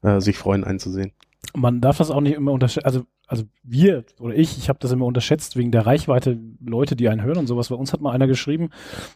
äh, 0.01 0.19
sich 0.19 0.39
freuen, 0.39 0.63
einzusehen 0.63 1.13
man 1.55 1.81
darf 1.81 1.97
das 1.97 2.11
auch 2.11 2.21
nicht 2.21 2.35
immer 2.35 2.51
unterschätzen. 2.51 2.85
Also, 2.85 3.03
also 3.27 3.43
wir 3.63 4.05
oder 4.19 4.35
ich, 4.35 4.57
ich 4.57 4.69
habe 4.69 4.79
das 4.79 4.91
immer 4.91 5.05
unterschätzt 5.05 5.55
wegen 5.57 5.71
der 5.71 5.85
Reichweite 5.85 6.39
Leute, 6.65 6.95
die 6.95 7.09
einen 7.09 7.21
hören 7.21 7.37
und 7.37 7.47
sowas. 7.47 7.69
Bei 7.69 7.75
uns 7.75 7.93
hat 7.93 8.01
mal 8.01 8.11
einer 8.11 8.27
geschrieben, 8.27 8.69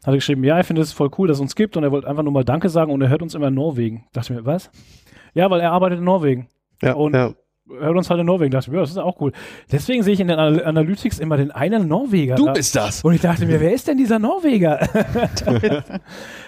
hat 0.06 0.14
geschrieben, 0.14 0.44
ja, 0.44 0.60
ich 0.60 0.66
finde 0.66 0.82
es 0.82 0.94
voll 0.94 1.10
cool, 1.18 1.28
dass 1.28 1.38
es 1.38 1.42
uns 1.42 1.56
gibt 1.56 1.78
und 1.78 1.84
er 1.84 1.92
wollte 1.92 2.08
einfach 2.08 2.24
nur 2.24 2.34
mal 2.34 2.44
Danke 2.44 2.70
sagen 2.70 2.92
und 2.92 3.02
er 3.02 3.10
hört 3.10 3.22
uns 3.22 3.34
immer 3.36 3.48
in 3.48 3.54
Norwegen. 3.54 4.06
Dachte 4.14 4.34
mir, 4.34 4.46
was? 4.46 4.70
Ja, 5.34 5.50
weil 5.50 5.62
er 5.62 5.72
arbeitet 5.72 6.00
in 6.00 6.06
Norwegen. 6.06 6.48
Ja, 6.82 6.94
und 6.94 7.16
ja. 7.16 7.34
hört 7.70 7.98
uns 7.98 8.10
halt 8.10 8.20
in 8.20 8.26
Norwegen. 8.26 8.52
Dachte 8.52 8.70
mir, 8.72 8.78
ja, 8.78 8.82
das 8.82 8.92
ist 8.92 8.98
auch 8.98 9.20
cool. 9.20 9.32
Deswegen 9.72 10.04
sehe 10.04 10.14
ich 10.14 10.20
in 10.20 10.28
den 10.28 10.40
Analytics 10.40 11.20
immer 11.20 11.38
den 11.38 11.52
einen 11.52 11.88
Norweger. 11.88 12.36
Du 12.36 12.46
da. 12.46 12.54
bist 12.54 12.76
das. 12.76 13.04
Und 13.04 13.14
ich 13.14 13.22
dachte 13.22 13.46
mir, 13.46 13.60
wer 13.60 13.74
ist 13.74 13.88
denn 13.88 13.98
dieser 13.98 14.20
Norweger? 14.20 14.88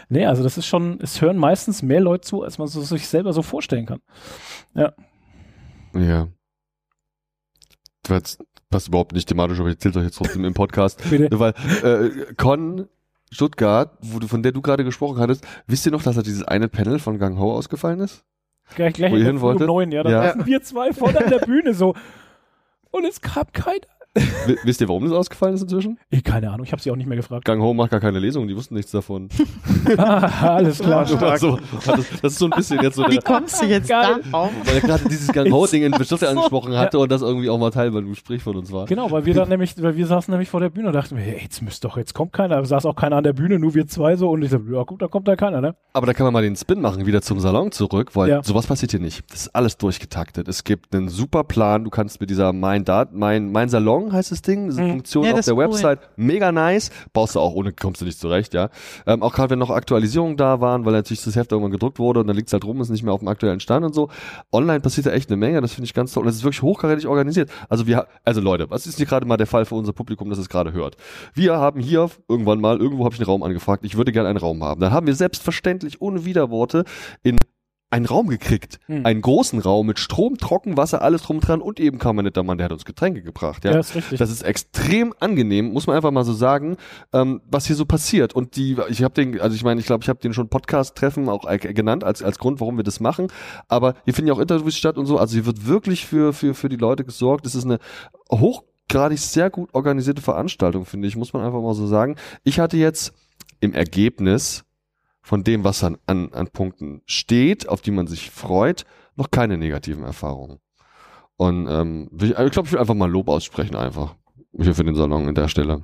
nee, 0.09 0.25
also 0.25 0.43
das 0.43 0.57
ist 0.57 0.65
schon, 0.65 0.99
es 1.01 1.21
hören 1.21 1.37
meistens 1.37 1.81
mehr 1.81 2.01
Leute 2.01 2.21
zu, 2.21 2.43
als 2.43 2.57
man 2.57 2.67
es 2.67 2.73
sich 2.73 3.07
selber 3.07 3.33
so 3.33 3.41
vorstellen 3.41 3.85
kann. 3.85 3.99
Ja. 4.75 4.93
Ja. 5.93 6.27
Das 8.03 8.37
passt 8.69 8.87
überhaupt 8.87 9.13
nicht 9.13 9.27
thematisch, 9.27 9.59
aber 9.59 9.69
ich 9.69 9.75
erzähl's 9.75 9.97
euch 9.97 10.05
jetzt 10.05 10.17
trotzdem 10.17 10.45
im 10.45 10.53
Podcast. 10.53 11.01
Bitte. 11.09 11.39
Weil 11.39 11.53
äh, 11.83 12.33
Con 12.35 12.87
Stuttgart, 13.31 13.97
wo 14.01 14.19
du, 14.19 14.27
von 14.27 14.41
der 14.41 14.51
du 14.51 14.61
gerade 14.61 14.83
gesprochen 14.83 15.19
hattest, 15.19 15.45
wisst 15.67 15.85
ihr 15.85 15.91
noch, 15.91 16.03
dass 16.03 16.15
da 16.15 16.21
dieses 16.21 16.43
eine 16.43 16.67
Panel 16.67 16.99
von 16.99 17.19
Gang 17.19 17.37
Ho 17.37 17.53
ausgefallen 17.53 17.99
ist? 17.99 18.23
Gleich, 18.75 18.93
gleich 18.93 19.11
wo 19.11 19.17
ihr 19.17 19.25
hin 19.25 19.41
wolltet? 19.41 19.67
Um 19.67 19.75
9, 19.75 19.91
ja, 19.91 20.03
da 20.03 20.09
ja. 20.09 20.45
wir 20.45 20.61
zwei 20.61 20.93
vor 20.93 21.11
der 21.11 21.39
Bühne 21.39 21.73
so. 21.73 21.95
Und 22.91 23.05
es 23.05 23.21
kam 23.21 23.51
keiner. 23.51 23.87
Wisst 24.63 24.81
ihr, 24.81 24.87
warum 24.87 25.03
das 25.03 25.13
ausgefallen 25.13 25.55
ist 25.55 25.61
inzwischen? 25.61 25.99
Ich, 26.09 26.23
keine 26.23 26.51
Ahnung, 26.51 26.65
ich 26.65 26.71
habe 26.71 26.81
sie 26.81 26.91
auch 26.91 26.95
nicht 26.95 27.07
mehr 27.07 27.17
gefragt. 27.17 27.45
Gang 27.45 27.61
Home 27.61 27.77
macht 27.77 27.91
gar 27.91 27.99
keine 27.99 28.19
Lesung, 28.19 28.47
die 28.47 28.55
wussten 28.55 28.75
nichts 28.75 28.91
davon. 28.91 29.29
ah, 29.97 30.55
alles 30.55 30.79
klar. 30.79 31.09
Ja, 31.09 31.37
so, 31.37 31.59
das, 31.85 32.05
das, 32.21 32.33
ist 32.33 32.39
so 32.39 32.45
ein 32.45 32.51
bisschen 32.51 32.81
jetzt 32.81 32.95
so 32.95 33.03
der, 33.03 33.11
Wie 33.11 33.17
kommst 33.17 33.61
du 33.61 33.65
jetzt 33.65 33.89
da 33.89 34.19
drauf? 34.19 34.51
Weil 34.65 34.75
er 34.75 34.81
gerade 34.81 35.09
dieses 35.09 35.31
Gang 35.31 35.51
Ho-Ding 35.51 35.83
in 35.83 35.91
Beschluss 35.91 36.23
angesprochen 36.29 36.77
hatte 36.77 36.97
ja. 36.97 37.03
und 37.03 37.11
das 37.11 37.21
irgendwie 37.21 37.49
auch 37.49 37.57
mal 37.57 37.71
Teil 37.71 37.91
beim 37.91 38.07
Gespräch 38.09 38.43
von 38.43 38.55
uns 38.55 38.71
war. 38.71 38.85
Genau, 38.85 39.11
weil 39.11 39.25
wir 39.25 39.33
dann 39.33 39.49
nämlich, 39.49 39.81
weil 39.81 39.95
wir 39.95 40.07
saßen 40.07 40.31
nämlich 40.31 40.49
vor 40.49 40.59
der 40.59 40.69
Bühne 40.69 40.87
und 40.87 40.93
dachten, 40.93 41.17
hey, 41.17 41.39
jetzt 41.41 41.61
müsst 41.61 41.83
doch, 41.83 41.97
jetzt 41.97 42.13
kommt 42.13 42.33
keiner. 42.33 42.57
Da 42.57 42.65
saß 42.65 42.85
auch 42.85 42.95
keiner 42.95 43.17
an 43.17 43.23
der 43.23 43.33
Bühne, 43.33 43.59
nur 43.59 43.73
wir 43.73 43.87
zwei 43.87 44.15
so 44.15 44.29
und 44.29 44.41
ich 44.41 44.51
so, 44.51 44.59
ja 44.71 44.83
gut, 44.83 45.01
da 45.01 45.07
kommt 45.07 45.27
da 45.27 45.35
keiner, 45.35 45.61
ne? 45.61 45.75
Aber 45.93 46.05
da 46.05 46.13
kann 46.13 46.25
man 46.25 46.33
mal 46.33 46.41
den 46.41 46.55
Spin 46.55 46.81
machen, 46.81 47.05
wieder 47.05 47.21
zum 47.21 47.39
Salon 47.39 47.71
zurück, 47.71 48.15
weil 48.15 48.29
ja. 48.29 48.43
sowas 48.43 48.67
passiert 48.67 48.91
hier 48.91 48.99
nicht. 48.99 49.23
Das 49.31 49.41
ist 49.41 49.55
alles 49.55 49.77
durchgetaktet. 49.77 50.47
Es 50.47 50.63
gibt 50.63 50.93
einen 50.93 51.09
super 51.09 51.43
Plan, 51.43 51.83
du 51.83 51.89
kannst 51.89 52.19
mit 52.21 52.29
dieser 52.29 52.53
Mein 52.53 52.85
Dat, 52.85 53.13
mein, 53.13 53.51
mein 53.51 53.69
Salon 53.69 54.08
heißt 54.11 54.31
das 54.31 54.41
Ding, 54.41 54.67
diese 54.67 54.81
mhm. 54.81 54.89
Funktion 54.91 55.25
ja, 55.25 55.33
auf 55.33 55.45
der 55.45 55.57
Website. 55.57 55.99
Cool. 56.01 56.25
Mega 56.25 56.51
nice. 56.51 56.91
Baust 57.13 57.35
du 57.35 57.39
auch 57.39 57.53
ohne, 57.53 57.71
kommst 57.73 58.01
du 58.01 58.05
nicht 58.05 58.19
zurecht, 58.19 58.53
ja. 58.53 58.69
Ähm, 59.05 59.23
auch 59.23 59.33
gerade 59.33 59.51
wenn 59.51 59.59
noch 59.59 59.69
Aktualisierungen 59.69 60.37
da 60.37 60.61
waren, 60.61 60.85
weil 60.85 60.93
natürlich 60.93 61.23
das 61.23 61.35
Heft 61.35 61.51
irgendwann 61.51 61.71
gedruckt 61.71 61.99
wurde 61.99 62.19
und 62.19 62.27
dann 62.27 62.35
liegt 62.35 62.49
es 62.49 62.53
halt 62.53 62.65
rum, 62.65 62.81
ist 62.81 62.89
nicht 62.89 63.03
mehr 63.03 63.13
auf 63.13 63.19
dem 63.19 63.27
aktuellen 63.27 63.59
Stand 63.59 63.85
und 63.85 63.93
so. 63.93 64.09
Online 64.51 64.79
passiert 64.79 65.07
da 65.07 65.11
echt 65.11 65.29
eine 65.29 65.37
Menge, 65.37 65.61
das 65.61 65.73
finde 65.73 65.85
ich 65.85 65.93
ganz 65.93 66.13
toll. 66.13 66.21
Und 66.21 66.27
das 66.27 66.35
ist 66.35 66.43
wirklich 66.43 66.61
hochkarätig 66.61 67.07
organisiert. 67.07 67.49
Also 67.69 67.87
wir, 67.87 68.07
also 68.25 68.41
Leute, 68.41 68.69
was 68.69 68.87
ist 68.87 68.97
hier 68.97 69.05
gerade 69.05 69.25
mal 69.25 69.37
der 69.37 69.47
Fall 69.47 69.65
für 69.65 69.75
unser 69.75 69.93
Publikum, 69.93 70.29
das 70.29 70.39
es 70.39 70.49
gerade 70.49 70.73
hört? 70.73 70.97
Wir 71.33 71.57
haben 71.57 71.79
hier 71.79 72.09
irgendwann 72.27 72.61
mal, 72.61 72.79
irgendwo 72.79 73.05
habe 73.05 73.13
ich 73.15 73.21
einen 73.21 73.27
Raum 73.27 73.43
angefragt, 73.43 73.85
ich 73.85 73.97
würde 73.97 74.11
gerne 74.11 74.29
einen 74.29 74.39
Raum 74.39 74.63
haben. 74.63 74.81
Dann 74.81 74.91
haben 74.91 75.07
wir 75.07 75.15
selbstverständlich 75.15 76.01
ohne 76.01 76.25
Widerworte 76.25 76.83
in 77.23 77.37
einen 77.91 78.05
Raum 78.05 78.27
gekriegt. 78.27 78.79
Hm. 78.85 79.05
Einen 79.05 79.21
großen 79.21 79.59
Raum 79.59 79.87
mit 79.87 79.99
Strom, 79.99 80.37
Trockenwasser, 80.37 81.01
alles 81.01 81.23
drum 81.23 81.39
dran 81.39 81.61
und 81.61 81.79
eben 81.79 81.97
kam 81.97 82.19
ein 82.19 82.25
netter 82.25 82.43
Mann, 82.43 82.57
der 82.57 82.65
hat 82.65 82.71
uns 82.71 82.85
Getränke 82.85 83.21
gebracht. 83.23 83.65
Ja, 83.65 83.71
ja 83.71 83.79
ist 83.79 83.95
richtig. 83.95 84.19
Das 84.19 84.29
ist 84.29 84.43
extrem 84.43 85.13
angenehm, 85.19 85.73
muss 85.73 85.87
man 85.87 85.95
einfach 85.95 86.11
mal 86.11 86.23
so 86.23 86.33
sagen, 86.33 86.77
ähm, 87.13 87.41
was 87.49 87.65
hier 87.65 87.75
so 87.75 87.85
passiert. 87.85 88.33
Und 88.33 88.55
die, 88.55 88.77
ich 88.89 89.03
habe 89.03 89.13
den, 89.13 89.39
also 89.41 89.55
ich 89.55 89.63
meine, 89.63 89.79
ich 89.79 89.87
glaube, 89.87 90.03
ich 90.03 90.09
habe 90.09 90.19
den 90.19 90.33
schon 90.33 90.49
Podcast-Treffen 90.49 91.29
auch 91.29 91.47
genannt 91.59 92.03
als, 92.03 92.21
als 92.21 92.37
Grund, 92.37 92.59
warum 92.59 92.77
wir 92.77 92.83
das 92.83 92.99
machen. 92.99 93.27
Aber 93.67 93.95
hier 94.05 94.13
finden 94.13 94.27
ja 94.27 94.33
auch 94.35 94.39
Interviews 94.39 94.77
statt 94.77 94.97
und 94.97 95.07
so. 95.07 95.17
Also 95.17 95.33
hier 95.33 95.45
wird 95.45 95.65
wirklich 95.65 96.05
für, 96.05 96.33
für, 96.33 96.53
für 96.53 96.69
die 96.69 96.75
Leute 96.75 97.03
gesorgt. 97.03 97.45
Es 97.47 97.55
ist 97.55 97.65
eine 97.65 97.79
hochgradig 98.31 99.17
sehr 99.17 99.49
gut 99.49 99.73
organisierte 99.73 100.21
Veranstaltung, 100.21 100.85
finde 100.85 101.07
ich, 101.07 101.15
muss 101.15 101.33
man 101.33 101.43
einfach 101.43 101.61
mal 101.61 101.73
so 101.73 101.87
sagen. 101.87 102.17
Ich 102.43 102.59
hatte 102.59 102.77
jetzt 102.77 103.13
im 103.61 103.73
Ergebnis 103.73 104.63
von 105.29 105.43
dem, 105.43 105.63
was 105.63 105.83
an, 105.83 105.99
an, 106.07 106.33
an 106.33 106.47
Punkten 106.47 107.03
steht, 107.05 107.69
auf 107.69 107.81
die 107.81 107.91
man 107.91 108.07
sich 108.07 108.31
freut, 108.31 108.83
noch 109.15 109.29
keine 109.29 109.59
negativen 109.59 110.03
Erfahrungen. 110.03 110.57
Und 111.37 111.67
ähm, 111.69 112.09
ich, 112.19 112.31
ich 112.31 112.51
glaube, 112.51 112.65
ich 112.65 112.71
will 112.71 112.79
einfach 112.79 112.95
mal 112.95 113.11
Lob 113.11 113.29
aussprechen, 113.29 113.75
einfach. 113.75 114.15
Hier 114.59 114.73
für 114.73 114.83
den 114.83 114.95
Salon 114.95 115.27
in 115.27 115.35
der 115.35 115.47
Stelle. 115.47 115.83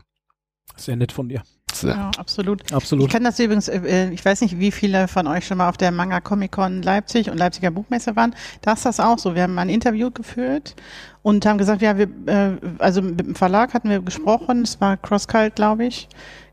Sehr 0.77 0.95
nett 0.95 1.11
von 1.11 1.29
dir. 1.29 1.43
Ja, 1.83 2.09
absolut. 2.17 2.73
absolut. 2.73 3.05
Ich 3.05 3.11
kann 3.11 3.23
das 3.23 3.37
übrigens, 3.37 3.67
äh, 3.67 4.07
äh, 4.07 4.09
ich 4.09 4.25
weiß 4.25 4.41
nicht, 4.41 4.57
wie 4.57 4.71
viele 4.71 5.07
von 5.07 5.27
euch 5.27 5.45
schon 5.45 5.59
mal 5.59 5.69
auf 5.69 5.77
der 5.77 5.91
Manga 5.91 6.21
Comic 6.21 6.53
Con 6.53 6.81
Leipzig 6.81 7.29
und 7.29 7.37
Leipziger 7.37 7.69
Buchmesse 7.69 8.15
waren. 8.15 8.33
Da 8.61 8.73
ist 8.73 8.83
das 8.83 8.99
auch 8.99 9.19
so. 9.19 9.35
Wir 9.35 9.43
haben 9.43 9.59
ein 9.59 9.69
Interview 9.69 10.09
geführt 10.09 10.75
und 11.21 11.45
haben 11.45 11.59
gesagt, 11.59 11.83
ja, 11.83 11.99
wir, 11.99 12.09
äh, 12.25 12.57
also 12.79 13.03
mit 13.03 13.19
dem 13.19 13.35
Verlag 13.35 13.75
hatten 13.75 13.91
wir 13.91 14.01
gesprochen, 14.01 14.63
es 14.63 14.81
war 14.81 14.97
CrossCult, 14.97 15.55
glaube 15.55 15.85
ich 15.85 16.07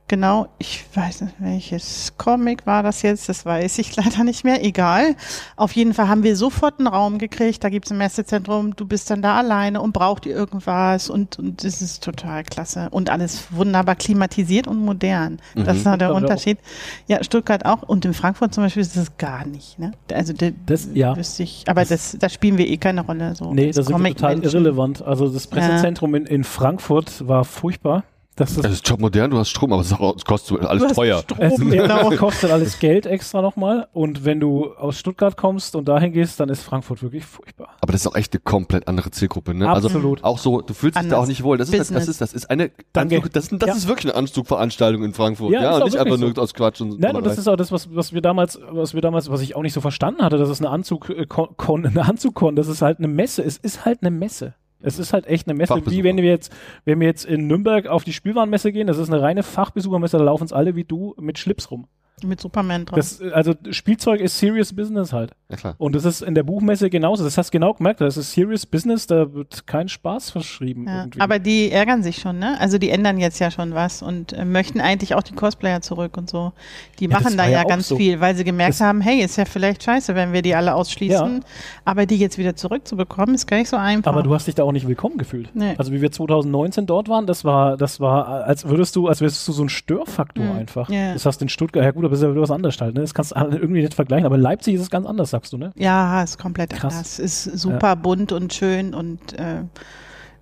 genau, 0.08 0.46
ich 0.58 0.84
weiß 0.94 1.22
nicht, 1.22 1.34
welches 1.38 2.12
Comic 2.18 2.66
war 2.66 2.82
das 2.82 3.02
jetzt, 3.02 3.28
das 3.28 3.46
weiß 3.46 3.78
ich 3.78 3.96
leider 4.02 4.24
nicht 4.24 4.44
mehr, 4.44 4.64
egal. 4.64 5.16
Auf 5.56 5.72
jeden 5.72 5.94
Fall 5.94 6.08
haben 6.08 6.22
wir 6.22 6.36
sofort 6.36 6.78
einen 6.78 6.86
Raum 6.88 7.18
gekriegt, 7.18 7.64
da 7.64 7.70
gibt's 7.70 7.90
ein 7.90 7.98
Messezentrum, 7.98 8.76
du 8.76 8.86
bist 8.86 9.10
dann 9.10 9.22
da 9.22 9.36
alleine 9.38 9.80
und 9.80 9.92
braucht 9.92 10.26
ihr 10.26 10.34
irgendwas 10.34 11.08
und, 11.08 11.38
und 11.38 11.64
das 11.64 11.80
ist 11.80 12.02
total 12.04 12.42
klasse 12.44 12.88
und 12.90 13.08
alles 13.10 13.44
wunderbar 13.50 13.96
klimatisiert 13.96 14.66
und 14.66 14.78
modern. 14.84 15.38
Das 15.54 15.78
ist 15.78 15.84
Mhm. 15.86 15.90
halt 15.90 16.00
der 16.02 16.08
Aber 16.08 16.18
auch- 16.18 16.22
Unterschied. 16.22 16.58
Ja, 17.06 17.22
Stuttgart 17.24 17.64
auch 17.64 17.82
und 17.82 18.04
in 18.04 18.12
Frankfurt 18.14 18.52
zum 18.54 18.64
Beispiel 18.64 18.82
ist 18.82 18.96
es 18.96 19.16
gar 19.16 19.46
nicht, 19.46 19.78
ne? 19.78 19.92
Also 20.12 20.32
das, 20.34 20.52
Das- 20.66 20.88
ja. 20.92 21.16
wüsste 21.16 21.42
ich, 21.42 21.64
aber 21.68 21.84
das, 21.84 22.16
da 22.18 22.28
spielen 22.28 22.58
wir 22.58 22.68
eh 22.68 22.76
keine 22.76 23.00
Rolle, 23.00 23.34
so. 23.34 23.52
Nee, 23.54 23.68
das 23.72 23.86
ist 23.88 23.88
total 23.88 24.42
irrelevant. 24.42 25.02
Also 25.02 25.28
das 25.28 25.46
Pressezentrum 25.46 26.14
in, 26.14 26.26
in 26.26 26.44
Frankfurt 26.44 27.26
war 27.26 27.44
furchtbar. 27.44 28.04
Das 28.34 28.52
ist 28.52 28.64
Es 28.64 28.72
ist 28.72 28.86
top 28.86 28.98
modern, 28.98 29.30
du 29.30 29.38
hast 29.38 29.50
Strom, 29.50 29.74
aber 29.74 29.82
es 29.82 29.92
auch- 29.92 30.16
es 30.16 30.24
kostet 30.24 30.62
alles 30.64 30.82
Du 30.82 30.88
hast 30.88 30.94
teuer. 30.96 31.18
Strom, 31.20 31.38
Es 31.38 31.60
genau. 31.60 32.10
kostet 32.16 32.50
alles 32.50 32.78
Geld 32.78 33.04
extra 33.04 33.42
nochmal. 33.42 33.88
Und 33.92 34.24
wenn 34.24 34.40
du 34.40 34.72
aus 34.72 34.98
Stuttgart 34.98 35.36
kommst 35.36 35.76
und 35.76 35.86
dahin 35.86 36.12
gehst, 36.12 36.40
dann 36.40 36.48
ist 36.48 36.62
Frankfurt 36.62 37.02
wirklich 37.02 37.26
furchtbar. 37.26 37.68
Aber 37.82 37.92
das 37.92 38.00
ist 38.00 38.06
auch 38.06 38.14
echt 38.14 38.32
eine 38.32 38.40
komplett 38.40 38.88
andere 38.88 39.10
Zielgruppe, 39.10 39.52
ne? 39.52 39.68
Absolut. 39.68 40.20
Also 40.24 40.32
auch 40.34 40.38
so, 40.38 40.60
du 40.62 40.72
fühlst 40.72 40.96
dich 40.96 41.02
da 41.02 41.16
Anders. 41.16 41.18
auch 41.18 41.26
nicht 41.26 41.42
wohl. 41.42 41.58
Das 41.58 41.68
ist, 41.68 41.90
das, 41.94 42.08
ist, 42.08 42.20
das 42.22 42.32
ist 42.32 42.48
eine, 42.50 42.70
Danke. 42.94 43.16
Anzug, 43.16 43.32
das, 43.34 43.44
ist- 43.52 43.62
das 43.62 43.68
Ja. 43.68 43.74
ist 43.74 43.86
wirklich 43.88 44.12
eine 44.12 44.18
Anzugveranstaltung 44.18 45.04
in 45.04 45.12
Frankfurt, 45.12 45.52
Ja, 45.52 45.62
ja, 45.62 45.70
ist 45.70 45.76
und 45.76 45.84
nicht 45.84 45.96
einfach 45.98 46.18
wirklich 46.18 46.34
nur 46.36 46.42
aus 46.42 46.54
Quatsch 46.54 46.80
und 46.80 46.98
Nein, 47.00 47.14
und 47.14 47.26
das 47.26 47.36
ist 47.36 47.48
auch 47.48 47.56
das, 47.56 47.70
was, 47.70 47.94
was 47.94 48.14
wir 48.14 48.22
damals, 48.22 48.58
was 48.70 48.94
wir 48.94 49.02
damals, 49.02 49.30
was 49.30 49.42
ich 49.42 49.56
auch 49.56 49.62
nicht 49.62 49.74
so 49.74 49.82
verstanden 49.82 50.22
hatte, 50.22 50.38
dass 50.38 50.48
es 50.48 50.60
eine 50.60 50.70
Anzug, 50.70 51.10
äh, 51.10 51.26
kon, 51.26 51.84
eine 51.86 52.02
Anzugkon, 52.08 52.56
das 52.56 52.68
ist 52.68 52.80
halt 52.80 52.96
eine 52.98 53.08
Messe. 53.08 53.42
Es 53.42 53.58
ist 53.58 53.84
halt 53.84 53.98
eine 54.00 54.10
Messe. 54.10 54.54
Es 54.82 54.98
ist 54.98 55.12
halt 55.12 55.26
echt 55.26 55.46
eine 55.46 55.54
Messe. 55.54 55.74
Wie 55.86 56.04
wenn 56.04 56.16
wir 56.16 56.30
jetzt, 56.30 56.52
wenn 56.84 57.00
wir 57.00 57.06
jetzt 57.06 57.24
in 57.24 57.46
Nürnberg 57.46 57.86
auf 57.86 58.04
die 58.04 58.12
Spielwarenmesse 58.12 58.72
gehen, 58.72 58.86
das 58.86 58.98
ist 58.98 59.10
eine 59.10 59.22
reine 59.22 59.42
Fachbesuchermesse, 59.42 60.18
da 60.18 60.24
laufen 60.24 60.44
es 60.44 60.52
alle 60.52 60.76
wie 60.76 60.84
du 60.84 61.14
mit 61.18 61.38
Schlips 61.38 61.70
rum. 61.70 61.86
Mit 62.24 62.40
Superman 62.40 62.86
drauf. 62.86 62.96
Das, 62.96 63.20
also 63.32 63.54
Spielzeug 63.70 64.20
ist 64.20 64.38
Serious 64.38 64.72
Business 64.74 65.12
halt. 65.12 65.32
Ja, 65.50 65.56
klar. 65.56 65.74
Und 65.78 65.94
das 65.94 66.04
ist 66.04 66.22
in 66.22 66.34
der 66.34 66.42
Buchmesse 66.42 66.88
genauso. 66.90 67.24
Das 67.24 67.36
hast 67.38 67.48
du 67.48 67.52
genau 67.58 67.74
gemerkt. 67.74 68.00
Das 68.00 68.16
ist 68.16 68.32
Serious 68.32 68.64
Business, 68.66 69.06
da 69.06 69.32
wird 69.32 69.66
kein 69.66 69.88
Spaß 69.88 70.30
verschrieben. 70.30 70.86
Ja, 70.86 71.00
irgendwie. 71.00 71.20
aber 71.20 71.38
die 71.38 71.70
ärgern 71.70 72.02
sich 72.02 72.16
schon, 72.18 72.38
ne? 72.38 72.58
Also 72.60 72.78
die 72.78 72.90
ändern 72.90 73.18
jetzt 73.18 73.38
ja 73.38 73.50
schon 73.50 73.74
was 73.74 74.02
und 74.02 74.32
äh, 74.32 74.44
möchten 74.44 74.80
eigentlich 74.80 75.14
auch 75.14 75.22
die 75.22 75.34
Cosplayer 75.34 75.80
zurück 75.82 76.16
und 76.16 76.30
so. 76.30 76.52
Die 76.98 77.06
Ja, 77.06 77.10
machen 77.18 77.36
da 77.36 77.46
ja, 77.46 77.64
ganz 77.64 77.88
so. 77.88 77.96
viel, 77.96 78.20
weil 78.20 78.34
sie 78.34 78.44
gemerkt 78.44 78.74
Das- 78.74 78.80
haben, 78.80 79.00
hey, 79.00 79.20
ist 79.22 79.36
ja 79.36 79.44
vielleicht 79.44 79.82
scheiße, 79.82 80.14
wenn 80.14 80.32
wir 80.32 80.42
die 80.42 80.54
alle 80.54 80.74
ausschließen. 80.74 81.34
Ja. 81.34 81.40
Aber 81.84 82.06
die 82.06 82.16
jetzt 82.16 82.38
wieder 82.38 82.56
zurückzubekommen, 82.56 83.34
ist 83.34 83.46
gar 83.46 83.56
nicht 83.58 83.68
so 83.68 83.76
einfach. 83.76 84.12
Aber 84.12 84.22
du 84.22 84.34
hast 84.34 84.46
dich 84.46 84.54
da 84.54 84.62
auch 84.64 84.72
nicht 84.72 84.86
willkommen 84.88 85.18
gefühlt. 85.18 85.50
Nee. 85.54 85.74
Also 85.78 85.92
wie 85.92 86.00
wir 86.00 86.10
2019 86.12 86.86
dort 86.86 87.08
waren, 87.08 87.26
das 87.26 87.44
war, 87.44 87.76
das 87.76 88.00
war, 88.00 88.44
als 88.44 88.66
würdest 88.68 88.96
du, 88.96 89.08
als 89.08 89.20
wärst 89.20 89.46
du 89.46 89.52
so 89.52 89.62
ein 89.62 89.68
Störfaktor 89.68 90.44
Mhm. 90.44 90.52
einfach. 90.56 90.88
Ja. 90.88 91.12
Das 91.12 91.26
hast 91.26 91.40
du 91.40 91.44
in 91.44 91.48
Stuttgart, 91.48 91.84
ja 91.84 91.90
gut, 91.90 92.04
aber 92.12 92.16
das 92.16 92.22
ist 92.22 92.36
ja 92.36 92.40
was 92.42 92.50
anderes 92.50 92.80
halt, 92.80 92.94
ne? 92.94 93.00
Das 93.00 93.14
kannst 93.14 93.32
du 93.32 93.36
irgendwie 93.36 93.82
nicht 93.82 93.94
vergleichen. 93.94 94.26
Aber 94.26 94.36
Leipzig 94.36 94.74
ist 94.74 94.82
es 94.82 94.90
ganz 94.90 95.06
anders, 95.06 95.30
sagst 95.30 95.52
du, 95.52 95.58
ne? 95.58 95.72
ja, 95.76 96.22
ist 96.22 96.38
komplett 96.38 96.70
Krass. 96.70 96.94
anders. 96.94 97.18
Ist 97.18 97.44
super 97.44 97.96
bunt 97.96 98.32
und 98.32 98.52
schön 98.52 98.94
und 98.94 99.32
äh, 99.38 99.62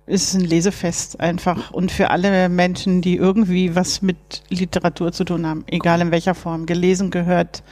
ist 0.05 0.33
ein 0.33 0.41
Lesefest 0.41 1.19
einfach. 1.19 1.71
Und 1.71 1.91
für 1.91 2.09
alle 2.09 2.49
Menschen, 2.49 3.01
die 3.01 3.15
irgendwie 3.15 3.75
was 3.75 4.01
mit 4.01 4.43
Literatur 4.49 5.11
zu 5.11 5.23
tun 5.23 5.45
haben, 5.45 5.63
egal 5.67 6.01
in 6.01 6.11
welcher 6.11 6.35
Form, 6.35 6.65
gelesen, 6.65 7.11
gehört, 7.11 7.63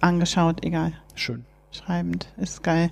angeschaut, 0.00 0.64
egal. 0.64 0.92
Schön. 1.14 1.44
Schreibend, 1.72 2.28
ist 2.36 2.62
geil. 2.62 2.90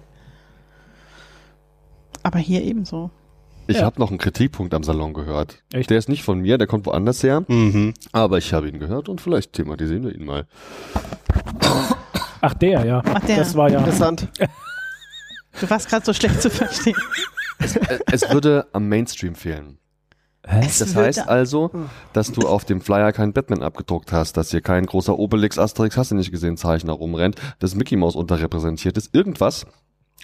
Aber 2.23 2.39
hier 2.39 2.63
ebenso. 2.63 3.11
Ich 3.71 3.77
Ja. 3.79 3.85
habe 3.85 4.01
noch 4.01 4.09
einen 4.11 4.19
Kritikpunkt 4.19 4.75
am 4.75 4.83
Salon 4.83 5.15
gehört. 5.15 5.63
Echt? 5.73 5.91
Der 5.91 5.99
ist 5.99 6.09
nicht 6.09 6.25
von 6.25 6.41
mir, 6.41 6.59
der 6.59 6.67
kommt 6.67 6.87
woanders 6.87 7.23
her, 7.23 7.45
Mhm. 7.47 7.95
aber 8.11 8.39
ich 8.39 8.53
habe 8.53 8.69
ihn 8.69 8.81
gehört 8.81 9.09
und 9.09 9.21
vielleicht 9.21 9.53
thematisieren 9.53 10.03
wir 10.03 10.13
ihn 10.15 10.25
mal. 10.25 10.47
Ach, 12.41 12.55
der, 12.55 12.85
ja. 12.85 13.03
Ach, 13.05 13.21
der. 13.27 13.37
Das 13.37 13.55
war 13.55 13.71
ja. 13.71 13.79
Interessant. 13.79 14.27
Du 15.61 15.69
warst 15.71 15.89
gerade 15.89 16.05
so 16.05 16.13
schlecht 16.13 16.43
zu 16.43 16.51
verstehen. 16.51 16.97
Äh, 17.61 17.99
es 18.11 18.29
würde 18.31 18.67
am 18.73 18.89
Mainstream 18.89 19.35
fehlen. 19.35 19.79
Es 20.43 20.79
Das 20.79 20.97
heißt 20.97 21.29
also, 21.29 21.71
dass 22.15 22.33
du 22.33 22.49
auf 22.49 22.65
dem 22.65 22.81
Flyer 22.81 23.13
keinen 23.13 23.35
Batman 23.35 23.63
abgedruckt 23.63 24.11
hast, 24.11 24.37
dass 24.39 24.51
hier 24.51 24.63
kein 24.63 24.87
großer 24.87 25.17
Obelix, 25.19 25.59
Asterix, 25.59 25.97
hast 25.99 26.11
du 26.11 26.15
nicht 26.17 26.31
gesehen, 26.33 26.57
Zeichner 26.57 26.95
rumrennt, 26.95 27.37
dass 27.59 27.75
Mickey 27.75 27.95
Mouse 27.97 28.17
unterrepräsentiert 28.17 28.97
ist. 28.97 29.15
Irgendwas, 29.15 29.67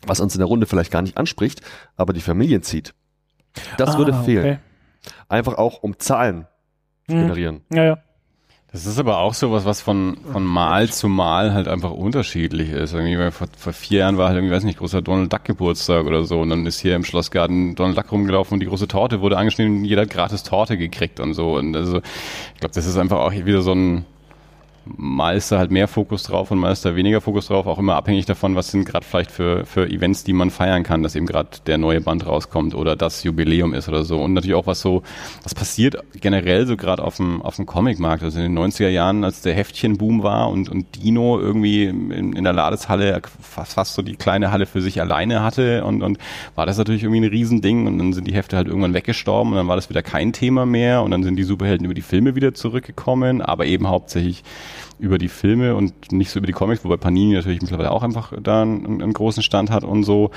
was 0.06 0.18
uns 0.20 0.34
in 0.34 0.38
der 0.40 0.48
Runde 0.48 0.66
vielleicht 0.66 0.90
gar 0.90 1.02
nicht 1.02 1.18
anspricht, 1.18 1.60
aber 1.96 2.12
die 2.14 2.22
Familien 2.22 2.62
zieht. 2.62 2.94
Das 3.78 3.94
Ah, 3.94 3.98
würde 3.98 4.14
fehlen. 4.24 4.44
okay. 4.44 4.58
Einfach 5.28 5.54
auch, 5.54 5.82
um 5.82 5.98
Zahlen 5.98 6.46
zu 7.08 7.14
Hm. 7.14 7.22
generieren. 7.22 7.60
Ja, 7.72 7.84
ja. 7.84 7.98
Das 8.72 8.84
ist 8.84 8.98
aber 8.98 9.18
auch 9.18 9.32
sowas, 9.32 9.64
was 9.64 9.80
von, 9.80 10.18
von 10.32 10.44
Mal 10.44 10.90
zu 10.90 11.08
Mal 11.08 11.54
halt 11.54 11.66
einfach 11.66 11.92
unterschiedlich 11.92 12.70
ist. 12.70 12.92
Irgendwie 12.92 13.18
weil 13.18 13.30
vor, 13.30 13.46
vor 13.56 13.72
vier 13.72 14.00
Jahren 14.00 14.18
war 14.18 14.26
halt 14.28 14.36
irgendwie, 14.36 14.52
weiß 14.54 14.64
nicht, 14.64 14.78
großer 14.80 15.00
Donald 15.00 15.32
Duck 15.32 15.44
Geburtstag 15.44 16.04
oder 16.04 16.24
so. 16.24 16.40
Und 16.40 16.50
dann 16.50 16.66
ist 16.66 16.80
hier 16.80 16.94
im 16.94 17.04
Schlossgarten 17.04 17.74
Donald 17.74 17.96
Duck 17.96 18.12
rumgelaufen 18.12 18.54
und 18.54 18.60
die 18.60 18.66
große 18.66 18.88
Torte 18.88 19.20
wurde 19.22 19.38
angeschnitten 19.38 19.78
und 19.78 19.84
jeder 19.84 20.02
hat 20.02 20.10
gratis 20.10 20.42
Torte 20.42 20.76
gekriegt 20.76 21.20
und 21.20 21.32
so. 21.32 21.54
Und 21.56 21.74
also, 21.74 21.98
ich 22.54 22.60
glaube, 22.60 22.74
das 22.74 22.84
ist 22.86 22.98
einfach 22.98 23.18
auch 23.18 23.32
wieder 23.32 23.62
so 23.62 23.72
ein, 23.72 24.04
mal 24.96 25.36
ist 25.36 25.50
da 25.50 25.58
halt 25.58 25.70
mehr 25.70 25.88
Fokus 25.88 26.22
drauf 26.22 26.50
und 26.50 26.58
mal 26.58 26.72
ist 26.72 26.84
da 26.84 26.94
weniger 26.94 27.20
Fokus 27.20 27.48
drauf, 27.48 27.66
auch 27.66 27.78
immer 27.78 27.96
abhängig 27.96 28.26
davon, 28.26 28.54
was 28.54 28.70
sind 28.70 28.84
gerade 28.84 29.04
vielleicht 29.04 29.30
für, 29.30 29.66
für 29.66 29.88
Events, 29.88 30.24
die 30.24 30.32
man 30.32 30.50
feiern 30.50 30.82
kann, 30.82 31.02
dass 31.02 31.16
eben 31.16 31.26
gerade 31.26 31.48
der 31.66 31.78
neue 31.78 32.00
Band 32.00 32.26
rauskommt 32.26 32.74
oder 32.74 32.96
das 32.96 33.22
Jubiläum 33.24 33.74
ist 33.74 33.88
oder 33.88 34.04
so. 34.04 34.20
Und 34.20 34.32
natürlich 34.32 34.54
auch 34.54 34.66
was 34.66 34.80
so, 34.80 35.02
was 35.42 35.54
passiert 35.54 35.96
generell 36.20 36.66
so 36.66 36.76
gerade 36.76 37.02
auf 37.02 37.16
dem, 37.16 37.42
auf 37.42 37.56
dem 37.56 37.66
Comicmarkt. 37.66 38.22
Also 38.22 38.40
in 38.40 38.54
den 38.54 38.58
90er 38.58 38.88
Jahren, 38.88 39.24
als 39.24 39.42
der 39.42 39.54
Heftchenboom 39.54 40.22
war 40.22 40.50
und, 40.50 40.68
und 40.68 40.86
Dino 40.96 41.38
irgendwie 41.40 41.84
in, 41.84 42.32
in 42.32 42.44
der 42.44 42.52
Ladeshalle 42.52 43.20
fast, 43.40 43.74
fast 43.74 43.94
so 43.94 44.02
die 44.02 44.16
kleine 44.16 44.52
Halle 44.52 44.66
für 44.66 44.80
sich 44.80 45.00
alleine 45.00 45.42
hatte 45.42 45.84
und, 45.84 46.02
und 46.02 46.18
war 46.54 46.66
das 46.66 46.78
natürlich 46.78 47.02
irgendwie 47.02 47.22
ein 47.22 47.30
Riesending 47.30 47.86
und 47.86 47.98
dann 47.98 48.12
sind 48.12 48.26
die 48.26 48.34
Hefte 48.34 48.56
halt 48.56 48.68
irgendwann 48.68 48.94
weggestorben 48.94 49.52
und 49.52 49.58
dann 49.58 49.68
war 49.68 49.76
das 49.76 49.90
wieder 49.90 50.02
kein 50.02 50.32
Thema 50.32 50.66
mehr 50.66 51.02
und 51.02 51.10
dann 51.10 51.22
sind 51.22 51.36
die 51.36 51.44
Superhelden 51.44 51.84
über 51.84 51.94
die 51.94 52.02
Filme 52.02 52.34
wieder 52.34 52.54
zurückgekommen, 52.54 53.42
aber 53.42 53.66
eben 53.66 53.88
hauptsächlich 53.88 54.44
über 54.98 55.18
die 55.18 55.28
Filme 55.28 55.74
und 55.74 56.12
nicht 56.12 56.30
so 56.30 56.38
über 56.38 56.46
die 56.46 56.52
Comics, 56.52 56.84
wobei 56.84 56.96
Panini 56.96 57.34
natürlich 57.34 57.60
mittlerweile 57.60 57.90
auch 57.90 58.02
einfach 58.02 58.32
da 58.40 58.62
einen, 58.62 59.02
einen 59.02 59.12
großen 59.12 59.42
Stand 59.42 59.70
hat 59.70 59.84
und 59.84 60.04
so. 60.04 60.30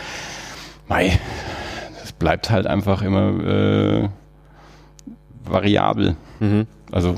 Mei, 0.87 1.19
das 1.99 2.11
bleibt 2.11 2.49
halt 2.49 2.67
einfach 2.67 3.01
immer 3.01 3.43
äh, 3.43 4.09
variabel. 5.45 6.15
Mhm. 6.39 6.67
Also 6.91 7.15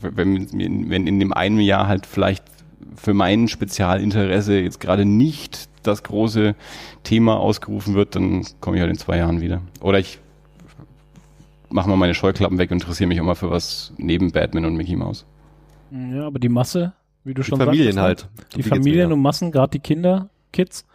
wenn, 0.00 0.90
wenn 0.90 1.06
in 1.06 1.18
dem 1.18 1.32
einen 1.32 1.60
Jahr 1.60 1.88
halt 1.88 2.06
vielleicht 2.06 2.44
für 2.96 3.14
mein 3.14 3.48
Spezialinteresse 3.48 4.58
jetzt 4.58 4.80
gerade 4.80 5.04
nicht 5.04 5.68
das 5.82 6.02
große 6.02 6.54
Thema 7.02 7.38
ausgerufen 7.38 7.94
wird, 7.94 8.16
dann 8.16 8.44
komme 8.60 8.76
ich 8.76 8.80
halt 8.80 8.90
in 8.90 8.98
zwei 8.98 9.18
Jahren 9.18 9.40
wieder. 9.40 9.60
Oder 9.80 9.98
ich 9.98 10.18
mache 11.70 11.88
mal 11.88 11.96
meine 11.96 12.14
Scheuklappen 12.14 12.58
weg 12.58 12.70
und 12.70 12.80
interessiere 12.80 13.08
mich 13.08 13.20
auch 13.20 13.24
mal 13.24 13.34
für 13.34 13.50
was 13.50 13.92
neben 13.96 14.32
Batman 14.32 14.64
und 14.64 14.76
Mickey 14.76 14.96
Mouse. 14.96 15.26
Ja, 15.90 16.26
aber 16.26 16.38
die 16.38 16.48
Masse, 16.48 16.92
wie 17.24 17.34
du 17.34 17.42
Die 17.42 17.48
schon 17.48 17.58
Familien 17.58 17.92
sagtest, 17.92 18.26
ne? 18.26 18.38
halt. 18.38 18.52
Die, 18.52 18.56
geht's 18.56 18.68
Familien 18.68 19.12
und 19.12 19.20
Massen, 19.20 19.52
gerade 19.52 19.70
die 19.70 19.80
Kinder, 19.80 20.28
Kids, 20.52 20.86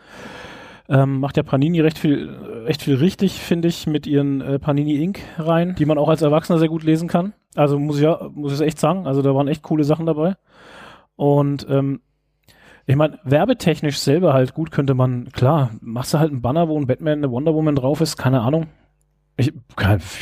ähm, 0.88 1.20
macht 1.20 1.38
ja 1.38 1.44
Panini 1.44 1.82
recht 1.82 2.00
viel, 2.00 2.30
recht 2.66 2.82
viel 2.82 2.96
richtig, 2.96 3.40
finde 3.40 3.68
ich, 3.68 3.86
mit 3.88 4.08
ihren 4.08 4.42
äh, 4.42 4.60
Panini 4.60 4.96
Inc. 5.04 5.20
rein, 5.38 5.76
die 5.78 5.86
man 5.86 5.98
auch 5.98 6.10
als 6.10 6.22
Erwachsener 6.22 6.58
sehr 6.58 6.70
gut 6.70 6.84
lesen 6.84 7.08
kann. 7.08 7.34
Also 7.56 7.78
muss 7.80 7.98
ich 7.98 8.04
ja, 8.04 8.30
muss 8.34 8.54
ich 8.54 8.66
echt 8.66 8.80
sagen, 8.80 9.06
also 9.06 9.22
da 9.22 9.34
waren 9.36 9.48
echt 9.48 9.62
coole 9.64 9.84
Sachen 9.84 10.06
dabei. 10.06 10.36
Und 11.16 11.68
ähm, 11.70 12.02
ich 12.86 12.96
meine, 12.96 13.20
werbetechnisch 13.24 14.00
selber 14.00 14.34
halt 14.34 14.56
gut 14.56 14.72
könnte 14.72 14.96
man, 14.96 15.30
klar, 15.32 15.72
machst 15.80 16.14
du 16.14 16.20
halt 16.20 16.32
einen 16.32 16.42
Banner, 16.42 16.68
wo 16.68 16.80
ein 16.80 16.88
Batman, 16.88 17.20
eine 17.20 17.30
Wonder 17.30 17.54
Woman 17.54 17.76
drauf 17.76 18.02
ist, 18.02 18.18
keine 18.18 18.42
Ahnung. 18.42 18.68
Ich, 19.38 19.54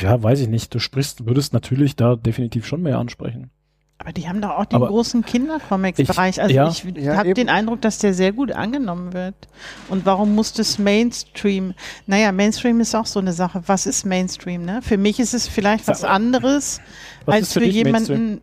ja, 0.00 0.22
weiß 0.22 0.40
ich 0.40 0.48
nicht. 0.48 0.74
Du 0.74 0.78
sprichst, 0.78 1.26
würdest 1.26 1.52
natürlich 1.52 1.96
da 1.96 2.14
definitiv 2.14 2.66
schon 2.66 2.82
mehr 2.82 2.98
ansprechen. 2.98 3.50
Aber 4.08 4.14
die 4.14 4.26
haben 4.26 4.40
doch 4.40 4.52
auch 4.52 4.64
den 4.64 4.76
Aber 4.76 4.88
großen 4.88 5.22
Kindercomics-Bereich. 5.22 6.40
Also 6.40 6.54
ja. 6.54 6.66
ich 6.70 6.82
Ja, 6.96 7.18
habe 7.18 7.34
den 7.34 7.50
Eindruck, 7.50 7.82
dass 7.82 7.98
der 7.98 8.14
sehr 8.14 8.32
gut 8.32 8.52
angenommen 8.52 9.12
wird. 9.12 9.34
Und 9.90 10.06
warum 10.06 10.34
muss 10.34 10.54
das 10.54 10.78
Mainstream? 10.78 11.74
Naja, 12.06 12.32
Mainstream 12.32 12.80
ist 12.80 12.94
auch 12.94 13.04
so 13.04 13.20
eine 13.20 13.34
Sache. 13.34 13.64
Was 13.66 13.84
ist 13.84 14.06
Mainstream? 14.06 14.64
Ne? 14.64 14.80
Für 14.80 14.96
mich 14.96 15.20
ist 15.20 15.34
es 15.34 15.46
vielleicht 15.46 15.86
was 15.88 16.04
anderes 16.04 16.80
Was 17.26 17.34
als 17.34 17.52
für 17.52 17.60
für, 17.60 17.66
jemanden 17.66 17.92
Mainstream. 17.92 18.40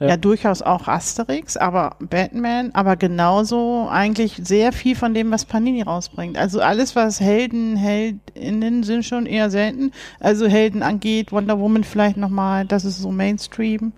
Ja. 0.00 0.08
Ja. 0.08 0.16
durchaus 0.16 0.62
auch 0.62 0.88
Asterix, 0.88 1.56
aber 1.56 1.96
Batman, 2.00 2.70
aber 2.74 2.96
genauso 2.96 3.88
eigentlich 3.90 4.40
sehr 4.42 4.72
viel 4.72 4.94
von 4.96 5.14
dem, 5.14 5.30
was 5.30 5.44
Panini 5.44 5.82
rausbringt. 5.82 6.38
Also 6.38 6.60
alles, 6.60 6.96
was 6.96 7.20
Helden, 7.20 7.76
Heldinnen 7.76 8.82
sind 8.82 9.04
schon 9.04 9.26
eher 9.26 9.50
selten. 9.50 9.92
Also 10.20 10.46
Helden 10.46 10.82
angeht, 10.82 11.32
Wonder 11.32 11.58
Woman 11.58 11.84
vielleicht 11.84 12.16
nochmal, 12.16 12.64
das 12.64 12.84
ist 12.84 12.98
so 12.98 13.10
Mainstream. 13.10 13.92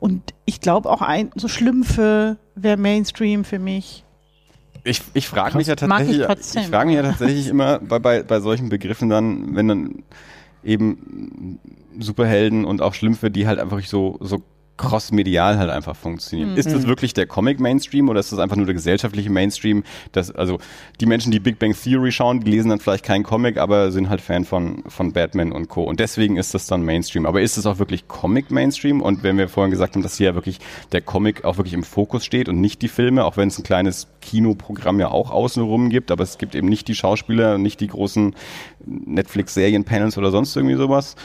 Und 0.00 0.34
ich 0.44 0.60
glaube 0.60 0.90
auch 0.90 1.02
ein, 1.02 1.30
so 1.34 1.48
Schlümpfe 1.48 2.38
wäre 2.54 2.76
Mainstream 2.76 3.44
für 3.44 3.58
mich. 3.58 4.04
Ich, 4.84 5.02
ich 5.12 5.28
frage 5.28 5.56
mich 5.56 5.66
ja 5.66 5.74
ich 5.74 5.80
tatsächlich, 5.80 6.22
trotzdem. 6.24 6.62
ich 6.62 6.68
frage 6.68 6.86
mich 6.86 6.96
ja 6.96 7.02
tatsächlich 7.02 7.48
immer 7.48 7.78
bei, 7.80 7.98
bei, 7.98 8.22
bei 8.22 8.40
solchen 8.40 8.68
Begriffen 8.68 9.08
dann, 9.08 9.54
wenn 9.54 9.68
dann, 9.68 10.02
eben 10.62 11.58
Superhelden 11.98 12.64
und 12.64 12.82
auch 12.82 12.94
Schlümpfe, 12.94 13.30
die 13.30 13.46
halt 13.46 13.58
einfach 13.58 13.82
so, 13.82 14.18
so 14.20 14.42
cross-medial 14.78 15.58
halt 15.58 15.70
einfach 15.70 15.94
funktionieren. 15.94 16.52
Mhm. 16.52 16.56
Ist 16.56 16.72
das 16.72 16.86
wirklich 16.86 17.12
der 17.12 17.26
Comic-Mainstream 17.26 18.08
oder 18.08 18.20
ist 18.20 18.32
das 18.32 18.38
einfach 18.38 18.56
nur 18.56 18.64
der 18.64 18.74
gesellschaftliche 18.74 19.28
Mainstream? 19.28 19.82
Das, 20.12 20.30
also 20.30 20.58
die 21.00 21.06
Menschen, 21.06 21.32
die 21.32 21.40
Big 21.40 21.58
Bang 21.58 21.74
Theory 21.74 22.12
schauen, 22.12 22.40
die 22.40 22.50
lesen 22.50 22.70
dann 22.70 22.80
vielleicht 22.80 23.04
keinen 23.04 23.24
Comic, 23.24 23.58
aber 23.58 23.90
sind 23.90 24.08
halt 24.08 24.20
Fan 24.20 24.44
von, 24.44 24.84
von 24.86 25.12
Batman 25.12 25.52
und 25.52 25.68
Co. 25.68 25.82
Und 25.82 26.00
deswegen 26.00 26.36
ist 26.36 26.54
das 26.54 26.66
dann 26.66 26.82
Mainstream. 26.82 27.26
Aber 27.26 27.42
ist 27.42 27.58
es 27.58 27.66
auch 27.66 27.78
wirklich 27.78 28.08
Comic-Mainstream? 28.08 29.02
Und 29.02 29.22
wenn 29.22 29.36
wir 29.36 29.48
vorhin 29.48 29.70
gesagt 29.70 29.94
haben, 29.94 30.02
dass 30.02 30.16
hier 30.16 30.28
ja 30.28 30.34
wirklich 30.34 30.60
der 30.92 31.02
Comic 31.02 31.44
auch 31.44 31.58
wirklich 31.58 31.74
im 31.74 31.82
Fokus 31.82 32.24
steht 32.24 32.48
und 32.48 32.60
nicht 32.60 32.80
die 32.80 32.88
Filme, 32.88 33.24
auch 33.24 33.36
wenn 33.36 33.48
es 33.48 33.58
ein 33.58 33.64
kleines 33.64 34.06
Kinoprogramm 34.22 35.00
ja 35.00 35.08
auch 35.08 35.30
außenrum 35.30 35.90
gibt, 35.90 36.10
aber 36.10 36.22
es 36.22 36.38
gibt 36.38 36.54
eben 36.54 36.68
nicht 36.68 36.86
die 36.88 36.94
Schauspieler, 36.94 37.58
nicht 37.58 37.80
die 37.80 37.88
großen 37.88 38.34
Netflix-Serien-Panels 38.86 40.16
oder 40.16 40.30
sonst 40.30 40.54
irgendwie 40.56 40.76
sowas. 40.76 41.16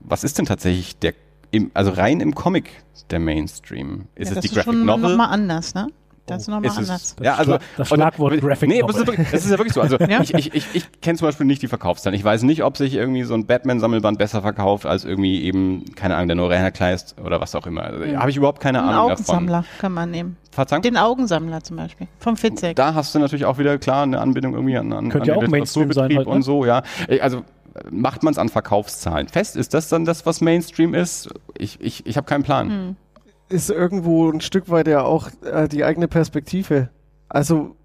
Was 0.00 0.24
ist 0.24 0.38
denn 0.38 0.46
tatsächlich 0.46 0.98
der 0.98 1.14
im, 1.52 1.70
also 1.74 1.92
rein 1.92 2.20
im 2.20 2.34
Comic 2.34 2.82
der 3.10 3.20
Mainstream. 3.20 4.06
Ist 4.16 4.30
ja, 4.30 4.36
es 4.36 4.40
die 4.40 4.48
ist 4.48 4.54
Graphic 4.54 4.72
schon 4.72 4.84
Novel? 4.84 5.10
Noch 5.10 5.16
mal 5.16 5.26
anders, 5.26 5.74
ne? 5.74 5.86
Das 6.26 6.42
ist 6.42 6.48
nochmal 6.48 6.70
anders. 6.70 7.16
ja, 7.20 7.34
also, 7.34 7.58
das 7.76 7.88
Schlagwort 7.88 8.40
Graphic 8.40 8.68
nee, 8.68 8.80
Novel. 8.80 9.04
Nee, 9.04 9.26
das 9.30 9.44
ist 9.44 9.50
ja 9.50 9.58
wirklich 9.58 9.74
so. 9.74 9.80
Also 9.80 9.96
ja? 10.08 10.20
ich, 10.22 10.32
ich, 10.32 10.54
ich, 10.54 10.66
ich 10.72 11.00
kenne 11.00 11.18
zum 11.18 11.28
Beispiel 11.28 11.46
nicht 11.46 11.62
die 11.62 11.68
Verkaufszahlen. 11.68 12.16
Ich 12.16 12.24
weiß 12.24 12.44
nicht, 12.44 12.62
ob 12.62 12.76
sich 12.76 12.94
irgendwie 12.94 13.24
so 13.24 13.34
ein 13.34 13.46
Batman-Sammelband 13.46 14.18
besser 14.18 14.40
verkauft 14.40 14.86
als 14.86 15.04
irgendwie 15.04 15.42
eben, 15.42 15.84
keine 15.94 16.14
Ahnung, 16.14 16.28
der 16.28 16.36
Norena 16.36 16.70
Kleist 16.70 17.16
oder 17.22 17.40
was 17.40 17.54
auch 17.54 17.66
immer. 17.66 17.82
Also, 17.82 18.04
ja. 18.04 18.20
Habe 18.20 18.30
ich 18.30 18.36
überhaupt 18.36 18.60
keine 18.60 18.82
Ein 18.82 18.88
Ahnung 18.90 19.10
Augensammler 19.10 19.58
davon. 19.58 19.78
kann 19.78 19.92
man 19.92 20.10
nehmen. 20.10 20.36
Verzeihung? 20.52 20.82
Den 20.82 20.96
Augensammler 20.96 21.62
zum 21.64 21.76
Beispiel, 21.76 22.06
vom 22.18 22.36
Fitzek. 22.36 22.76
Da 22.76 22.94
hast 22.94 23.14
du 23.14 23.18
natürlich 23.18 23.44
auch 23.44 23.58
wieder 23.58 23.78
klar 23.78 24.04
eine 24.04 24.20
Anbindung 24.20 24.54
irgendwie 24.54 24.76
an, 24.76 24.92
an, 24.92 25.08
Könnte 25.08 25.32
an 25.32 25.40
ja 25.40 25.44
auch 25.44 25.50
Mainstream 25.50 25.92
sein 25.92 26.14
halt, 26.16 26.28
ne? 26.28 26.32
und 26.32 26.42
so, 26.42 26.64
ja. 26.64 26.82
Also 27.20 27.42
macht 27.90 28.22
man 28.22 28.32
es 28.32 28.38
an 28.38 28.48
Verkaufszahlen 28.48 29.28
fest? 29.28 29.56
Ist 29.56 29.74
das 29.74 29.88
dann 29.88 30.04
das, 30.04 30.26
was 30.26 30.40
Mainstream 30.40 30.94
ist? 30.94 31.28
Ich, 31.56 31.80
ich, 31.80 32.06
ich 32.06 32.16
habe 32.16 32.26
keinen 32.26 32.42
Plan. 32.42 32.70
Hm. 32.70 32.96
Ist 33.48 33.70
irgendwo 33.70 34.30
ein 34.30 34.40
Stück 34.40 34.70
weit 34.70 34.88
ja 34.88 35.02
auch 35.02 35.28
äh, 35.44 35.68
die 35.68 35.84
eigene 35.84 36.08
Perspektive. 36.08 36.88
Also 37.28 37.76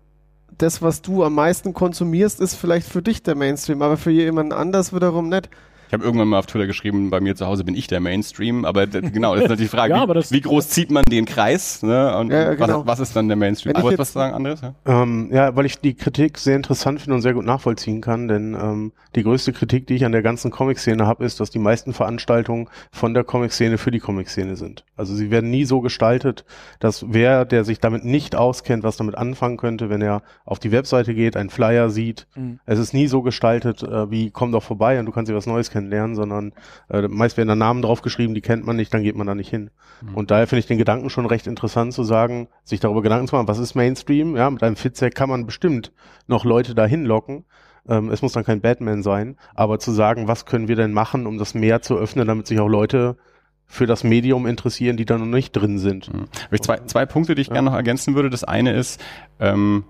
das, 0.58 0.82
was 0.82 1.02
du 1.02 1.24
am 1.24 1.36
meisten 1.36 1.74
konsumierst, 1.74 2.40
ist 2.40 2.56
vielleicht 2.56 2.88
für 2.88 3.02
dich 3.02 3.24
der 3.24 3.36
Mainstream, 3.36 3.82
aber 3.82 3.98
für 3.98 4.12
jemanden 4.12 4.54
anders 4.54 4.94
wiederum 4.94 5.30
nicht. 5.30 5.50
Ich 5.88 5.94
habe 5.94 6.04
irgendwann 6.04 6.28
mal 6.28 6.40
auf 6.40 6.46
Twitter 6.46 6.68
geschrieben, 6.68 7.10
bei 7.10 7.20
mir 7.22 7.36
zu 7.36 7.46
Hause 7.46 7.64
bin 7.64 7.76
ich 7.76 7.88
der 7.88 8.00
Mainstream, 8.00 8.66
aber 8.66 8.88
genau, 8.88 9.36
das 9.36 9.44
ist 9.44 9.50
natürlich 9.50 9.72
die 9.72 9.78
Frage, 9.78 9.94
ja, 9.96 10.08
wie, 10.08 10.32
wie, 10.32 10.42
groß 10.42 10.70
zieht 10.70 10.92
man 10.92 11.04
den 11.06 11.26
Kreis 11.26 11.82
ne? 11.82 12.18
und 12.18 12.32
ja, 12.32 12.54
genau. 12.56 12.86
was, 12.86 13.00
was, 13.00 13.10
ist 13.10 13.16
dann 13.16 13.28
der 13.28 13.38
Mainstream? 13.38 13.74
Du 13.74 13.82
wolltest 13.82 14.00
was 14.00 14.14
sagen, 14.14 14.34
Andreas? 14.34 14.62
Ja? 14.62 14.74
Ähm, 14.86 15.30
ja, 15.32 15.56
weil 15.56 15.66
ich 15.66 15.80
die 15.80 15.94
Kritik 15.94 16.38
sehr 16.38 16.56
interessant 16.56 17.02
finde 17.02 17.16
und 17.16 17.22
sehr 17.22 17.34
gut 17.34 17.46
nachvollziehen 17.46 18.02
kann, 18.02 18.28
denn 18.28 18.54
ähm, 18.54 18.92
die 19.16 19.24
größte 19.24 19.54
Kritik, 19.54 19.88
die 19.88 19.96
ich 19.96 20.06
an 20.06 20.12
der 20.12 20.22
ganzen 20.22 20.52
Comic-Szene 20.52 21.08
habe, 21.08 21.26
ist, 21.26 21.40
dass 21.40 21.50
die 21.50 21.60
meisten 21.60 21.94
Veranstaltungen 21.94 22.70
von 22.92 23.14
der 23.14 23.24
Comic-Szene 23.24 23.78
für 23.78 23.92
die 23.92 24.00
Comic-Szene 24.00 24.56
sind. 24.56 24.86
Also 24.96 25.16
sie 25.16 25.32
werden 25.32 25.50
nie 25.50 25.66
so 25.66 25.82
gestaltet, 25.82 26.46
dass 26.80 27.06
wer, 27.08 27.46
der 27.46 27.64
sich 27.64 27.80
damit 27.80 28.06
nicht 28.06 28.36
auskennt, 28.36 28.84
was 28.84 28.98
damit 28.98 29.16
anfangen 29.16 29.58
könnte, 29.58 29.90
wenn 29.90 30.02
er 30.02 30.22
auf 30.46 30.60
die 30.60 30.72
Webseite 30.72 31.14
geht, 31.14 31.38
einen 31.38 31.50
Flyer 31.50 31.90
sieht, 31.90 32.28
mhm. 32.36 32.60
es 32.66 32.80
ist 32.80 32.94
nie 32.94 33.08
so 33.08 33.22
gestaltet, 33.22 33.84
äh, 33.84 34.12
wie 34.12 34.32
komm 34.32 34.52
doch 34.52 34.64
vorbei 34.64 35.00
und 35.00 35.06
du 35.06 35.12
kannst 35.12 35.32
dir 35.32 35.36
was 35.36 35.48
Neues 35.48 35.72
kennenlernen, 35.78 36.16
sondern 36.16 36.54
äh, 36.90 37.08
meist 37.08 37.38
werden 37.38 37.50
da 37.50 37.56
Namen 37.56 37.82
draufgeschrieben, 37.82 38.34
die 38.34 38.42
kennt 38.42 38.66
man 38.66 38.76
nicht, 38.76 38.94
dann 38.94 39.04
geht 39.04 39.16
man 39.16 39.28
da 39.28 39.36
nicht 39.36 39.50
hin. 39.50 39.70
Mhm. 40.02 40.16
Und 40.16 40.32
daher 40.32 40.48
finde 40.48 40.60
ich 40.60 40.66
den 40.66 40.78
Gedanken 40.78 41.10
schon 41.10 41.26
recht 41.26 41.48
interessant 41.48 41.94
zu 41.94 42.04
sagen, 42.04 42.48
sich 42.64 42.80
darüber 42.80 43.02
Gedanken 43.02 43.28
zu 43.28 43.36
machen, 43.36 43.48
was 43.48 43.60
ist 43.60 43.76
Mainstream? 43.76 44.36
Ja, 44.36 44.50
mit 44.50 44.64
einem 44.64 44.76
Fitzek 44.76 45.16
kann 45.16 45.30
man 45.30 45.46
bestimmt 45.46 45.92
noch 46.28 46.46
Leute 46.46 46.76
dahin 46.76 47.06
locken. 47.06 47.46
Ähm, 47.88 48.10
es 48.10 48.22
muss 48.22 48.34
dann 48.34 48.44
kein 48.44 48.62
Batman 48.62 49.04
sein, 49.04 49.38
aber 49.56 49.80
zu 49.80 49.92
sagen, 49.92 50.28
was 50.28 50.46
können 50.46 50.68
wir 50.68 50.76
denn 50.76 50.94
machen, 50.94 51.28
um 51.28 51.38
das 51.38 51.54
mehr 51.54 51.82
zu 51.82 51.98
öffnen, 51.98 52.28
damit 52.28 52.48
sich 52.48 52.60
auch 52.60 52.68
Leute 52.68 53.18
für 53.66 53.86
das 53.86 54.04
Medium 54.04 54.48
interessieren, 54.48 54.98
die 54.98 55.06
da 55.06 55.18
noch 55.18 55.26
nicht 55.26 55.52
drin 55.52 55.78
sind. 55.78 56.12
Mhm. 56.12 56.28
Habe 56.46 56.56
ich 56.56 56.62
zwei, 56.62 56.78
zwei 56.86 57.06
Punkte, 57.06 57.36
die 57.36 57.42
ich 57.42 57.48
ja. 57.48 57.54
gerne 57.54 57.70
noch 57.70 57.76
ergänzen 57.76 58.16
würde. 58.16 58.30
Das 58.30 58.44
eine 58.44 58.74
ist, 58.74 59.04
ähm, 59.40 59.84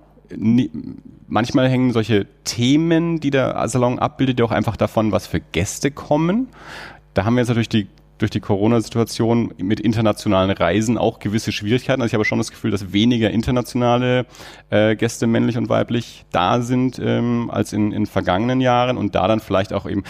manchmal 1.28 1.70
hängen 1.70 1.94
solche 1.94 2.26
Themen, 2.44 3.20
die 3.20 3.30
der 3.30 3.68
Salon 3.68 4.00
abbildet, 4.00 4.40
ja 4.40 4.46
auch 4.46 4.52
einfach 4.52 4.78
davon, 4.78 5.12
was 5.12 5.28
für 5.28 5.40
Gäste 5.40 5.92
kommen. 5.92 6.48
Da 7.14 7.26
haben 7.26 7.36
wir 7.36 7.42
jetzt 7.42 7.50
natürlich 7.50 7.70
die 7.70 7.88
durch 8.18 8.32
die 8.32 8.40
Corona-Situation 8.40 9.54
mit 9.58 9.80
internationalen 9.80 10.52
Reisen 10.52 10.98
auch 10.98 11.20
gewisse 11.20 11.52
Schwierigkeiten. 11.52 12.02
Also 12.02 12.10
ich 12.10 12.14
habe 12.16 12.26
schon 12.26 12.40
das 12.40 12.52
Gefühl, 12.52 12.72
dass 12.72 12.92
weniger 12.94 13.30
internationale 13.30 14.26
äh, 14.70 14.96
Gäste, 14.96 15.28
männlich 15.28 15.58
und 15.58 15.70
weiblich, 15.70 16.26
da 16.32 16.62
sind 16.62 17.00
ähm, 17.00 17.50
als 17.52 17.74
in, 17.74 17.92
in 17.92 18.06
vergangenen 18.06 18.62
Jahren 18.62 18.98
und 18.98 19.16
da 19.16 19.28
dann 19.28 19.40
vielleicht 19.40 19.74
auch 19.74 19.88
eben 19.88 20.04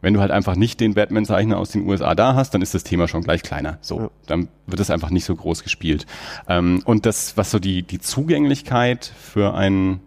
wenn 0.00 0.14
du 0.14 0.20
halt 0.20 0.30
einfach 0.30 0.54
nicht 0.54 0.80
den 0.80 0.94
Batman-Zeichner 0.94 1.58
aus 1.58 1.70
den 1.70 1.86
USA 1.86 2.14
da 2.14 2.34
hast, 2.34 2.54
dann 2.54 2.62
ist 2.62 2.74
das 2.74 2.84
Thema 2.84 3.08
schon 3.08 3.22
gleich 3.22 3.42
kleiner. 3.42 3.78
So, 3.80 4.00
ja. 4.00 4.10
dann 4.26 4.48
wird 4.66 4.80
es 4.80 4.90
einfach 4.90 5.10
nicht 5.10 5.24
so 5.24 5.34
groß 5.34 5.62
gespielt. 5.62 6.06
Ähm, 6.48 6.82
und 6.84 7.06
das, 7.06 7.36
was 7.36 7.50
so 7.50 7.58
die, 7.58 7.82
die 7.82 7.98
Zugänglichkeit 7.98 9.12
für 9.18 9.54
ein 9.54 10.00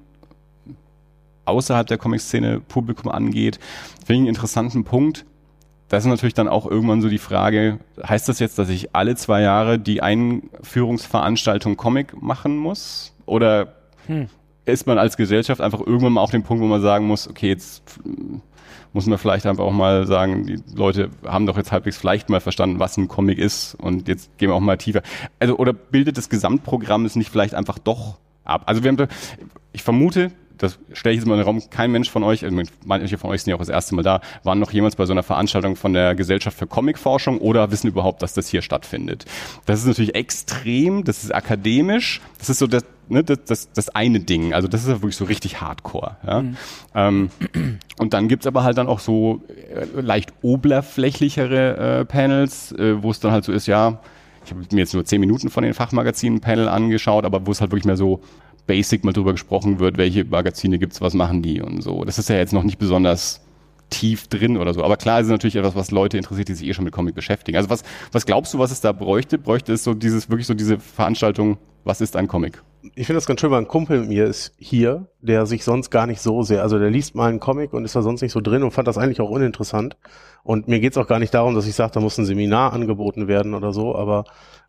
außerhalb 1.45 1.87
der 1.87 1.97
Comic-Szene 1.97 2.61
Publikum 2.61 3.11
angeht, 3.11 3.59
finde 4.05 4.13
ich 4.13 4.19
einen 4.19 4.27
interessanten 4.27 4.83
Punkt. 4.83 5.25
Das 5.89 6.05
ist 6.05 6.09
natürlich 6.09 6.33
dann 6.33 6.47
auch 6.47 6.65
irgendwann 6.65 7.01
so 7.01 7.09
die 7.09 7.17
Frage, 7.17 7.79
heißt 8.01 8.29
das 8.29 8.39
jetzt, 8.39 8.57
dass 8.57 8.69
ich 8.69 8.95
alle 8.95 9.15
zwei 9.15 9.41
Jahre 9.41 9.77
die 9.77 10.01
Einführungsveranstaltung 10.01 11.75
Comic 11.75 12.21
machen 12.21 12.55
muss? 12.55 13.13
Oder 13.25 13.73
hm. 14.07 14.29
Ist 14.71 14.87
man 14.87 14.97
als 14.97 15.17
Gesellschaft 15.17 15.61
einfach 15.61 15.79
irgendwann 15.79 16.13
mal 16.13 16.21
auf 16.21 16.31
dem 16.31 16.43
Punkt, 16.43 16.63
wo 16.63 16.67
man 16.67 16.81
sagen 16.81 17.05
muss, 17.05 17.27
okay, 17.27 17.49
jetzt 17.49 17.83
muss 18.93 19.05
man 19.05 19.17
vielleicht 19.17 19.45
einfach 19.45 19.63
auch 19.63 19.71
mal 19.71 20.05
sagen, 20.05 20.45
die 20.45 20.59
Leute 20.75 21.09
haben 21.25 21.45
doch 21.45 21.57
jetzt 21.57 21.71
halbwegs 21.71 21.97
vielleicht 21.97 22.29
mal 22.29 22.41
verstanden, 22.41 22.79
was 22.79 22.97
ein 22.97 23.07
Comic 23.07 23.37
ist 23.37 23.75
und 23.75 24.07
jetzt 24.07 24.37
gehen 24.37 24.49
wir 24.49 24.55
auch 24.55 24.59
mal 24.59 24.77
tiefer. 24.77 25.01
Also 25.39 25.57
oder 25.57 25.73
bildet 25.73 26.17
das 26.17 26.29
Gesamtprogramm 26.29 27.05
es 27.05 27.15
nicht 27.15 27.29
vielleicht 27.29 27.53
einfach 27.53 27.79
doch 27.79 28.17
ab? 28.43 28.63
Also 28.65 28.83
wir 28.83 28.91
haben, 28.91 29.07
ich 29.71 29.83
vermute, 29.83 30.31
das 30.61 30.77
stelle 30.93 31.13
ich 31.13 31.19
jetzt 31.19 31.27
mal 31.27 31.33
in 31.33 31.39
den 31.39 31.45
Raum, 31.45 31.61
kein 31.71 31.91
Mensch 31.91 32.09
von 32.09 32.23
euch, 32.23 32.45
also 32.45 32.55
manche 32.85 33.17
von 33.17 33.31
euch 33.31 33.41
sind 33.41 33.49
ja 33.49 33.55
auch 33.55 33.59
das 33.59 33.69
erste 33.69 33.95
Mal 33.95 34.03
da, 34.03 34.21
waren 34.43 34.59
noch 34.59 34.71
jemals 34.71 34.95
bei 34.95 35.05
so 35.05 35.11
einer 35.11 35.23
Veranstaltung 35.23 35.75
von 35.75 35.93
der 35.93 36.13
Gesellschaft 36.13 36.57
für 36.57 36.67
Comicforschung 36.67 37.39
oder 37.39 37.71
wissen 37.71 37.87
überhaupt, 37.87 38.21
dass 38.21 38.35
das 38.35 38.47
hier 38.47 38.61
stattfindet. 38.61 39.25
Das 39.65 39.79
ist 39.79 39.87
natürlich 39.87 40.13
extrem, 40.13 41.03
das 41.03 41.23
ist 41.23 41.33
akademisch, 41.33 42.21
das 42.37 42.51
ist 42.51 42.59
so 42.59 42.67
das, 42.67 42.85
ne, 43.09 43.23
das, 43.23 43.39
das, 43.45 43.71
das 43.71 43.89
eine 43.89 44.19
Ding, 44.19 44.53
also 44.53 44.67
das 44.67 44.83
ist 44.83 44.89
ja 44.89 44.95
wirklich 44.95 45.15
so 45.15 45.25
richtig 45.25 45.61
hardcore. 45.61 46.17
Ja? 46.25 46.41
Mhm. 46.43 46.57
Ähm, 46.93 47.29
und 47.97 48.13
dann 48.13 48.27
gibt's 48.27 48.45
aber 48.45 48.63
halt 48.63 48.77
dann 48.77 48.87
auch 48.87 48.99
so 48.99 49.41
äh, 49.47 49.99
leicht 49.99 50.31
oberflächlichere 50.43 52.01
äh, 52.01 52.05
Panels, 52.05 52.71
äh, 52.73 53.01
wo 53.01 53.09
es 53.09 53.19
dann 53.19 53.31
halt 53.31 53.45
so 53.45 53.51
ist, 53.51 53.65
ja, 53.65 53.99
ich 54.45 54.51
habe 54.51 54.61
mir 54.71 54.79
jetzt 54.79 54.93
nur 54.93 55.05
zehn 55.05 55.19
Minuten 55.19 55.49
von 55.49 55.63
den 55.63 55.73
Fachmagazinen-Panel 55.73 56.67
angeschaut, 56.67 57.25
aber 57.25 57.45
wo 57.45 57.51
es 57.51 57.61
halt 57.61 57.71
wirklich 57.71 57.85
mehr 57.85 57.97
so 57.97 58.21
basic 58.71 59.03
mal 59.03 59.11
drüber 59.11 59.33
gesprochen 59.33 59.79
wird, 59.79 59.97
welche 59.97 60.23
Magazine 60.23 60.79
gibt's, 60.79 61.01
was 61.01 61.13
machen 61.13 61.41
die 61.41 61.61
und 61.61 61.81
so. 61.81 62.05
Das 62.05 62.17
ist 62.17 62.29
ja 62.29 62.37
jetzt 62.37 62.53
noch 62.53 62.63
nicht 62.63 62.77
besonders 62.77 63.41
tief 63.89 64.27
drin 64.29 64.55
oder 64.55 64.73
so. 64.73 64.81
Aber 64.81 64.95
klar 64.95 65.19
ist 65.19 65.25
es 65.25 65.31
natürlich 65.31 65.57
etwas, 65.57 65.75
was 65.75 65.91
Leute 65.91 66.15
interessiert, 66.15 66.47
die 66.47 66.53
sich 66.53 66.69
eh 66.69 66.73
schon 66.73 66.85
mit 66.85 66.93
Comic 66.93 67.13
beschäftigen. 67.13 67.57
Also 67.57 67.69
was, 67.69 67.83
was 68.13 68.25
glaubst 68.25 68.53
du, 68.53 68.59
was 68.59 68.71
es 68.71 68.79
da 68.79 68.93
bräuchte? 68.93 69.37
Bräuchte 69.37 69.73
es 69.73 69.83
so 69.83 69.93
dieses, 69.93 70.29
wirklich 70.29 70.47
so 70.47 70.53
diese 70.53 70.79
Veranstaltung, 70.79 71.57
was 71.83 71.99
ist 71.99 72.15
ein 72.15 72.29
Comic? 72.29 72.63
Ich 72.95 73.07
finde 73.07 73.17
das 73.17 73.25
ganz 73.25 73.41
schön, 73.41 73.51
weil 73.51 73.59
ein 73.59 73.67
Kumpel 73.67 73.99
mit 73.99 74.07
mir 74.07 74.25
ist 74.25 74.53
hier, 74.57 75.07
der 75.19 75.45
sich 75.45 75.65
sonst 75.65 75.89
gar 75.89 76.07
nicht 76.07 76.21
so 76.21 76.41
sehr, 76.41 76.63
also 76.63 76.79
der 76.79 76.89
liest 76.89 77.13
mal 77.13 77.27
einen 77.29 77.41
Comic 77.41 77.73
und 77.73 77.83
ist 77.83 77.97
da 77.97 78.01
sonst 78.01 78.21
nicht 78.21 78.31
so 78.31 78.39
drin 78.39 78.63
und 78.63 78.71
fand 78.71 78.87
das 78.87 78.97
eigentlich 78.97 79.19
auch 79.19 79.29
uninteressant. 79.29 79.97
Und 80.43 80.69
mir 80.69 80.79
geht's 80.79 80.97
auch 80.97 81.07
gar 81.07 81.19
nicht 81.19 81.33
darum, 81.33 81.55
dass 81.55 81.67
ich 81.67 81.75
sage, 81.75 81.91
da 81.93 81.99
muss 81.99 82.17
ein 82.17 82.25
Seminar 82.25 82.71
angeboten 82.71 83.27
werden 83.27 83.53
oder 83.53 83.73
so, 83.73 83.95
aber 83.95 84.23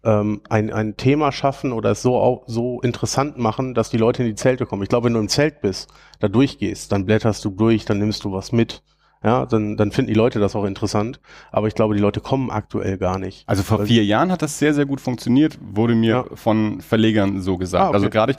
ähm, 0.05 0.41
ein, 0.49 0.73
ein 0.73 0.97
Thema 0.97 1.33
schaffen 1.33 1.73
oder 1.73 1.93
es 1.93 2.03
so, 2.03 2.45
so 2.47 2.81
interessant 2.81 3.39
machen, 3.39 3.74
dass 3.74 3.91
die 3.91 3.99
Leute 3.99 4.23
in 4.23 4.29
die 4.29 4.35
Zelte 4.35 4.66
kommen. 4.66 4.83
Ich 4.83 4.89
glaube, 4.89 5.07
wenn 5.07 5.15
du 5.15 5.20
im 5.20 5.29
Zelt 5.29 5.61
bist, 5.61 5.91
da 6.20 6.29
durchgehst, 6.29 6.93
dann 6.93 7.07
blätterst 7.07 7.45
du 7.45 7.51
durch, 7.51 7.85
dann 7.85 7.99
nimmst 7.99 8.24
du 8.24 8.33
was 8.33 8.53
mit. 8.53 8.83
Ja, 9.24 9.47
dann, 9.47 9.77
dann 9.77 9.93
finden 9.93 10.09
die 10.09 10.19
Leute 10.19 10.41
das 10.41 10.57
auch 10.57 10.65
interessant. 10.65 11.20
Aber 11.53 11.69
ich 11.69 11.74
glaube, 11.74 11.95
die 11.95 12.01
Leute 12.01 12.20
kommen 12.20 12.51
aktuell 12.51 12.99
gar 12.99 13.19
nicht. 13.19 13.49
Also 13.49 13.62
vor 13.62 13.87
vier 13.87 14.05
Jahren 14.05 14.33
hat 14.33 14.43
das 14.43 14.59
sehr, 14.59 14.74
sehr 14.74 14.85
gut 14.85 15.01
funktioniert, 15.01 15.59
wurde 15.61 15.95
mir 15.95 16.27
ja. 16.29 16.37
von 16.37 16.81
Verlegern 16.81 17.41
so 17.41 17.57
gesagt. 17.57 17.85
Ah, 17.85 17.89
okay. 17.89 17.97
Also 17.97 18.11
gerade, 18.11 18.37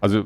also 0.00 0.24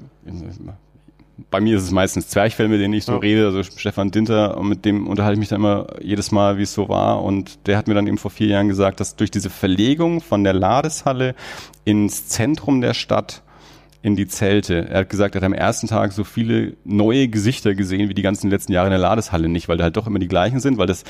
bei 1.51 1.61
mir 1.61 1.77
ist 1.77 1.85
es 1.85 1.91
meistens 1.91 2.29
Zwerchfell, 2.29 2.69
mit 2.69 2.81
denen 2.81 2.95
ich 2.95 3.05
so 3.05 3.12
ja. 3.12 3.19
rede, 3.19 3.47
also 3.47 3.62
Stefan 3.62 4.11
Dinter, 4.11 4.59
und 4.59 4.69
mit 4.69 4.85
dem 4.85 5.07
unterhalte 5.07 5.35
ich 5.35 5.41
mich 5.41 5.49
dann 5.49 5.61
immer 5.61 5.87
jedes 6.01 6.31
Mal, 6.33 6.59
wie 6.59 6.62
es 6.62 6.75
so 6.75 6.89
war. 6.89 7.23
Und 7.23 7.67
der 7.67 7.77
hat 7.77 7.89
mir 7.89 7.95
dann 7.95 8.07
eben 8.07 8.19
vor 8.19 8.31
vier 8.31 8.49
Jahren 8.49 8.69
gesagt, 8.69 9.01
dass 9.01 9.17
durch 9.17 9.31
diese 9.31 9.51
Verlegung 9.51 10.21
von 10.21 10.45
der 10.45 10.53
Ladeshalle 10.53 11.35
ins 11.85 12.27
Zentrum 12.29 12.81
der 12.81 12.95
Stadt 12.95 13.43
in 14.03 14.17
die 14.17 14.27
Zelte. 14.27 14.89
Er 14.89 15.01
hat 15.01 15.11
gesagt, 15.11 15.35
er 15.35 15.41
hat 15.41 15.47
am 15.47 15.53
ersten 15.53 15.87
Tag 15.87 16.12
so 16.12 16.25
viele 16.25 16.77
neue 16.85 17.29
Gesichter 17.29 17.75
gesehen 17.75 18.09
wie 18.09 18.15
die 18.15 18.23
ganzen 18.23 18.51
letzten 18.51 18.73
Jahre 18.73 18.87
in 18.87 18.93
der 18.93 18.99
Ladeshalle 18.99 19.49
nicht, 19.49 19.69
weil 19.69 19.77
da 19.77 19.85
halt 19.85 19.97
doch 19.97 20.07
immer 20.07 20.19
die 20.19 20.29
gleichen 20.29 20.61
sind, 20.61 20.79
weil 20.79 20.87
das 20.87 21.05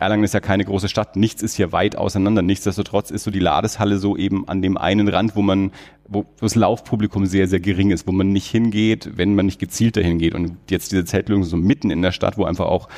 Erlangen 0.00 0.24
ist 0.24 0.32
ja 0.32 0.40
keine 0.40 0.64
große 0.64 0.88
Stadt, 0.88 1.16
nichts 1.16 1.42
ist 1.42 1.56
hier 1.56 1.72
weit 1.72 1.94
auseinander. 1.94 2.40
Nichtsdestotrotz 2.40 3.10
ist 3.10 3.24
so 3.24 3.30
die 3.30 3.38
Ladeshalle 3.38 3.98
so 3.98 4.16
eben 4.16 4.48
an 4.48 4.62
dem 4.62 4.78
einen 4.78 5.08
Rand, 5.08 5.36
wo 5.36 5.42
man, 5.42 5.72
wo 6.12 6.26
das 6.40 6.56
Laufpublikum 6.56 7.24
sehr, 7.24 7.46
sehr 7.46 7.60
gering 7.60 7.92
ist, 7.92 8.08
wo 8.08 8.12
man 8.12 8.32
nicht 8.32 8.48
hingeht, 8.48 9.12
wenn 9.14 9.36
man 9.36 9.46
nicht 9.46 9.60
gezielt 9.60 9.96
dahin 9.96 10.18
geht. 10.18 10.34
Und 10.34 10.56
jetzt 10.68 10.90
diese 10.90 11.04
Zeltlösung 11.04 11.44
so 11.44 11.56
mitten 11.56 11.90
in 11.90 12.02
der 12.02 12.10
Stadt, 12.10 12.36
wo 12.36 12.44
einfach 12.44 12.66
auch 12.66 12.88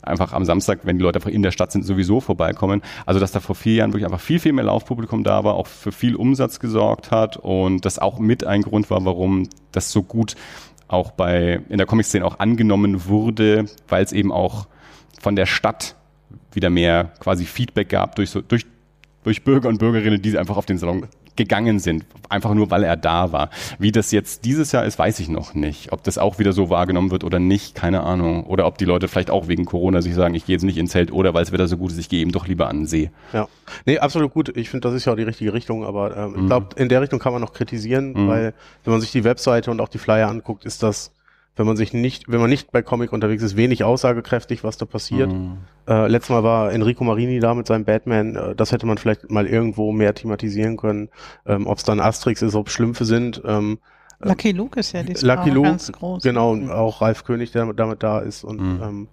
einfach 0.00 0.32
am 0.32 0.46
Samstag, 0.46 0.80
wenn 0.84 0.96
die 0.96 1.04
Leute 1.04 1.18
einfach 1.18 1.30
in 1.30 1.42
der 1.42 1.50
Stadt 1.50 1.70
sind, 1.70 1.84
sowieso 1.84 2.20
vorbeikommen. 2.20 2.80
Also 3.04 3.20
dass 3.20 3.30
da 3.30 3.40
vor 3.40 3.54
vier 3.54 3.74
Jahren 3.74 3.92
wirklich 3.92 4.06
einfach 4.06 4.20
viel, 4.20 4.38
viel 4.38 4.54
mehr 4.54 4.64
Laufpublikum 4.64 5.22
da 5.22 5.44
war, 5.44 5.54
auch 5.54 5.66
für 5.66 5.92
viel 5.92 6.16
Umsatz 6.16 6.60
gesorgt 6.60 7.10
hat 7.10 7.36
und 7.36 7.84
das 7.84 7.98
auch 7.98 8.18
mit 8.18 8.44
ein 8.44 8.62
Grund 8.62 8.88
war, 8.88 9.04
warum 9.04 9.48
das 9.70 9.92
so 9.92 10.02
gut 10.02 10.34
auch 10.88 11.10
bei 11.10 11.60
in 11.68 11.76
der 11.76 11.86
Comic-Szene 11.86 12.24
auch 12.24 12.38
angenommen 12.38 13.06
wurde, 13.06 13.66
weil 13.88 14.02
es 14.02 14.12
eben 14.12 14.32
auch 14.32 14.66
von 15.20 15.36
der 15.36 15.46
Stadt 15.46 15.94
wieder 16.52 16.70
mehr 16.70 17.12
quasi 17.20 17.44
Feedback 17.44 17.90
gab 17.90 18.16
durch, 18.16 18.30
so, 18.30 18.40
durch, 18.40 18.64
durch 19.24 19.44
Bürger 19.44 19.68
und 19.68 19.78
Bürgerinnen, 19.78 20.22
die 20.22 20.38
einfach 20.38 20.56
auf 20.56 20.66
den 20.66 20.78
Salon 20.78 21.06
gegangen 21.36 21.78
sind, 21.78 22.04
einfach 22.28 22.54
nur 22.54 22.70
weil 22.70 22.84
er 22.84 22.96
da 22.96 23.32
war. 23.32 23.50
Wie 23.78 23.92
das 23.92 24.10
jetzt 24.10 24.44
dieses 24.44 24.72
Jahr 24.72 24.84
ist, 24.84 24.98
weiß 24.98 25.20
ich 25.20 25.28
noch 25.28 25.54
nicht. 25.54 25.92
Ob 25.92 26.02
das 26.02 26.18
auch 26.18 26.38
wieder 26.38 26.52
so 26.52 26.70
wahrgenommen 26.70 27.10
wird 27.10 27.24
oder 27.24 27.38
nicht, 27.38 27.74
keine 27.74 28.02
Ahnung. 28.02 28.44
Oder 28.44 28.66
ob 28.66 28.78
die 28.78 28.84
Leute 28.84 29.08
vielleicht 29.08 29.30
auch 29.30 29.48
wegen 29.48 29.64
Corona 29.64 30.02
sich 30.02 30.14
sagen, 30.14 30.34
ich 30.34 30.46
gehe 30.46 30.54
jetzt 30.54 30.62
nicht 30.62 30.78
ins 30.78 30.92
Zelt 30.92 31.12
oder 31.12 31.34
weil 31.34 31.42
es 31.42 31.52
wieder 31.52 31.68
so 31.68 31.76
gut 31.76 31.92
ist, 31.92 31.98
ich 31.98 32.08
gehe 32.08 32.20
eben 32.20 32.32
doch 32.32 32.46
lieber 32.46 32.68
an 32.68 32.80
den 32.80 32.86
See. 32.86 33.10
Ja, 33.32 33.48
nee, 33.86 33.98
absolut 33.98 34.32
gut. 34.32 34.56
Ich 34.56 34.68
finde, 34.70 34.88
das 34.88 34.94
ist 34.94 35.04
ja 35.04 35.12
auch 35.12 35.16
die 35.16 35.22
richtige 35.22 35.52
Richtung, 35.52 35.84
aber 35.84 36.16
ähm, 36.16 36.32
mhm. 36.32 36.40
ich 36.40 36.46
glaube, 36.46 36.66
in 36.76 36.88
der 36.88 37.00
Richtung 37.00 37.18
kann 37.18 37.32
man 37.32 37.40
noch 37.40 37.52
kritisieren, 37.52 38.12
mhm. 38.12 38.28
weil 38.28 38.54
wenn 38.84 38.92
man 38.92 39.00
sich 39.00 39.12
die 39.12 39.24
Webseite 39.24 39.70
und 39.70 39.80
auch 39.80 39.88
die 39.88 39.98
Flyer 39.98 40.28
anguckt, 40.28 40.64
ist 40.64 40.82
das 40.82 41.12
wenn 41.56 41.66
man 41.66 41.76
sich 41.76 41.92
nicht, 41.92 42.30
wenn 42.30 42.40
man 42.40 42.48
nicht 42.48 42.72
bei 42.72 42.82
Comic 42.82 43.12
unterwegs 43.12 43.42
ist, 43.42 43.56
wenig 43.56 43.84
aussagekräftig, 43.84 44.64
was 44.64 44.78
da 44.78 44.86
passiert. 44.86 45.30
Mhm. 45.30 45.58
Äh, 45.86 46.08
letztes 46.08 46.30
Mal 46.30 46.42
war 46.42 46.72
Enrico 46.72 47.04
Marini 47.04 47.40
da 47.40 47.54
mit 47.54 47.66
seinem 47.66 47.84
Batman. 47.84 48.36
Äh, 48.36 48.54
das 48.54 48.72
hätte 48.72 48.86
man 48.86 48.96
vielleicht 48.96 49.30
mal 49.30 49.46
irgendwo 49.46 49.92
mehr 49.92 50.14
thematisieren 50.14 50.76
können. 50.76 51.10
Ähm, 51.46 51.66
ob 51.66 51.78
es 51.78 51.84
dann 51.84 52.00
Asterix 52.00 52.40
ist, 52.40 52.54
ob 52.54 52.70
Schlümpfe 52.70 53.04
sind. 53.04 53.42
Ähm, 53.44 53.78
äh, 54.20 54.28
Lucky 54.28 54.52
Luke 54.52 54.80
ist 54.80 54.92
ja 54.92 55.02
diesmal 55.02 55.36
Lucky 55.36 55.50
Luke, 55.50 55.68
ganz 55.68 55.92
groß. 55.92 56.22
Genau, 56.22 56.52
und 56.52 56.70
auch 56.70 57.02
Ralf 57.02 57.24
König, 57.24 57.52
der 57.52 57.70
damit 57.74 58.02
da 58.02 58.20
ist. 58.20 58.44
Und 58.44 58.60
mhm. 58.60 58.82
ähm, 58.82 59.08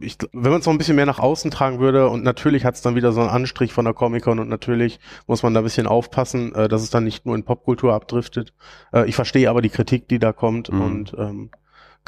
ich, 0.00 0.18
wenn 0.32 0.50
man 0.50 0.60
es 0.60 0.66
noch 0.66 0.72
ein 0.72 0.78
bisschen 0.78 0.96
mehr 0.96 1.06
nach 1.06 1.20
außen 1.20 1.50
tragen 1.50 1.78
würde 1.78 2.08
und 2.08 2.24
natürlich 2.24 2.64
hat 2.64 2.74
es 2.74 2.82
dann 2.82 2.96
wieder 2.96 3.12
so 3.12 3.20
einen 3.20 3.30
Anstrich 3.30 3.72
von 3.72 3.84
der 3.84 3.94
Comic-Con 3.94 4.40
und 4.40 4.48
natürlich 4.48 4.98
muss 5.26 5.42
man 5.42 5.54
da 5.54 5.60
ein 5.60 5.64
bisschen 5.64 5.86
aufpassen, 5.86 6.52
äh, 6.54 6.68
dass 6.68 6.82
es 6.82 6.90
dann 6.90 7.04
nicht 7.04 7.26
nur 7.26 7.36
in 7.36 7.44
Popkultur 7.44 7.94
abdriftet. 7.94 8.52
Äh, 8.92 9.08
ich 9.08 9.14
verstehe 9.14 9.48
aber 9.48 9.62
die 9.62 9.68
Kritik, 9.68 10.08
die 10.08 10.18
da 10.18 10.32
kommt 10.32 10.72
mhm. 10.72 10.80
und 10.80 11.14
ähm, 11.16 11.50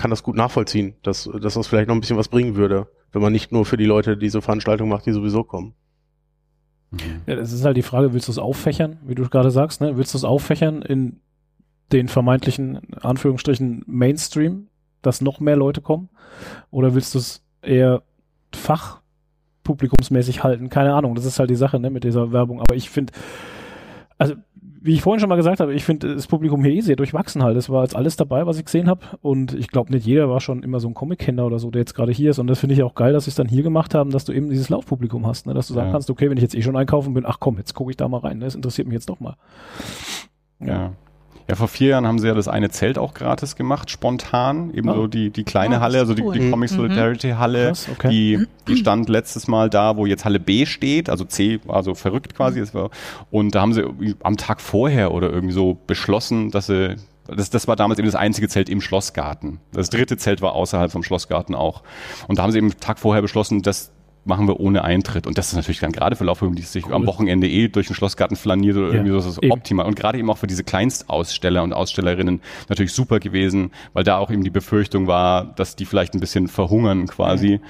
kann 0.01 0.11
das 0.11 0.23
gut 0.23 0.35
nachvollziehen, 0.35 0.95
dass, 1.03 1.29
dass 1.41 1.55
das 1.55 1.67
vielleicht 1.67 1.89
noch 1.89 1.95
ein 1.95 2.01
bisschen 2.01 2.17
was 2.17 2.29
bringen 2.29 2.57
würde, 2.57 2.89
wenn 3.13 3.21
man 3.21 3.33
nicht 3.33 3.53
nur 3.53 3.67
für 3.67 3.77
die 3.77 3.85
Leute 3.85 4.17
diese 4.17 4.41
Veranstaltung 4.41 4.89
macht, 4.89 5.05
die 5.05 5.13
sowieso 5.13 5.45
kommen. 5.45 5.75
Mhm. 6.91 7.21
Ja, 7.27 7.37
das 7.37 7.53
ist 7.53 7.67
halt 7.67 7.77
die 7.77 7.83
Frage, 7.83 8.15
willst 8.15 8.27
du 8.29 8.33
es 8.33 8.39
auffächern, 8.39 8.97
wie 9.05 9.15
du 9.15 9.29
gerade 9.29 9.51
sagst, 9.51 9.83
ne? 9.83 9.99
Willst 9.99 10.15
du 10.15 10.19
es 10.19 10.25
auffächern 10.25 10.81
in 10.81 11.21
den 11.93 12.09
vermeintlichen, 12.09 12.81
Anführungsstrichen, 13.03 13.85
Mainstream, 13.87 14.69
dass 15.03 15.21
noch 15.21 15.39
mehr 15.39 15.57
Leute 15.57 15.83
kommen? 15.83 16.09
Oder 16.71 16.95
willst 16.95 17.15
du 17.15 17.19
es 17.19 17.45
eher 17.61 18.03
fachpublikumsmäßig 18.55 20.43
halten? 20.43 20.71
Keine 20.71 20.95
Ahnung, 20.95 21.15
das 21.15 21.27
ist 21.27 21.39
halt 21.39 21.51
die 21.51 21.57
Sache, 21.57 21.79
ne, 21.79 21.91
mit 21.91 22.05
dieser 22.05 22.33
Werbung. 22.33 22.61
Aber 22.63 22.75
ich 22.75 22.89
finde, 22.89 23.13
also 24.17 24.35
wie 24.83 24.95
ich 24.95 25.03
vorhin 25.03 25.21
schon 25.21 25.29
mal 25.29 25.37
gesagt 25.37 25.61
habe, 25.61 25.75
ich 25.75 25.85
finde 25.85 26.15
das 26.15 26.27
Publikum 26.27 26.65
hier 26.65 26.73
eh 26.73 26.81
sehr 26.81 26.97
durchwachsen 26.97 27.43
halt. 27.43 27.57
Es 27.57 27.69
war 27.69 27.83
jetzt 27.83 27.95
alles 27.95 28.17
dabei, 28.17 28.47
was 28.47 28.59
ich 28.59 28.65
gesehen 28.65 28.89
habe. 28.89 29.01
Und 29.21 29.53
ich 29.53 29.69
glaube, 29.69 29.93
nicht 29.93 30.07
jeder 30.07 30.31
war 30.31 30.41
schon 30.41 30.63
immer 30.63 30.81
so 30.81 30.89
ein 30.89 30.95
Comic-Kenner 30.95 31.45
oder 31.45 31.59
so, 31.59 31.71
der 31.71 31.81
jetzt 31.81 31.95
gerade 31.95 32.13
hier 32.13 32.31
ist. 32.31 32.39
Und 32.39 32.47
das 32.47 32.61
finde 32.61 32.75
ich 32.75 32.83
auch 32.83 32.95
geil, 32.95 33.13
dass 33.13 33.25
sie 33.25 33.31
es 33.31 33.35
dann 33.35 33.49
hier 33.49 33.63
gemacht 33.63 33.95
haben, 33.95 34.11
dass 34.11 34.25
du 34.25 34.33
eben 34.33 34.49
dieses 34.49 34.71
Laufpublikum 34.71 35.27
hast, 35.27 35.47
ne? 35.47 35.53
dass 35.53 35.69
du 35.69 35.75
sagen 35.75 35.89
ja. 35.89 35.93
kannst, 35.93 36.09
okay, 36.09 36.31
wenn 36.31 36.39
ich 36.39 36.43
jetzt 36.43 36.55
eh 36.55 36.63
schon 36.63 36.77
einkaufen 36.77 37.13
bin, 37.13 37.27
ach 37.27 37.39
komm, 37.41 37.59
jetzt 37.59 37.75
gucke 37.75 37.91
ich 37.91 37.97
da 37.99 38.09
mal 38.09 38.19
rein. 38.19 38.39
Ne? 38.39 38.47
Das 38.47 38.55
interessiert 38.55 38.89
mich 38.89 38.95
jetzt 38.95 39.11
doch 39.11 39.21
mal. 39.21 39.37
Ja. 40.61 40.67
ja. 40.67 40.93
Ja, 41.51 41.57
vor 41.57 41.67
vier 41.67 41.89
Jahren 41.89 42.07
haben 42.07 42.21
sie 42.21 42.29
ja 42.29 42.35
das 42.35 42.47
eine 42.47 42.71
Zelt 42.71 42.97
auch 42.97 43.13
gratis 43.13 43.57
gemacht, 43.57 43.91
spontan. 43.91 44.73
Eben 44.73 44.89
oh. 44.89 44.95
so 44.95 45.07
die, 45.09 45.31
die 45.31 45.43
kleine 45.43 45.79
oh, 45.79 45.81
Halle, 45.81 45.99
also 45.99 46.15
cool. 46.21 46.33
die, 46.33 46.39
die 46.39 46.51
Comic 46.51 46.71
mhm. 46.71 46.77
Solidarity 46.77 47.31
Halle, 47.31 47.69
Krass, 47.69 47.89
okay. 47.91 48.09
die, 48.09 48.47
die 48.69 48.77
stand 48.77 49.09
letztes 49.09 49.49
Mal 49.49 49.69
da, 49.69 49.97
wo 49.97 50.07
jetzt 50.07 50.25
Halle 50.25 50.39
B 50.39 50.65
steht, 50.65 51.11
also 51.11 51.25
C, 51.25 51.59
also 51.67 51.95
verrückt 51.97 52.37
quasi. 52.37 52.61
Mhm. 52.61 52.89
Und 53.33 53.57
da 53.57 53.63
haben 53.63 53.73
sie 53.73 53.83
am 54.23 54.37
Tag 54.37 54.61
vorher 54.61 55.13
oder 55.13 55.29
irgendwie 55.29 55.53
so 55.53 55.77
beschlossen, 55.89 56.53
dass 56.53 56.67
sie 56.67 56.95
das, 57.27 57.51
das 57.51 57.69
war 57.69 57.77
damals 57.77 57.99
eben 57.99 58.07
das 58.07 58.15
einzige 58.15 58.49
Zelt 58.49 58.69
im 58.69 58.81
Schlossgarten. 58.81 59.59
Das 59.73 59.91
dritte 59.91 60.17
Zelt 60.17 60.43
war 60.43 60.53
außerhalb 60.53 60.91
vom 60.91 61.03
Schlossgarten 61.03 61.55
auch. 61.55 61.83
Und 62.29 62.39
da 62.39 62.43
haben 62.45 62.53
sie 62.53 62.59
eben 62.59 62.79
Tag 62.79 62.99
vorher 62.99 63.23
beschlossen, 63.23 63.63
dass 63.63 63.93
machen 64.25 64.47
wir 64.47 64.61
ohne 64.61 64.85
Eintritt. 64.85 65.27
Und 65.27 65.39
das 65.39 65.49
ist 65.49 65.55
natürlich 65.55 65.81
dann 65.81 65.93
gerade 65.93 66.17
für 66.17 66.25
Laufpublikum, 66.25 66.57
die 66.57 66.63
sich 66.63 66.87
cool. 66.87 66.95
am 66.95 67.07
Wochenende 67.07 67.49
eh 67.49 67.69
durch 67.69 67.87
den 67.87 67.97
Schlossgarten 67.97 68.37
flaniert 68.37 68.77
oder 68.77 68.89
ja, 68.89 68.95
irgendwie 68.95 69.11
so, 69.11 69.17
das 69.17 69.27
ist 69.27 69.43
eben. 69.43 69.53
optimal. 69.53 69.87
Und 69.87 69.97
gerade 69.97 70.19
eben 70.19 70.31
auch 70.31 70.39
für 70.39 70.47
diese 70.47 70.65
Kleinstaussteller 70.65 71.63
und 71.63 71.73
Ausstellerinnen 71.73 72.41
natürlich 72.69 72.93
super 72.93 73.19
gewesen, 73.19 73.71
weil 73.93 74.05
da 74.05 74.19
auch 74.19 74.31
eben 74.31 74.45
die 74.45 74.51
Befürchtung 74.51 75.07
war, 75.07 75.45
dass 75.45 75.77
die 75.77 75.87
vielleicht 75.87 76.15
ein 76.15 76.21
bisschen 76.21 76.49
verhungern 76.49 77.07
quasi. 77.07 77.61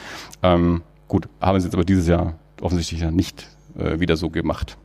Ja. 0.43 0.55
Ähm, 0.55 0.83
gut, 1.09 1.29
haben 1.41 1.61
sie 1.61 1.67
jetzt 1.67 1.75
aber 1.75 1.85
dieses 1.85 2.09
Jahr 2.09 2.35
offensichtlich 2.61 3.01
ja 3.01 3.11
nicht 3.11 3.47
äh, 3.79 4.01
wieder 4.01 4.17
so 4.17 4.31
gemacht. 4.31 4.77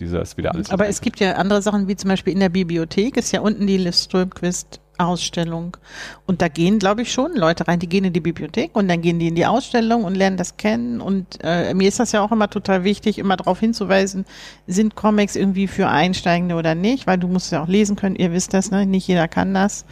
Dieser 0.00 0.22
ist 0.22 0.36
wieder 0.36 0.54
alles. 0.54 0.70
Aber 0.70 0.86
es 0.86 1.00
gibt 1.00 1.18
ja 1.20 1.32
andere 1.32 1.60
Sachen, 1.62 1.88
wie 1.88 1.96
zum 1.96 2.08
Beispiel 2.08 2.32
in 2.32 2.40
der 2.40 2.50
Bibliothek 2.50 3.16
ist 3.16 3.32
ja 3.32 3.40
unten 3.40 3.66
die 3.66 3.78
Liz 3.78 4.04
Strömquist 4.04 4.80
Ausstellung. 4.98 5.76
Und 6.26 6.42
da 6.42 6.48
gehen, 6.48 6.78
glaube 6.78 7.02
ich, 7.02 7.12
schon 7.12 7.34
Leute 7.34 7.66
rein, 7.66 7.78
die 7.78 7.88
gehen 7.88 8.04
in 8.04 8.12
die 8.12 8.20
Bibliothek 8.20 8.74
und 8.74 8.88
dann 8.88 9.00
gehen 9.00 9.18
die 9.18 9.28
in 9.28 9.34
die 9.34 9.46
Ausstellung 9.46 10.04
und 10.04 10.14
lernen 10.14 10.36
das 10.36 10.56
kennen. 10.56 11.00
Und 11.00 11.38
äh, 11.42 11.72
mir 11.74 11.88
ist 11.88 12.00
das 12.00 12.12
ja 12.12 12.22
auch 12.22 12.32
immer 12.32 12.50
total 12.50 12.84
wichtig, 12.84 13.18
immer 13.18 13.36
darauf 13.36 13.60
hinzuweisen, 13.60 14.24
sind 14.66 14.94
Comics 14.94 15.36
irgendwie 15.36 15.66
für 15.66 15.88
Einsteigende 15.88 16.54
oder 16.54 16.74
nicht, 16.74 17.06
weil 17.06 17.18
du 17.18 17.28
musst 17.28 17.52
ja 17.52 17.62
auch 17.62 17.68
lesen 17.68 17.96
können, 17.96 18.16
ihr 18.16 18.32
wisst 18.32 18.54
das, 18.54 18.70
ne? 18.70 18.86
Nicht 18.86 19.08
jeder 19.08 19.28
kann 19.28 19.54
das. 19.54 19.84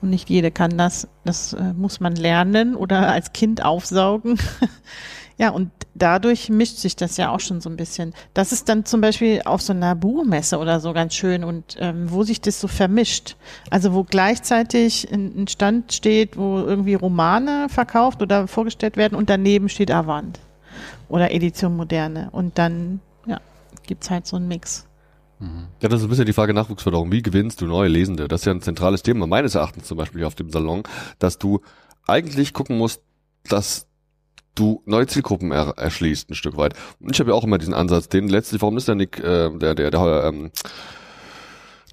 Und 0.00 0.10
nicht 0.10 0.30
jede 0.30 0.50
kann 0.50 0.78
das. 0.78 1.08
Das 1.24 1.52
äh, 1.52 1.72
muss 1.72 2.00
man 2.00 2.14
lernen 2.14 2.76
oder 2.76 3.08
als 3.08 3.32
Kind 3.32 3.64
aufsaugen. 3.64 4.38
Ja, 5.38 5.50
und 5.50 5.70
dadurch 5.94 6.48
mischt 6.48 6.78
sich 6.78 6.96
das 6.96 7.16
ja 7.16 7.30
auch 7.30 7.38
schon 7.38 7.60
so 7.60 7.70
ein 7.70 7.76
bisschen. 7.76 8.12
Das 8.34 8.50
ist 8.50 8.68
dann 8.68 8.84
zum 8.84 9.00
Beispiel 9.00 9.42
auf 9.44 9.62
so 9.62 9.72
einer 9.72 9.94
Buchmesse 9.94 10.58
oder 10.58 10.80
so 10.80 10.92
ganz 10.92 11.14
schön 11.14 11.44
und 11.44 11.76
ähm, 11.78 12.10
wo 12.10 12.24
sich 12.24 12.40
das 12.40 12.60
so 12.60 12.66
vermischt. 12.66 13.36
Also 13.70 13.94
wo 13.94 14.02
gleichzeitig 14.02 15.10
ein, 15.12 15.46
Stand 15.46 15.92
steht, 15.92 16.36
wo 16.36 16.58
irgendwie 16.58 16.94
Romane 16.94 17.68
verkauft 17.68 18.20
oder 18.20 18.48
vorgestellt 18.48 18.96
werden 18.96 19.14
und 19.14 19.30
daneben 19.30 19.68
steht 19.68 19.92
Avant 19.92 20.40
oder 21.08 21.32
Edition 21.32 21.76
Moderne. 21.76 22.30
Und 22.32 22.58
dann, 22.58 23.00
ja, 23.26 23.40
gibt's 23.86 24.10
halt 24.10 24.26
so 24.26 24.36
einen 24.36 24.48
Mix. 24.48 24.86
Mhm. 25.38 25.68
Ja, 25.80 25.88
das 25.88 26.00
ist 26.00 26.06
ein 26.06 26.10
bisschen 26.10 26.26
die 26.26 26.32
Frage 26.32 26.52
Nachwuchsförderung. 26.52 27.12
Wie 27.12 27.22
gewinnst 27.22 27.60
du 27.60 27.66
neue 27.66 27.88
Lesende? 27.88 28.26
Das 28.26 28.40
ist 28.40 28.46
ja 28.46 28.52
ein 28.52 28.60
zentrales 28.60 29.04
Thema 29.04 29.28
meines 29.28 29.54
Erachtens 29.54 29.86
zum 29.86 29.98
Beispiel 29.98 30.24
auf 30.24 30.34
dem 30.34 30.50
Salon, 30.50 30.82
dass 31.20 31.38
du 31.38 31.60
eigentlich 32.06 32.52
gucken 32.52 32.76
musst, 32.76 33.02
dass 33.44 33.87
du 34.58 34.82
neue 34.86 35.06
Zielgruppen 35.06 35.52
er, 35.52 35.74
erschließt 35.76 36.30
ein 36.30 36.34
Stück 36.34 36.56
weit. 36.56 36.74
Und 37.00 37.12
ich 37.12 37.20
habe 37.20 37.30
ja 37.30 37.36
auch 37.36 37.44
immer 37.44 37.58
diesen 37.58 37.74
Ansatz, 37.74 38.08
den 38.08 38.28
letztlich, 38.28 38.60
warum 38.60 38.76
ist 38.76 38.88
der 38.88 38.94
Nick, 38.94 39.18
äh, 39.18 39.50
der, 39.50 39.74
der, 39.74 39.90
der, 39.90 40.24
ähm, 40.24 40.50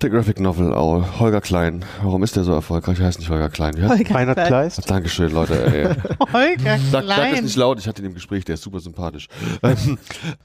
der 0.06 0.12
Graphic 0.12 0.40
Novel, 0.40 0.72
oh, 0.72 1.04
Holger 1.20 1.42
Klein. 1.42 1.84
Warum 2.04 2.22
ist 2.22 2.36
der 2.36 2.44
so 2.44 2.54
erfolgreich? 2.54 3.00
Heißt 3.00 3.18
nicht 3.18 3.32
Holger 3.32 3.50
Klein. 3.50 3.76
Wie 3.76 3.82
heißt 3.82 3.98
Holger 3.98 4.14
Reinhard 4.14 4.46
Kleist. 4.46 4.88
Dankeschön, 4.88 5.32
Leute. 5.32 5.66
Ey. 5.66 5.86
Holger 6.32 6.78
sag, 6.92 7.06
Klein. 7.06 7.18
Sag 7.18 7.32
das 7.32 7.42
nicht 7.42 7.56
laut, 7.56 7.80
ich 7.80 7.88
hatte 7.88 8.04
ihn 8.04 8.10
im 8.10 8.14
Gespräch, 8.14 8.46
der 8.46 8.54
ist 8.54 8.62
super 8.62 8.80
sympathisch. 8.80 9.28
Ähm, 9.64 9.98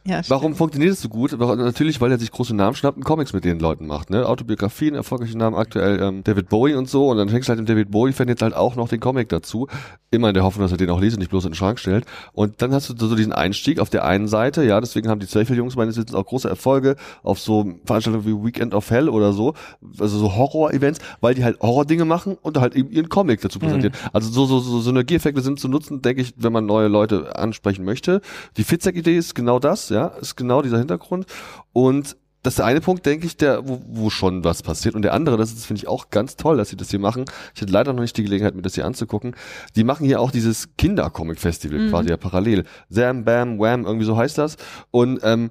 ja, 0.07 0.23
warum 0.28 0.55
funktioniert 0.55 0.95
es 0.95 1.03
so 1.03 1.11
gut? 1.11 1.39
Natürlich, 1.39 2.01
weil 2.01 2.11
er 2.11 2.19
sich 2.19 2.31
große 2.31 2.57
Namen 2.57 2.74
schnappt 2.74 2.97
und 2.97 3.05
Comics 3.05 3.35
mit 3.35 3.45
den 3.45 3.59
Leuten 3.59 3.87
macht. 3.87 4.09
Ne? 4.09 4.27
Autobiografien, 4.27 4.95
erfolgreiche 4.95 5.37
Namen, 5.37 5.57
aktuell 5.57 6.01
ähm, 6.01 6.24
David 6.24 6.49
Bowie 6.49 6.73
und 6.73 6.89
so. 6.89 7.11
Und 7.11 7.19
dann 7.19 7.28
fängst 7.28 7.49
du 7.49 7.51
halt 7.51 7.61
im 7.61 7.66
David 7.66 7.91
Bowie-Fan 7.91 8.28
jetzt 8.28 8.41
halt 8.41 8.55
auch 8.55 8.77
noch 8.77 8.89
den 8.89 9.01
Comic 9.01 9.28
dazu. 9.28 9.66
Immer 10.11 10.28
in 10.28 10.35
der 10.35 10.43
Hoffnung, 10.45 10.65
dass 10.65 10.73
er 10.73 10.78
den 10.78 10.89
auch 10.89 11.01
liest 11.01 11.16
und 11.16 11.20
nicht 11.20 11.31
bloß 11.31 11.45
in 11.45 11.51
den 11.51 11.57
Schrank 11.57 11.78
stellt. 11.78 12.07
Und 12.32 12.62
dann 12.62 12.73
hast 12.73 12.89
du 12.89 12.95
so 12.97 13.15
diesen 13.15 13.35
Einstieg 13.35 13.78
auf 13.78 13.91
der 13.91 14.07
einen 14.07 14.27
Seite. 14.27 14.65
Ja, 14.65 14.81
deswegen 14.81 15.11
haben 15.11 15.20
die 15.20 15.27
Zweifel-Jungs 15.27 15.77
meines 15.77 15.99
Wissens 15.99 16.15
auch 16.15 16.24
große 16.24 16.49
Erfolge 16.49 16.97
auf 17.23 17.39
so 17.39 17.74
Veranstaltungen 17.85 18.24
wie 18.24 18.47
Weekend 18.47 18.73
of 18.73 18.91
Hell 18.91 19.11
oder 19.11 19.35
so. 19.35 19.49
Also 19.98 20.18
so 20.18 20.36
Horror-Events, 20.36 21.01
weil 21.20 21.35
die 21.35 21.44
halt 21.44 21.60
Horror-Dinge 21.60 22.05
machen 22.05 22.36
und 22.40 22.59
halt 22.59 22.74
eben 22.74 22.90
ihren 22.90 23.09
Comic 23.09 23.40
dazu 23.40 23.59
präsentieren. 23.59 23.94
Mhm. 23.94 24.10
Also 24.12 24.31
so, 24.31 24.47
so, 24.47 24.60
so 24.60 24.81
Synergieeffekte 24.81 25.40
sind 25.40 25.60
zu 25.60 25.68
nutzen, 25.68 26.02
denke 26.02 26.22
ich, 26.22 26.35
wenn 26.36 26.52
man 26.52 26.66
neue 26.66 26.89
Leute 26.89 27.36
ansprechen 27.36 27.85
möchte. 27.85 28.20
Die 28.56 28.64
Fitzek-Idee 28.64 29.16
ist 29.16 29.35
genau 29.35 29.59
das, 29.59 29.89
ja, 29.89 30.06
ist 30.06 30.36
genau 30.36 30.62
dieser 30.62 30.78
Hintergrund. 30.78 31.27
Und 31.72 32.16
das 32.43 32.55
ist 32.55 32.59
der 32.59 32.66
eine 32.66 32.81
Punkt, 32.81 33.05
denke 33.05 33.27
ich, 33.27 33.36
der, 33.36 33.68
wo, 33.68 33.82
wo 33.86 34.09
schon 34.09 34.44
was 34.44 34.62
passiert. 34.62 34.94
Und 34.94 35.02
der 35.02 35.12
andere, 35.12 35.36
das 35.36 35.52
ist, 35.52 35.66
finde 35.66 35.81
ich, 35.81 35.89
auch 35.89 36.09
ganz 36.09 36.36
toll, 36.36 36.56
dass 36.56 36.70
sie 36.70 36.77
das 36.77 36.90
hier 36.90 36.98
machen. 36.98 37.27
Ich 37.55 37.60
hatte 37.60 37.72
leider 37.72 37.93
noch 37.93 38.01
nicht 38.01 38.16
die 38.16 38.22
Gelegenheit, 38.22 38.55
mir 38.55 38.62
das 38.62 38.74
hier 38.74 38.86
anzugucken. 38.86 39.36
Die 39.77 39.85
machen 39.85 40.06
hier 40.06 40.20
auch 40.20 40.31
dieses 40.31 40.74
Kinder-Comic-Festival 40.77 41.78
mhm. 41.78 41.90
quasi 41.90 42.09
ja 42.09 42.16
parallel. 42.16 42.64
Zam, 42.90 43.24
Bam, 43.24 43.59
Wham, 43.59 43.85
irgendwie 43.85 44.06
so 44.06 44.16
heißt 44.16 44.39
das. 44.39 44.56
Und 44.90 45.20
ähm, 45.22 45.51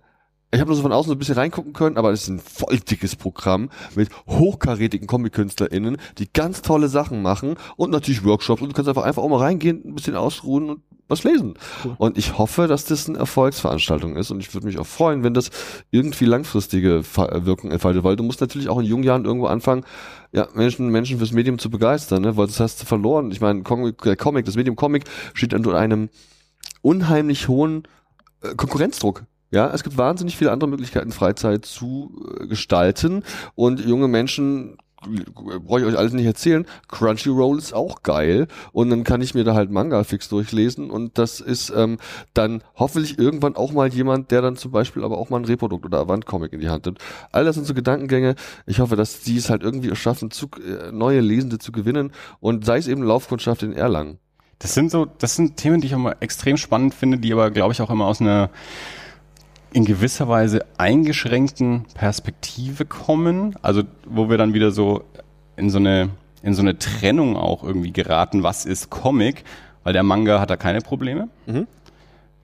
ich 0.52 0.60
habe 0.60 0.70
nur 0.70 0.76
so 0.76 0.82
von 0.82 0.92
außen 0.92 1.10
so 1.10 1.16
ein 1.16 1.20
bisschen 1.20 1.36
reingucken 1.36 1.74
können, 1.74 1.98
aber 1.98 2.12
es 2.12 2.24
ist 2.24 2.30
ein 2.30 2.40
voll 2.40 2.80
dickes 2.80 3.16
Programm 3.16 3.70
mit 3.96 4.10
hochkarätigen 4.28 5.08
Comic-KünstlerInnen, 5.08 5.98
die 6.18 6.32
ganz 6.32 6.62
tolle 6.62 6.88
Sachen 6.88 7.22
machen 7.22 7.56
und 7.76 7.92
natürlich 7.92 8.24
Workshops 8.24 8.62
und 8.62 8.70
du 8.70 8.74
kannst 8.74 8.90
einfach 8.90 9.04
einfach 9.04 9.22
auch 9.22 9.30
mal 9.30 9.38
reingehen, 9.38 9.84
ein 9.86 9.96
bisschen 9.96 10.16
ausruhen 10.16 10.70
und 10.70 10.82
was 11.08 11.24
lesen. 11.24 11.56
Cool. 11.84 11.96
Und 11.98 12.18
ich 12.18 12.38
hoffe, 12.38 12.68
dass 12.68 12.86
das 12.86 13.10
eine 13.10 13.18
Erfolgsveranstaltung 13.18 14.16
ist 14.16 14.32
und 14.32 14.40
ich 14.40 14.54
würde 14.54 14.68
mich 14.68 14.78
auch 14.78 14.86
freuen, 14.86 15.24
wenn 15.24 15.34
das 15.34 15.50
irgendwie 15.92 16.26
langfristige 16.26 17.04
Wirkung 17.16 17.72
entfaltet, 17.72 18.04
weil 18.04 18.16
du 18.16 18.24
musst 18.24 18.42
natürlich 18.42 18.70
auch 18.70 18.80
in 18.80 18.86
jungen 18.86 19.04
Jahren 19.04 19.26
irgendwo 19.26 19.48
anfangen, 19.48 19.84
ja, 20.32 20.48
Menschen, 20.54 20.90
Menschen 20.90 21.18
fürs 21.18 21.32
Medium 21.32 21.58
zu 21.58 21.70
begeistern, 21.70 22.22
ne? 22.22 22.38
weil 22.38 22.48
das 22.48 22.60
hast 22.60 22.82
du 22.82 22.86
verloren. 22.86 23.32
Ich 23.32 23.42
meine, 23.42 23.64
Comic, 23.64 24.46
das 24.46 24.56
Medium 24.56 24.76
Comic 24.76 25.04
steht 25.34 25.54
unter 25.54 25.76
einem 25.76 26.10
unheimlich 26.82 27.48
hohen 27.48 27.84
äh, 28.42 28.56
Konkurrenzdruck. 28.56 29.26
Ja, 29.52 29.72
es 29.74 29.84
gibt 29.84 29.98
wahnsinnig 29.98 30.38
viele 30.38 30.52
andere 30.52 30.70
Möglichkeiten, 30.70 31.12
Freizeit 31.12 31.66
zu 31.66 32.24
äh, 32.40 32.48
gestalten 32.48 33.24
und 33.56 33.80
junge 33.80 34.08
Menschen 34.08 34.78
brauche 35.66 35.80
ich 35.80 35.86
euch 35.86 35.98
alles 35.98 36.14
nicht 36.14 36.26
erzählen. 36.26 36.66
Crunchyroll 36.88 37.58
ist 37.58 37.74
auch 37.74 38.04
geil 38.04 38.48
und 38.72 38.90
dann 38.90 39.04
kann 39.04 39.22
ich 39.22 39.34
mir 39.34 39.44
da 39.44 39.54
halt 39.54 39.72
Manga 39.72 40.04
fix 40.04 40.28
durchlesen 40.30 40.92
und 40.92 41.18
das 41.18 41.40
ist 41.40 41.72
ähm, 41.76 41.98
dann 42.34 42.64
hoffentlich 42.76 43.18
irgendwann 43.18 43.56
auch 43.56 43.72
mal 43.72 43.88
jemand, 43.88 44.32
der 44.32 44.42
dann 44.42 44.58
zum 44.58 44.72
Beispiel 44.72 45.04
aber 45.04 45.18
auch 45.18 45.30
mal 45.30 45.38
ein 45.38 45.46
Reprodukt 45.46 45.86
oder 45.86 46.00
Avant-Comic 46.00 46.54
in 46.54 46.60
die 46.60 46.70
Hand 46.70 46.86
nimmt. 46.86 47.00
All 47.32 47.46
das 47.46 47.56
sind 47.56 47.66
so 47.66 47.74
Gedankengänge. 47.74 48.36
Ich 48.66 48.80
hoffe, 48.80 48.96
dass 48.96 49.22
die 49.22 49.38
es 49.38 49.50
halt 49.50 49.64
irgendwie 49.64 49.96
schaffen, 49.96 50.32
zu, 50.32 50.48
äh, 50.58 50.92
neue 50.92 51.22
Lesende 51.22 51.60
zu 51.60 51.72
gewinnen 51.72 52.12
und 52.40 52.66
sei 52.66 52.78
es 52.78 52.88
eben 52.88 53.04
Laufkundschaft 53.04 53.64
in 53.64 53.74
Erlangen. 53.74 54.20
Das 54.60 54.74
sind 54.74 54.92
so, 54.92 55.06
das 55.06 55.36
sind 55.36 55.56
Themen, 55.56 55.80
die 55.80 55.88
ich 55.88 55.96
auch 55.96 56.00
mal 56.00 56.18
extrem 56.20 56.58
spannend 56.58 56.94
finde, 56.94 57.18
die 57.18 57.32
aber, 57.32 57.50
glaube 57.50 57.72
ich, 57.72 57.82
auch 57.82 57.90
immer 57.90 58.06
aus 58.06 58.20
einer 58.20 58.50
in 59.72 59.86
gewisser 59.86 60.28
Weise 60.28 60.66
eingeschränkten 60.78 61.86
Perspektive 61.94 62.86
kommen, 62.86 63.56
also 63.62 63.84
wo 64.06 64.30
wir 64.30 64.38
dann 64.38 64.54
wieder 64.54 64.72
so 64.72 65.04
in 65.56 65.70
so 65.70 65.78
eine 65.78 66.10
in 66.42 66.54
so 66.54 66.62
eine 66.62 66.80
Trennung 66.80 67.36
auch 67.36 67.64
irgendwie 67.64 67.92
geraten, 67.92 68.44
was 68.44 68.66
ist 68.66 68.90
Comic, 68.90 69.44
weil 69.84 69.94
der 69.94 70.04
Manga 70.04 70.40
hat 70.40 70.50
da 70.50 70.56
keine 70.56 70.80
Probleme. 70.80 71.28
Mhm. 71.46 71.68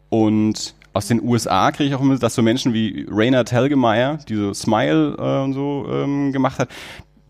Und 0.10 0.76
aus 0.93 1.07
den 1.07 1.22
USA 1.23 1.72
kriege 1.72 1.89
ich 1.89 1.95
auch 1.95 2.02
immer, 2.02 2.18
dass 2.18 2.35
so 2.35 2.41
Menschen 2.41 2.73
wie 2.73 3.06
Rainer 3.10 3.43
Telgemeier, 3.45 4.18
die 4.30 4.35
so 4.35 4.53
Smile 4.53 5.15
äh, 5.18 5.43
und 5.43 5.53
so 5.53 5.88
ähm, 5.89 6.31
gemacht 6.31 6.60
hat, 6.60 6.69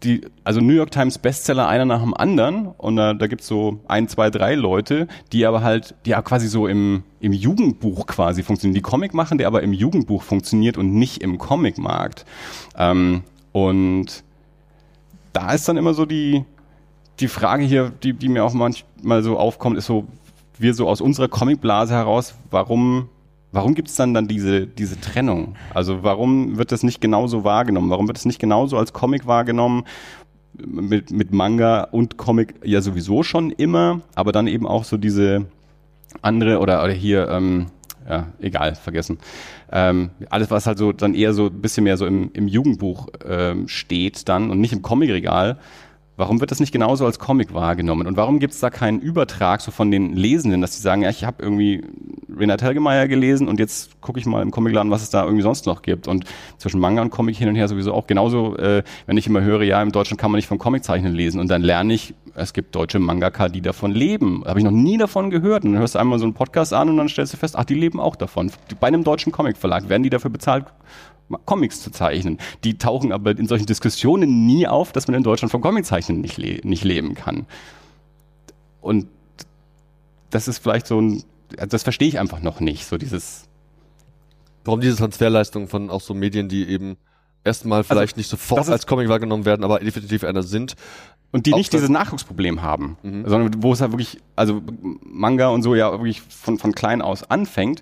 die, 0.06 0.22
also 0.44 0.61
New 0.61 0.73
York 0.73 0.91
Times 0.91 1.18
Bestseller 1.18 1.68
einer 1.68 1.86
nach 1.86 2.02
dem 2.02 2.14
anderen 2.14 2.68
und 2.68 2.95
da, 2.95 3.14
da 3.14 3.27
gibt's 3.27 3.48
so 3.48 3.80
ein, 3.88 4.07
zwei, 4.07 4.30
drei 4.30 4.56
Leute, 4.56 5.07
die 5.32 5.45
aber 5.45 5.64
halt, 5.64 5.95
die 6.06 6.11
ja 6.11 6.22
quasi 6.22 6.48
so 6.48 6.68
im, 6.68 7.03
im 7.19 7.34
Jugendbuch 7.34 8.06
quasi 8.06 8.44
funktionieren, 8.44 8.76
die 8.76 8.82
Comic 8.82 9.14
machen, 9.14 9.38
der 9.38 9.48
aber 9.48 9.64
im 9.64 9.73
Jugendbuch 9.73 10.23
funktioniert 10.23 10.77
und 10.77 10.94
nicht 10.94 11.22
im 11.22 11.38
Comicmarkt. 11.38 12.26
Ähm, 12.77 13.23
und 13.52 14.23
da 15.34 15.53
ist 15.53 15.68
dann 15.68 15.77
immer 15.77 15.94
so 15.94 16.06
die, 16.06 16.45
die 17.19 17.27
Frage 17.27 17.64
hier, 17.64 17.91
die, 18.03 18.14
die 18.14 18.30
mir 18.30 18.44
auch 18.44 18.53
manchmal 18.53 19.23
so 19.23 19.38
aufkommt, 19.38 19.77
ist 19.77 19.88
so, 19.88 20.06
wir 20.57 20.73
so 20.73 20.88
aus 20.88 21.02
unserer 21.02 21.27
Comicblase 21.27 21.94
heraus, 21.94 22.36
warum 22.52 23.10
Warum 23.56 23.73
gibt 23.73 23.88
es 23.88 23.95
dann 23.95 24.14
dann 24.14 24.27
diese, 24.27 24.68
diese 24.68 24.99
Trennung? 24.99 25.56
Also 25.73 26.03
warum 26.03 26.57
wird 26.57 26.73
das 26.73 26.84
nicht 26.84 26.99
genauso 26.99 27.45
wahrgenommen? 27.45 27.90
Warum 27.90 28.06
wird 28.07 28.18
es 28.18 28.26
nicht 28.26 28.38
genauso 28.38 28.77
als 28.77 28.91
Comic 28.91 29.27
wahrgenommen? 29.27 29.86
Mit, 30.57 31.11
mit 31.11 31.34
Manga 31.34 31.84
und 31.84 32.18
Comic 32.18 32.56
ja 32.65 32.82
sowieso 32.82 33.23
schon 33.23 33.52
immer, 33.52 34.02
aber 34.14 34.34
dann 34.34 34.48
eben 34.48 34.68
auch 34.68 34.84
so 34.84 34.98
diese 34.98 35.45
andere 36.22 36.60
oder, 36.60 36.84
oder 36.84 36.91
hier, 36.91 37.30
ähm, 37.30 37.68
ja, 38.10 38.27
egal, 38.41 38.76
vergessen. 38.76 39.19
Ähm, 39.72 40.10
alles, 40.30 40.52
was 40.52 40.68
halt 40.68 40.77
so 40.77 40.91
dann 40.91 41.14
eher 41.15 41.34
so 41.34 41.45
ein 41.45 41.61
bisschen 41.61 41.86
mehr 41.86 41.95
so 41.95 42.06
im, 42.06 42.32
im 42.34 42.49
Jugendbuch 42.49 43.07
ähm, 43.26 43.69
steht 43.69 44.27
dann 44.27 44.49
und 44.49 44.60
nicht 44.60 44.73
im 44.73 44.82
Comicregal, 44.82 45.57
Warum 46.17 46.39
wird 46.39 46.51
das 46.51 46.59
nicht 46.59 46.71
genauso 46.71 47.05
als 47.05 47.19
Comic 47.19 47.53
wahrgenommen? 47.53 48.07
Und 48.07 48.15
warum 48.15 48.39
gibt 48.39 48.53
es 48.53 48.59
da 48.59 48.69
keinen 48.69 48.99
Übertrag 48.99 49.61
so 49.61 49.71
von 49.71 49.91
den 49.91 50.13
Lesenden, 50.13 50.61
dass 50.61 50.75
sie 50.75 50.81
sagen, 50.81 51.01
ja, 51.01 51.09
ich 51.09 51.25
habe 51.25 51.43
irgendwie 51.43 51.83
Renat 52.33 52.61
Helgemeyer 52.61 53.07
gelesen 53.07 53.47
und 53.47 53.59
jetzt 53.59 54.01
gucke 54.01 54.19
ich 54.19 54.25
mal 54.25 54.41
im 54.41 54.51
Comicladen, 54.51 54.91
was 54.91 55.03
es 55.03 55.09
da 55.09 55.23
irgendwie 55.23 55.43
sonst 55.43 55.65
noch 55.65 55.81
gibt. 55.81 56.07
Und 56.07 56.25
zwischen 56.57 56.79
Manga 56.79 57.01
und 57.01 57.09
Comic 57.09 57.35
hin 57.35 57.49
und 57.49 57.55
her 57.55 57.67
sowieso 57.67 57.93
auch 57.93 58.07
genauso, 58.07 58.55
äh, 58.57 58.83
wenn 59.05 59.17
ich 59.17 59.27
immer 59.27 59.41
höre, 59.41 59.63
ja, 59.63 59.81
im 59.81 59.91
Deutschen 59.91 60.17
kann 60.17 60.31
man 60.31 60.37
nicht 60.37 60.47
von 60.47 60.57
Comiczeichnen 60.57 61.13
lesen 61.13 61.39
und 61.39 61.49
dann 61.49 61.61
lerne 61.61 61.93
ich, 61.93 62.13
es 62.35 62.53
gibt 62.53 62.75
deutsche 62.75 62.99
Mangaka, 62.99 63.49
die 63.49 63.61
davon 63.61 63.91
leben. 63.91 64.43
Habe 64.45 64.59
ich 64.59 64.65
noch 64.65 64.71
nie 64.71 64.97
davon 64.97 65.29
gehört. 65.29 65.63
Und 65.63 65.71
dann 65.71 65.79
hörst 65.79 65.95
du 65.95 65.99
einmal 65.99 66.19
so 66.19 66.25
einen 66.25 66.33
Podcast 66.33 66.73
an 66.73 66.89
und 66.89 66.97
dann 66.97 67.07
stellst 67.07 67.33
du 67.33 67.37
fest, 67.37 67.55
ach, 67.57 67.63
die 67.63 67.75
leben 67.75 67.99
auch 67.99 68.15
davon. 68.15 68.51
Bei 68.79 68.87
einem 68.87 69.03
deutschen 69.03 69.31
Comicverlag 69.31 69.87
werden 69.87 70.03
die 70.03 70.09
dafür 70.09 70.31
bezahlt, 70.31 70.65
Comics 71.45 71.81
zu 71.81 71.91
zeichnen. 71.91 72.39
Die 72.64 72.77
tauchen 72.77 73.11
aber 73.11 73.31
in 73.31 73.47
solchen 73.47 73.65
Diskussionen 73.65 74.45
nie 74.45 74.68
auf, 74.68 74.91
dass 74.91 75.07
man 75.07 75.15
in 75.15 75.23
Deutschland 75.23 75.52
von 75.52 75.61
Comiczeichnen 75.61 76.22
nicht, 76.22 76.38
le 76.38 76.60
nicht 76.64 76.84
leben 76.84 77.15
kann. 77.15 77.45
Und 78.81 79.07
das 80.30 80.47
ist 80.47 80.60
vielleicht 80.60 80.88
so 80.88 81.02
ein, 81.02 81.23
das 81.68 81.84
verstehe 81.84 82.07
ich 82.07 82.19
einfach 82.19 82.41
noch 82.41 82.60
nicht, 82.60 82.85
so 82.85 82.97
dieses. 82.97 83.47
Warum 84.64 84.81
diese 84.81 84.97
Transferleistung 84.97 85.68
von 85.68 85.89
auch 85.89 86.02
so 86.02 86.14
Medien, 86.14 86.49
die 86.49 86.68
eben 86.68 86.97
erstmal 87.43 87.80
also 87.80 87.88
vielleicht 87.89 88.14
also, 88.14 88.19
nicht 88.19 88.30
sofort 88.30 88.68
als 88.69 88.88
Comic 88.88 89.10
wahrgenommen 89.10 89.45
werden, 89.45 89.64
aber 89.64 89.80
definitiv 89.80 90.23
einer 90.23 90.43
sind. 90.43 90.76
Und 91.31 91.45
die 91.45 91.53
nicht 91.53 91.73
dieses 91.73 91.89
Nachwuchsproblem 91.89 92.61
haben, 92.61 92.97
mhm. 93.03 93.27
sondern 93.27 93.64
wo 93.64 93.73
es 93.73 93.81
halt 93.81 93.91
wirklich, 93.91 94.19
also 94.35 94.61
Manga 95.03 95.49
und 95.49 95.64
so 95.64 95.76
ja 95.76 95.91
wirklich 95.91 96.22
von, 96.22 96.57
von 96.57 96.73
klein 96.73 97.02
aus 97.02 97.23
anfängt 97.23 97.81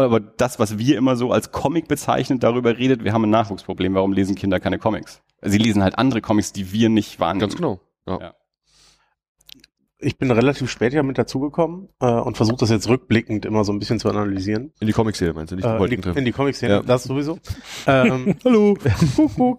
aber 0.00 0.20
das, 0.20 0.58
was 0.58 0.78
wir 0.78 0.96
immer 0.96 1.16
so 1.16 1.32
als 1.32 1.52
Comic 1.52 1.86
bezeichnen, 1.88 2.40
darüber 2.40 2.78
redet, 2.78 3.04
wir 3.04 3.12
haben 3.12 3.24
ein 3.24 3.30
Nachwuchsproblem. 3.30 3.94
Warum 3.94 4.12
lesen 4.12 4.34
Kinder 4.34 4.58
keine 4.58 4.78
Comics? 4.78 5.22
Sie 5.42 5.58
lesen 5.58 5.82
halt 5.82 5.98
andere 5.98 6.20
Comics, 6.20 6.52
die 6.52 6.72
wir 6.72 6.88
nicht 6.88 7.20
wahrnehmen. 7.20 7.40
Ganz 7.40 7.56
genau. 7.56 7.80
Ja. 8.06 8.20
ja. 8.20 8.34
Ich 9.98 10.18
bin 10.18 10.30
relativ 10.30 10.68
spät 10.70 10.92
ja 10.92 11.02
mit 11.02 11.16
dazugekommen 11.16 11.88
äh, 12.00 12.06
und 12.06 12.36
versuche 12.36 12.56
das 12.56 12.70
jetzt 12.70 12.88
rückblickend 12.88 13.44
immer 13.44 13.64
so 13.64 13.72
ein 13.72 13.78
bisschen 13.78 14.00
zu 14.00 14.08
analysieren. 14.08 14.72
In 14.80 14.88
die 14.88 14.92
Comic-Serie 14.92 15.32
meinst 15.34 15.52
du, 15.52 15.56
nicht 15.56 15.64
äh, 15.64 15.76
in, 15.76 16.00
die, 16.00 16.08
in 16.18 16.24
die 16.24 16.32
Comic-Serie, 16.32 16.76
ja. 16.76 16.82
das 16.82 17.04
sowieso. 17.04 17.38
ähm, 17.86 18.34
Hallo. 18.44 18.76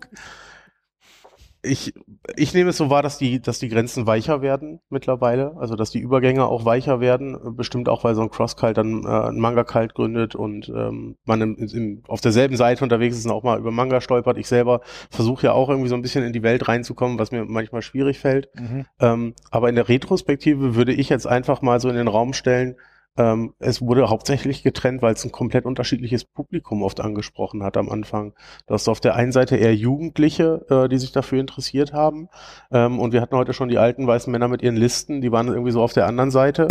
ich, 1.63 1.93
ich 2.35 2.53
nehme 2.53 2.69
es 2.69 2.77
so 2.77 2.89
wahr, 2.89 3.03
dass 3.03 3.17
die, 3.17 3.41
dass 3.41 3.59
die 3.59 3.67
Grenzen 3.67 4.07
weicher 4.07 4.41
werden 4.41 4.79
mittlerweile, 4.89 5.57
also 5.57 5.75
dass 5.75 5.91
die 5.91 5.99
Übergänge 5.99 6.45
auch 6.45 6.63
weicher 6.63 7.01
werden, 7.01 7.37
bestimmt 7.55 7.89
auch, 7.89 8.03
weil 8.03 8.15
so 8.15 8.21
ein 8.21 8.29
Cross-Cult 8.29 8.77
dann 8.77 9.03
äh, 9.03 9.29
ein 9.29 9.39
Manga-Cult 9.39 9.93
gründet 9.93 10.33
und 10.33 10.69
ähm, 10.69 11.17
man 11.25 11.41
im, 11.41 11.57
im, 11.57 12.03
auf 12.07 12.21
derselben 12.21 12.55
Seite 12.55 12.83
unterwegs 12.83 13.17
ist 13.17 13.25
und 13.25 13.31
auch 13.31 13.43
mal 13.43 13.59
über 13.59 13.71
Manga 13.71 13.99
stolpert. 13.99 14.37
Ich 14.37 14.47
selber 14.47 14.81
versuche 15.09 15.47
ja 15.47 15.53
auch 15.53 15.69
irgendwie 15.69 15.89
so 15.89 15.95
ein 15.95 16.01
bisschen 16.01 16.23
in 16.23 16.31
die 16.31 16.43
Welt 16.43 16.67
reinzukommen, 16.67 17.19
was 17.19 17.31
mir 17.31 17.43
manchmal 17.43 17.81
schwierig 17.81 18.19
fällt. 18.19 18.49
Mhm. 18.55 18.85
Ähm, 18.99 19.33
aber 19.51 19.67
in 19.67 19.75
der 19.75 19.89
Retrospektive 19.89 20.75
würde 20.75 20.93
ich 20.93 21.09
jetzt 21.09 21.27
einfach 21.27 21.61
mal 21.61 21.81
so 21.81 21.89
in 21.89 21.95
den 21.95 22.07
Raum 22.07 22.31
stellen, 22.33 22.75
ähm, 23.15 23.53
es 23.59 23.81
wurde 23.81 24.09
hauptsächlich 24.09 24.63
getrennt, 24.63 25.01
weil 25.01 25.13
es 25.13 25.23
ein 25.23 25.31
komplett 25.31 25.65
unterschiedliches 25.65 26.25
Publikum 26.25 26.81
oft 26.81 26.99
angesprochen 26.99 27.63
hat 27.63 27.77
am 27.77 27.89
Anfang. 27.89 28.33
Du 28.65 28.73
hast 28.73 28.87
auf 28.87 28.99
der 28.99 29.15
einen 29.15 29.31
Seite 29.31 29.55
eher 29.55 29.75
Jugendliche, 29.75 30.65
äh, 30.69 30.89
die 30.89 30.97
sich 30.97 31.11
dafür 31.11 31.39
interessiert 31.39 31.93
haben. 31.93 32.29
Ähm, 32.71 32.99
und 32.99 33.13
wir 33.13 33.21
hatten 33.21 33.35
heute 33.35 33.53
schon 33.53 33.69
die 33.69 33.77
alten 33.77 34.07
weißen 34.07 34.31
Männer 34.31 34.47
mit 34.47 34.63
ihren 34.63 34.75
Listen, 34.75 35.21
die 35.21 35.31
waren 35.31 35.47
irgendwie 35.47 35.71
so 35.71 35.83
auf 35.83 35.93
der 35.93 36.07
anderen 36.07 36.31
Seite. 36.31 36.67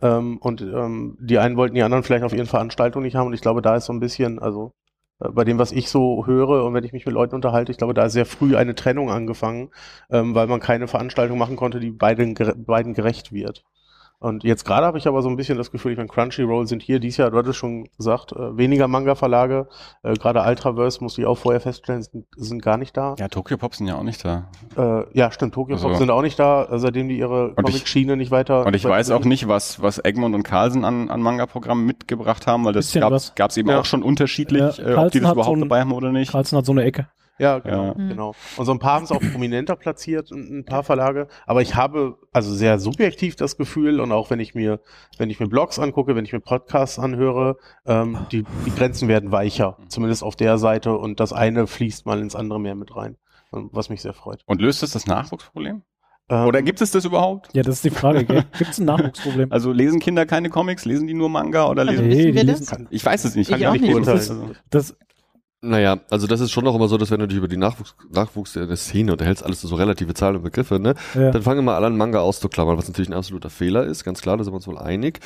Ähm, 0.00 0.38
und 0.38 0.62
ähm, 0.62 1.18
die 1.20 1.38
einen 1.38 1.56
wollten 1.56 1.74
die 1.74 1.82
anderen 1.82 2.04
vielleicht 2.04 2.24
auf 2.24 2.32
ihren 2.32 2.46
Veranstaltungen 2.46 3.04
nicht 3.04 3.16
haben. 3.16 3.26
Und 3.28 3.34
ich 3.34 3.42
glaube, 3.42 3.62
da 3.62 3.76
ist 3.76 3.86
so 3.86 3.92
ein 3.92 4.00
bisschen, 4.00 4.38
also 4.38 4.72
äh, 5.20 5.28
bei 5.30 5.44
dem, 5.44 5.58
was 5.58 5.72
ich 5.72 5.90
so 5.90 6.26
höre 6.26 6.64
und 6.64 6.74
wenn 6.74 6.84
ich 6.84 6.92
mich 6.92 7.06
mit 7.06 7.14
Leuten 7.14 7.34
unterhalte, 7.34 7.70
ich 7.70 7.78
glaube, 7.78 7.94
da 7.94 8.06
ist 8.06 8.14
sehr 8.14 8.26
früh 8.26 8.56
eine 8.56 8.74
Trennung 8.74 9.10
angefangen, 9.10 9.70
ähm, 10.10 10.34
weil 10.34 10.46
man 10.46 10.60
keine 10.60 10.88
Veranstaltung 10.88 11.38
machen 11.38 11.56
konnte, 11.56 11.80
die 11.80 11.90
beiden, 11.90 12.34
beiden 12.64 12.94
gerecht 12.94 13.32
wird. 13.32 13.64
Und 14.22 14.44
jetzt 14.44 14.64
gerade 14.64 14.86
habe 14.86 14.98
ich 14.98 15.08
aber 15.08 15.20
so 15.20 15.28
ein 15.28 15.34
bisschen 15.34 15.58
das 15.58 15.72
Gefühl, 15.72 15.90
ich 15.90 15.98
meine, 15.98 16.08
Crunchyroll 16.08 16.68
sind 16.68 16.80
hier 16.80 17.00
dieses 17.00 17.16
Jahr, 17.16 17.32
du 17.32 17.38
hattest 17.38 17.58
schon 17.58 17.88
gesagt, 17.96 18.30
äh, 18.30 18.56
weniger 18.56 18.86
Manga-Verlage. 18.86 19.66
Äh, 20.04 20.14
gerade 20.14 20.40
Ultraverse, 20.42 21.02
musste 21.02 21.22
ich 21.22 21.26
auch 21.26 21.36
vorher 21.36 21.60
feststellen, 21.60 22.02
sind, 22.02 22.26
sind 22.36 22.62
gar 22.62 22.76
nicht 22.76 22.96
da. 22.96 23.16
Ja, 23.18 23.26
Tokyo 23.26 23.56
Pop 23.56 23.74
sind 23.74 23.88
ja 23.88 23.96
auch 23.96 24.04
nicht 24.04 24.24
da. 24.24 24.48
Äh, 24.76 25.18
ja, 25.18 25.32
stimmt, 25.32 25.54
Tokyo 25.54 25.74
also. 25.74 25.88
Pop 25.88 25.96
sind 25.96 26.10
auch 26.10 26.22
nicht 26.22 26.38
da, 26.38 26.66
äh, 26.66 26.78
seitdem 26.78 27.08
die 27.08 27.18
ihre 27.18 27.52
Comic-Schiene 27.54 28.16
nicht 28.16 28.30
weiter... 28.30 28.64
Und 28.64 28.76
ich 28.76 28.84
weiß 28.84 29.10
auch 29.10 29.24
nicht, 29.24 29.48
was, 29.48 29.82
was 29.82 29.98
Egmont 30.04 30.36
und 30.36 30.44
Carlsen 30.44 30.84
an, 30.84 31.10
an 31.10 31.20
Manga-Programmen 31.20 31.84
mitgebracht 31.84 32.46
haben, 32.46 32.64
weil 32.64 32.74
das 32.74 32.92
gab 32.92 33.50
es 33.50 33.56
eben 33.56 33.70
ja. 33.70 33.80
auch 33.80 33.84
schon 33.84 34.04
unterschiedlich, 34.04 34.78
ja, 34.78 34.84
äh, 34.84 34.94
ob 34.94 35.10
die 35.10 35.18
das 35.18 35.32
überhaupt 35.32 35.58
so 35.58 35.64
dabei 35.64 35.80
haben 35.80 35.90
oder 35.90 36.12
nicht. 36.12 36.30
Carlsen 36.30 36.58
hat 36.58 36.64
so 36.64 36.70
eine 36.70 36.84
Ecke. 36.84 37.08
Ja, 37.38 37.58
genau, 37.58 37.86
ja. 37.86 37.92
genau. 37.94 38.34
Und 38.56 38.66
so 38.66 38.72
ein 38.72 38.78
paar 38.78 38.94
haben 38.94 39.04
es 39.04 39.10
auch 39.10 39.20
prominenter 39.20 39.76
platziert, 39.76 40.30
ein 40.30 40.64
paar 40.64 40.82
Verlage. 40.82 41.28
Aber 41.46 41.62
ich 41.62 41.74
habe 41.74 42.18
also 42.32 42.54
sehr 42.54 42.78
subjektiv 42.78 43.36
das 43.36 43.56
Gefühl 43.56 44.00
und 44.00 44.12
auch 44.12 44.30
wenn 44.30 44.40
ich 44.40 44.54
mir, 44.54 44.80
wenn 45.18 45.30
ich 45.30 45.40
mir 45.40 45.48
Blogs 45.48 45.78
angucke, 45.78 46.14
wenn 46.14 46.24
ich 46.24 46.32
mir 46.32 46.40
Podcasts 46.40 46.98
anhöre, 46.98 47.56
ähm, 47.86 48.18
die, 48.30 48.44
die 48.66 48.70
Grenzen 48.74 49.08
werden 49.08 49.32
weicher, 49.32 49.78
zumindest 49.88 50.22
auf 50.22 50.36
der 50.36 50.58
Seite 50.58 50.96
und 50.96 51.20
das 51.20 51.32
eine 51.32 51.66
fließt 51.66 52.06
mal 52.06 52.20
ins 52.20 52.36
andere 52.36 52.60
mehr 52.60 52.74
mit 52.74 52.94
rein, 52.94 53.16
was 53.50 53.88
mich 53.88 54.02
sehr 54.02 54.14
freut. 54.14 54.42
Und 54.46 54.60
löst 54.60 54.82
das 54.82 54.90
das 54.90 55.06
Nachwuchsproblem? 55.06 55.82
Ähm, 56.28 56.46
Oder 56.46 56.62
gibt 56.62 56.80
es 56.80 56.92
das 56.92 57.04
überhaupt? 57.04 57.48
Ja, 57.52 57.62
das 57.62 57.76
ist 57.76 57.84
die 57.84 57.90
Frage. 57.90 58.24
Gibt 58.24 58.70
es 58.70 58.78
ein 58.78 58.86
Nachwuchsproblem? 58.86 59.50
Also 59.50 59.72
lesen 59.72 60.00
Kinder 60.00 60.26
keine 60.26 60.50
Comics? 60.50 60.84
Lesen 60.84 61.06
die 61.06 61.14
nur 61.14 61.28
Manga 61.28 61.68
oder 61.68 61.84
lesen? 61.84 62.04
Also, 62.04 62.16
nee, 62.16 62.30
lesen, 62.30 62.88
ich 62.90 63.04
weiß 63.04 63.24
es 63.24 63.34
nicht. 63.34 63.50
Ich, 63.50 63.58
kann 63.58 63.66
auch 63.66 63.72
nicht. 63.78 64.06
Das, 64.06 64.32
das, 64.70 64.96
Naja, 65.64 66.00
also 66.10 66.26
das 66.26 66.40
ist 66.40 66.50
schon 66.50 66.64
noch 66.64 66.74
immer 66.74 66.88
so, 66.88 66.98
dass 66.98 67.12
wenn 67.12 67.20
du 67.20 67.28
dich 67.28 67.38
über 67.38 67.46
die 67.46 67.56
Nachwuchs, 67.56 67.94
Nachwuchs 68.10 68.54
der 68.54 68.76
Szene 68.76 69.12
unterhältst, 69.12 69.44
alles 69.44 69.60
so 69.60 69.74
relative 69.76 70.12
Zahlen 70.12 70.36
und 70.36 70.42
Begriffe, 70.42 70.80
ne? 70.80 70.94
Ja. 71.14 71.30
Dann 71.30 71.42
fangen 71.42 71.64
wir 71.64 71.76
alle 71.76 71.86
an, 71.86 71.96
Manga 71.96 72.18
auszuklammern, 72.18 72.76
was 72.76 72.88
natürlich 72.88 73.08
ein 73.08 73.14
absoluter 73.14 73.48
Fehler 73.48 73.84
ist, 73.84 74.02
ganz 74.02 74.20
klar, 74.22 74.36
da 74.36 74.42
sind 74.42 74.52
wir 74.52 74.56
uns 74.56 74.66
wohl 74.66 74.78
einig. 74.78 75.20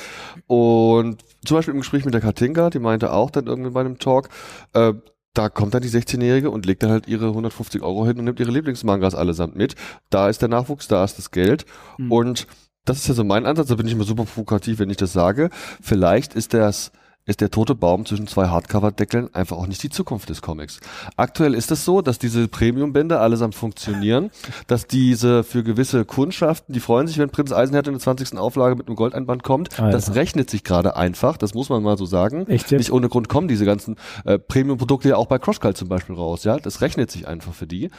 Und 0.45 1.23
zum 1.43 1.57
Beispiel 1.57 1.73
im 1.73 1.79
Gespräch 1.79 2.05
mit 2.05 2.13
der 2.13 2.21
Katinka, 2.21 2.69
die 2.69 2.77
meinte 2.77 3.13
auch 3.13 3.31
dann 3.31 3.47
irgendwie 3.47 3.71
bei 3.71 3.79
einem 3.79 3.97
Talk, 3.97 4.29
äh, 4.73 4.93
da 5.33 5.49
kommt 5.49 5.73
dann 5.73 5.81
die 5.81 5.89
16-Jährige 5.89 6.51
und 6.51 6.67
legt 6.67 6.83
dann 6.83 6.91
halt 6.91 7.07
ihre 7.07 7.27
150 7.27 7.81
Euro 7.81 8.05
hin 8.05 8.19
und 8.19 8.25
nimmt 8.25 8.39
ihre 8.39 8.51
Lieblingsmangas 8.51 9.15
allesamt 9.15 9.55
mit. 9.55 9.75
Da 10.11 10.29
ist 10.29 10.43
der 10.43 10.49
Nachwuchs, 10.49 10.87
da 10.87 11.03
ist 11.03 11.17
das 11.17 11.31
Geld. 11.31 11.65
Mhm. 11.97 12.11
Und 12.11 12.47
das 12.85 12.97
ist 12.97 13.07
ja 13.07 13.13
so 13.15 13.23
mein 13.23 13.45
Ansatz, 13.45 13.67
da 13.67 13.75
bin 13.75 13.87
ich 13.87 13.93
immer 13.93 14.03
super 14.03 14.25
provokativ, 14.25 14.79
wenn 14.79 14.89
ich 14.89 14.97
das 14.97 15.13
sage. 15.13 15.49
Vielleicht 15.81 16.35
ist 16.35 16.53
das 16.53 16.91
ist 17.27 17.41
der 17.41 17.51
tote 17.51 17.75
Baum 17.75 18.05
zwischen 18.05 18.25
zwei 18.25 18.47
Hardcover-Deckeln 18.47 19.33
einfach 19.35 19.57
auch 19.57 19.67
nicht 19.67 19.83
die 19.83 19.89
Zukunft 19.89 20.29
des 20.29 20.41
Comics. 20.41 20.79
Aktuell 21.17 21.53
ist 21.53 21.69
es 21.71 21.85
so, 21.85 22.01
dass 22.01 22.17
diese 22.17 22.47
Premium-Bände 22.47 23.19
allesamt 23.19 23.53
funktionieren, 23.53 24.31
dass 24.67 24.87
diese 24.87 25.43
für 25.43 25.63
gewisse 25.63 26.05
Kundschaften, 26.05 26.73
die 26.73 26.79
freuen 26.79 27.05
sich, 27.07 27.17
wenn 27.19 27.29
Prinz 27.29 27.51
Eisenherz 27.51 27.87
in 27.87 27.93
der 27.93 28.01
20. 28.01 28.37
Auflage 28.37 28.75
mit 28.75 28.87
einem 28.87 28.95
Goldeinband 28.95 29.43
kommt. 29.43 29.79
Alter. 29.79 29.91
Das 29.91 30.15
rechnet 30.15 30.49
sich 30.49 30.63
gerade 30.63 30.95
einfach, 30.95 31.37
das 31.37 31.53
muss 31.53 31.69
man 31.69 31.83
mal 31.83 31.97
so 31.97 32.05
sagen. 32.05 32.47
Echt? 32.47 32.71
Nicht 32.71 32.91
ohne 32.91 33.09
Grund 33.09 33.29
kommen 33.29 33.47
diese 33.47 33.65
ganzen 33.65 33.97
äh, 34.25 34.39
Premium-Produkte 34.39 35.09
ja 35.09 35.17
auch 35.17 35.27
bei 35.27 35.37
Crosscult 35.37 35.77
zum 35.77 35.89
Beispiel 35.89 36.15
raus, 36.15 36.45
ja. 36.45 36.57
Das 36.57 36.81
rechnet 36.81 37.11
sich 37.11 37.27
einfach 37.27 37.53
für 37.53 37.67
die. 37.67 37.91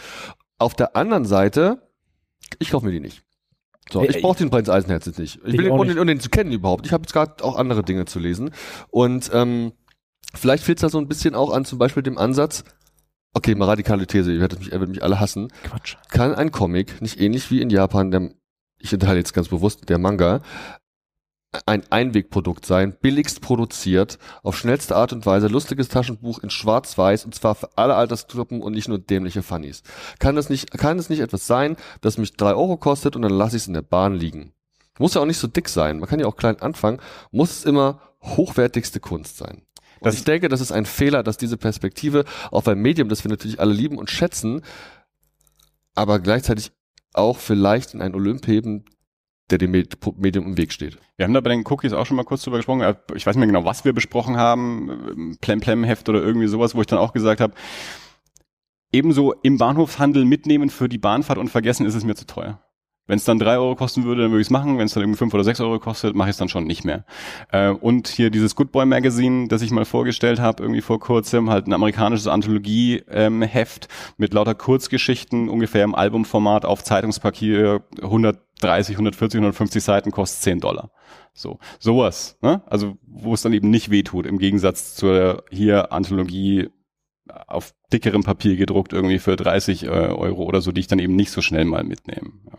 Auf 0.59 0.75
der 0.75 0.97
anderen 0.97 1.27
Seite, 1.27 1.83
ich 2.59 2.71
kaufe 2.71 2.87
mir 2.87 2.93
die 2.93 3.01
nicht. 3.01 3.28
So, 3.91 4.03
ich 4.03 4.21
brauche 4.21 4.39
den 4.39 4.51
Prinz 4.51 4.69
Eisenherz 4.69 5.07
jetzt 5.07 5.19
nicht. 5.19 5.41
Ich, 5.45 5.55
ich 5.55 5.59
will 5.59 5.91
ihn, 5.91 5.99
um 5.99 6.07
den 6.07 6.21
zu 6.21 6.29
kennen 6.29 6.53
überhaupt. 6.53 6.87
Ich 6.87 6.93
habe 6.93 7.03
jetzt 7.03 7.13
gerade 7.13 7.43
auch 7.43 7.57
andere 7.57 7.83
Dinge 7.83 8.05
zu 8.05 8.19
lesen. 8.19 8.51
Und 8.91 9.31
ähm, 9.33 9.73
vielleicht 10.35 10.65
fehlt 10.65 10.79
es 10.79 10.83
da 10.83 10.89
so 10.89 10.99
ein 10.99 11.09
bisschen 11.09 11.35
auch 11.35 11.51
an 11.51 11.65
zum 11.65 11.79
Beispiel 11.79 12.03
dem 12.03 12.19
Ansatz, 12.19 12.65
okay, 13.35 13.55
mal 13.55 13.67
radikale 13.67 14.07
These, 14.07 14.33
ihr 14.33 14.41
werdet 14.41 14.59
mich, 14.59 14.69
ihr 14.69 14.73
werdet 14.73 14.91
mich 14.91 15.03
alle 15.03 15.21
hassen. 15.21 15.49
Quatsch. 15.65 15.97
Kann 16.11 16.35
ein 16.35 16.51
Comic 16.51 17.01
nicht 17.01 17.21
ähnlich 17.21 17.51
wie 17.51 17.61
in 17.61 17.71
Japan, 17.71 18.11
der, 18.11 18.31
ich 18.79 18.93
unterhalte 18.93 19.19
jetzt 19.19 19.33
ganz 19.33 19.49
bewusst, 19.49 19.89
der 19.89 19.99
Manga, 19.99 20.43
ein 21.65 21.83
Einwegprodukt 21.91 22.67
sein, 22.67 22.97
billigst 23.01 23.41
produziert, 23.41 24.19
auf 24.43 24.57
schnellste 24.57 24.97
Art 24.97 25.13
und 25.13 25.25
Weise, 25.25 25.47
lustiges 25.49 25.89
Taschenbuch 25.89 26.41
in 26.41 26.51
schwarz-weiß 26.51 27.25
und 27.25 27.35
zwar 27.35 27.55
für 27.55 27.71
alle 27.77 27.95
Altersgruppen 27.95 28.61
und 28.61 28.75
nicht 28.75 28.89
nur 28.89 28.99
dämliche 28.99 29.43
Funnies. 29.43 29.83
Kann 30.19 30.37
das 30.37 30.51
nicht, 30.51 30.71
kann 30.73 30.99
es 30.99 31.09
nicht 31.09 31.21
etwas 31.21 31.47
sein, 31.47 31.77
das 32.03 32.19
mich 32.19 32.37
drei 32.37 32.55
Euro 32.55 32.77
kostet 32.77 33.17
und 33.17 33.23
dann 33.23 33.33
lasse 33.33 33.57
ich 33.57 33.63
es 33.63 33.69
in 33.69 33.75
der 33.75 33.83
Bahn 33.83 34.15
liegen? 34.15 34.53
Muss 34.99 35.15
ja 35.15 35.23
auch 35.23 35.27
nicht 35.27 35.39
so 35.39 35.47
dick 35.47 35.69
sein, 35.69 36.01
man 36.01 36.09
kann 36.09 36.21
ja 36.21 36.27
auch 36.27 36.37
klein 36.37 36.61
anfangen, 36.61 37.01
muss 37.31 37.51
es 37.51 37.65
immer 37.65 38.01
hochwertigste 38.23 39.01
Kunst 39.01 39.39
sein. 39.39 39.63
Und 40.01 40.15
ich 40.15 40.25
denke, 40.25 40.49
das 40.49 40.61
ist 40.61 40.71
ein 40.71 40.87
Fehler, 40.87 41.23
dass 41.23 41.39
diese 41.39 41.57
Perspektive 41.57 42.25
auf 42.51 42.69
ein 42.69 42.79
Medium, 42.79 43.09
das 43.09 43.25
wir 43.25 43.31
natürlich 43.31 43.59
alle 43.59 43.73
lieben 43.73 43.99
und 43.99 44.11
schätzen, 44.11 44.63
aber 45.95 46.21
gleichzeitig 46.21 46.73
auch 47.15 47.39
vielleicht 47.39 47.95
in 47.95 48.03
ein 48.03 48.15
Olymp 48.15 48.47
heben, 48.47 48.85
der 49.51 49.59
dem 49.59 49.71
Medium 49.71 50.47
im 50.47 50.57
Weg 50.57 50.73
steht. 50.73 50.99
Wir 51.17 51.25
haben 51.25 51.35
da 51.35 51.41
bei 51.41 51.51
den 51.51 51.65
Cookies 51.67 51.93
auch 51.93 52.07
schon 52.07 52.17
mal 52.17 52.25
kurz 52.25 52.43
drüber 52.43 52.59
gesprochen. 52.59 52.83
Ich 53.15 53.27
weiß 53.27 53.35
nicht 53.35 53.47
mehr 53.47 53.47
genau, 53.47 53.65
was 53.65 53.85
wir 53.85 53.93
besprochen 53.93 54.37
haben. 54.37 55.37
Plem-Plem-Heft 55.41 56.09
oder 56.09 56.23
irgendwie 56.23 56.49
sowas, 56.49 56.75
wo 56.75 56.81
ich 56.81 56.87
dann 56.87 56.99
auch 56.99 57.13
gesagt 57.13 57.41
habe, 57.41 57.55
ebenso 58.93 59.33
im 59.43 59.59
Bahnhofshandel 59.59 60.25
mitnehmen 60.25 60.71
für 60.71 60.89
die 60.89 60.99
Bahnfahrt 60.99 61.39
und 61.39 61.49
vergessen 61.49 61.87
ist 61.87 61.95
es 61.95 62.05
mir 62.05 62.15
zu 62.15 62.27
teuer. 62.27 62.61
Wenn 63.09 63.17
es 63.17 63.25
dann 63.25 63.39
drei 63.39 63.57
Euro 63.57 63.75
kosten 63.75 64.05
würde, 64.05 64.23
dann 64.23 64.33
würde 64.33 64.43
ich 64.43 64.49
es 64.49 64.51
machen. 64.51 64.77
Wenn 64.77 64.85
es 64.85 64.93
dann 64.93 65.03
irgendwie 65.03 65.17
fünf 65.17 65.33
oder 65.33 65.43
sechs 65.43 65.61
Euro 65.63 65.79
kostet, 65.79 66.15
mache 66.15 66.29
ich 66.29 66.35
es 66.35 66.37
dann 66.37 66.51
schon 66.51 66.65
nicht 66.65 66.85
mehr. 66.85 67.07
Äh, 67.51 67.71
und 67.71 68.07
hier 68.07 68.29
dieses 68.29 68.55
Good 68.55 68.71
Boy 68.71 68.85
Magazine, 68.85 69.49
das 69.49 69.63
ich 69.63 69.71
mal 69.71 69.87
vorgestellt 69.87 70.41
habe, 70.41 70.63
irgendwie 70.63 70.83
vor 70.83 71.01
kurzem, 71.01 71.49
halt 71.49 71.67
ein 71.67 71.73
amerikanisches 71.73 72.27
Anthologie-Heft 72.27 73.85
ähm, 73.89 74.15
mit 74.19 74.35
lauter 74.35 74.55
Kurzgeschichten, 74.55 75.49
ungefähr 75.49 75.85
im 75.85 75.95
Albumformat 75.95 76.67
auf 76.67 76.85
Zeitungspapier, 76.85 77.83
130, 78.63 78.97
140, 78.97 79.39
150 79.39 79.83
Seiten, 79.83 80.11
kostet 80.11 80.43
10 80.43 80.61
Dollar. 80.61 80.91
So, 81.33 81.59
sowas, 81.79 82.37
ne? 82.43 82.63
Also, 82.67 82.99
wo 83.07 83.35
es 83.35 83.43
dann 83.43 83.53
eben 83.53 83.71
nicht 83.71 83.91
wehtut, 83.91 84.27
im 84.27 84.39
Gegensatz 84.39 84.95
zur 84.95 85.45
hier 85.51 85.93
Anthologie 85.93 86.69
auf 87.47 87.75
dickerem 87.93 88.23
Papier 88.23 88.57
gedruckt 88.57 88.93
irgendwie 88.93 89.19
für 89.19 89.37
30 89.37 89.85
äh, 89.85 89.89
Euro 89.89 90.45
oder 90.45 90.61
so, 90.61 90.73
die 90.73 90.81
ich 90.81 90.87
dann 90.87 90.99
eben 90.99 91.15
nicht 91.15 91.31
so 91.31 91.43
schnell 91.43 91.65
mal 91.65 91.85
mitnehme. 91.85 92.33
Ja. 92.47 92.59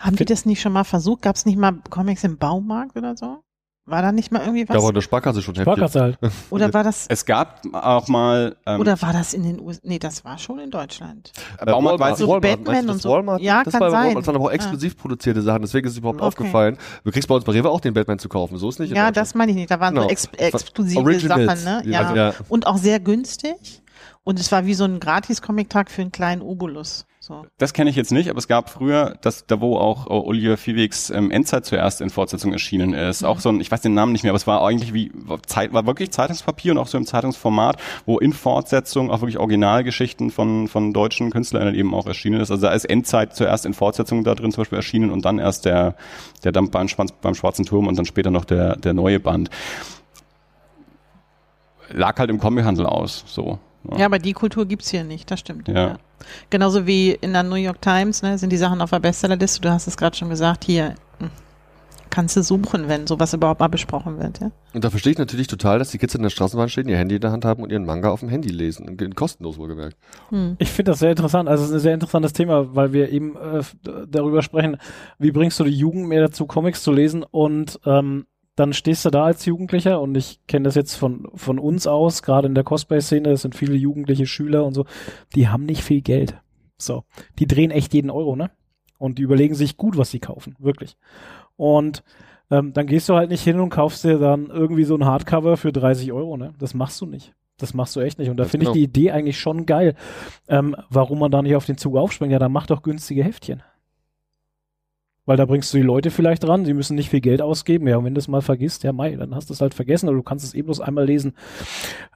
Haben 0.00 0.16
die 0.16 0.24
das 0.24 0.46
nicht 0.46 0.60
schon 0.60 0.72
mal 0.72 0.84
versucht? 0.84 1.22
Gab 1.22 1.36
es 1.36 1.46
nicht 1.46 1.58
mal 1.58 1.80
Comics 1.90 2.24
im 2.24 2.38
Baumarkt 2.38 2.96
oder 2.96 3.16
so? 3.16 3.42
War 3.88 4.02
da 4.02 4.10
nicht 4.10 4.32
mal 4.32 4.40
irgendwie 4.40 4.68
was? 4.68 4.76
Da 4.76 4.82
war 4.82 4.92
der 4.92 5.00
Sparkasse 5.00 5.42
schon 5.42 5.54
Sparkasse 5.54 6.00
halt. 6.00 6.18
Oder 6.50 6.74
war 6.74 6.82
das? 6.82 7.06
Es 7.08 7.24
gab 7.24 7.62
auch 7.72 8.08
mal. 8.08 8.56
Ähm, 8.66 8.80
oder 8.80 9.00
war 9.00 9.12
das 9.12 9.32
in 9.32 9.44
den 9.44 9.60
USA? 9.60 9.80
Nee, 9.84 10.00
das 10.00 10.24
war 10.24 10.38
schon 10.38 10.58
in 10.58 10.72
Deutschland. 10.72 11.30
Äh, 11.58 11.66
Baumarkt 11.66 12.00
war 12.00 12.16
so 12.16 12.26
Walmart, 12.26 12.64
Batman 12.64 12.90
und 12.90 13.00
so. 13.00 13.10
Walmart? 13.10 13.40
Ja, 13.40 13.62
das 13.62 13.72
kann 13.72 13.80
war 13.80 13.90
sein. 13.92 14.16
Das 14.16 14.26
waren 14.26 14.34
aber 14.34 14.46
auch 14.46 14.50
exklusiv 14.50 14.94
ja. 14.94 15.00
produzierte 15.00 15.40
Sachen, 15.40 15.62
deswegen 15.62 15.86
ist 15.86 15.92
es 15.92 15.98
überhaupt 15.98 16.18
okay. 16.18 16.26
aufgefallen. 16.26 16.78
Du 17.04 17.12
kriegst 17.12 17.28
bei 17.28 17.36
uns 17.36 17.44
bei 17.44 17.52
Rewe 17.52 17.70
auch 17.70 17.80
den 17.80 17.94
Batman 17.94 18.18
zu 18.18 18.28
kaufen, 18.28 18.58
so 18.58 18.68
ist 18.68 18.80
nicht. 18.80 18.92
Ja, 18.92 19.12
das 19.12 19.36
meine 19.36 19.52
ich 19.52 19.56
nicht. 19.56 19.70
Da 19.70 19.78
waren 19.78 19.94
genau. 19.94 20.08
so 20.08 20.10
ex 20.10 20.28
exklusive 20.36 21.00
Originals. 21.00 21.62
Sachen, 21.62 21.82
ne? 21.86 21.90
Ja. 21.92 22.12
ja. 22.12 22.34
Und 22.48 22.66
auch 22.66 22.78
sehr 22.78 22.98
günstig. 22.98 23.82
Und 24.24 24.40
es 24.40 24.50
war 24.50 24.66
wie 24.66 24.74
so 24.74 24.82
ein 24.82 24.98
Gratis-Comic-Tag 24.98 25.92
für 25.92 26.02
einen 26.02 26.10
kleinen 26.10 26.42
Obolus. 26.42 27.06
So. 27.26 27.44
Das 27.58 27.72
kenne 27.72 27.90
ich 27.90 27.96
jetzt 27.96 28.12
nicht, 28.12 28.30
aber 28.30 28.38
es 28.38 28.46
gab 28.46 28.70
früher, 28.70 29.16
das, 29.20 29.46
da 29.48 29.60
wo 29.60 29.78
auch 29.78 30.06
uh, 30.06 30.28
Oliver 30.28 30.56
Viehwegs 30.56 31.10
ähm, 31.10 31.32
Endzeit 31.32 31.66
zuerst 31.66 32.00
in 32.00 32.08
Fortsetzung 32.08 32.52
erschienen 32.52 32.94
ist, 32.94 33.22
mhm. 33.22 33.26
auch 33.26 33.40
so 33.40 33.48
ein, 33.48 33.60
ich 33.60 33.68
weiß 33.68 33.80
den 33.80 33.94
Namen 33.94 34.12
nicht 34.12 34.22
mehr, 34.22 34.30
aber 34.30 34.36
es 34.36 34.46
war 34.46 34.64
eigentlich 34.64 34.94
wie, 34.94 35.10
Zeit, 35.44 35.72
war 35.72 35.86
wirklich 35.86 36.12
Zeitungspapier 36.12 36.70
und 36.70 36.78
auch 36.78 36.86
so 36.86 36.96
im 36.96 37.04
Zeitungsformat, 37.04 37.82
wo 38.04 38.20
in 38.20 38.32
Fortsetzung 38.32 39.10
auch 39.10 39.22
wirklich 39.22 39.38
Originalgeschichten 39.38 40.30
von, 40.30 40.68
von 40.68 40.92
deutschen 40.92 41.30
Künstlern 41.30 41.74
eben 41.74 41.94
auch 41.94 42.06
erschienen 42.06 42.40
ist. 42.40 42.52
Also 42.52 42.64
da 42.64 42.72
ist 42.72 42.84
Endzeit 42.84 43.34
zuerst 43.34 43.66
in 43.66 43.74
Fortsetzung 43.74 44.22
da 44.22 44.36
drin 44.36 44.52
zum 44.52 44.60
Beispiel 44.60 44.76
erschienen 44.76 45.10
und 45.10 45.24
dann 45.24 45.40
erst 45.40 45.64
der, 45.64 45.96
der 46.44 46.52
Dampf 46.52 46.70
beim, 46.70 46.86
beim 47.22 47.34
Schwarzen 47.34 47.64
Turm 47.64 47.88
und 47.88 47.98
dann 47.98 48.06
später 48.06 48.30
noch 48.30 48.44
der, 48.44 48.76
der 48.76 48.94
neue 48.94 49.18
Band. 49.18 49.50
Lag 51.90 52.20
halt 52.20 52.30
im 52.30 52.38
Comichandel 52.38 52.86
aus, 52.86 53.24
so. 53.26 53.58
Ja, 53.96 54.06
aber 54.06 54.18
die 54.18 54.32
Kultur 54.32 54.66
gibt's 54.66 54.90
hier 54.90 55.04
nicht, 55.04 55.30
das 55.30 55.40
stimmt. 55.40 55.68
Ja. 55.68 55.74
ja. 55.74 55.98
Genauso 56.50 56.86
wie 56.86 57.12
in 57.12 57.32
der 57.32 57.42
New 57.42 57.56
York 57.56 57.80
Times 57.82 58.22
ne, 58.22 58.38
sind 58.38 58.50
die 58.50 58.56
Sachen 58.56 58.80
auf 58.80 58.90
der 58.90 59.00
Bestsellerliste. 59.00 59.60
Du 59.60 59.70
hast 59.70 59.86
es 59.86 59.96
gerade 59.96 60.16
schon 60.16 60.28
gesagt, 60.28 60.64
hier 60.64 60.94
hm, 61.18 61.30
kannst 62.10 62.36
du 62.36 62.42
suchen, 62.42 62.88
wenn 62.88 63.06
sowas 63.06 63.34
überhaupt 63.34 63.60
mal 63.60 63.68
besprochen 63.68 64.18
wird. 64.18 64.40
Ja? 64.40 64.50
Und 64.72 64.84
da 64.84 64.90
verstehe 64.90 65.12
ich 65.12 65.18
natürlich 65.18 65.46
total, 65.46 65.78
dass 65.78 65.90
die 65.90 65.98
Kids 65.98 66.14
in 66.14 66.22
der 66.22 66.30
Straßenbahn 66.30 66.68
stehen, 66.68 66.88
ihr 66.88 66.96
Handy 66.96 67.16
in 67.16 67.20
der 67.20 67.32
Hand 67.32 67.44
haben 67.44 67.62
und 67.62 67.70
ihren 67.70 67.84
Manga 67.84 68.10
auf 68.10 68.20
dem 68.20 68.28
Handy 68.28 68.48
lesen. 68.48 68.96
Kostenlos 69.14 69.58
wohlgemerkt. 69.58 69.96
Hm. 70.30 70.56
Ich 70.58 70.70
finde 70.70 70.92
das 70.92 71.00
sehr 71.00 71.10
interessant. 71.10 71.48
Also 71.48 71.64
es 71.64 71.70
ist 71.70 71.76
ein 71.76 71.80
sehr 71.80 71.94
interessantes 71.94 72.32
Thema, 72.32 72.74
weil 72.74 72.92
wir 72.92 73.10
eben 73.10 73.36
äh, 73.36 73.62
darüber 74.08 74.42
sprechen, 74.42 74.78
wie 75.18 75.30
bringst 75.30 75.60
du 75.60 75.64
die 75.64 75.76
Jugend 75.76 76.08
mehr 76.08 76.22
dazu, 76.22 76.46
Comics 76.46 76.82
zu 76.82 76.92
lesen 76.92 77.22
und 77.22 77.78
ähm, 77.84 78.26
dann 78.56 78.72
stehst 78.72 79.04
du 79.04 79.10
da 79.10 79.24
als 79.24 79.44
Jugendlicher 79.44 80.00
und 80.00 80.16
ich 80.16 80.40
kenne 80.46 80.64
das 80.64 80.74
jetzt 80.74 80.94
von, 80.94 81.28
von 81.34 81.58
uns 81.58 81.86
aus, 81.86 82.22
gerade 82.22 82.48
in 82.48 82.54
der 82.54 82.64
Cosplay-Szene, 82.64 83.28
das 83.28 83.42
sind 83.42 83.54
viele 83.54 83.74
jugendliche 83.74 84.26
Schüler 84.26 84.64
und 84.64 84.74
so, 84.74 84.86
die 85.34 85.48
haben 85.48 85.66
nicht 85.66 85.82
viel 85.82 86.00
Geld. 86.00 86.38
So, 86.78 87.04
die 87.38 87.46
drehen 87.46 87.70
echt 87.70 87.94
jeden 87.94 88.10
Euro, 88.10 88.34
ne? 88.34 88.50
Und 88.98 89.18
die 89.18 89.22
überlegen 89.22 89.54
sich 89.54 89.76
gut, 89.76 89.98
was 89.98 90.10
sie 90.10 90.20
kaufen, 90.20 90.56
wirklich. 90.58 90.96
Und 91.56 92.02
ähm, 92.50 92.72
dann 92.72 92.86
gehst 92.86 93.08
du 93.08 93.14
halt 93.14 93.30
nicht 93.30 93.42
hin 93.42 93.60
und 93.60 93.70
kaufst 93.70 94.04
dir 94.04 94.18
dann 94.18 94.46
irgendwie 94.46 94.84
so 94.84 94.94
ein 94.94 95.04
Hardcover 95.04 95.56
für 95.56 95.72
30 95.72 96.12
Euro, 96.12 96.36
ne? 96.36 96.54
Das 96.58 96.74
machst 96.74 97.00
du 97.00 97.06
nicht. 97.06 97.34
Das 97.58 97.74
machst 97.74 97.96
du 97.96 98.00
echt 98.00 98.18
nicht. 98.18 98.30
Und 98.30 98.36
da 98.36 98.44
finde 98.44 98.66
genau. 98.66 98.74
ich 98.74 98.80
die 98.80 98.84
Idee 98.84 99.10
eigentlich 99.10 99.38
schon 99.38 99.64
geil. 99.66 99.94
Ähm, 100.48 100.76
warum 100.90 101.18
man 101.18 101.30
da 101.30 101.42
nicht 101.42 101.56
auf 101.56 101.64
den 101.66 101.78
Zug 101.78 101.96
aufspringt, 101.96 102.32
ja, 102.32 102.38
dann 102.38 102.52
mach 102.52 102.66
doch 102.66 102.82
günstige 102.82 103.24
Heftchen. 103.24 103.62
Weil 105.26 105.36
da 105.36 105.44
bringst 105.44 105.74
du 105.74 105.78
die 105.78 105.82
Leute 105.82 106.10
vielleicht 106.10 106.44
dran, 106.44 106.64
sie 106.64 106.72
müssen 106.72 106.94
nicht 106.94 107.10
viel 107.10 107.20
Geld 107.20 107.42
ausgeben. 107.42 107.88
Ja, 107.88 107.96
und 107.96 108.04
wenn 108.04 108.14
du 108.14 108.20
es 108.20 108.28
mal 108.28 108.42
vergisst, 108.42 108.84
ja, 108.84 108.92
Mai, 108.92 109.16
dann 109.16 109.34
hast 109.34 109.50
du 109.50 109.54
es 109.54 109.60
halt 109.60 109.74
vergessen 109.74 110.08
oder 110.08 110.16
du 110.16 110.22
kannst 110.22 110.44
es 110.44 110.54
eh 110.54 110.62
bloß 110.62 110.80
einmal 110.80 111.04
lesen. 111.04 111.34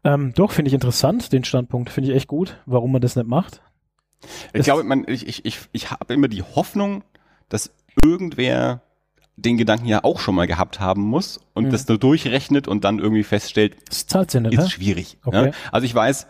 Ähm, 0.05 0.33
doch, 0.35 0.53
finde 0.53 0.69
ich 0.69 0.75
interessant, 0.75 1.33
den 1.33 1.45
Standpunkt. 1.45 1.91
Finde 1.91 2.11
ich 2.11 2.17
echt 2.17 2.29
gut, 2.29 2.59
warum 2.67 2.93
man 2.93 3.03
das 3.03 3.17
nicht 3.17 3.29
macht. 3.29 3.63
Ich 4.53 4.65
glaube, 4.65 4.85
man, 4.85 5.05
ich, 5.09 5.27
ich, 5.27 5.45
ich, 5.45 5.59
ich 5.73 5.91
habe 5.91 6.15
immer 6.15 6.29
die 6.29 6.43
Hoffnung, 6.43 7.03
dass 7.49 7.73
irgendwer 8.05 8.83
den 9.37 9.57
Gedanken 9.57 9.87
ja 9.87 10.05
auch 10.05 10.21
schon 10.21 10.35
mal 10.35 10.47
gehabt 10.47 10.81
haben 10.81 11.03
muss 11.03 11.41
und 11.55 11.67
mhm. 11.67 11.71
das 11.71 11.89
nur 11.89 11.99
durchrechnet 11.99 12.69
und 12.69 12.85
dann 12.85 12.99
irgendwie 12.99 13.23
feststellt, 13.23 13.77
das 13.89 14.07
zahlt 14.07 14.35
nicht, 14.35 14.53
ist 14.53 14.65
ne? 14.65 14.71
schwierig. 14.71 15.19
Okay. 15.25 15.47
Ja? 15.47 15.53
Also 15.73 15.87
ich 15.87 15.95
weiß, 15.95 16.27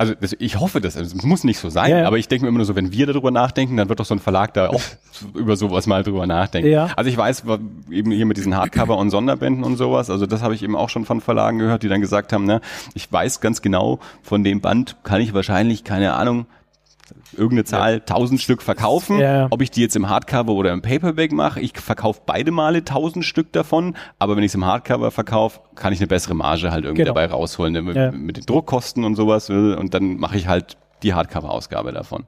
also 0.00 0.14
ich 0.38 0.58
hoffe 0.58 0.80
das, 0.80 0.96
also 0.96 1.14
es 1.14 1.22
muss 1.24 1.44
nicht 1.44 1.58
so 1.58 1.68
sein, 1.68 1.90
ja, 1.90 1.98
ja. 1.98 2.06
aber 2.06 2.16
ich 2.16 2.26
denke 2.26 2.44
mir 2.44 2.48
immer 2.48 2.56
nur 2.58 2.64
so, 2.64 2.74
wenn 2.74 2.90
wir 2.90 3.06
darüber 3.06 3.30
nachdenken, 3.30 3.76
dann 3.76 3.90
wird 3.90 4.00
doch 4.00 4.06
so 4.06 4.14
ein 4.14 4.18
Verlag 4.18 4.54
da 4.54 4.70
auch 4.70 4.80
über 5.34 5.56
sowas 5.56 5.86
mal 5.86 6.02
drüber 6.02 6.26
nachdenken. 6.26 6.70
Ja. 6.70 6.88
Also 6.96 7.10
ich 7.10 7.18
weiß 7.18 7.44
eben 7.90 8.10
hier 8.10 8.24
mit 8.24 8.38
diesen 8.38 8.56
Hardcover 8.56 8.96
und 8.96 9.10
Sonderbänden 9.10 9.62
und 9.62 9.76
sowas, 9.76 10.08
also 10.08 10.24
das 10.24 10.40
habe 10.40 10.54
ich 10.54 10.62
eben 10.62 10.74
auch 10.74 10.88
schon 10.88 11.04
von 11.04 11.20
Verlagen 11.20 11.58
gehört, 11.58 11.82
die 11.82 11.88
dann 11.88 12.00
gesagt 12.00 12.32
haben, 12.32 12.46
ne, 12.46 12.62
ich 12.94 13.12
weiß 13.12 13.40
ganz 13.40 13.60
genau, 13.60 13.98
von 14.22 14.42
dem 14.42 14.62
Band 14.62 14.96
kann 15.02 15.20
ich 15.20 15.34
wahrscheinlich, 15.34 15.84
keine 15.84 16.14
Ahnung, 16.14 16.46
irgendeine 17.32 17.64
Zahl, 17.64 17.94
ja. 17.94 18.00
1000 18.00 18.40
Stück 18.40 18.62
verkaufen. 18.62 19.18
Ja. 19.18 19.48
Ob 19.50 19.62
ich 19.62 19.70
die 19.70 19.80
jetzt 19.80 19.96
im 19.96 20.08
Hardcover 20.08 20.52
oder 20.52 20.72
im 20.72 20.82
Paperback 20.82 21.32
mache, 21.32 21.60
ich 21.60 21.78
verkaufe 21.78 22.20
beide 22.26 22.50
Male 22.50 22.78
1000 22.78 23.24
Stück 23.24 23.52
davon, 23.52 23.96
aber 24.18 24.36
wenn 24.36 24.42
ich 24.42 24.50
es 24.50 24.54
im 24.54 24.64
Hardcover 24.64 25.10
verkaufe, 25.10 25.60
kann 25.74 25.92
ich 25.92 26.00
eine 26.00 26.06
bessere 26.06 26.34
Marge 26.34 26.70
halt 26.70 26.84
irgendwie 26.84 27.02
genau. 27.02 27.14
dabei 27.14 27.26
rausholen, 27.26 27.72
ne? 27.72 27.82
mit, 27.82 27.96
ja. 27.96 28.10
mit 28.10 28.36
den 28.36 28.46
Druckkosten 28.46 29.04
und 29.04 29.16
sowas 29.16 29.50
und 29.50 29.94
dann 29.94 30.16
mache 30.16 30.36
ich 30.36 30.48
halt 30.48 30.76
die 31.02 31.14
Hardcover-Ausgabe 31.14 31.92
davon. 31.92 32.24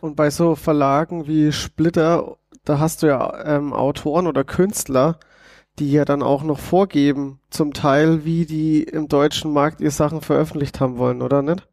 Und 0.00 0.16
bei 0.16 0.30
so 0.30 0.54
Verlagen 0.54 1.26
wie 1.26 1.52
Splitter, 1.52 2.36
da 2.64 2.78
hast 2.78 3.02
du 3.02 3.08
ja 3.08 3.44
ähm, 3.44 3.72
Autoren 3.72 4.26
oder 4.26 4.44
Künstler, 4.44 5.18
die 5.78 5.92
ja 5.92 6.04
dann 6.04 6.22
auch 6.22 6.42
noch 6.42 6.58
vorgeben, 6.58 7.40
zum 7.50 7.72
Teil, 7.72 8.24
wie 8.24 8.46
die 8.46 8.82
im 8.82 9.08
deutschen 9.08 9.52
Markt 9.52 9.80
ihre 9.80 9.90
Sachen 9.90 10.20
veröffentlicht 10.20 10.80
haben 10.80 10.98
wollen, 10.98 11.22
oder 11.22 11.42
nicht? 11.42 11.66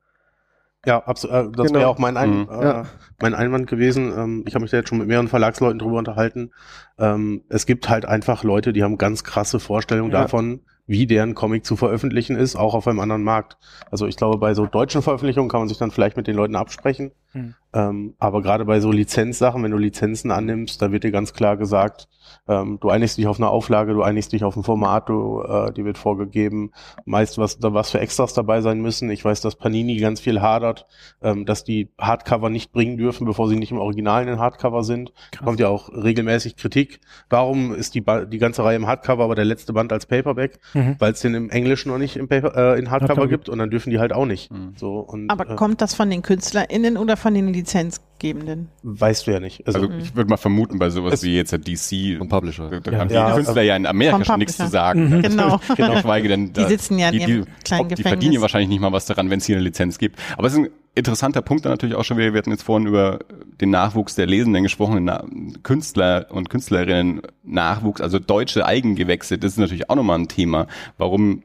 Ja, 0.85 1.03
absolut. 1.03 1.35
Äh, 1.35 1.51
das 1.57 1.67
genau. 1.67 1.79
wäre 1.79 1.89
auch 1.89 1.97
mein, 1.97 2.17
Ein 2.17 2.39
mhm. 2.41 2.49
äh, 2.49 2.63
ja. 2.63 2.85
mein 3.21 3.35
Einwand 3.35 3.67
gewesen. 3.67 4.13
Ähm, 4.17 4.43
ich 4.47 4.55
habe 4.55 4.63
mich 4.63 4.71
da 4.71 4.77
jetzt 4.77 4.89
schon 4.89 4.99
mit 4.99 5.07
mehreren 5.07 5.27
Verlagsleuten 5.27 5.79
drüber 5.79 5.97
unterhalten. 5.97 6.51
Ähm, 6.97 7.43
es 7.49 7.65
gibt 7.65 7.89
halt 7.89 8.05
einfach 8.05 8.43
Leute, 8.43 8.73
die 8.73 8.83
haben 8.83 8.97
ganz 8.97 9.23
krasse 9.23 9.59
Vorstellungen 9.59 10.11
ja. 10.11 10.21
davon, 10.21 10.61
wie 10.85 11.05
deren 11.05 11.35
Comic 11.35 11.65
zu 11.65 11.75
veröffentlichen 11.75 12.37
ist, 12.37 12.55
auch 12.55 12.73
auf 12.73 12.87
einem 12.87 12.99
anderen 12.99 13.23
Markt. 13.23 13.57
Also 13.91 14.07
ich 14.07 14.15
glaube, 14.15 14.37
bei 14.37 14.53
so 14.53 14.65
deutschen 14.65 15.01
Veröffentlichungen 15.01 15.49
kann 15.49 15.59
man 15.59 15.67
sich 15.67 15.77
dann 15.77 15.91
vielleicht 15.91 16.15
mit 16.15 16.27
den 16.27 16.35
Leuten 16.35 16.55
absprechen. 16.55 17.11
Hm. 17.33 17.55
Ähm, 17.73 18.15
aber 18.18 18.41
gerade 18.41 18.65
bei 18.65 18.80
so 18.80 18.91
Lizenzsachen, 18.91 19.64
wenn 19.64 19.72
du 19.72 19.77
Lizenzen 19.77 20.31
annimmst, 20.31 20.81
da 20.81 20.91
wird 20.91 21.03
dir 21.03 21.11
ganz 21.11 21.34
klar 21.34 21.57
gesagt, 21.57 22.07
ähm, 22.48 22.77
du 22.80 22.89
einigst 22.89 23.18
dich 23.18 23.27
auf 23.27 23.39
eine 23.39 23.49
Auflage, 23.49 23.94
du 23.94 24.03
einigst 24.03 24.31
dich 24.31 24.44
auf 24.44 24.56
ein 24.56 24.64
Format, 24.64 25.10
du, 25.10 25.41
äh, 25.41 25.72
die 25.73 25.85
wird 25.85 25.98
vorgegeben, 25.98 26.72
meist 27.06 27.38
was, 27.38 27.60
da 27.60 27.73
was 27.73 27.91
für 27.91 27.99
Extras 27.99 28.34
dabei 28.34 28.61
sein 28.61 28.81
müssen. 28.81 29.10
Ich 29.10 29.23
weiß, 29.23 29.41
dass 29.41 29.56
Panini 29.56 29.98
ganz 29.98 30.19
viel 30.19 30.41
hadert, 30.41 30.88
ähm, 31.22 31.45
dass 31.45 31.64
die 31.64 31.89
Hardcover 31.98 32.49
nicht 32.49 32.72
bringen 32.72 32.98
dürfen, 32.98 33.26
bevor 33.26 33.49
sie 33.49 33.57
nicht 33.57 33.72
im 33.72 33.80
Original 33.80 34.22
in 34.22 34.27
den 34.27 34.39
Hardcover 34.39 34.84
sind. 34.84 35.11
Krass. 35.31 35.45
Kommt 35.45 35.60
ja 35.60 35.68
auch 35.68 35.89
regelmäßig 35.89 36.56
Kritik. 36.56 36.99
Warum 37.30 37.73
ist 37.73 37.95
die, 37.95 38.03
die 38.27 38.38
ganze 38.38 38.64
Reihe 38.64 38.77
im 38.77 38.88
Hardcover, 38.88 39.23
aber 39.23 39.35
der 39.35 39.45
letzte 39.45 39.73
Band 39.73 39.91
als 39.91 40.06
Paperback? 40.06 40.60
Mhm. 40.73 40.95
Weil 40.99 41.14
es 41.14 41.22
den 41.22 41.34
im 41.34 41.49
Englischen 41.49 41.89
noch 41.89 41.98
nicht 41.98 42.15
im 42.15 42.27
Paper, 42.27 42.56
äh, 42.56 42.80
in 42.80 42.89
Hardcover, 42.89 43.10
Hardcover 43.10 43.27
gibt 43.27 43.49
und 43.49 43.60
dann 43.60 43.69
dürfen 43.69 43.89
die 43.89 43.99
halt 43.99 44.14
auch 44.14 44.26
nicht. 44.26 44.52
Mhm. 44.52 44.73
So, 44.77 44.99
und, 44.99 45.30
aber 45.30 45.49
äh, 45.49 45.56
kommt 45.56 45.81
das 45.81 45.94
von 45.94 46.10
den 46.10 46.22
KünstlerInnen 46.22 46.98
oder 46.98 47.18
von 47.18 47.34
den 47.34 47.56
Lizenzgebenden? 47.57 48.69
Weißt 48.84 49.27
du 49.27 49.31
ja 49.31 49.39
nicht. 49.39 49.65
Also, 49.67 49.81
also 49.81 49.93
ich 49.93 50.15
würde 50.15 50.29
mal 50.29 50.38
vermuten, 50.38 50.79
bei 50.79 50.89
sowas 50.89 51.23
wie 51.23 51.35
jetzt 51.35 51.51
der 51.51 51.59
DC 51.59 52.19
und 52.19 52.29
Publisher. 52.29 52.69
Da, 52.81 52.91
ja, 52.91 52.99
haben 52.99 53.09
ja, 53.09 53.29
die 53.29 53.35
Künstler 53.35 53.61
ja 53.61 53.75
in 53.75 53.85
Amerika 53.85 54.23
schon 54.23 54.39
nichts 54.39 54.57
zu 54.57 54.67
sagen. 54.67 55.09
Mhm. 55.09 55.21
Genau. 55.21 55.59
genau. 55.75 55.95
Geschweige 55.95 56.27
denn, 56.29 56.53
da, 56.53 56.63
die 56.63 56.67
sitzen 56.67 56.99
ja 56.99 57.09
in 57.09 57.13
die, 57.13 57.19
ihrem 57.19 57.45
die, 57.45 57.51
kleinen 57.63 57.89
Die 57.89 58.01
verdienen 58.03 58.34
ja 58.34 58.41
wahrscheinlich 58.41 58.69
nicht 58.69 58.79
mal 58.79 58.91
was 58.91 59.05
daran, 59.05 59.29
wenn 59.29 59.39
es 59.39 59.45
hier 59.45 59.55
eine 59.55 59.63
Lizenz 59.65 59.97
gibt. 59.97 60.19
Aber 60.38 60.47
es 60.47 60.53
ist 60.53 60.59
ein 60.59 60.69
interessanter 60.95 61.41
Punkt 61.41 61.65
dann 61.65 61.73
natürlich 61.73 61.95
auch 61.95 62.03
schon 62.03 62.17
wieder. 62.17 62.34
Wir 62.34 62.39
hatten 62.39 62.51
jetzt 62.51 62.63
vorhin 62.63 62.88
über 62.88 63.19
den 63.61 63.69
Nachwuchs 63.69 64.15
der 64.15 64.27
Lesenden 64.27 64.63
gesprochen, 64.63 65.05
den 65.05 65.63
Künstler 65.63 66.27
und 66.29 66.49
Künstlerinnen 66.49 67.21
Nachwuchs, 67.43 68.01
also 68.01 68.19
deutsche 68.19 68.65
Eigengewächse. 68.65 69.38
Das 69.38 69.53
ist 69.53 69.57
natürlich 69.57 69.89
auch 69.89 69.95
nochmal 69.95 70.19
ein 70.19 70.27
Thema. 70.27 70.67
Warum 70.97 71.43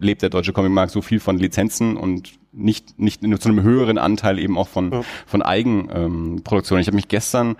lebt 0.00 0.22
der 0.22 0.30
deutsche 0.30 0.52
Comicmarkt 0.52 0.92
so 0.92 1.02
viel 1.02 1.20
von 1.20 1.38
Lizenzen 1.38 1.96
und 1.96 2.32
nicht, 2.52 2.98
nicht 2.98 3.22
nur 3.22 3.40
zu 3.40 3.48
einem 3.48 3.62
höheren 3.62 3.98
Anteil 3.98 4.38
eben 4.38 4.56
auch 4.56 4.68
von, 4.68 4.92
ja. 4.92 5.02
von 5.26 5.42
Eigenproduktion. 5.42 6.78
Ähm, 6.78 6.80
ich 6.80 6.86
habe 6.86 6.96
mich 6.96 7.08
gestern 7.08 7.56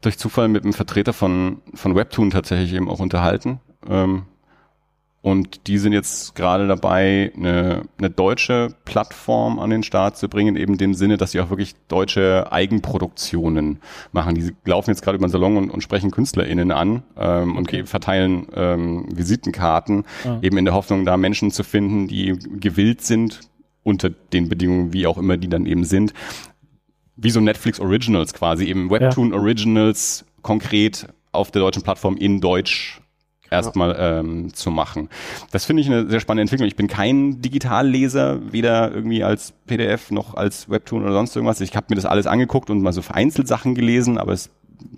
durch 0.00 0.18
Zufall 0.18 0.48
mit 0.48 0.64
einem 0.64 0.72
Vertreter 0.72 1.12
von, 1.12 1.60
von 1.74 1.94
Webtoon 1.94 2.30
tatsächlich 2.30 2.72
eben 2.72 2.88
auch 2.88 3.00
unterhalten. 3.00 3.60
Ähm, 3.88 4.22
und 5.22 5.66
die 5.66 5.76
sind 5.76 5.92
jetzt 5.92 6.34
gerade 6.34 6.66
dabei, 6.66 7.30
eine, 7.36 7.82
eine 7.98 8.08
deutsche 8.08 8.74
Plattform 8.86 9.58
an 9.58 9.68
den 9.68 9.82
Start 9.82 10.16
zu 10.16 10.30
bringen, 10.30 10.56
eben 10.56 10.72
in 10.72 10.78
dem 10.78 10.94
Sinne, 10.94 11.18
dass 11.18 11.32
sie 11.32 11.40
auch 11.40 11.50
wirklich 11.50 11.74
deutsche 11.88 12.50
Eigenproduktionen 12.50 13.80
machen. 14.12 14.34
Die 14.34 14.52
laufen 14.64 14.90
jetzt 14.90 15.02
gerade 15.02 15.16
über 15.16 15.26
den 15.26 15.32
Salon 15.32 15.58
und, 15.58 15.70
und 15.70 15.82
sprechen 15.82 16.10
KünstlerInnen 16.10 16.72
an 16.72 17.02
ähm, 17.18 17.58
okay. 17.58 17.80
und 17.80 17.88
verteilen 17.88 18.46
ähm, 18.54 19.08
Visitenkarten, 19.14 20.04
ah. 20.24 20.38
eben 20.40 20.56
in 20.56 20.64
der 20.64 20.72
Hoffnung, 20.72 21.04
da 21.04 21.18
Menschen 21.18 21.50
zu 21.50 21.64
finden, 21.64 22.08
die 22.08 22.38
gewillt 22.58 23.02
sind, 23.02 23.40
unter 23.82 24.08
den 24.08 24.48
Bedingungen, 24.48 24.94
wie 24.94 25.06
auch 25.06 25.18
immer 25.18 25.36
die 25.36 25.48
dann 25.48 25.66
eben 25.66 25.84
sind, 25.84 26.14
wie 27.16 27.30
so 27.30 27.40
Netflix 27.40 27.78
Originals 27.78 28.32
quasi, 28.32 28.64
eben 28.64 28.90
Webtoon 28.90 29.32
ja. 29.32 29.36
Originals 29.36 30.24
konkret 30.40 31.08
auf 31.32 31.50
der 31.50 31.60
deutschen 31.60 31.82
Plattform 31.82 32.16
in 32.16 32.40
Deutsch 32.40 32.99
erstmal 33.50 33.96
ähm, 33.98 34.54
zu 34.54 34.70
machen. 34.70 35.08
Das 35.50 35.64
finde 35.64 35.82
ich 35.82 35.88
eine 35.88 36.08
sehr 36.08 36.20
spannende 36.20 36.42
Entwicklung. 36.42 36.68
Ich 36.68 36.76
bin 36.76 36.86
kein 36.86 37.42
Digitalleser, 37.42 38.52
weder 38.52 38.92
irgendwie 38.92 39.24
als 39.24 39.52
PDF 39.66 40.10
noch 40.10 40.34
als 40.34 40.70
Webtoon 40.70 41.02
oder 41.02 41.12
sonst 41.12 41.34
irgendwas. 41.34 41.60
Ich 41.60 41.74
habe 41.76 41.86
mir 41.90 41.96
das 41.96 42.06
alles 42.06 42.26
angeguckt 42.26 42.70
und 42.70 42.80
mal 42.82 42.92
so 42.92 43.02
vereinzelt 43.02 43.48
Sachen 43.48 43.74
gelesen, 43.74 44.18
aber 44.18 44.32
es 44.32 44.50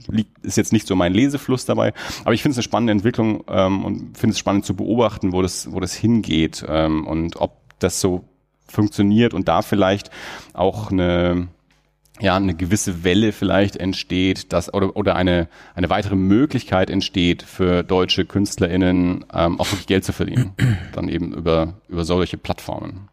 liegt, 0.08 0.44
ist 0.44 0.56
jetzt 0.56 0.72
nicht 0.72 0.86
so 0.86 0.94
mein 0.94 1.14
Lesefluss 1.14 1.64
dabei. 1.64 1.92
Aber 2.24 2.34
ich 2.34 2.42
finde 2.42 2.52
es 2.52 2.58
eine 2.58 2.64
spannende 2.64 2.92
Entwicklung 2.92 3.44
ähm, 3.48 3.84
und 3.84 4.18
finde 4.18 4.32
es 4.32 4.38
spannend 4.38 4.64
zu 4.64 4.74
beobachten, 4.76 5.32
wo 5.32 5.42
das, 5.42 5.72
wo 5.72 5.80
das 5.80 5.94
hingeht 5.94 6.64
ähm, 6.68 7.06
und 7.06 7.36
ob 7.36 7.56
das 7.78 8.00
so 8.00 8.24
funktioniert 8.68 9.34
und 9.34 9.48
da 9.48 9.62
vielleicht 9.62 10.10
auch 10.54 10.90
eine 10.90 11.48
ja 12.22 12.36
eine 12.36 12.54
gewisse 12.54 13.04
Welle 13.04 13.32
vielleicht 13.32 13.76
entsteht, 13.76 14.52
dass 14.52 14.72
oder 14.72 14.96
oder 14.96 15.16
eine 15.16 15.48
eine 15.74 15.90
weitere 15.90 16.16
Möglichkeit 16.16 16.90
entsteht 16.90 17.42
für 17.42 17.82
deutsche 17.82 18.24
KünstlerInnen 18.24 19.24
ähm, 19.32 19.60
auch 19.60 19.66
wirklich 19.66 19.86
Geld 19.86 20.04
zu 20.04 20.12
verdienen, 20.12 20.52
dann 20.94 21.08
eben 21.08 21.32
über 21.34 21.74
über 21.88 22.04
solche 22.04 22.38
Plattformen. 22.38 23.08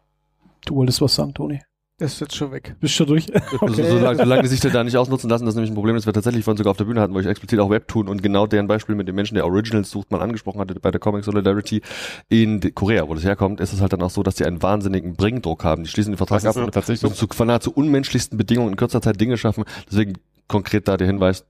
Du 0.64 0.76
wolltest 0.76 1.00
was 1.00 1.14
sagen, 1.14 1.34
Toni? 1.34 1.60
Das 2.00 2.14
ist 2.14 2.20
jetzt 2.20 2.34
schon 2.34 2.50
weg. 2.50 2.74
Bist 2.80 2.94
schon 2.94 3.06
durch? 3.06 3.26
okay. 3.60 3.72
so, 3.74 3.98
solange, 3.98 4.16
solange 4.16 4.42
die 4.42 4.48
sich 4.48 4.60
da 4.60 4.82
nicht 4.82 4.96
ausnutzen 4.96 5.28
lassen, 5.28 5.44
das 5.44 5.52
ist 5.52 5.56
nämlich 5.56 5.70
ein 5.70 5.74
Problem, 5.74 5.96
das 5.96 6.06
wir 6.06 6.14
tatsächlich 6.14 6.44
vorhin 6.44 6.56
sogar 6.56 6.70
auf 6.70 6.78
der 6.78 6.86
Bühne 6.86 6.98
hatten, 6.98 7.12
wo 7.12 7.20
ich 7.20 7.26
explizit 7.26 7.60
auch 7.60 7.68
Webtoon 7.68 8.08
und 8.08 8.22
genau 8.22 8.46
deren 8.46 8.66
Beispiel 8.66 8.94
mit 8.94 9.06
dem 9.06 9.16
Menschen, 9.16 9.34
der 9.34 9.44
Originals 9.44 9.90
sucht, 9.90 10.10
mal 10.10 10.22
angesprochen 10.22 10.60
hatte 10.60 10.80
bei 10.80 10.90
der 10.90 10.98
Comic 10.98 11.24
Solidarity 11.24 11.82
in 12.30 12.74
Korea, 12.74 13.06
wo 13.06 13.14
das 13.14 13.24
herkommt, 13.24 13.60
ist 13.60 13.74
es 13.74 13.82
halt 13.82 13.92
dann 13.92 14.00
auch 14.00 14.08
so, 14.08 14.22
dass 14.22 14.36
die 14.36 14.46
einen 14.46 14.62
wahnsinnigen 14.62 15.14
Bringdruck 15.14 15.62
haben. 15.62 15.84
Die 15.84 15.90
schließen 15.90 16.12
den 16.12 16.16
Vertrag 16.16 16.42
ab 16.46 16.56
und 16.56 16.72
tatsächlich 16.72 17.00
so. 17.00 17.26
zu 17.26 17.44
nahezu 17.44 17.70
unmenschlichsten 17.70 18.38
Bedingungen 18.38 18.70
in 18.70 18.76
kürzer 18.76 19.02
Zeit 19.02 19.20
Dinge 19.20 19.36
schaffen. 19.36 19.64
Deswegen 19.90 20.14
konkret 20.48 20.88
da 20.88 20.96
der 20.96 21.06
Hinweis, 21.06 21.44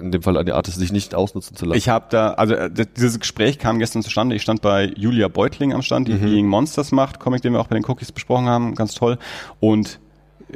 in 0.00 0.12
dem 0.12 0.22
Fall 0.22 0.36
an 0.36 0.46
die 0.46 0.52
Artist, 0.52 0.78
sich 0.78 0.92
nicht 0.92 1.14
ausnutzen 1.14 1.56
zu 1.56 1.64
lassen. 1.64 1.78
Ich 1.78 1.88
habe 1.88 2.06
da, 2.10 2.34
also 2.34 2.54
äh, 2.54 2.70
dieses 2.70 3.18
Gespräch 3.18 3.58
kam 3.58 3.78
gestern 3.78 4.02
zustande. 4.02 4.36
Ich 4.36 4.42
stand 4.42 4.62
bei 4.62 4.92
Julia 4.96 5.28
Beutling 5.28 5.72
am 5.72 5.82
Stand, 5.82 6.08
die 6.08 6.14
mhm. 6.14 6.20
Being 6.20 6.46
Monsters 6.46 6.92
macht, 6.92 7.20
Comic, 7.20 7.42
den 7.42 7.52
wir 7.52 7.60
auch 7.60 7.68
bei 7.68 7.76
den 7.76 7.84
Cookies 7.84 8.12
besprochen 8.12 8.46
haben, 8.46 8.74
ganz 8.74 8.94
toll. 8.94 9.18
Und 9.60 9.98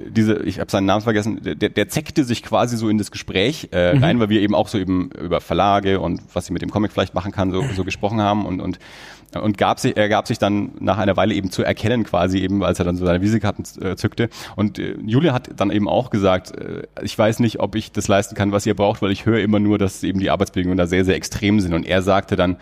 diese, 0.09 0.43
ich 0.43 0.61
habe 0.61 0.71
seinen 0.71 0.87
Namen 0.87 1.03
vergessen, 1.03 1.41
der, 1.43 1.69
der 1.71 1.89
zeckte 1.89 2.25
sich 2.25 2.43
quasi 2.43 2.77
so 2.77 2.89
in 2.89 2.99
das 2.99 3.11
Gespräch 3.11 3.69
äh, 3.73 3.95
mhm. 3.95 4.05
rein, 4.05 4.21
weil 4.21 4.29
wir 4.29 4.41
eben 4.41 4.55
auch 4.55 4.69
so 4.69 4.79
eben 4.79 5.11
über 5.13 5.41
Verlage 5.41 6.01
und 6.01 6.21
was 6.35 6.47
sie 6.47 6.53
mit 6.53 6.63
dem 6.63 6.71
Comic 6.71 6.93
vielleicht 6.93 7.15
machen 7.15 7.33
kann, 7.33 7.51
so, 7.51 7.63
so 7.75 7.85
gesprochen 7.85 8.21
haben 8.21 8.45
und, 8.45 8.61
und 8.61 8.79
und 9.41 9.59
gab 9.59 9.81
sich, 9.81 9.97
er 9.97 10.09
gab 10.09 10.27
sich 10.27 10.39
dann 10.39 10.73
nach 10.81 10.99
einer 10.99 11.17
Weile 11.17 11.35
eben 11.35 11.51
zu 11.51 11.63
erkennen 11.63 12.05
quasi 12.05 12.39
eben, 12.39 12.63
als 12.63 12.79
er 12.79 12.85
dann 12.85 12.97
so 12.97 13.05
seine 13.05 13.21
Visitekarten 13.21 13.65
äh, 13.83 13.97
zückte. 13.97 14.29
Und 14.57 14.79
äh, 14.79 14.97
Julia 15.05 15.33
hat 15.33 15.51
dann 15.57 15.71
eben 15.71 15.89
auch 15.89 16.11
gesagt, 16.11 16.57
äh, 16.57 16.83
ich 17.03 17.17
weiß 17.19 17.41
nicht, 17.41 17.61
ob 17.61 17.75
ich 17.75 17.93
das 17.93 18.09
leisten 18.09 18.35
kann, 18.35 18.53
was 18.53 18.67
ihr 18.67 18.75
braucht, 18.75 19.03
weil 19.03 19.11
ich 19.11 19.27
höre 19.27 19.41
immer 19.41 19.59
nur, 19.59 19.79
dass 19.79 20.03
eben 20.03 20.21
die 20.21 20.31
Arbeitsbedingungen 20.31 20.79
da 20.79 20.87
sehr, 20.87 21.05
sehr 21.05 21.17
extrem 21.17 21.61
sind. 21.61 21.75
Und 21.75 21.87
er 21.87 22.03
sagte 22.03 22.37
dann, 22.37 22.57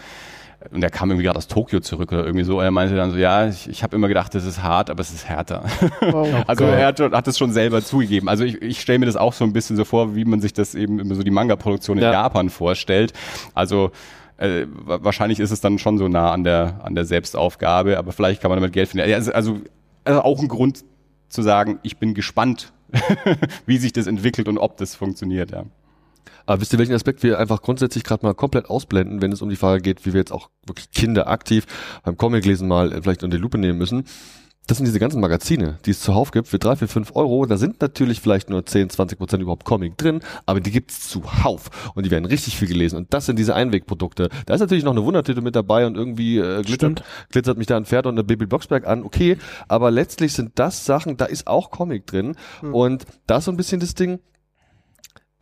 und 0.71 0.83
er 0.83 0.91
kam 0.91 1.11
irgendwie 1.11 1.25
gerade 1.25 1.37
aus 1.37 1.49
Tokio 1.49 1.81
zurück 1.81 2.13
oder 2.13 2.25
irgendwie 2.25 2.45
so. 2.45 2.59
Und 2.59 2.65
er 2.65 2.71
meinte 2.71 2.97
dann 2.97 3.11
so, 3.11 3.17
ja, 3.17 3.49
ich, 3.49 3.69
ich 3.69 3.83
habe 3.83 3.97
immer 3.97 4.09
gedacht, 4.09 4.35
das 4.35 4.45
ist 4.45 4.63
hart, 4.63 4.91
aber 4.91 5.01
es 5.01 5.13
ist 5.13 5.29
härter. 5.29 5.65
Oh, 6.13 6.27
also 6.47 6.65
er 6.65 6.87
hat, 6.87 7.01
hat 7.01 7.29
es 7.29 7.39
schon 7.39 7.53
selber 7.53 7.83
zugegeben. 7.83 8.29
Also 8.29 8.45
ich, 8.45 8.61
ich 8.61 8.81
stelle 8.81 8.99
mir 8.99 9.07
das 9.07 9.17
auch 9.17 9.33
so 9.33 9.45
ein 9.45 9.53
bisschen 9.53 9.77
so 9.77 9.85
vor, 9.85 10.15
wie 10.15 10.25
man 10.25 10.41
sich 10.41 10.53
das 10.53 10.75
eben 10.75 10.99
immer 10.99 11.15
so 11.15 11.23
die 11.23 11.31
Manga-Produktion 11.31 11.99
in 11.99 12.05
ja. 12.05 12.13
Japan 12.13 12.51
vorstellt. 12.51 13.13
Also 13.55 13.91
äh, 14.37 14.67
wahrscheinlich 14.69 15.41
ist 15.41 15.51
es 15.51 15.61
dann 15.61 15.79
schon 15.79 15.99
so 15.99 16.09
nah 16.09 16.33
an 16.33 16.45
der 16.45 16.81
an 16.83 16.95
der 16.95 17.05
Selbstaufgabe, 17.05 17.99
aber 17.99 18.13
vielleicht 18.13 18.43
kann 18.43 18.51
man 18.51 18.59
damit 18.59 18.73
Geld 18.73 18.89
finden. 18.89 19.13
Also, 19.13 19.33
also, 19.33 19.61
also 20.05 20.23
auch 20.23 20.41
ein 20.41 20.49
Grund 20.49 20.85
zu 21.29 21.43
sagen, 21.43 21.79
ich 21.83 21.99
bin 21.99 22.15
gespannt, 22.15 22.73
wie 23.67 23.79
sich 23.79 23.93
das 23.93 24.07
entwickelt 24.07 24.49
und 24.49 24.59
ob 24.59 24.77
das 24.77 24.95
funktioniert. 24.95 25.51
Ja. 25.51 25.65
Aber 26.47 26.61
wisst 26.61 26.73
ihr, 26.73 26.79
welchen 26.79 26.95
Aspekt 26.95 27.23
wir 27.23 27.39
einfach 27.39 27.63
grundsätzlich 27.63 28.05
gerade 28.05 28.27
mal 28.27 28.35
komplett 28.35 28.69
ausblenden, 28.69 29.23
wenn 29.23 29.33
es 29.33 29.41
um 29.41 29.49
die 29.49 29.57
Frage 29.57 29.81
geht, 29.81 30.05
wie 30.05 30.13
wir 30.13 30.21
jetzt 30.21 30.33
auch 30.33 30.51
wirklich 30.67 30.91
Kinder 30.91 31.29
aktiv 31.29 31.67
beim 32.05 32.17
Comic-Lesen 32.17 32.69
mal 32.69 32.91
vielleicht 33.03 33.25
unter 33.25 33.37
die 33.37 33.43
Lupe 33.43 33.59
nehmen 33.59 33.79
müssen? 33.79 34.05
Das 34.67 34.79
sind 34.79 34.87
diese 34.87 34.99
ganzen 34.99 35.21
Magazine, 35.21 35.79
die 35.85 35.91
es 35.91 36.01
zuhauf 36.01 36.31
gibt, 36.31 36.49
für 36.49 36.59
drei, 36.59 36.75
vier, 36.77 36.89
fünf 36.89 37.15
Euro. 37.15 37.45
Da 37.45 37.59
sind 37.59 37.83
natürlich 37.83 38.21
vielleicht 38.21 38.49
nur 38.49 38.65
10, 38.65 38.89
20 38.89 39.19
Prozent 39.19 39.43
überhaupt 39.43 39.65
Comic 39.65 39.99
drin, 39.99 40.21
aber 40.47 40.61
die 40.61 40.71
gibt's 40.71 41.09
zuhauf 41.09 41.93
und 41.95 42.07
die 42.07 42.11
werden 42.11 42.25
richtig 42.25 42.57
viel 42.57 42.69
gelesen. 42.69 42.97
Und 42.97 43.13
das 43.13 43.27
sind 43.27 43.39
diese 43.39 43.55
Einwegprodukte. 43.55 44.31
Da 44.47 44.55
ist 44.55 44.61
natürlich 44.61 44.85
noch 44.85 44.93
eine 44.93 45.05
Wundertüte 45.05 45.43
mit 45.43 45.55
dabei 45.55 45.87
und 45.87 45.97
irgendwie 45.97 46.39
äh, 46.39 46.63
glitzert, 46.63 47.05
glitzert 47.31 47.59
mich 47.59 47.67
da 47.67 47.77
ein 47.77 47.85
Pferd 47.85 48.07
und 48.07 48.15
eine 48.15 48.25
Baby 48.25 48.47
Blocksberg 48.47 48.87
an. 48.87 49.03
Okay, 49.05 49.37
aber 49.69 49.91
letztlich 49.91 50.33
sind 50.33 50.53
das 50.55 50.87
Sachen, 50.87 51.19
da 51.19 51.27
ist 51.27 51.47
auch 51.47 51.71
Comic 51.71 52.07
drin. 52.07 52.35
Hm. 52.61 52.75
Und 52.75 53.05
da 53.27 53.39
ist 53.39 53.45
so 53.45 53.53
ein 53.53 53.59
bisschen 53.59 53.81
das 53.81 53.95
Ding, 53.95 54.21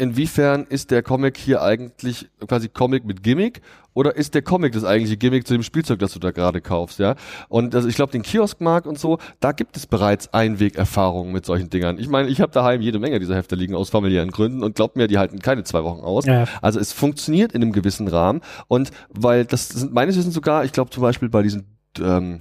inwiefern 0.02 0.66
ist 0.68 0.90
der 0.90 1.02
Comic 1.04 1.38
hier 1.38 1.62
eigentlich 1.62 2.28
quasi 2.48 2.68
Comic 2.68 3.04
mit 3.04 3.22
Gimmick 3.22 3.62
oder 3.94 4.16
ist 4.16 4.34
der 4.34 4.42
Comic 4.42 4.72
das 4.72 4.84
eigentliche 4.84 5.16
Gimmick 5.16 5.46
zu 5.46 5.54
dem 5.54 5.62
Spielzeug, 5.62 6.00
das 6.00 6.12
du 6.12 6.18
da 6.18 6.32
gerade 6.32 6.60
kaufst, 6.60 6.98
ja? 6.98 7.14
Und 7.48 7.72
also 7.76 7.86
ich 7.86 7.94
glaube, 7.94 8.10
den 8.10 8.22
Kioskmarkt 8.22 8.88
und 8.88 8.98
so, 8.98 9.18
da 9.38 9.52
gibt 9.52 9.76
es 9.76 9.86
bereits 9.86 10.34
Einwegerfahrungen 10.34 11.32
mit 11.32 11.46
solchen 11.46 11.70
Dingern. 11.70 11.98
Ich 11.98 12.08
meine, 12.08 12.28
ich 12.28 12.40
habe 12.40 12.50
daheim 12.50 12.80
jede 12.80 12.98
Menge 12.98 13.20
dieser 13.20 13.36
Hefte 13.36 13.54
liegen 13.54 13.76
aus 13.76 13.90
familiären 13.90 14.32
Gründen 14.32 14.64
und 14.64 14.74
glaubt 14.74 14.96
mir, 14.96 15.06
die 15.06 15.18
halten 15.18 15.38
keine 15.38 15.62
zwei 15.62 15.84
Wochen 15.84 16.00
aus. 16.00 16.26
Ja. 16.26 16.46
Also 16.60 16.80
es 16.80 16.92
funktioniert 16.92 17.52
in 17.52 17.62
einem 17.62 17.72
gewissen 17.72 18.08
Rahmen 18.08 18.40
und 18.66 18.90
weil 19.08 19.44
das 19.44 19.68
sind 19.68 19.92
meines 19.92 20.16
Wissens 20.16 20.34
sogar, 20.34 20.64
ich 20.64 20.72
glaube 20.72 20.90
zum 20.90 21.02
Beispiel 21.02 21.28
bei 21.28 21.42
diesen 21.42 21.76
ähm, 22.00 22.40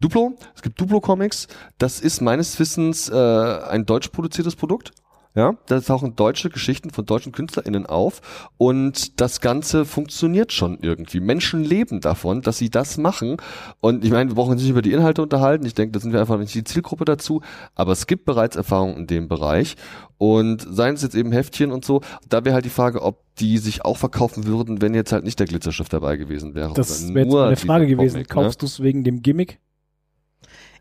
Duplo, 0.00 0.34
es 0.56 0.62
gibt 0.62 0.80
Duplo 0.80 1.00
Comics, 1.00 1.46
das 1.78 2.00
ist 2.00 2.20
meines 2.20 2.58
Wissens 2.58 3.08
äh, 3.08 3.14
ein 3.14 3.86
deutsch 3.86 4.08
produziertes 4.08 4.56
Produkt 4.56 4.90
ja, 5.36 5.54
da 5.66 5.80
tauchen 5.80 6.16
deutsche 6.16 6.48
Geschichten 6.48 6.88
von 6.88 7.04
deutschen 7.04 7.30
KünstlerInnen 7.30 7.84
auf 7.84 8.50
und 8.56 9.20
das 9.20 9.42
Ganze 9.42 9.84
funktioniert 9.84 10.50
schon 10.50 10.78
irgendwie. 10.80 11.20
Menschen 11.20 11.62
leben 11.62 12.00
davon, 12.00 12.40
dass 12.40 12.56
sie 12.56 12.70
das 12.70 12.96
machen. 12.96 13.36
Und 13.80 14.02
ich 14.02 14.10
meine, 14.10 14.30
wir 14.30 14.34
brauchen 14.34 14.52
uns 14.52 14.62
nicht 14.62 14.70
über 14.70 14.80
die 14.80 14.92
Inhalte 14.92 15.20
unterhalten. 15.20 15.66
Ich 15.66 15.74
denke, 15.74 15.92
da 15.92 16.00
sind 16.00 16.14
wir 16.14 16.20
einfach 16.20 16.38
nicht 16.38 16.54
die 16.54 16.64
Zielgruppe 16.64 17.04
dazu. 17.04 17.42
Aber 17.74 17.92
es 17.92 18.06
gibt 18.06 18.24
bereits 18.24 18.56
Erfahrungen 18.56 18.96
in 18.96 19.06
dem 19.06 19.28
Bereich. 19.28 19.76
Und 20.16 20.66
seien 20.70 20.94
es 20.94 21.02
jetzt 21.02 21.14
eben 21.14 21.32
Heftchen 21.32 21.70
und 21.70 21.84
so, 21.84 22.00
da 22.26 22.46
wäre 22.46 22.54
halt 22.54 22.64
die 22.64 22.70
Frage, 22.70 23.02
ob 23.02 23.22
die 23.38 23.58
sich 23.58 23.84
auch 23.84 23.98
verkaufen 23.98 24.46
würden, 24.46 24.80
wenn 24.80 24.94
jetzt 24.94 25.12
halt 25.12 25.24
nicht 25.24 25.38
der 25.38 25.46
Glitzerstift 25.46 25.92
dabei 25.92 26.16
gewesen 26.16 26.54
wäre. 26.54 26.72
Das 26.72 27.12
wäre 27.12 27.26
jetzt 27.26 27.34
meine 27.34 27.56
Frage 27.56 27.86
gewesen. 27.86 28.14
Comic, 28.14 28.28
ne? 28.28 28.34
Kaufst 28.34 28.58
ne? 28.58 28.60
du 28.60 28.66
es 28.66 28.82
wegen 28.82 29.04
dem 29.04 29.20
Gimmick? 29.20 29.58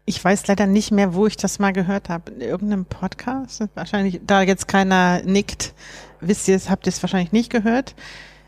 Ich 0.08 0.24
weiß 0.24 0.46
leider 0.48 0.68
nicht 0.68 0.92
mehr, 0.92 1.16
wo 1.16 1.26
ich 1.26 1.36
das 1.36 1.58
mal 1.58 1.74
gehört 1.74 2.10
habe. 2.10 2.32
In 2.32 2.42
irgendeinem 2.42 2.86
Podcast? 2.86 3.64
Wahrscheinlich, 3.74 4.22
da 4.26 4.44
jetzt 4.44 4.68
keiner 4.68 5.24
nickt, 5.24 5.74
wisst 6.22 6.48
ihr 6.48 6.56
es, 6.56 6.70
habt 6.70 6.86
ihr 6.86 6.92
es 6.92 7.02
wahrscheinlich 7.02 7.32
nicht 7.32 7.50
gehört. 7.50 7.96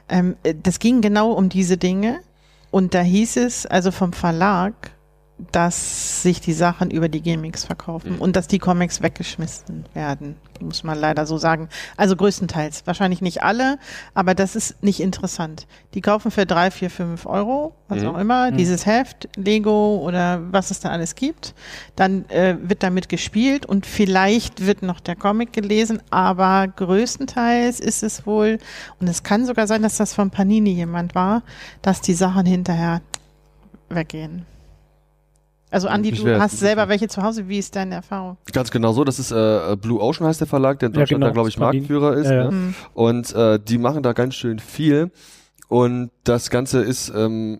Ähm, 0.07 0.35
das 0.63 0.77
ging 0.79 1.01
genau 1.01 1.31
um 1.31 1.49
diese 1.49 1.77
Dinge. 1.77 2.19
Und 2.69 2.93
da 2.93 3.01
hieß 3.01 3.37
es, 3.37 3.65
also 3.65 3.91
vom 3.91 4.13
Verlag, 4.13 4.91
dass 5.51 6.23
sich 6.23 6.41
die 6.41 6.53
Sachen 6.53 6.89
über 6.89 7.09
die 7.09 7.21
Gimmicks 7.21 7.63
verkaufen 7.63 8.15
mhm. 8.15 8.21
und 8.21 8.35
dass 8.35 8.47
die 8.47 8.57
Comics 8.57 9.03
weggeschmissen 9.03 9.85
werden, 9.93 10.35
muss 10.59 10.83
man 10.83 10.97
leider 10.97 11.27
so 11.27 11.37
sagen. 11.37 11.69
Also 11.95 12.15
größtenteils, 12.15 12.87
wahrscheinlich 12.87 13.21
nicht 13.21 13.43
alle, 13.43 13.77
aber 14.15 14.33
das 14.33 14.55
ist 14.55 14.81
nicht 14.83 14.99
interessant. 14.99 15.67
Die 15.93 16.01
kaufen 16.01 16.31
für 16.31 16.47
drei, 16.47 16.71
vier, 16.71 16.89
fünf 16.89 17.27
Euro, 17.27 17.75
was 17.87 18.01
mhm. 18.01 18.07
auch 18.07 18.17
immer, 18.17 18.51
mhm. 18.51 18.57
dieses 18.57 18.87
Heft, 18.87 19.29
Lego 19.35 19.97
oder 19.97 20.41
was 20.51 20.71
es 20.71 20.79
da 20.79 20.89
alles 20.89 21.13
gibt. 21.13 21.53
Dann 21.95 22.27
äh, 22.29 22.55
wird 22.59 22.81
damit 22.81 23.07
gespielt 23.07 23.65
und 23.65 23.85
vielleicht 23.85 24.65
wird 24.65 24.81
noch 24.81 24.99
der 24.99 25.15
Comic 25.15 25.53
gelesen, 25.53 26.01
aber 26.09 26.67
größtenteils 26.67 27.79
ist 27.79 28.01
es 28.01 28.25
wohl, 28.25 28.57
und 28.99 29.07
es 29.07 29.21
kann 29.21 29.45
sogar 29.45 29.67
sein, 29.67 29.83
dass 29.83 29.97
das 29.97 30.15
von 30.15 30.31
Panini 30.31 30.71
jemand 30.71 31.13
war, 31.13 31.43
dass 31.83 32.01
die 32.01 32.13
Sachen 32.13 32.47
hinterher 32.47 33.01
weggehen. 33.89 34.45
Also 35.69 35.87
Andi, 35.89 36.11
du 36.11 36.39
hast 36.39 36.59
selber 36.59 36.87
welche 36.87 37.07
zu 37.07 37.21
Hause. 37.21 37.47
Wie 37.49 37.57
ist 37.57 37.75
deine 37.75 37.95
Erfahrung? 37.95 38.37
Ganz 38.53 38.71
genau 38.71 38.93
so. 38.93 39.03
Das 39.03 39.19
ist 39.19 39.31
äh, 39.31 39.75
Blue 39.75 39.99
Ocean 39.99 40.27
heißt 40.27 40.39
der 40.39 40.47
Verlag, 40.47 40.79
der 40.79 40.87
in 40.87 40.93
Deutschland 40.93 41.11
ja, 41.11 41.17
genau. 41.17 41.27
da 41.27 41.33
glaube 41.33 41.49
ich 41.49 41.57
Marktführer 41.57 42.15
ist. 42.15 42.29
Ja, 42.29 42.35
ja. 42.35 42.43
Ne? 42.45 42.51
Mhm. 42.51 42.75
Und 42.93 43.35
äh, 43.35 43.59
die 43.59 43.77
machen 43.77 44.01
da 44.01 44.13
ganz 44.13 44.35
schön 44.35 44.59
viel. 44.59 45.11
Und 45.67 46.11
das 46.23 46.49
Ganze 46.49 46.81
ist 46.81 47.11
ähm, 47.13 47.59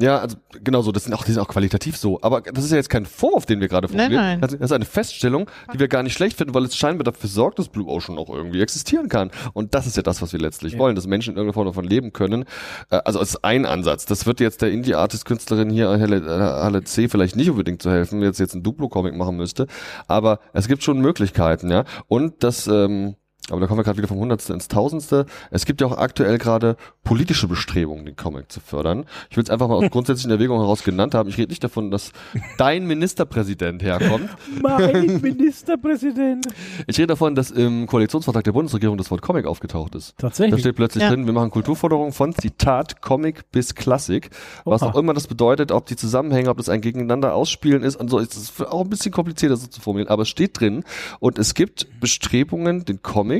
ja, 0.00 0.18
also 0.18 0.36
genau 0.62 0.80
so, 0.82 0.92
das 0.92 1.04
sind 1.04 1.14
auch, 1.14 1.24
die 1.24 1.32
sind 1.32 1.42
auch 1.42 1.48
qualitativ 1.48 1.96
so. 1.96 2.20
Aber 2.22 2.40
das 2.40 2.64
ist 2.64 2.70
ja 2.70 2.76
jetzt 2.76 2.88
kein 2.88 3.04
Vorwurf, 3.04 3.46
den 3.46 3.60
wir 3.60 3.66
gerade 3.66 3.88
formulieren. 3.88 4.40
Das 4.40 4.52
ist 4.52 4.72
eine 4.72 4.84
Feststellung, 4.84 5.50
die 5.74 5.80
wir 5.80 5.88
gar 5.88 6.04
nicht 6.04 6.12
schlecht 6.12 6.36
finden, 6.36 6.54
weil 6.54 6.64
es 6.64 6.76
scheinbar 6.76 7.02
dafür 7.02 7.28
sorgt, 7.28 7.58
dass 7.58 7.68
Blue 7.68 7.88
Ocean 7.88 8.16
auch 8.16 8.30
irgendwie 8.30 8.62
existieren 8.62 9.08
kann. 9.08 9.32
Und 9.54 9.74
das 9.74 9.88
ist 9.88 9.96
ja 9.96 10.04
das, 10.04 10.22
was 10.22 10.32
wir 10.32 10.38
letztlich 10.38 10.74
ja. 10.74 10.78
wollen, 10.78 10.94
dass 10.94 11.08
Menschen 11.08 11.32
in 11.32 11.36
irgendeiner 11.36 11.54
Form 11.54 11.66
davon 11.66 11.84
leben 11.84 12.12
können. 12.12 12.44
Äh, 12.90 13.00
also 13.04 13.18
als 13.18 13.42
ein 13.42 13.66
Ansatz. 13.66 14.06
Das 14.06 14.24
wird 14.24 14.38
jetzt 14.38 14.62
der 14.62 14.70
Indie-Artist-Künstlerin 14.70 15.68
hier, 15.70 15.88
Halle, 15.88 16.24
Halle 16.24 16.84
C, 16.84 17.08
vielleicht 17.08 17.34
nicht 17.34 17.50
unbedingt 17.50 17.82
zu 17.82 17.90
helfen, 17.90 18.22
jetzt 18.22 18.38
jetzt 18.38 18.54
ein 18.54 18.62
Duplo-Comic 18.62 19.16
machen 19.16 19.36
müsste. 19.36 19.66
Aber 20.06 20.38
es 20.52 20.68
gibt 20.68 20.84
schon 20.84 21.00
Möglichkeiten, 21.00 21.72
ja. 21.72 21.84
Und 22.06 22.44
das, 22.44 22.68
ähm, 22.68 23.16
aber 23.50 23.60
da 23.60 23.66
kommen 23.66 23.78
wir 23.78 23.84
gerade 23.84 23.98
wieder 23.98 24.08
vom 24.08 24.18
Hundertste 24.18 24.52
ins 24.52 24.68
Tausendste. 24.68 25.26
Es 25.50 25.64
gibt 25.64 25.80
ja 25.80 25.86
auch 25.86 25.96
aktuell 25.96 26.38
gerade 26.38 26.76
politische 27.02 27.48
Bestrebungen, 27.48 28.04
den 28.04 28.16
Comic 28.16 28.52
zu 28.52 28.60
fördern. 28.60 29.06
Ich 29.30 29.36
will 29.36 29.44
es 29.44 29.50
einfach 29.50 29.68
mal 29.68 29.76
aus 29.76 29.84
grundsätzlichen 29.90 30.30
Erwägungen 30.30 30.62
heraus 30.62 30.82
genannt 30.82 31.14
haben. 31.14 31.28
Ich 31.28 31.38
rede 31.38 31.48
nicht 31.48 31.64
davon, 31.64 31.90
dass 31.90 32.12
dein 32.58 32.86
Ministerpräsident 32.86 33.82
herkommt. 33.82 34.28
mein 34.62 35.20
Ministerpräsident. 35.22 36.46
Ich 36.86 36.98
rede 36.98 37.08
davon, 37.08 37.34
dass 37.34 37.50
im 37.50 37.86
Koalitionsvertrag 37.86 38.44
der 38.44 38.52
Bundesregierung 38.52 38.98
das 38.98 39.10
Wort 39.10 39.22
Comic 39.22 39.46
aufgetaucht 39.46 39.94
ist. 39.94 40.14
Tatsächlich. 40.18 40.56
Da 40.56 40.58
steht 40.58 40.76
plötzlich 40.76 41.02
ja. 41.02 41.10
drin, 41.10 41.26
wir 41.26 41.32
machen 41.32 41.50
Kulturforderungen 41.50 42.12
von 42.12 42.34
Zitat 42.34 43.00
Comic 43.00 43.50
bis 43.50 43.74
Klassik. 43.74 44.30
Was 44.64 44.82
auch 44.82 44.96
immer 44.96 45.14
das 45.14 45.26
bedeutet, 45.26 45.72
ob 45.72 45.86
die 45.86 45.96
Zusammenhänge, 45.96 46.50
ob 46.50 46.58
das 46.58 46.68
ein 46.68 46.80
Gegeneinander 46.80 47.34
ausspielen 47.34 47.82
ist 47.82 47.96
und 47.96 48.10
so, 48.10 48.18
ist 48.18 48.36
es 48.36 48.60
auch 48.60 48.82
ein 48.82 48.90
bisschen 48.90 49.12
komplizierter 49.12 49.56
so 49.56 49.66
zu 49.66 49.80
formulieren. 49.80 50.10
Aber 50.10 50.22
es 50.22 50.28
steht 50.28 50.60
drin 50.60 50.84
und 51.20 51.38
es 51.38 51.54
gibt 51.54 51.86
Bestrebungen, 52.00 52.84
den 52.84 53.02
Comic 53.02 53.37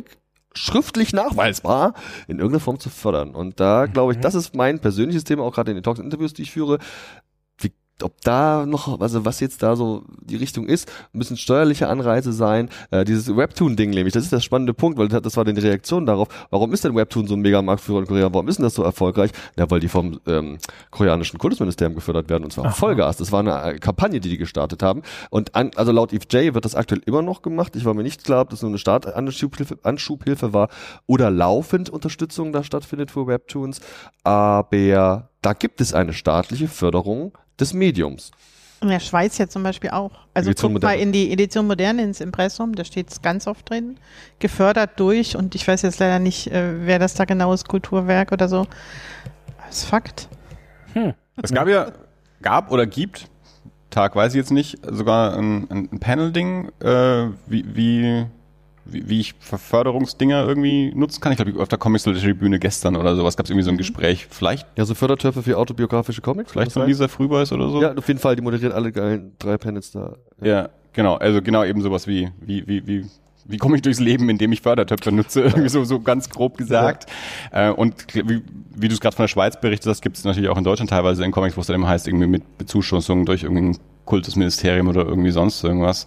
schriftlich 0.55 1.13
nachweisbar 1.13 1.95
in 2.27 2.39
irgendeiner 2.39 2.61
Form 2.61 2.81
zu 2.81 2.91
fördern. 2.91 3.35
Und 3.35 3.61
da 3.61 3.87
glaube 3.87 4.13
ich, 4.13 4.19
mhm. 4.19 4.23
das 4.23 4.35
ist 4.35 4.55
mein 4.55 4.81
persönliches 4.81 5.25
Thema, 5.25 5.45
auch 5.45 5.55
gerade 5.55 5.71
in 5.71 5.77
den 5.77 5.85
Talks 5.85 6.01
und 6.01 6.07
Interviews, 6.07 6.35
die 6.35 6.43
ich 6.43 6.51
führe 6.51 6.79
ob 8.03 8.21
da 8.23 8.67
noch, 8.67 9.01
also 9.01 9.25
was 9.25 9.41
jetzt 9.41 9.63
da 9.63 9.77
so 9.77 10.05
die 10.21 10.37
Richtung 10.37 10.67
ist, 10.67 10.91
müssen 11.13 11.37
steuerliche 11.37 11.89
Anreize 11.89 12.33
sein. 12.33 12.69
Äh, 12.91 13.05
dieses 13.05 13.35
Webtoon-Ding 13.35 13.91
nämlich, 13.91 14.15
das 14.15 14.25
ist 14.25 14.33
der 14.33 14.41
spannende 14.41 14.75
Punkt, 14.75 14.99
weil 14.99 15.09
das 15.09 15.37
war 15.37 15.45
die 15.45 15.59
Reaktion 15.59 16.07
darauf. 16.07 16.29
Warum 16.51 16.73
ist 16.73 16.85
denn 16.85 16.95
Webtoon 16.95 17.27
so 17.27 17.35
ein 17.35 17.41
Megamarktführer 17.41 18.01
in 18.01 18.07
Korea? 18.07 18.33
Warum 18.33 18.49
ist 18.49 18.59
denn 18.59 18.65
das 18.65 18.75
so 18.75 18.83
erfolgreich? 18.83 19.31
Ja, 19.57 19.71
weil 19.71 19.81
die 19.81 19.89
vom 19.89 20.21
ähm, 20.27 20.59
koreanischen 20.91 21.39
Kultusministerium 21.39 21.95
gefördert 21.95 22.29
werden 22.29 22.45
und 22.45 22.53
zwar 22.53 22.67
Aha. 22.67 22.73
Vollgas. 22.73 23.17
Das 23.17 23.33
war 23.33 23.41
eine 23.41 23.75
äh, 23.75 23.79
Kampagne, 23.79 24.21
die 24.21 24.29
die 24.29 24.39
gestartet 24.39 24.83
haben. 24.83 25.03
Und 25.31 25.55
an, 25.55 25.71
also 25.77 25.93
laut 25.93 26.13
EFJ 26.13 26.55
wird 26.55 26.65
das 26.65 26.75
aktuell 26.75 27.03
immer 27.07 27.23
noch 27.23 27.43
gemacht. 27.43 27.77
Ich 27.77 27.85
war 27.85 27.95
mir 27.95 28.03
nicht 28.03 28.25
klar, 28.25 28.43
ob 28.43 28.51
das 28.51 28.63
nur 28.63 28.71
eine 28.71 28.79
Startanschubhilfe 28.79 29.79
Anschubhilfe 29.83 30.53
war 30.53 30.69
oder 31.07 31.31
laufend 31.31 31.91
Unterstützung 31.91 32.53
da 32.53 32.63
stattfindet 32.63 33.11
für 33.11 33.27
Webtoons. 33.27 33.81
Aber 34.25 35.29
da 35.43 35.53
gibt 35.53 35.81
es 35.81 35.95
eine 35.95 36.13
staatliche 36.13 36.69
Förderung 36.69 37.33
des 37.59 37.73
Mediums. 37.73 38.31
In 38.81 38.89
der 38.89 39.01
Schweiz 39.01 39.37
ja 39.39 39.49
zum 39.49 39.65
Beispiel 39.65 39.91
auch. 39.91 40.13
Also 40.35 40.51
Edition 40.51 40.73
guck 40.73 40.83
Moderne. 40.83 40.97
mal 40.97 41.03
in 41.03 41.13
die 41.13 41.33
Edition 41.33 41.67
Moderne 41.67 42.03
ins 42.03 42.21
Impressum, 42.21 42.75
da 42.75 42.85
steht 42.85 43.11
es 43.11 43.23
ganz 43.23 43.49
oft 43.49 43.69
drin. 43.69 43.97
Gefördert 44.39 45.01
durch, 45.01 45.37
und 45.37 45.55
ich 45.57 45.67
weiß 45.67 45.83
jetzt 45.83 45.99
leider 45.99 46.21
nicht, 46.21 46.53
äh, 46.53 46.87
wer 46.87 47.01
das 47.01 47.15
da 47.15 47.25
genau 47.25 47.53
ist, 47.53 47.67
Kulturwerk 47.67 48.31
oder 48.31 48.49
so. 48.49 48.67
Das 49.67 49.79
ist 49.79 49.85
Fakt. 49.85 50.29
Hm. 50.93 51.15
Es 51.43 51.53
gab 51.53 51.69
ja, 51.69 51.93
gab 52.41 52.71
oder 52.71 52.87
gibt, 52.87 53.29
Tag 53.91 54.15
weiß 54.15 54.35
ich 54.35 54.39
jetzt 54.39 54.53
nicht, 54.53 54.79
sogar 54.89 55.37
ein, 55.37 55.69
ein 55.71 55.99
Panel-Ding, 55.99 56.71
äh, 56.81 57.29
wie, 57.47 57.65
wie 57.75 58.27
wie, 58.89 59.09
wie 59.09 59.21
ich 59.21 59.35
Förderungsdinger 59.41 60.47
irgendwie 60.47 60.93
nutzen 60.95 61.21
kann. 61.21 61.33
Ich 61.33 61.39
glaube, 61.39 61.61
auf 61.61 61.69
der 61.69 61.79
Comics 61.79 62.07
Literary 62.07 62.35
Bühne 62.35 62.59
gestern 62.59 62.97
oder 62.97 63.17
sowas 63.17 63.37
gab 63.37 63.45
es 63.45 63.51
irgendwie 63.51 63.65
so 63.65 63.71
ein 63.71 63.75
mhm. 63.75 63.79
Gespräch. 63.79 64.27
Vielleicht. 64.31 64.67
Ja, 64.77 64.85
so 64.85 64.95
Fördertöpfe 64.95 65.43
für 65.43 65.57
autobiografische 65.59 66.21
Comics. 66.21 66.53
Vielleicht 66.53 66.73
von 66.73 66.87
Lisa 66.87 67.09
Frühbeiß 67.09 67.53
oder 67.53 67.69
so. 67.71 67.83
Ja, 67.83 67.95
auf 67.95 68.09
jeden 68.09 68.21
Fall, 68.21 68.37
die 68.37 68.43
moderiert 68.43 68.73
alle 68.73 68.93
geilen 68.93 69.33
drei 69.39 69.59
Panels 69.59 69.91
da. 69.91 70.17
Ja. 70.41 70.47
ja, 70.47 70.69
genau. 70.93 71.15
Also 71.17 71.43
genau 71.43 71.65
eben 71.65 71.81
sowas 71.83 72.07
wie, 72.07 72.31
wie, 72.41 72.67
wie, 72.67 72.87
wie 72.87 73.05
wie 73.49 73.57
komme 73.57 73.77
ich 73.77 73.83
durchs 73.83 73.99
Leben, 73.99 74.29
indem 74.29 74.53
ich 74.53 74.61
Fördertöpfe 74.61 75.11
nutze, 75.11 75.41
irgendwie 75.45 75.69
so, 75.69 75.83
so 75.85 76.01
ganz 76.01 76.29
grob 76.29 76.59
gesagt. 76.59 77.07
Ja. 77.53 77.71
Äh, 77.71 77.73
und 77.73 78.07
wie, 78.15 78.43
wie 78.77 78.89
du 78.89 78.95
es 78.95 79.01
gerade 79.01 79.17
von 79.17 79.25
der 79.25 79.29
Schweiz 79.29 79.59
berichtet 79.59 79.89
hast, 79.89 80.03
gibt 80.03 80.19
es 80.19 80.25
natürlich 80.25 80.51
auch 80.51 80.59
in 80.59 80.65
Deutschland 80.65 80.91
teilweise 80.91 81.25
in 81.25 81.33
Comics, 81.33 81.57
wo 81.57 81.63
es 81.63 81.67
dann 81.67 81.77
immer 81.77 81.89
heißt, 81.89 82.07
irgendwie 82.07 82.27
mit 82.27 82.59
Bezuschussung 82.59 83.25
durch 83.25 83.43
irgendein 83.43 83.79
Kultusministerium 84.05 84.89
oder 84.89 85.05
irgendwie 85.05 85.31
sonst 85.31 85.65
irgendwas. 85.65 86.07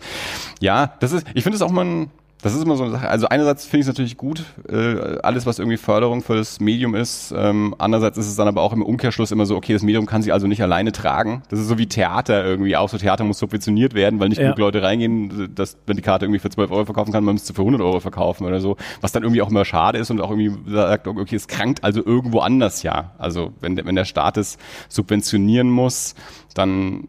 Ja, 0.59 0.93
das 0.99 1.11
ist, 1.11 1.25
ich 1.33 1.43
finde 1.43 1.55
es 1.55 1.61
auch 1.61 1.71
mal 1.71 1.85
ein, 1.85 2.11
das 2.41 2.55
ist 2.55 2.63
immer 2.63 2.75
so 2.75 2.83
eine 2.83 2.91
Sache. 2.91 3.07
Also 3.07 3.27
einerseits 3.29 3.65
finde 3.65 3.81
ich 3.81 3.83
es 3.83 3.87
natürlich 3.87 4.17
gut, 4.17 4.43
äh, 4.67 5.17
alles 5.21 5.45
was 5.45 5.59
irgendwie 5.59 5.77
Förderung 5.77 6.21
für 6.21 6.35
das 6.35 6.59
Medium 6.59 6.95
ist. 6.95 7.33
Ähm, 7.35 7.75
andererseits 7.77 8.17
ist 8.17 8.27
es 8.27 8.35
dann 8.35 8.47
aber 8.47 8.61
auch 8.61 8.73
im 8.73 8.81
Umkehrschluss 8.81 9.31
immer 9.31 9.45
so, 9.45 9.55
okay, 9.55 9.73
das 9.73 9.83
Medium 9.83 10.05
kann 10.07 10.21
sich 10.23 10.33
also 10.33 10.47
nicht 10.47 10.61
alleine 10.61 10.91
tragen. 10.91 11.43
Das 11.49 11.59
ist 11.59 11.67
so 11.67 11.77
wie 11.77 11.87
Theater 11.87 12.43
irgendwie 12.43 12.75
auch. 12.75 12.89
So 12.89 12.97
Theater 12.97 13.23
muss 13.23 13.37
subventioniert 13.39 13.93
werden, 13.93 14.19
weil 14.19 14.29
nicht 14.29 14.39
ja. 14.39 14.45
genug 14.45 14.57
Leute 14.57 14.81
reingehen, 14.81 15.53
dass 15.53 15.77
wenn 15.85 15.97
die 15.97 16.01
Karte 16.01 16.25
irgendwie 16.25 16.39
für 16.39 16.49
12 16.49 16.71
Euro 16.71 16.85
verkaufen 16.85 17.11
kann, 17.11 17.23
man 17.23 17.35
müsste 17.35 17.53
für 17.53 17.61
100 17.61 17.81
Euro 17.81 17.99
verkaufen 17.99 18.45
oder 18.45 18.59
so. 18.59 18.75
Was 19.01 19.11
dann 19.11 19.23
irgendwie 19.23 19.41
auch 19.41 19.49
immer 19.49 19.65
schade 19.65 19.99
ist 19.99 20.09
und 20.09 20.19
auch 20.19 20.31
irgendwie 20.31 20.51
sagt, 20.71 21.07
okay, 21.07 21.35
es 21.35 21.47
krankt 21.47 21.83
also 21.83 22.03
irgendwo 22.03 22.39
anders 22.39 22.81
ja. 22.81 23.11
Also 23.17 23.53
wenn 23.61 23.77
wenn 23.77 23.95
der 23.95 24.05
Staat 24.05 24.37
es 24.37 24.57
subventionieren 24.89 25.69
muss, 25.69 26.15
dann 26.53 27.07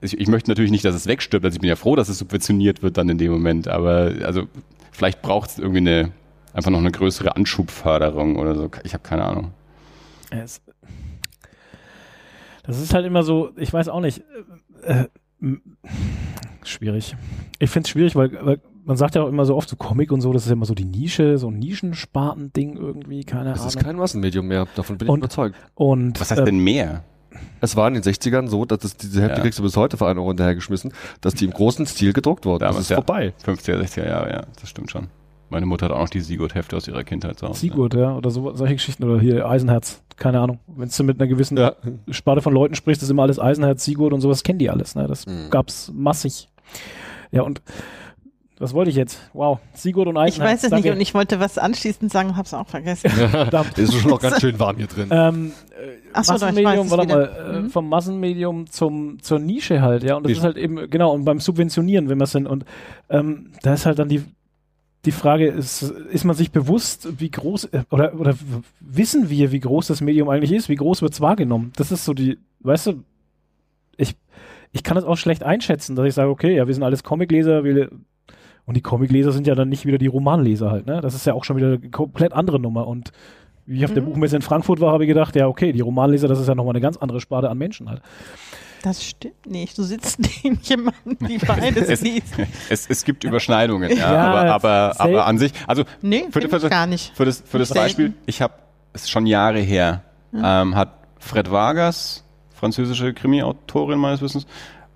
ich, 0.00 0.18
ich 0.18 0.28
möchte 0.28 0.50
natürlich 0.50 0.70
nicht, 0.70 0.84
dass 0.84 0.94
es 0.94 1.06
wegstirbt. 1.06 1.44
Also 1.44 1.56
ich 1.56 1.60
bin 1.60 1.68
ja 1.68 1.76
froh, 1.76 1.96
dass 1.96 2.08
es 2.08 2.18
subventioniert 2.18 2.82
wird 2.82 2.96
dann 2.96 3.08
in 3.08 3.18
dem 3.18 3.32
Moment. 3.32 3.68
Aber 3.68 4.12
also 4.24 4.44
vielleicht 4.92 5.22
braucht 5.22 5.50
es 5.50 5.58
irgendwie 5.58 5.78
eine 5.78 6.12
einfach 6.52 6.70
noch 6.70 6.78
eine 6.78 6.90
größere 6.90 7.36
Anschubförderung 7.36 8.36
oder 8.36 8.54
so. 8.54 8.70
Ich 8.82 8.92
habe 8.94 9.02
keine 9.02 9.24
Ahnung. 9.24 9.52
Es, 10.30 10.60
das 12.64 12.80
ist 12.80 12.94
halt 12.94 13.06
immer 13.06 13.22
so, 13.22 13.50
ich 13.56 13.72
weiß 13.72 13.88
auch 13.88 14.00
nicht. 14.00 14.22
Äh, 14.82 15.04
äh 15.42 15.56
schwierig. 16.62 17.16
Ich 17.58 17.70
finde 17.70 17.86
es 17.86 17.90
schwierig, 17.90 18.14
weil, 18.14 18.32
weil 18.44 18.60
man 18.84 18.96
sagt 18.96 19.14
ja 19.14 19.22
auch 19.22 19.28
immer 19.28 19.44
so 19.46 19.56
oft, 19.56 19.68
so 19.68 19.76
Comic 19.76 20.12
und 20.12 20.20
so, 20.20 20.32
das 20.32 20.42
ist 20.42 20.48
ja 20.48 20.54
immer 20.54 20.66
so 20.66 20.74
die 20.74 20.84
Nische, 20.84 21.38
so 21.38 21.48
ein 21.48 21.58
Nischensparten-Ding 21.58 22.76
irgendwie, 22.76 23.24
keine 23.24 23.52
Es 23.52 23.60
Ahnung. 23.60 23.68
ist 23.68 23.78
kein 23.78 23.96
Massenmedium 23.96 24.46
mehr, 24.46 24.66
davon 24.74 24.98
bin 24.98 25.06
ich 25.06 25.12
Und- 25.12 25.20
überzeugt. 25.20 25.56
und 25.74 26.20
Was 26.20 26.30
heißt 26.30 26.42
äh, 26.42 26.44
denn 26.44 26.58
mehr? 26.58 27.04
Es 27.60 27.76
war 27.76 27.88
in 27.88 27.94
den 27.94 28.02
60ern 28.02 28.48
so, 28.48 28.64
dass 28.64 28.82
es, 28.84 28.96
diese 28.96 29.22
Hefte 29.22 29.36
Ja. 29.36 29.42
kriegst 29.42 29.58
du 29.58 29.62
bis 29.62 29.76
heute 29.76 29.96
für 29.96 30.06
eine 30.06 30.20
Euro 30.20 30.30
hinterhergeschmissen, 30.30 30.92
dass 31.20 31.34
die 31.34 31.44
im 31.44 31.52
großen 31.52 31.86
Stil 31.86 32.12
gedruckt 32.12 32.44
wurden. 32.46 32.60
Das 32.60 32.68
Damals, 32.70 32.84
ist 32.86 32.90
ja. 32.90 32.96
vorbei. 32.96 33.32
50er, 33.44 33.76
60er 33.80 34.06
Jahre, 34.08 34.30
ja, 34.32 34.42
das 34.60 34.68
stimmt 34.68 34.90
schon. 34.90 35.08
Meine 35.48 35.66
Mutter 35.66 35.86
hat 35.86 35.92
auch 35.92 36.00
noch 36.00 36.08
die 36.08 36.20
Sigurd-Hefte 36.20 36.76
aus 36.76 36.86
ihrer 36.86 37.02
Kindheit 37.02 37.38
zu 37.38 37.48
Hause. 37.48 37.58
Sigurd, 37.60 37.94
ja, 37.94 38.14
oder 38.16 38.30
so, 38.30 38.54
solche 38.54 38.74
Geschichten, 38.74 39.02
oder 39.04 39.20
hier 39.20 39.48
Eisenherz, 39.48 40.00
keine 40.16 40.38
Ahnung. 40.40 40.60
Wenn 40.68 40.88
du 40.96 41.04
mit 41.04 41.20
einer 41.20 41.28
gewissen 41.28 41.56
Ja. 41.58 41.74
Sparte 42.10 42.40
von 42.40 42.52
Leuten 42.54 42.74
sprichst, 42.76 43.02
ist 43.02 43.10
immer 43.10 43.22
alles 43.22 43.38
Eisenherz, 43.40 43.84
Sigurd 43.84 44.12
und 44.12 44.20
sowas 44.20 44.42
kennen 44.44 44.58
die 44.60 44.70
alles, 44.70 44.94
ne? 44.94 45.06
Das 45.08 45.26
Mhm. 45.26 45.50
gab's 45.50 45.90
massig. 45.94 46.48
Ja, 47.32 47.42
und 47.42 47.62
was 48.60 48.72
wollte 48.74 48.90
ich 48.90 48.96
jetzt? 48.96 49.18
Wow, 49.32 49.58
Sigurd 49.74 50.06
und 50.06 50.14
Ich 50.16 50.20
Eisenherz. 50.22 50.52
weiß 50.52 50.64
es 50.64 50.70
danke. 50.70 50.86
nicht 50.88 50.94
und 50.94 51.00
ich 51.00 51.14
wollte 51.14 51.40
was 51.40 51.58
anschließend 51.58 52.12
sagen, 52.12 52.36
hab's 52.36 52.54
auch 52.54 52.68
vergessen. 52.68 53.10
Ist 53.76 53.94
schon 53.94 54.10
noch 54.10 54.20
ganz 54.20 54.40
schön 54.40 54.58
warm 54.60 54.76
hier 54.76 54.86
drin. 54.86 55.08
Ähm, 55.10 55.52
Ach 56.12 56.22
so, 56.24 56.34
ich 56.34 56.40
Massenmedium, 56.42 56.90
warte 56.90 57.08
mal, 57.08 57.24
äh, 57.56 57.60
Mhm. 57.62 57.70
vom 57.70 57.88
Massenmedium 57.88 58.70
zum, 58.70 59.20
zur 59.22 59.38
Nische 59.40 59.80
halt, 59.82 60.02
ja. 60.04 60.14
Und 60.16 60.24
das 60.24 60.30
Wie- 60.30 60.36
ist 60.36 60.44
halt 60.44 60.56
eben, 60.56 60.88
genau, 60.90 61.12
und 61.12 61.24
beim 61.24 61.40
Subventionieren, 61.40 62.08
wenn 62.08 62.18
wir 62.18 62.24
es 62.24 62.32
sind. 62.32 62.46
Und 62.46 62.64
ähm, 63.08 63.50
da 63.62 63.74
ist 63.74 63.86
halt 63.86 63.98
dann 63.98 64.08
die, 64.08 64.22
die 65.06 65.12
Frage, 65.12 65.46
ist, 65.48 65.82
ist 65.82 66.24
man 66.24 66.36
sich 66.36 66.50
bewusst, 66.52 67.08
wie 67.18 67.30
groß, 67.30 67.64
äh, 67.72 67.84
oder, 67.90 68.14
oder 68.20 68.34
wissen 68.80 69.30
wir, 69.30 69.50
wie 69.52 69.60
groß 69.60 69.86
das 69.86 70.02
Medium 70.02 70.28
eigentlich 70.28 70.52
ist? 70.52 70.68
Wie 70.68 70.76
groß 70.76 71.00
wird 71.00 71.14
es 71.14 71.20
wahrgenommen? 71.22 71.72
Das 71.76 71.90
ist 71.90 72.04
so 72.04 72.12
die, 72.12 72.38
weißt 72.60 72.88
du, 72.88 73.04
ich, 73.96 74.14
ich 74.72 74.82
kann 74.82 74.96
das 74.96 75.04
auch 75.04 75.16
schlecht 75.16 75.42
einschätzen, 75.42 75.96
dass 75.96 76.06
ich 76.06 76.12
sage, 76.14 76.28
okay, 76.30 76.54
ja, 76.54 76.66
wir 76.66 76.74
sind 76.74 76.82
alles 76.82 77.02
Comicleser, 77.02 77.64
wir, 77.64 77.90
und 78.70 78.76
die 78.76 78.80
Comicleser 78.82 79.32
sind 79.32 79.48
ja 79.48 79.56
dann 79.56 79.68
nicht 79.68 79.84
wieder 79.84 79.98
die 79.98 80.06
Romanleser 80.06 80.70
halt, 80.70 80.86
ne? 80.86 81.00
Das 81.00 81.14
ist 81.14 81.26
ja 81.26 81.34
auch 81.34 81.42
schon 81.42 81.56
wieder 81.56 81.66
eine 81.66 81.78
komplett 81.90 82.32
andere 82.32 82.60
Nummer. 82.60 82.86
Und 82.86 83.10
wie 83.66 83.78
ich 83.78 83.84
auf 83.84 83.92
der 83.92 84.02
Mhm. 84.04 84.06
Buchmesse 84.10 84.36
in 84.36 84.42
Frankfurt 84.42 84.80
war, 84.80 84.92
habe 84.92 85.02
ich 85.04 85.08
gedacht, 85.08 85.34
ja, 85.34 85.48
okay, 85.48 85.72
die 85.72 85.80
Romanleser, 85.80 86.28
das 86.28 86.38
ist 86.38 86.46
ja 86.46 86.54
nochmal 86.54 86.74
eine 86.74 86.80
ganz 86.80 86.96
andere 86.96 87.20
Sparte 87.20 87.50
an 87.50 87.58
Menschen 87.58 87.90
halt. 87.90 88.00
Das 88.84 89.04
stimmt 89.04 89.44
nicht. 89.50 89.76
Du 89.76 89.82
sitzt 89.82 90.20
neben 90.44 90.60
jemandem, 90.62 91.18
die 91.28 91.38
beides 91.38 91.88
Es, 91.88 92.00
liest. 92.00 92.32
es, 92.70 92.86
es 92.88 93.04
gibt 93.04 93.24
Überschneidungen, 93.24 93.90
ja, 93.90 93.96
Ja, 94.12 94.30
aber, 94.30 94.50
aber, 94.54 94.94
aber 95.00 95.26
an 95.26 95.36
sich, 95.38 95.52
also 95.66 95.82
Nee, 96.00 96.26
Für- 96.30 96.40
für- 96.48 96.56
ich 96.58 96.70
gar 96.70 96.86
nicht. 96.86 97.12
für 97.16 97.24
das, 97.24 97.42
für 97.44 97.58
das. 97.58 97.74
Beispiel, 97.74 98.12
ich 98.26 98.40
habe, 98.40 98.54
es 98.92 99.02
ist 99.02 99.10
schon 99.10 99.26
Jahre 99.26 99.58
her, 99.58 100.02
ähm, 100.32 100.76
hat 100.76 100.92
Fred 101.18 101.50
Vargas, 101.50 102.24
französische 102.54 103.12
Krimi-Autorin 103.14 103.98
meines 103.98 104.22
Wissens, 104.22 104.46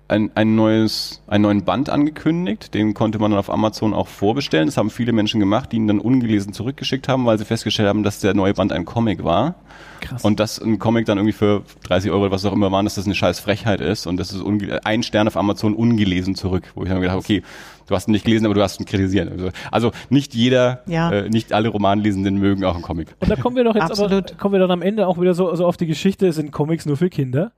ein, 0.07 0.31
ein 0.35 0.55
neues, 0.55 1.21
einen 1.27 1.41
neuen 1.43 1.63
Band 1.65 1.89
angekündigt. 1.89 2.73
Den 2.73 2.93
konnte 2.93 3.17
man 3.19 3.31
dann 3.31 3.39
auf 3.39 3.49
Amazon 3.49 3.93
auch 3.93 4.07
vorbestellen. 4.07 4.67
Das 4.67 4.77
haben 4.77 4.89
viele 4.89 5.11
Menschen 5.13 5.39
gemacht, 5.39 5.71
die 5.71 5.77
ihn 5.77 5.87
dann 5.87 5.99
ungelesen 5.99 6.53
zurückgeschickt 6.53 7.07
haben, 7.07 7.25
weil 7.25 7.37
sie 7.37 7.45
festgestellt 7.45 7.89
haben, 7.89 8.03
dass 8.03 8.19
der 8.19 8.33
neue 8.33 8.53
Band 8.53 8.71
ein 8.71 8.85
Comic 8.85 9.23
war. 9.23 9.55
Krass. 10.01 10.23
Und 10.23 10.39
dass 10.39 10.59
ein 10.61 10.77
Comic 10.77 11.05
dann 11.05 11.17
irgendwie 11.17 11.33
für 11.33 11.63
30 11.83 12.11
Euro 12.11 12.21
oder 12.23 12.31
was 12.31 12.45
auch 12.45 12.53
immer 12.53 12.71
waren, 12.71 12.85
dass 12.85 12.95
das 12.95 13.05
eine 13.05 13.15
scheiß 13.15 13.39
Frechheit 13.39 13.81
ist 13.81 14.05
und 14.05 14.17
das 14.17 14.31
ist 14.31 14.43
ein 14.83 15.03
Stern 15.03 15.27
auf 15.27 15.35
Amazon 15.37 15.73
ungelesen 15.73 16.35
zurück, 16.35 16.71
wo 16.75 16.83
ich 16.83 16.89
dann 16.89 17.01
gedacht 17.01 17.17
okay, 17.17 17.41
du 17.87 17.95
hast 17.95 18.07
ihn 18.07 18.11
nicht 18.11 18.25
gelesen, 18.25 18.45
aber 18.45 18.53
du 18.53 18.61
hast 18.61 18.79
ihn 18.79 18.85
kritisiert. 18.85 19.31
Also, 19.31 19.49
also 19.71 19.91
nicht 20.09 20.35
jeder, 20.35 20.83
Ja. 20.85 21.11
äh, 21.11 21.29
nicht 21.29 21.53
alle 21.53 21.69
Romanlesenden 21.69 22.37
mögen 22.37 22.63
auch 22.65 22.75
einen 22.75 22.83
Comic. 22.83 23.15
Und 23.19 23.31
da 23.31 23.35
kommen 23.35 23.55
wir 23.55 23.63
doch 23.63 23.75
jetzt 23.75 23.85
Absolut. 23.91 24.31
aber, 24.31 24.39
kommen 24.39 24.53
wir 24.53 24.59
dann 24.59 24.71
am 24.71 24.81
Ende 24.81 25.07
auch 25.07 25.19
wieder 25.19 25.33
so, 25.33 25.55
so 25.55 25.65
auf 25.65 25.77
die 25.77 25.87
Geschichte, 25.87 26.31
sind 26.31 26.51
Comics 26.51 26.85
nur 26.85 26.97
für 26.97 27.09
Kinder? 27.09 27.51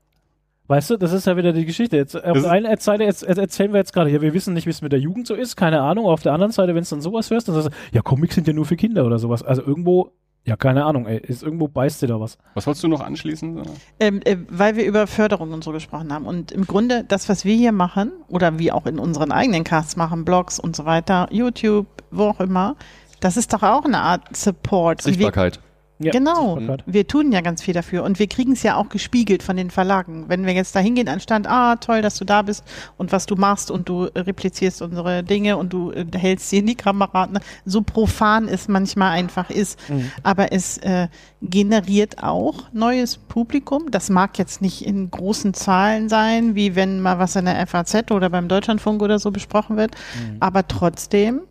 Weißt 0.68 0.90
du, 0.90 0.98
das 0.98 1.14
ist 1.14 1.26
ja 1.26 1.38
wieder 1.38 1.54
die 1.54 1.66
Geschichte. 1.66 1.96
Jetzt, 1.96 2.16
auf 2.16 2.42
der 2.42 2.52
einen 2.52 2.78
Seite 2.78 3.04
erzählen 3.06 3.72
wir 3.72 3.80
jetzt 3.80 3.94
gerade, 3.94 4.10
ja, 4.10 4.22
wir 4.22 4.34
wissen 4.34 4.54
nicht, 4.54 4.66
wie 4.66 4.72
es 4.72 4.82
mit 4.82 4.92
der 4.92 5.00
Jugend 5.00 5.26
so 5.26 5.34
ist, 5.34 5.56
keine 5.56 5.82
Ahnung. 5.82 6.06
Auf 6.06 6.24
der 6.24 6.34
anderen 6.34 6.52
Seite, 6.52 6.76
wenn 6.76 6.82
es 6.84 6.90
dann 6.90 7.02
sowas 7.02 7.32
hörst, 7.32 7.48
dann 7.48 7.56
sagst 7.56 7.70
du, 7.70 7.96
ja, 7.96 8.02
Comics 8.02 8.36
sind 8.36 8.48
ja 8.48 8.54
nur 8.54 8.66
für 8.66 8.76
Kinder 8.76 9.06
oder 9.06 9.18
sowas. 9.18 9.44
Also 9.44 9.62
irgendwo, 9.62 10.12
ja, 10.44 10.58
keine 10.58 10.84
Ahnung, 10.84 11.08
ey, 11.08 11.20
ist 11.20 11.42
irgendwo 11.42 11.70
beißt 11.70 12.02
dir 12.02 12.08
da 12.08 12.20
was. 12.20 12.38
Was 12.54 12.68
wolltest 12.68 12.84
du 12.84 12.90
noch 12.90 13.00
anschließen? 13.00 13.62
Ähm, 14.02 14.20
äh, 14.26 14.36
weil 14.50 14.76
wir 14.76 14.86
über 14.86 15.08
Förderung 15.08 15.54
und 15.54 15.64
so 15.64 15.72
gesprochen 15.72 16.12
haben. 16.12 16.26
Und 16.26 16.52
im 16.52 16.66
Grunde, 16.66 17.06
das, 17.08 17.30
was 17.30 17.46
wir 17.46 17.56
hier 17.56 17.72
machen, 17.72 18.12
oder 18.28 18.60
wie 18.60 18.74
auch 18.74 18.86
in 18.88 19.00
unseren 19.00 19.32
eigenen 19.32 19.64
Casts 19.64 19.96
machen, 19.96 20.26
Blogs 20.26 20.60
und 20.60 20.76
so 20.76 20.84
weiter, 20.84 21.30
YouTube, 21.32 21.88
wo 22.12 22.24
auch 22.24 22.42
immer, 22.42 22.76
das 23.22 23.38
ist 23.38 23.54
doch 23.54 23.64
auch 23.64 23.86
eine 23.86 24.00
Art 24.00 24.36
Support. 24.36 25.02
Sichtbarkeit. 25.02 25.62
Ja, 26.00 26.12
genau. 26.12 26.60
Wir 26.86 27.08
tun 27.08 27.32
ja 27.32 27.42
ganz 27.42 27.64
viel 27.64 27.74
dafür. 27.74 28.04
Und 28.04 28.20
wir 28.20 28.28
kriegen 28.28 28.52
es 28.52 28.62
ja 28.62 28.76
auch 28.76 28.90
gespiegelt 28.90 29.42
von 29.42 29.58
den 29.58 29.72
Verlagen. 29.72 30.26
Wenn 30.28 30.46
wir 30.46 30.54
jetzt 30.54 30.76
da 30.76 30.80
hingehen 30.80 31.08
an 31.08 31.20
Stand, 31.20 31.48
ah, 31.48 31.78
toll, 31.78 32.04
dass 32.04 32.18
du 32.18 32.26
da 32.26 32.44
bist 32.44 32.64
und 32.98 33.12
was 33.12 33.26
du 33.26 33.36
machst 33.36 33.72
und 33.72 33.90
du 33.90 34.06
äh, 34.06 34.20
replizierst 34.20 34.84
unsere 34.84 35.24
Dinge 35.24 35.58
und 35.58 35.74
du 35.74 35.92
äh, 35.92 36.06
hältst 36.16 36.50
sie 36.50 36.60
in 36.60 36.68
die 36.68 36.76
Kamera. 36.76 37.26
Ne? 37.26 37.40
So 37.66 37.82
profan 37.82 38.48
es 38.48 38.68
manchmal 38.68 39.12
einfach 39.12 39.50
ist. 39.50 39.80
Mhm. 39.90 40.12
Aber 40.22 40.52
es 40.52 40.78
äh, 40.80 41.08
generiert 41.42 42.22
auch 42.22 42.72
neues 42.74 43.18
Publikum. 43.18 43.90
Das 43.90 44.12
mag 44.12 44.38
jetzt 44.38 44.62
nicht 44.62 44.86
in 44.86 45.10
großen 45.10 45.56
Zahlen 45.56 46.10
sein, 46.10 46.54
wie 46.54 46.76
wenn 46.76 47.02
mal 47.02 47.18
was 47.18 47.36
in 47.36 47.46
der 47.46 47.66
FAZ 47.66 48.12
oder 48.12 48.30
beim 48.30 48.48
Deutschlandfunk 48.48 49.02
oder 49.02 49.18
so 49.18 49.32
besprochen 49.32 49.78
wird. 49.78 49.96
Aber 50.40 50.68
trotzdem, 50.68 51.42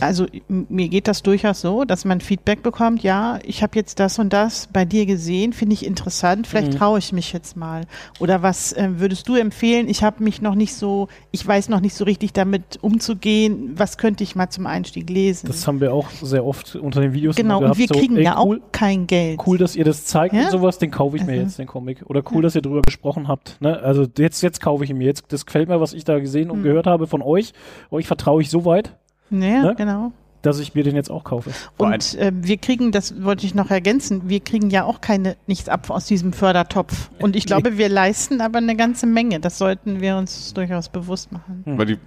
also 0.00 0.26
mir 0.48 0.88
geht 0.88 1.08
das 1.08 1.22
durchaus 1.22 1.60
so, 1.60 1.84
dass 1.84 2.04
man 2.04 2.20
Feedback 2.20 2.62
bekommt, 2.62 3.02
ja, 3.02 3.38
ich 3.44 3.62
habe 3.62 3.76
jetzt 3.76 4.00
das 4.00 4.18
und 4.18 4.32
das 4.32 4.68
bei 4.72 4.84
dir 4.84 5.06
gesehen, 5.06 5.52
finde 5.52 5.74
ich 5.74 5.86
interessant, 5.86 6.46
vielleicht 6.46 6.72
Mhm. 6.72 6.76
traue 6.76 6.98
ich 6.98 7.12
mich 7.12 7.32
jetzt 7.32 7.56
mal. 7.56 7.82
Oder 8.20 8.42
was 8.42 8.72
äh, 8.72 8.88
würdest 8.98 9.28
du 9.28 9.34
empfehlen? 9.36 9.88
Ich 9.88 10.02
habe 10.02 10.22
mich 10.24 10.42
noch 10.42 10.54
nicht 10.54 10.74
so, 10.74 11.08
ich 11.30 11.46
weiß 11.46 11.68
noch 11.68 11.80
nicht 11.80 11.94
so 11.94 12.04
richtig 12.04 12.32
damit 12.32 12.78
umzugehen, 12.82 13.72
was 13.76 13.98
könnte 13.98 14.24
ich 14.24 14.34
mal 14.34 14.48
zum 14.50 14.66
Einstieg 14.66 15.08
lesen? 15.10 15.46
Das 15.46 15.66
haben 15.66 15.80
wir 15.80 15.92
auch 15.92 16.10
sehr 16.22 16.44
oft 16.44 16.74
unter 16.76 17.00
den 17.00 17.12
Videos 17.12 17.36
genau, 17.36 17.58
immer 17.58 17.58
und 17.58 17.62
gehabt. 17.64 17.78
wir 17.78 17.86
so, 17.88 17.94
kriegen 17.94 18.16
ey, 18.16 18.24
ja 18.24 18.40
cool, 18.42 18.60
auch 18.64 18.72
kein 18.72 19.06
Geld. 19.06 19.40
cool, 19.46 19.58
dass 19.58 19.76
ihr 19.76 19.84
das 19.84 20.04
zeigt 20.04 20.34
Ja? 20.34 20.44
und 20.46 20.50
sowas, 20.50 20.78
den 20.78 20.90
kaufe 20.90 21.16
ich 21.16 21.24
mir 21.24 21.32
Also. 21.32 21.42
jetzt, 21.42 21.58
den 21.58 21.66
Comic. 21.66 22.02
Oder 22.06 22.22
cool, 22.32 22.42
dass 22.42 22.54
ihr 22.54 22.62
drüber 22.62 22.82
gesprochen 22.82 23.28
habt. 23.28 23.60
Ne? 23.60 23.78
Also 23.80 24.06
jetzt, 24.18 24.42
jetzt 24.42 24.60
kaufe 24.60 24.84
ich 24.84 24.90
ihn 24.90 24.98
mir. 24.98 25.04
Jetzt, 25.06 25.24
das 25.28 25.44
gefällt 25.46 25.68
mir, 25.68 25.80
was 25.80 25.92
ich 25.92 26.04
da 26.04 26.18
gesehen 26.18 26.50
und 26.50 26.58
Hm. 26.58 26.62
gehört 26.64 26.86
habe 26.86 27.06
von 27.06 27.22
euch. 27.22 27.52
Euch 27.90 28.06
vertraue 28.06 28.40
ich 28.42 28.50
so 28.50 28.64
weit, 28.64 28.96
Ja, 29.30 29.38
Ne? 29.38 29.74
genau. 29.76 30.12
dass 30.42 30.58
ich 30.58 30.74
mir 30.74 30.84
den 30.84 30.94
jetzt 30.94 31.10
auch 31.10 31.24
kaufe. 31.24 31.50
Und 31.78 32.14
äh, 32.16 32.30
wir 32.34 32.58
kriegen, 32.58 32.92
das 32.92 33.22
wollte 33.24 33.46
ich 33.46 33.54
noch 33.54 33.70
ergänzen, 33.70 34.28
wir 34.28 34.40
kriegen 34.40 34.68
ja 34.68 34.84
auch 34.84 35.00
keine 35.00 35.36
nichts 35.46 35.68
ab 35.70 35.88
aus 35.88 36.04
diesem 36.04 36.32
Fördertopf. 36.34 37.10
Und 37.20 37.34
ich 37.34 37.46
glaube, 37.46 37.78
wir 37.78 37.88
leisten 37.88 38.40
aber 38.42 38.58
eine 38.58 38.76
ganze 38.76 39.06
Menge. 39.06 39.40
Das 39.40 39.56
sollten 39.56 40.00
wir 40.02 40.16
uns 40.18 40.52
durchaus 40.52 40.90
bewusst 40.90 41.32
machen. 41.32 41.64
Aber 41.66 41.86
die 41.86 41.98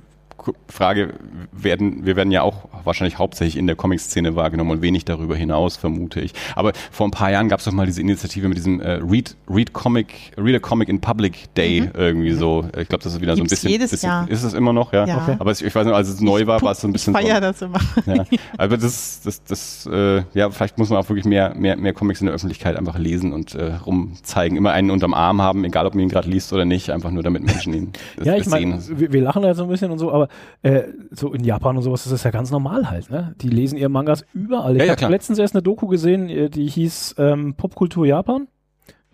Frage 0.68 1.14
werden, 1.52 2.06
wir 2.06 2.16
werden 2.16 2.32
ja 2.32 2.42
auch 2.42 2.70
wahrscheinlich 2.84 3.18
hauptsächlich 3.18 3.58
in 3.58 3.68
der 3.68 3.76
Comic-Szene 3.76 4.36
wahrgenommen 4.36 4.72
und 4.72 4.82
wenig 4.82 5.06
darüber 5.06 5.36
hinaus, 5.36 5.78
vermute 5.78 6.20
ich. 6.22 6.34
Aber 6.56 6.74
vor 6.92 7.08
ein 7.08 7.12
paar 7.12 7.32
Jahren 7.32 7.50
gab 7.50 7.60
es 7.60 7.66
doch 7.66 7.72
mal 7.72 7.86
diese 7.86 8.02
Initiative 8.02 8.48
mit 8.48 8.58
diesem 8.58 8.80
äh, 8.80 8.94
Read, 8.94 9.36
Read 9.50 9.74
Comic, 9.74 10.32
Read 10.38 10.56
a 10.56 10.60
Comic 10.60 10.90
in 10.90 11.02
Public 11.02 11.54
Day 11.56 11.90
irgendwie 11.94 12.34
so. 12.34 12.66
Ich 12.78 12.88
glaube, 12.88 13.04
das 13.04 13.14
ist 13.14 13.22
wieder 13.22 13.36
so 13.36 13.42
ein 13.42 13.48
Gibt's 13.48 13.62
bisschen. 13.62 13.70
jedes 13.72 13.92
bisschen 13.92 14.10
Jahr. 14.10 14.30
Ist 14.30 14.44
es 14.44 14.54
immer 14.54 14.74
noch, 14.74 14.94
ja? 14.94 15.06
Ja. 15.06 15.24
Okay. 15.24 15.36
Aber 15.40 15.52
es, 15.52 15.62
ich 15.62 15.74
weiß 15.74 15.86
nicht, 15.86 15.96
als 15.96 16.10
es 16.10 16.22
neu 16.22 16.48
war, 16.48 16.62
war 16.62 16.72
es 16.72 16.82
so 16.82 16.88
ein 16.88 16.94
bisschen. 16.94 17.16
Ich 17.16 17.22
feier 17.22 17.36
so, 17.36 17.42
das 17.42 17.62
immer. 17.62 17.80
ja. 18.16 18.26
Aber 18.58 18.78
das, 18.78 19.22
das, 19.24 19.44
das, 19.44 19.90
äh, 19.92 20.24
ja, 20.34 20.50
vielleicht 20.50 20.78
muss 20.78 20.90
man 20.90 21.00
auch 21.00 21.10
wirklich 21.10 21.26
mehr, 21.26 21.54
mehr, 21.56 21.76
mehr 21.78 21.94
Comics 21.94 22.22
in 22.22 22.28
der 22.28 22.36
Öffentlichkeit 22.36 22.76
einfach 22.76 22.98
lesen 22.98 23.34
und 23.34 23.56
äh, 23.56 23.74
rumzeigen. 23.86 24.58
Immer 24.58 24.72
einen 24.72 24.92
unterm 24.92 25.14
Arm 25.14 25.42
haben, 25.42 25.64
egal 25.64 25.86
ob 25.86 25.96
man 25.96 26.04
ihn 26.04 26.10
gerade 26.10 26.30
liest 26.30 26.54
oder 26.54 26.66
nicht, 26.66 26.90
einfach 26.90 27.12
nur 27.12 27.24
damit 27.24 27.44
Menschen 27.44 27.74
ihn 27.74 27.94
Ja, 28.24 28.36
ich 28.36 28.46
sehen. 28.46 28.82
wir, 28.88 29.12
wir 29.12 29.22
lachen 29.22 29.42
da 29.42 29.50
jetzt 29.50 29.58
so 29.58 29.64
ein 29.64 29.70
bisschen 29.70 29.92
und 29.92 30.00
so, 30.00 30.12
aber 30.12 30.27
äh, 30.62 30.84
so 31.12 31.34
in 31.34 31.44
Japan 31.44 31.78
und 31.78 31.84
sowas 31.84 32.06
ist 32.06 32.12
das 32.12 32.24
ja 32.24 32.32
ganz 32.32 32.52
normal 32.52 32.90
halt, 32.90 33.10
ne? 33.10 33.36
Die 33.42 33.50
lesen 33.50 33.78
ihre 33.78 33.90
Mangas 33.90 34.26
überall. 34.34 34.76
Ich 34.78 34.84
Ja, 34.84 34.96
habe 34.96 35.12
letztens 35.12 35.40
erst 35.40 35.56
eine 35.56 35.62
Doku 35.64 35.88
gesehen, 35.88 36.30
äh, 36.30 36.50
die 36.50 36.68
hieß 36.68 37.16
ähm, 37.18 37.54
Popkultur 37.56 38.06
Japan, 38.06 38.48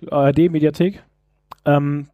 ARD 0.10 0.49
Mediathek. 0.52 1.03
Ähm, 1.65 2.07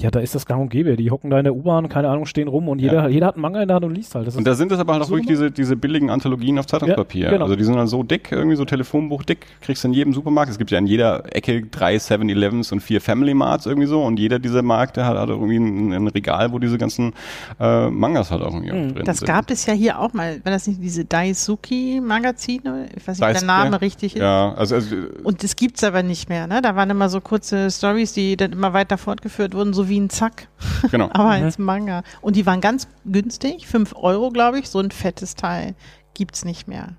ja, 0.00 0.10
da 0.10 0.20
ist 0.20 0.34
das 0.34 0.46
gang 0.46 0.60
und 0.62 0.68
gäbe. 0.70 0.96
Die 0.96 1.10
hocken 1.10 1.30
da 1.30 1.38
in 1.38 1.44
der 1.44 1.54
U-Bahn, 1.54 1.88
keine 1.88 2.08
Ahnung, 2.08 2.26
stehen 2.26 2.48
rum 2.48 2.68
und 2.68 2.78
jeder, 2.80 3.08
jeder 3.08 3.26
hat 3.28 3.34
einen 3.34 3.42
Manga 3.42 3.60
in 3.62 3.68
der 3.68 3.76
Hand 3.76 3.84
und 3.84 3.94
liest 3.94 4.14
halt. 4.14 4.26
Das 4.26 4.36
Und 4.36 4.46
da 4.46 4.54
sind 4.54 4.72
das 4.72 4.78
aber 4.80 4.94
halt 4.94 5.02
auch 5.02 5.10
wirklich 5.10 5.26
diese, 5.26 5.50
diese 5.50 5.76
billigen 5.76 6.10
Anthologien 6.10 6.58
auf 6.58 6.66
Zeitungspapier. 6.66 7.24
Ja, 7.26 7.30
genau. 7.30 7.44
Also 7.44 7.56
die 7.56 7.64
sind 7.64 7.76
dann 7.76 7.86
so 7.86 8.02
dick, 8.02 8.32
irgendwie 8.32 8.56
so 8.56 8.64
Telefonbuch 8.64 9.22
dick, 9.24 9.46
kriegst 9.60 9.84
du 9.84 9.88
in 9.88 9.94
jedem 9.94 10.12
Supermarkt. 10.12 10.50
Es 10.50 10.58
gibt 10.58 10.70
ja 10.70 10.78
in 10.78 10.86
jeder 10.86 11.24
Ecke 11.34 11.62
drei 11.66 11.96
7-Elevens 11.96 12.72
und 12.72 12.80
vier 12.80 13.00
Family 13.00 13.34
Marts 13.34 13.66
irgendwie 13.66 13.86
so 13.88 14.02
und 14.02 14.18
jeder 14.18 14.38
dieser 14.38 14.62
Märkte 14.62 15.04
hat, 15.04 15.16
hat 15.18 15.28
irgendwie 15.28 15.56
ein, 15.58 15.92
ein 15.92 16.06
Regal, 16.08 16.52
wo 16.52 16.58
diese 16.58 16.78
ganzen 16.78 17.12
äh, 17.60 17.88
Mangas 17.90 18.30
halt 18.30 18.42
auch 18.42 18.54
irgendwie 18.54 18.70
Mhm. 18.72 18.94
drin 18.94 19.04
Das 19.04 19.18
sind. 19.18 19.26
gab 19.26 19.50
es 19.50 19.66
ja 19.66 19.74
hier 19.74 19.98
auch 19.98 20.12
mal. 20.12 20.40
War 20.44 20.52
das 20.52 20.66
nicht 20.66 20.82
diese 20.82 21.04
Daisuki-Magazine? 21.04 22.88
Ich 22.96 23.06
weiß 23.06 23.18
nicht, 23.18 23.28
ob 23.28 23.32
der 23.34 23.42
Name 23.46 23.70
ja. 23.72 23.76
richtig 23.76 24.16
ist. 24.16 24.20
Ja, 24.22 24.54
also, 24.54 24.76
also 24.76 24.96
Und 25.22 25.42
das 25.42 25.56
gibt's 25.56 25.84
aber 25.84 26.02
nicht 26.02 26.28
mehr, 26.28 26.46
ne? 26.46 26.62
Da 26.62 26.76
waren 26.76 26.90
immer 26.90 27.08
so 27.08 27.20
kurze 27.20 27.70
Stories, 27.70 28.12
die 28.12 28.36
dann 28.36 28.52
immer 28.52 28.72
weiter 28.72 28.98
fortgeführt 28.98 29.54
wurden, 29.54 29.72
so 29.72 29.88
wie 29.90 30.00
ein 30.00 30.08
Zack, 30.08 30.48
genau. 30.90 31.10
aber 31.12 31.36
Mhm. 31.36 31.44
als 31.44 31.58
Manga. 31.58 32.02
Und 32.22 32.36
die 32.36 32.46
waren 32.46 32.62
ganz 32.62 32.88
günstig, 33.04 33.66
fünf 33.66 33.94
Euro, 33.94 34.30
glaube 34.30 34.58
ich, 34.58 34.68
so 34.70 34.78
ein 34.78 34.90
fettes 34.90 35.34
Teil 35.34 35.74
gibt's 36.14 36.44
nicht 36.46 36.66
mehr. 36.68 36.94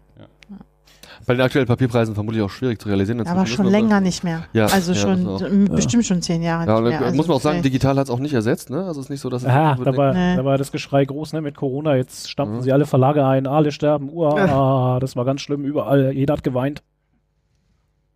Bei 1.27 1.34
den 1.35 1.41
aktuellen 1.41 1.68
Papierpreisen 1.68 2.15
vermutlich 2.15 2.41
auch 2.41 2.49
schwierig 2.49 2.81
zu 2.81 2.88
realisieren. 2.88 3.26
Aber 3.27 3.45
schon 3.45 3.68
länger 3.68 3.99
nicht 4.01 4.23
mehr. 4.23 4.45
Ja, 4.53 4.65
also 4.68 4.93
ja, 4.93 4.99
schon 4.99 5.65
bestimmt 5.65 6.05
schon 6.05 6.22
zehn 6.22 6.41
Jahre 6.41 6.65
Ja, 6.65 6.80
nicht 6.81 6.89
mehr. 6.91 7.01
Also 7.01 7.15
muss 7.15 7.27
man 7.27 7.38
auch 7.38 7.41
sagen, 7.41 7.61
digital 7.61 7.95
hat 7.97 8.05
es 8.05 8.09
auch 8.09 8.18
nicht 8.19 8.34
ersetzt, 8.34 8.69
ne? 8.72 8.85
Also 8.85 9.01
es 9.01 9.05
ist 9.07 9.09
nicht 9.11 9.19
so, 9.19 9.30
dass 9.30 9.43
es 9.43 9.47
Ja, 9.47 9.72
unbedingt- 9.73 9.97
da 9.97 10.01
war, 10.01 10.13
Nee. 10.13 10.35
da 10.38 10.45
war 10.45 10.57
das 10.57 10.72
Geschrei 10.72 11.05
groß, 11.05 11.34
ne, 11.34 11.41
mit 11.41 11.55
Corona. 11.55 11.95
Jetzt 11.95 12.30
stampfen 12.30 12.57
Mhm. 12.57 12.61
sie 12.61 12.72
alle 12.72 12.85
Verlage 12.88 13.23
ein, 13.26 13.45
alle 13.45 13.72
sterben. 13.72 14.09
Uah, 14.09 14.99
das 14.99 15.15
war 15.15 15.26
ganz 15.26 15.41
schlimm, 15.41 15.63
überall. 15.63 16.11
Jeder 16.13 16.34
hat 16.34 16.43
geweint. 16.43 16.81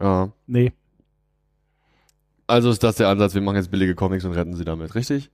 ja. 0.01 0.29
Nee. 0.47 0.71
Also 2.47 2.69
ist 2.69 2.83
das 2.83 2.95
der 2.95 3.07
Ansatz, 3.09 3.33
wir 3.33 3.41
machen 3.41 3.55
jetzt 3.55 3.71
billige 3.71 3.95
Comics 3.95 4.25
und 4.25 4.33
retten 4.33 4.55
sie 4.55 4.65
damit, 4.65 4.95
richtig? 4.95 5.31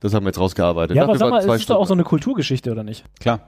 Das 0.00 0.14
haben 0.14 0.24
wir 0.24 0.28
jetzt 0.28 0.38
rausgearbeitet. 0.38 0.96
Ja, 0.96 1.04
aber 1.04 1.16
sag 1.16 1.30
mal, 1.30 1.38
es 1.38 1.44
ist 1.46 1.70
doch 1.70 1.76
auch 1.76 1.80
so 1.80 1.86
Stunden. 1.86 2.00
eine 2.00 2.04
Kulturgeschichte, 2.08 2.70
oder 2.70 2.84
nicht? 2.84 3.04
Klar. 3.20 3.40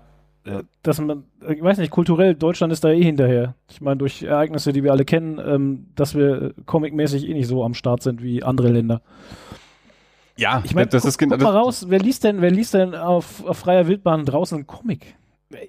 Dass 0.83 1.01
man, 1.01 1.25
ich 1.49 1.61
weiß 1.61 1.79
nicht, 1.79 1.91
kulturell, 1.91 2.37
Deutschland 2.37 2.73
ist 2.73 2.85
da 2.85 2.91
eh 2.91 3.03
hinterher. 3.03 3.57
Ich 3.69 3.81
meine, 3.81 3.97
durch 3.97 4.23
Ereignisse, 4.23 4.73
die 4.73 4.85
wir 4.85 4.93
alle 4.93 5.05
kennen, 5.05 5.41
ähm, 5.45 5.87
dass 5.97 6.15
wir 6.15 6.55
comicmäßig 6.67 7.29
eh 7.29 7.35
nicht 7.35 7.49
so 7.49 7.65
am 7.65 7.75
Start 7.75 8.03
sind 8.03 8.23
wie 8.23 8.45
andere 8.45 8.69
Länder. 8.69 9.03
Ja, 10.37 10.63
Ich 10.65 10.75
meine, 10.75 10.87
das 10.87 11.03
guck, 11.03 11.09
ist 11.09 11.19
genau 11.19 11.35
guck 11.37 11.45
mal 11.45 11.57
raus, 11.57 11.87
wer 11.89 11.99
liest 11.99 12.23
denn, 12.23 12.43
wer 12.43 12.51
liest 12.53 12.75
denn 12.75 12.95
auf, 12.95 13.45
auf 13.45 13.59
freier 13.59 13.89
Wildbahn 13.89 14.25
draußen 14.25 14.57
einen 14.59 14.67
Comic? 14.69 15.17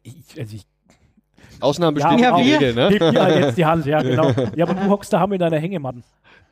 Ich, 0.03 0.39
also 0.39 0.55
ich 0.55 0.65
Ausnahmen 1.61 1.97
Ja, 1.97 2.09
bestätigen 2.09 2.23
ja, 2.35 2.37
die 2.37 2.45
wir. 2.49 2.59
Regel, 2.59 2.73
ne? 2.75 2.89
heb 2.89 3.29
dir 3.31 3.39
jetzt 3.39 3.57
die 3.57 3.65
Hand, 3.65 3.85
ja, 3.85 4.01
genau. 4.01 4.31
Ja, 4.55 4.65
aber 4.65 4.73
du 4.73 4.89
hockst 4.89 5.11
da 5.13 5.19
haben 5.19 5.33
in 5.33 5.39
deiner 5.39 5.57
Hängematten. 5.59 6.03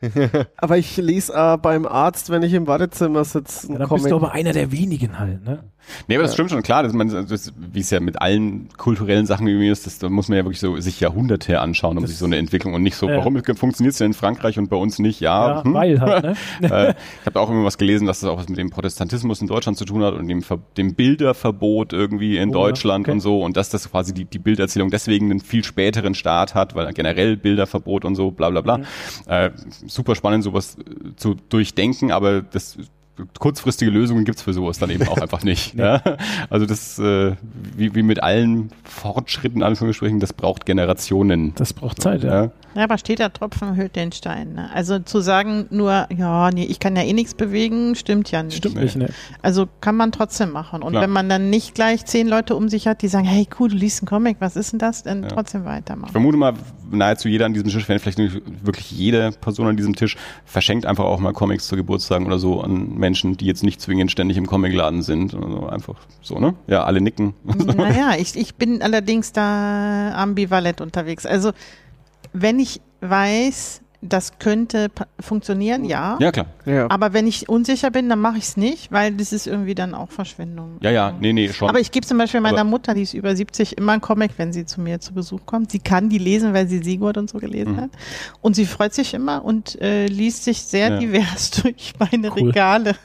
Aber 0.57 0.77
ich 0.77 0.97
lese 0.97 1.33
äh, 1.33 1.57
beim 1.57 1.85
Arzt, 1.85 2.29
wenn 2.29 2.43
ich 2.43 2.53
im 2.53 2.67
Wartezimmer 2.67 3.23
sitze, 3.23 3.67
Ja, 3.67 3.69
einen 3.69 3.79
dann 3.79 3.89
bist 3.89 4.03
Comic. 4.05 4.09
du 4.09 4.15
aber 4.17 4.31
einer 4.33 4.51
der 4.51 4.71
wenigen 4.71 5.17
halt, 5.17 5.43
ne? 5.45 5.63
Nee, 6.07 6.15
aber 6.15 6.23
das 6.23 6.33
stimmt 6.33 6.49
schon, 6.49 6.61
klar, 6.63 6.83
dass 6.83 6.93
man, 6.93 7.09
das, 7.09 7.53
wie 7.57 7.79
es 7.79 7.89
ja 7.89 7.99
mit 7.99 8.21
allen 8.21 8.69
kulturellen 8.77 9.25
Sachen 9.25 9.47
irgendwie 9.47 9.69
ist, 9.69 9.85
das, 9.85 9.99
da 9.99 10.09
muss 10.09 10.27
man 10.29 10.37
ja 10.37 10.43
wirklich 10.45 10.59
so 10.59 10.79
sich 10.79 10.99
Jahrhunderte 10.99 11.59
anschauen, 11.61 11.97
um 11.97 12.03
Das- 12.03 12.11
sich 12.11 12.19
so 12.19 12.25
eine 12.25 12.37
Entwicklung 12.37 12.73
und 12.73 12.83
nicht 12.83 12.95
so, 12.95 13.07
Ja. 13.09 13.17
warum 13.17 13.41
funktioniert 13.55 13.93
es 13.93 13.97
denn 13.99 14.07
in 14.07 14.13
Frankreich 14.13 14.57
und 14.57 14.69
bei 14.69 14.75
uns 14.77 14.99
nicht? 14.99 15.19
Ja, 15.19 15.55
Ja, 15.57 15.63
hm. 15.63 15.73
weil 15.73 15.99
halt, 16.01 16.23
ne? 16.23 16.35
äh, 16.61 16.93
ich 17.21 17.25
habe 17.25 17.39
auch 17.39 17.49
immer 17.49 17.63
was 17.63 17.77
gelesen, 17.77 18.07
dass 18.07 18.19
das 18.21 18.29
auch 18.29 18.37
was 18.37 18.49
mit 18.49 18.57
dem 18.57 18.69
Protestantismus 18.69 19.41
in 19.41 19.47
Deutschland 19.47 19.77
zu 19.77 19.85
tun 19.85 20.03
hat 20.03 20.13
und 20.13 20.27
dem, 20.27 20.41
Ver 20.41 20.59
dem 20.77 20.95
Bilderverbot 20.95 21.93
irgendwie 21.93 22.37
in 22.37 22.49
Oh, 22.49 22.53
Deutschland 22.53 23.05
okay. 23.05 23.11
und 23.11 23.19
so 23.19 23.41
und 23.43 23.57
dass 23.57 23.69
das 23.69 23.89
quasi 23.91 24.13
die, 24.13 24.25
die 24.25 24.39
Bilderzählung 24.39 24.89
deswegen 24.89 25.29
einen 25.31 25.39
viel 25.39 25.63
späteren 25.63 26.15
Start 26.15 26.55
hat, 26.55 26.75
weil 26.75 26.91
generell 26.93 27.37
Bilderverbot 27.37 28.05
und 28.05 28.15
so, 28.15 28.31
bla 28.31 28.49
bla 28.49 28.61
bla. 28.61 28.77
Mhm. 28.79 28.83
Äh, 29.27 29.51
super 29.87 30.15
spannend, 30.15 30.43
sowas 30.43 30.77
äh, 30.79 31.15
zu 31.15 31.35
durchdenken, 31.49 32.11
aber 32.11 32.41
das 32.41 32.77
kurzfristige 33.39 33.91
Lösungen 33.91 34.25
gibt's 34.25 34.41
für 34.41 34.53
sowas 34.53 34.77
dann 34.79 34.89
eben 34.89 35.07
auch 35.07 35.17
einfach 35.17 35.43
nicht. 35.43 35.73
ja? 35.77 36.01
Also 36.49 36.65
das, 36.65 36.99
äh, 36.99 37.35
wie, 37.75 37.95
wie 37.95 38.03
mit 38.03 38.21
allen 38.21 38.71
Fortschritten, 38.83 39.63
Anführungsstrichen, 39.63 40.19
das 40.19 40.33
braucht 40.33 40.65
Generationen. 40.65 41.53
Das 41.55 41.73
braucht 41.73 42.01
Zeit, 42.01 42.23
ja. 42.23 42.43
Ja. 42.45 42.51
Ja, 42.75 42.83
aber 42.83 42.97
steht 42.97 43.19
der 43.19 43.31
Tropfen 43.31 43.77
höhlt 43.77 43.95
den 43.95 44.11
Stein. 44.11 44.53
Ne? 44.55 44.69
Also 44.73 44.99
zu 44.99 45.21
sagen 45.21 45.65
nur, 45.69 46.07
ja, 46.15 46.49
nee, 46.51 46.65
ich 46.65 46.79
kann 46.81 46.97
ja 46.97 47.03
eh 47.03 47.13
nichts 47.13 47.33
bewegen, 47.33 47.95
stimmt 47.95 48.31
ja 48.31 48.43
nicht. 48.43 48.57
Stimmt 48.57 48.75
nicht, 48.75 48.97
ne? 48.97 49.07
Also 49.41 49.65
kann 49.79 49.95
man 49.95 50.11
trotzdem 50.11 50.51
machen. 50.51 50.83
Und 50.83 50.91
Klar. 50.91 51.03
wenn 51.03 51.09
man 51.11 51.29
dann 51.29 51.49
nicht 51.49 51.73
gleich 51.73 52.03
zehn 52.03 52.27
Leute 52.27 52.53
um 52.53 52.67
sich 52.67 52.85
hat, 52.87 53.01
die 53.01 53.07
sagen, 53.07 53.23
hey, 53.25 53.47
cool, 53.59 53.69
du 53.69 53.77
liest 53.77 54.01
einen 54.01 54.09
Comic, 54.09 54.37
was 54.41 54.57
ist 54.57 54.73
denn 54.73 54.79
das? 54.79 55.03
Dann 55.03 55.23
Ja. 55.23 55.29
trotzdem 55.29 55.61
Ich 55.61 55.67
weitermachen. 55.67 56.11
vermute 56.11 56.37
mal, 56.37 56.53
nahezu 56.91 57.29
jeder 57.29 57.45
an 57.45 57.53
diesem 57.53 57.69
Tisch, 57.69 57.87
wenn 57.87 57.97
vielleicht 57.97 58.17
nicht 58.17 58.41
wirklich 58.65 58.91
jede 58.91 59.31
Person 59.31 59.67
an 59.67 59.77
diesem 59.77 59.95
Tisch, 59.95 60.17
verschenkt 60.43 60.85
einfach 60.85 61.05
auch 61.05 61.19
mal 61.21 61.31
Comics 61.31 61.67
zu 61.67 61.77
Geburtstagen 61.77 62.27
oder 62.27 62.39
so 62.39 62.59
an 62.59 62.89
Menschen, 62.95 63.04
die 63.13 63.45
jetzt 63.45 63.63
nicht 63.63 63.81
zwingend 63.81 64.11
ständig 64.11 64.37
im 64.37 64.47
Comicladen 64.47 65.01
sind. 65.01 65.33
Oder 65.33 65.49
so. 65.49 65.67
Einfach 65.67 65.95
so, 66.21 66.39
ne? 66.39 66.55
Ja, 66.67 66.83
alle 66.83 67.01
nicken. 67.01 67.33
Naja, 67.75 68.15
ich, 68.17 68.35
ich 68.35 68.55
bin 68.55 68.81
allerdings 68.81 69.31
da 69.31 70.13
ambivalent 70.15 70.81
unterwegs. 70.81 71.25
Also 71.25 71.51
wenn 72.33 72.59
ich 72.59 72.81
weiß, 73.01 73.81
das 74.07 74.39
könnte 74.39 74.89
funktionieren, 75.19 75.85
ja. 75.85 76.17
Ja, 76.19 76.31
klar. 76.31 76.45
Ja. 76.65 76.89
Aber 76.89 77.13
wenn 77.13 77.27
ich 77.27 77.49
unsicher 77.49 77.91
bin, 77.91 78.09
dann 78.09 78.19
mache 78.19 78.37
ich 78.37 78.43
es 78.45 78.57
nicht, 78.57 78.91
weil 78.91 79.13
das 79.13 79.33
ist 79.33 79.47
irgendwie 79.47 79.75
dann 79.75 79.93
auch 79.93 80.11
Verschwendung. 80.11 80.77
Ja, 80.81 80.91
ja, 80.91 81.13
nee, 81.19 81.33
nee, 81.33 81.51
schon. 81.51 81.69
Aber 81.69 81.79
ich 81.79 81.91
gebe 81.91 82.05
zum 82.05 82.17
Beispiel 82.17 82.41
meiner 82.41 82.61
Aber- 82.61 82.69
Mutter, 82.69 82.93
die 82.93 83.01
ist 83.01 83.13
über 83.13 83.35
70, 83.35 83.77
immer 83.77 83.93
einen 83.93 84.01
Comic, 84.01 84.31
wenn 84.37 84.53
sie 84.53 84.65
zu 84.65 84.81
mir 84.81 84.99
zu 84.99 85.13
Besuch 85.13 85.45
kommt. 85.45 85.71
Sie 85.71 85.79
kann 85.79 86.09
die 86.09 86.17
lesen, 86.17 86.53
weil 86.53 86.67
sie 86.67 86.79
Sigurd 86.83 87.17
und 87.17 87.29
so 87.29 87.37
gelesen 87.39 87.73
Mhm. 87.73 87.81
hat. 87.81 87.89
Und 88.41 88.55
sie 88.55 88.65
freut 88.65 88.93
sich 88.93 89.13
immer 89.13 89.43
und 89.43 89.79
äh, 89.81 90.07
liest 90.07 90.43
sich 90.43 90.61
sehr 90.61 90.89
Ja. 90.89 90.97
divers 90.97 91.51
durch 91.63 91.93
meine 91.99 92.29
Cool. 92.31 92.49
Regale. 92.49 92.95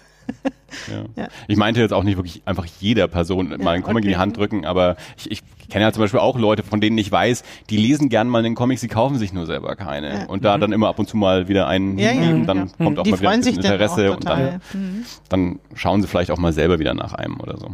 Ja. 0.88 1.04
Ja. 1.16 1.28
Ich 1.48 1.56
meinte 1.56 1.80
jetzt 1.80 1.92
auch 1.92 2.04
nicht 2.04 2.16
wirklich 2.16 2.42
einfach 2.44 2.64
jeder 2.78 3.08
Person 3.08 3.48
mal 3.58 3.74
einen 3.74 3.82
Comic 3.82 4.04
in 4.04 4.08
die 4.08 4.14
okay. 4.14 4.20
Hand 4.20 4.36
drücken, 4.36 4.64
aber 4.64 4.96
ich, 5.16 5.28
ich 5.30 5.42
kenne 5.68 5.84
ja 5.84 5.92
zum 5.92 6.02
Beispiel 6.02 6.20
auch 6.20 6.38
Leute, 6.38 6.62
von 6.62 6.80
denen 6.80 6.96
ich 6.96 7.10
weiß, 7.10 7.42
die 7.70 7.76
lesen 7.76 8.08
gern 8.08 8.28
mal 8.28 8.38
einen 8.38 8.54
Comic, 8.54 8.78
sie 8.78 8.88
kaufen 8.88 9.18
sich 9.18 9.32
nur 9.32 9.46
selber 9.46 9.74
keine. 9.74 10.20
Ja. 10.20 10.26
Und 10.26 10.44
da 10.44 10.58
dann 10.58 10.72
immer 10.72 10.88
ab 10.88 10.98
und 10.98 11.08
zu 11.08 11.16
mal 11.16 11.48
wieder 11.48 11.66
einen 11.66 11.98
Ja, 11.98 12.06
ja, 12.06 12.20
hingeben, 12.20 12.46
dann 12.46 12.58
ja. 12.58 12.84
kommt 12.84 12.98
auch 13.00 13.02
die 13.02 13.10
mal 13.10 13.20
wieder 13.20 13.30
ein 13.30 13.42
Interesse 13.42 14.12
und 14.12 14.24
dann. 14.24 14.60
Mhm. 14.72 15.04
dann 15.28 15.58
schauen 15.74 16.02
sie 16.02 16.08
vielleicht 16.08 16.30
auch 16.30 16.38
mal 16.38 16.52
selber 16.52 16.78
wieder 16.78 16.94
nach 16.94 17.14
einem 17.14 17.40
oder 17.40 17.56
so. 17.56 17.70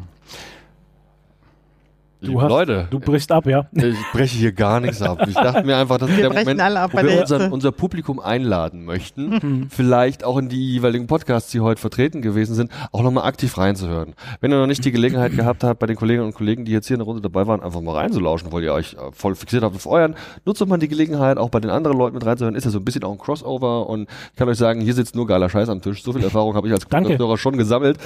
Liebe 2.20 2.40
hast- 2.40 2.48
Leute, 2.48 2.86
Du 2.90 2.98
brichst 2.98 3.30
ab, 3.30 3.46
ja. 3.46 3.66
ich 3.72 3.94
breche 4.12 4.36
hier 4.38 4.52
gar 4.52 4.80
nichts 4.80 5.02
ab. 5.02 5.22
Ich 5.28 5.34
dachte 5.34 5.64
mir 5.64 5.76
einfach, 5.76 5.98
das 5.98 6.08
ist 6.10 6.16
Wir 6.16 6.30
der 6.30 6.38
Moment, 6.40 6.60
alle 6.60 6.80
ab 6.80 6.90
wo 6.94 6.98
wir 7.02 7.10
Hälfte. 7.10 7.50
unser, 7.50 7.72
Publikum 7.72 8.20
einladen 8.20 8.84
möchten, 8.84 9.28
Mhm. 9.42 9.66
vielleicht 9.70 10.24
auch 10.24 10.38
in 10.38 10.48
die 10.48 10.72
jeweiligen 10.72 11.06
Podcasts, 11.06 11.50
die 11.50 11.60
heute 11.60 11.80
vertreten 11.80 12.22
gewesen 12.22 12.54
sind, 12.54 12.70
auch 12.92 13.02
nochmal 13.02 13.24
aktiv 13.24 13.56
reinzuhören. 13.58 14.14
Wenn 14.40 14.50
ihr 14.52 14.58
noch 14.58 14.66
nicht 14.66 14.84
die 14.84 14.92
Gelegenheit 14.92 15.36
gehabt 15.36 15.62
habt, 15.62 15.78
bei 15.78 15.86
den 15.86 15.96
Kolleginnen 15.96 16.26
und 16.26 16.34
Kollegen, 16.34 16.64
die 16.64 16.72
jetzt 16.72 16.86
hier 16.86 16.94
in 16.94 17.00
der 17.00 17.06
Runde 17.06 17.20
dabei 17.22 17.46
waren, 17.46 17.62
einfach 17.62 17.80
mal 17.82 17.94
reinzulauschen, 17.96 18.50
weil 18.52 18.62
ihr 18.64 18.72
euch 18.72 18.94
äh, 18.94 19.12
voll 19.12 19.34
fixiert 19.34 19.62
habt 19.62 19.76
auf 19.76 19.86
euren, 19.86 20.14
nutzt 20.46 20.60
doch 20.60 20.66
mal 20.66 20.78
die 20.78 20.88
Gelegenheit, 20.88 21.36
auch 21.38 21.50
bei 21.50 21.60
den 21.60 21.70
anderen 21.70 21.98
Leuten 21.98 22.14
mit 22.14 22.24
reinzuhören. 22.24 22.54
Ist 22.54 22.64
ja 22.64 22.70
so 22.70 22.78
ein 22.78 22.84
bisschen 22.84 23.04
auch 23.04 23.12
ein 23.12 23.18
Crossover 23.18 23.88
und 23.88 24.08
ich 24.32 24.36
kann 24.38 24.48
euch 24.48 24.58
sagen, 24.58 24.80
hier 24.80 24.94
sitzt 24.94 25.14
nur 25.14 25.26
geiler 25.26 25.50
Scheiß 25.50 25.68
am 25.68 25.82
Tisch. 25.82 26.02
So 26.02 26.12
viel 26.14 26.24
Erfahrung 26.24 26.54
habe 26.54 26.66
ich 26.66 26.72
als 26.72 26.86
Danke. 26.88 27.18
Hörer 27.18 27.36
schon 27.36 27.56
gesammelt. 27.58 27.98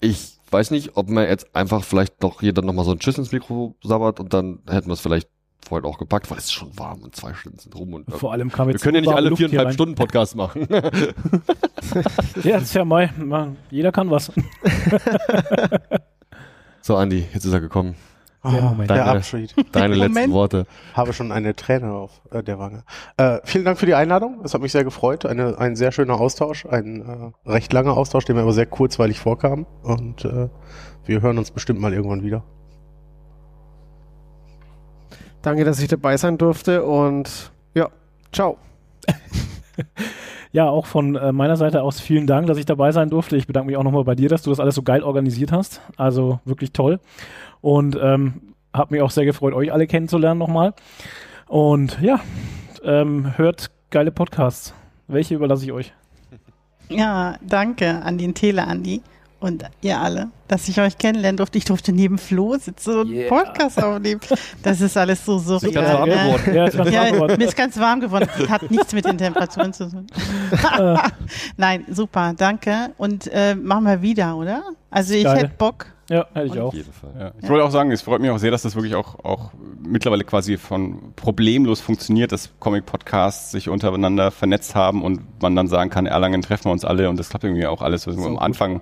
Ich 0.00 0.33
weiß 0.50 0.70
nicht, 0.70 0.96
ob 0.96 1.08
man 1.08 1.26
jetzt 1.26 1.54
einfach 1.54 1.84
vielleicht 1.84 2.22
doch 2.22 2.42
jeder 2.42 2.62
nochmal 2.62 2.84
so 2.84 2.92
ein 2.92 2.98
Tschüss 2.98 3.18
ins 3.18 3.32
Mikro 3.32 3.74
sabbert 3.82 4.20
und 4.20 4.32
dann 4.32 4.60
hätten 4.68 4.88
wir 4.88 4.94
es 4.94 5.00
vielleicht 5.00 5.28
vorhin 5.66 5.88
auch 5.88 5.98
gepackt, 5.98 6.30
weil 6.30 6.38
es 6.38 6.44
ist 6.44 6.52
schon 6.52 6.76
warm 6.78 7.02
und 7.02 7.16
zwei 7.16 7.32
Stunden 7.34 7.58
sind 7.58 7.74
rum 7.74 7.94
und 7.94 8.10
Vor 8.12 8.32
allem 8.32 8.50
kam 8.50 8.68
wir 8.68 8.72
jetzt 8.72 8.82
können 8.82 8.96
ja 8.96 9.00
nicht 9.00 9.12
alle 9.14 9.30
Luft 9.30 9.40
hier 9.40 9.48
viereinhalb 9.48 9.68
rein. 9.68 9.74
Stunden 9.74 9.94
Podcast 9.94 10.36
machen. 10.36 10.66
Ja, 12.42 12.54
das 12.54 12.64
ist 12.64 12.74
ja 12.74 12.84
mal, 12.84 13.10
jeder 13.70 13.92
kann 13.92 14.10
was. 14.10 14.32
so, 16.82 16.96
Andi, 16.96 17.24
jetzt 17.32 17.44
ist 17.44 17.52
er 17.52 17.60
gekommen. 17.60 17.94
Der 18.44 18.62
Ah, 18.62 18.68
Moment. 18.68 18.90
der. 18.90 19.06
Abschied. 19.06 19.54
Deine 19.72 19.94
letzten 19.94 20.12
Moment. 20.14 20.32
Worte. 20.32 20.66
Habe 20.92 21.12
schon 21.12 21.32
eine 21.32 21.56
Träne 21.56 21.92
auf 21.92 22.20
äh, 22.30 22.42
der 22.42 22.58
Wange. 22.58 22.84
Äh, 23.16 23.38
vielen 23.44 23.64
Dank 23.64 23.78
für 23.78 23.86
die 23.86 23.94
Einladung. 23.94 24.40
Es 24.44 24.52
hat 24.54 24.60
mich 24.60 24.72
sehr 24.72 24.84
gefreut. 24.84 25.24
Eine, 25.24 25.58
ein 25.58 25.76
sehr 25.76 25.92
schöner 25.92 26.20
Austausch. 26.20 26.66
Ein 26.66 27.32
äh, 27.46 27.50
recht 27.50 27.72
langer 27.72 27.96
Austausch, 27.96 28.24
der 28.26 28.34
mir 28.34 28.42
aber 28.42 28.52
sehr 28.52 28.66
kurzweilig 28.66 29.18
vorkam. 29.18 29.66
Und 29.82 30.24
äh, 30.24 30.48
wir 31.06 31.22
hören 31.22 31.38
uns 31.38 31.50
bestimmt 31.50 31.80
mal 31.80 31.92
irgendwann 31.94 32.22
wieder. 32.22 32.42
Danke, 35.42 35.64
dass 35.64 35.80
ich 35.80 35.88
dabei 35.88 36.16
sein 36.16 36.38
durfte 36.38 36.84
und 36.84 37.52
ja, 37.74 37.88
ciao. 38.32 38.56
Ja, 40.52 40.68
auch 40.68 40.86
von 40.86 41.16
äh, 41.16 41.32
meiner 41.32 41.56
Seite 41.56 41.82
aus 41.82 41.98
vielen 42.00 42.28
Dank, 42.28 42.46
dass 42.46 42.58
ich 42.58 42.64
dabei 42.64 42.92
sein 42.92 43.10
durfte. 43.10 43.36
Ich 43.36 43.48
bedanke 43.48 43.66
mich 43.66 43.76
auch 43.76 43.82
nochmal 43.82 44.04
bei 44.04 44.14
dir, 44.14 44.28
dass 44.28 44.42
du 44.42 44.50
das 44.50 44.60
alles 44.60 44.76
so 44.76 44.82
geil 44.82 45.02
organisiert 45.02 45.50
hast. 45.50 45.80
Also 45.96 46.38
wirklich 46.44 46.70
toll. 46.72 47.00
Und 47.64 47.96
ähm, 47.98 48.42
habe 48.74 48.92
mich 48.92 49.00
auch 49.00 49.10
sehr 49.10 49.24
gefreut, 49.24 49.54
euch 49.54 49.72
alle 49.72 49.86
kennenzulernen 49.86 50.38
nochmal. 50.38 50.74
Und 51.46 51.98
ja, 52.02 52.20
ähm, 52.84 53.38
hört 53.38 53.70
geile 53.88 54.10
Podcasts. 54.10 54.74
Welche 55.08 55.34
überlasse 55.34 55.64
ich 55.64 55.72
euch? 55.72 55.92
Ja, 56.90 57.38
danke 57.40 58.02
an 58.02 58.18
den 58.18 58.34
Tele 58.34 58.66
Andi 58.66 59.00
und 59.40 59.64
ihr 59.80 59.98
alle, 59.98 60.28
dass 60.48 60.68
ich 60.68 60.78
euch 60.78 60.98
kennenlernen 60.98 61.38
durfte. 61.38 61.56
Ich 61.56 61.64
durfte 61.64 61.94
neben 61.94 62.18
Flo 62.18 62.58
sitzen 62.58 62.98
und 62.98 63.10
Yeah. 63.10 63.30
Podcast 63.30 63.82
aufnehmen. 63.82 64.20
Das 64.62 64.82
ist 64.82 64.94
alles 64.98 65.24
so 65.24 65.36
ganz 65.36 65.62
surreal. 65.62 65.94
warm 65.94 66.08
ne? 66.10 66.14
geworden. 66.14 66.54
Ja, 66.54 66.64
ist 66.66 66.76
ganz 66.76 66.92
warm 66.92 67.12
geworden. 67.12 67.38
mir 67.38 67.44
ist 67.46 67.56
ganz 67.56 67.80
warm 67.80 68.00
geworden. 68.00 68.28
Hat 68.50 68.70
nichts 68.70 68.92
mit 68.92 69.06
den 69.06 69.16
Temperaturen 69.16 69.72
zu 69.72 69.88
tun. 69.88 70.06
Äh, 70.78 70.96
Nein, 71.56 71.86
super, 71.88 72.34
danke. 72.36 72.90
Und 72.98 73.26
äh, 73.32 73.54
machen 73.54 73.86
wir 73.86 74.02
wieder, 74.02 74.36
oder? 74.36 74.62
Also 74.90 75.14
ich 75.14 75.24
Geil. 75.24 75.38
hätte 75.38 75.54
Bock. 75.56 75.93
Ja, 76.10 76.26
hätte 76.34 76.46
ich 76.46 76.60
auch. 76.60 76.74
jeden 76.74 76.92
Fall. 76.92 77.10
Ja. 77.18 77.32
Ich 77.42 77.48
wollte 77.48 77.64
auch 77.64 77.70
sagen, 77.70 77.90
es 77.90 78.02
freut 78.02 78.20
mich 78.20 78.30
auch 78.30 78.38
sehr, 78.38 78.50
dass 78.50 78.62
das 78.62 78.74
wirklich 78.74 78.94
auch, 78.94 79.24
auch 79.24 79.52
mittlerweile 79.82 80.24
quasi 80.24 80.58
von 80.58 81.14
problemlos 81.16 81.80
funktioniert, 81.80 82.32
dass 82.32 82.50
Comic-Podcasts 82.60 83.52
sich 83.52 83.68
untereinander 83.68 84.30
vernetzt 84.30 84.74
haben 84.74 85.02
und 85.02 85.20
man 85.42 85.56
dann 85.56 85.68
sagen 85.68 85.90
kann, 85.90 86.06
Erlangen 86.06 86.42
treffen 86.42 86.66
wir 86.66 86.72
uns 86.72 86.84
alle 86.84 87.08
und 87.08 87.18
das 87.18 87.30
klappt 87.30 87.44
irgendwie 87.44 87.66
auch 87.66 87.82
alles. 87.82 88.06
Also 88.06 88.22
am 88.24 88.38
Anfang 88.38 88.80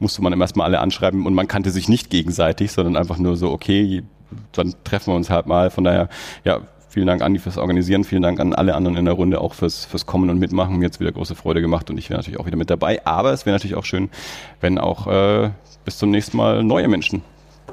musste 0.00 0.22
man 0.22 0.32
immer 0.32 0.44
erstmal 0.44 0.66
alle 0.66 0.80
anschreiben 0.80 1.26
und 1.26 1.34
man 1.34 1.48
kannte 1.48 1.70
sich 1.70 1.88
nicht 1.88 2.10
gegenseitig, 2.10 2.72
sondern 2.72 2.96
einfach 2.96 3.18
nur 3.18 3.36
so, 3.36 3.50
okay, 3.50 4.02
dann 4.52 4.74
treffen 4.84 5.12
wir 5.12 5.16
uns 5.16 5.30
halt 5.30 5.46
mal. 5.46 5.70
Von 5.70 5.84
daher, 5.84 6.08
ja, 6.44 6.60
vielen 6.94 7.08
Dank 7.08 7.22
Andi 7.22 7.40
fürs 7.40 7.58
Organisieren, 7.58 8.04
vielen 8.04 8.22
Dank 8.22 8.38
an 8.38 8.54
alle 8.54 8.76
anderen 8.76 8.96
in 8.96 9.04
der 9.04 9.14
Runde 9.14 9.40
auch 9.40 9.54
fürs, 9.54 9.84
fürs 9.84 10.06
Kommen 10.06 10.30
und 10.30 10.38
Mitmachen. 10.38 10.78
Mir 10.78 10.86
hat 10.86 11.00
wieder 11.00 11.10
große 11.10 11.34
Freude 11.34 11.60
gemacht 11.60 11.90
und 11.90 11.98
ich 11.98 12.08
wäre 12.08 12.20
natürlich 12.20 12.38
auch 12.38 12.46
wieder 12.46 12.56
mit 12.56 12.70
dabei. 12.70 13.04
Aber 13.04 13.32
es 13.32 13.44
wäre 13.46 13.54
natürlich 13.56 13.74
auch 13.74 13.84
schön, 13.84 14.10
wenn 14.60 14.78
auch 14.78 15.08
äh, 15.08 15.50
bis 15.84 15.98
zum 15.98 16.12
nächsten 16.12 16.36
Mal 16.36 16.62
neue 16.62 16.86
Menschen 16.86 17.22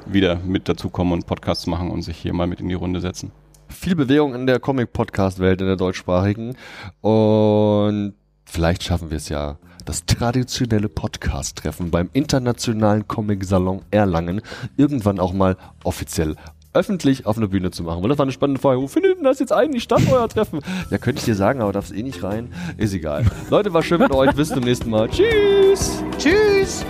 wieder 0.06 0.40
mit 0.44 0.68
dazukommen 0.68 1.12
und 1.12 1.26
Podcasts 1.26 1.68
machen 1.68 1.92
und 1.92 2.02
sich 2.02 2.16
hier 2.16 2.34
mal 2.34 2.48
mit 2.48 2.60
in 2.60 2.68
die 2.68 2.74
Runde 2.74 3.00
setzen. 3.00 3.30
viel 3.68 3.94
Bewegung 3.94 4.34
in 4.34 4.46
der 4.48 4.58
Comic-Podcast-Welt, 4.58 5.60
in 5.60 5.68
der 5.68 5.76
deutschsprachigen. 5.76 6.56
Und 7.00 8.14
vielleicht 8.44 8.82
schaffen 8.82 9.10
wir 9.10 9.18
es 9.18 9.28
ja, 9.28 9.56
das 9.84 10.04
traditionelle 10.04 10.88
Podcast-Treffen 10.88 11.92
beim 11.92 12.10
Internationalen 12.12 13.06
Comic-Salon 13.06 13.82
Erlangen 13.92 14.40
irgendwann 14.76 15.20
auch 15.20 15.32
mal 15.32 15.56
offiziell 15.84 16.34
öffentlich 16.74 17.26
auf 17.26 17.36
einer 17.36 17.48
Bühne 17.48 17.70
zu 17.70 17.82
machen. 17.82 18.02
Weil 18.02 18.08
das 18.08 18.18
war 18.18 18.24
eine 18.24 18.32
spannende 18.32 18.60
Frage. 18.60 18.80
Wo 18.80 18.88
findet 18.88 19.18
denn 19.18 19.24
das 19.24 19.38
jetzt 19.38 19.52
eigentlich 19.52 19.82
statt, 19.82 20.02
euer 20.10 20.28
Treffen? 20.28 20.60
Ja, 20.90 20.98
könnte 20.98 21.20
ich 21.20 21.24
dir 21.24 21.34
sagen, 21.34 21.60
aber 21.60 21.72
darf 21.72 21.86
es 21.86 21.92
eh 21.92 22.02
nicht 22.02 22.22
rein. 22.22 22.52
Ist 22.76 22.94
egal. 22.94 23.24
Leute, 23.50 23.72
war 23.72 23.82
schön 23.82 24.00
mit 24.00 24.12
euch. 24.12 24.32
Bis 24.32 24.48
zum 24.48 24.60
nächsten 24.60 24.90
Mal. 24.90 25.08
Tschüss. 25.08 26.02
Tschüss. 26.18 26.84